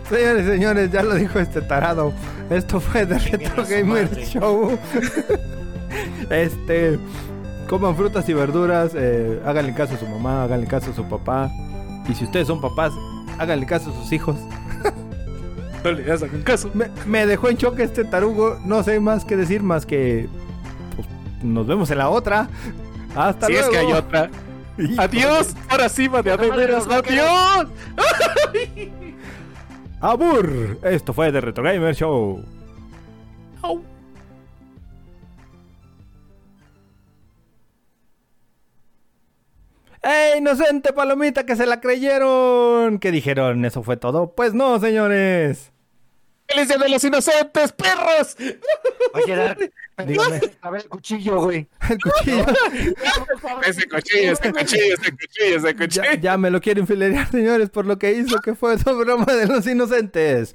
Señores 0.09 0.45
y 0.45 0.49
señores, 0.49 0.91
ya 0.91 1.03
lo 1.03 1.15
dijo 1.15 1.39
este 1.39 1.61
tarado. 1.61 2.13
Esto 2.49 2.79
fue 2.79 3.05
The 3.05 3.19
Retro 3.19 3.65
Gamer 3.65 4.09
Show. 4.25 4.77
este. 6.29 6.97
Coman 7.69 7.95
frutas 7.95 8.27
y 8.29 8.33
verduras. 8.33 8.93
Eh, 8.95 9.41
háganle 9.45 9.73
caso 9.73 9.95
a 9.95 9.97
su 9.97 10.07
mamá, 10.07 10.43
háganle 10.43 10.65
caso 10.65 10.91
a 10.91 10.95
su 10.95 11.03
papá. 11.03 11.51
Y 12.09 12.15
si 12.15 12.23
ustedes 12.23 12.47
son 12.47 12.61
papás, 12.61 12.93
háganle 13.37 13.65
caso 13.65 13.91
a 13.91 13.93
sus 13.93 14.11
hijos. 14.11 14.37
no 15.91 15.97
le 15.97 16.11
hagan 16.11 16.41
caso. 16.43 16.71
Me, 17.05 17.25
dejó 17.25 17.49
en 17.49 17.57
choque 17.57 17.83
este 17.83 18.03
tarugo. 18.03 18.59
No 18.65 18.83
sé 18.83 18.99
más 18.99 19.25
que 19.25 19.35
decir 19.35 19.63
más 19.63 19.85
que. 19.85 20.27
Pues, 20.95 21.07
nos 21.43 21.67
vemos 21.67 21.89
en 21.91 21.97
la 21.99 22.09
otra. 22.09 22.49
Hasta 23.15 23.49
luego. 23.49 23.69
Si 23.69 23.75
es 23.75 23.81
que 23.81 23.85
hay 23.85 23.93
otra. 23.93 24.29
Adiós. 24.97 25.55
Ahora 25.69 25.89
sí, 25.89 26.07
de 26.07 26.31
Adiós. 26.31 27.67
¡Abur! 29.99 30.77
Esto 30.83 31.13
fue 31.13 31.31
The 31.31 31.41
Retro 31.41 31.63
Gamer 31.63 31.95
Show. 31.95 32.43
¡Ey, 40.03 40.37
inocente 40.37 40.93
palomita 40.93 41.45
que 41.45 41.55
se 41.55 41.65
la 41.65 41.81
creyeron! 41.81 42.99
¿Qué 42.99 43.11
dijeron? 43.11 43.65
¿Eso 43.65 43.83
fue 43.83 43.97
todo? 43.97 44.33
Pues 44.35 44.53
no, 44.53 44.79
señores. 44.79 45.73
¡Feliz 46.47 46.67
de 46.69 46.89
los 46.89 47.03
inocentes, 47.03 47.71
perros! 47.73 48.37
Oye, 49.13 49.35
Dark, 49.35 49.71
dígame. 50.07 50.41
A 50.61 50.69
ver 50.69 50.81
el 50.83 50.89
cuchillo, 50.89 51.41
güey. 51.41 51.67
El 51.89 51.99
cuchillo. 51.99 52.45
ese 53.65 53.87
cuchillo, 53.87 54.31
ese 54.31 54.51
cuchillo, 54.53 54.93
ese 54.93 55.11
cuchillo, 55.11 55.57
ese 55.57 55.75
cuchillo. 55.75 56.03
Ya, 56.03 56.15
ya, 56.15 56.37
me 56.37 56.49
lo 56.49 56.61
quieren 56.61 56.87
filerear, 56.87 57.29
señores, 57.29 57.69
por 57.69 57.85
lo 57.85 57.99
que 57.99 58.13
hizo 58.13 58.39
que 58.39 58.55
fue 58.55 58.75
esa 58.75 58.91
broma 58.93 59.25
de 59.25 59.47
los 59.47 59.67
inocentes. 59.67 60.53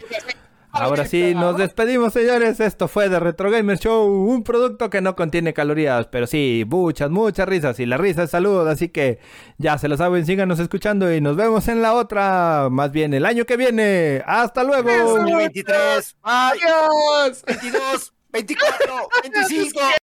Ahora 0.73 1.05
sí, 1.07 1.35
nos 1.35 1.59
despedimos, 1.59 2.15
señores. 2.15 2.59
Esto 2.59 2.89
fue 2.89 3.11
The 3.11 3.21
Retro 3.21 3.51
Gamer 3.51 3.79
Show, 3.79 4.07
un 4.07 4.43
producto 4.43 4.89
que 4.89 5.03
no 5.03 5.15
contiene 5.15 5.53
calorías, 5.53 6.07
pero 6.07 6.27
sí, 6.27 6.65
muchas, 6.67 7.11
muchas 7.11 7.47
risas. 7.47 7.79
Y 7.79 7.87
la 7.87 7.99
risa 7.99 8.23
es 8.23 8.31
salud, 8.31 8.67
así 8.67 8.89
que 8.89 9.19
ya 9.59 9.77
se 9.77 9.89
lo 9.89 9.97
saben, 9.97 10.25
síganos 10.25 10.59
escuchando 10.59 11.13
y 11.15 11.21
nos 11.21 11.37
vemos 11.37 11.69
en 11.69 11.83
la 11.83 11.93
otra, 11.93 12.69
más 12.71 12.91
bien 12.91 13.13
el 13.13 13.27
año 13.27 13.45
que 13.45 13.57
viene. 13.57 14.23
¡Hasta 14.27 14.65
luego! 14.65 14.91
2023. 14.91 16.17
Adiós. 16.23 17.45
22, 17.47 18.13
24, 18.33 19.09
25. 19.23 19.81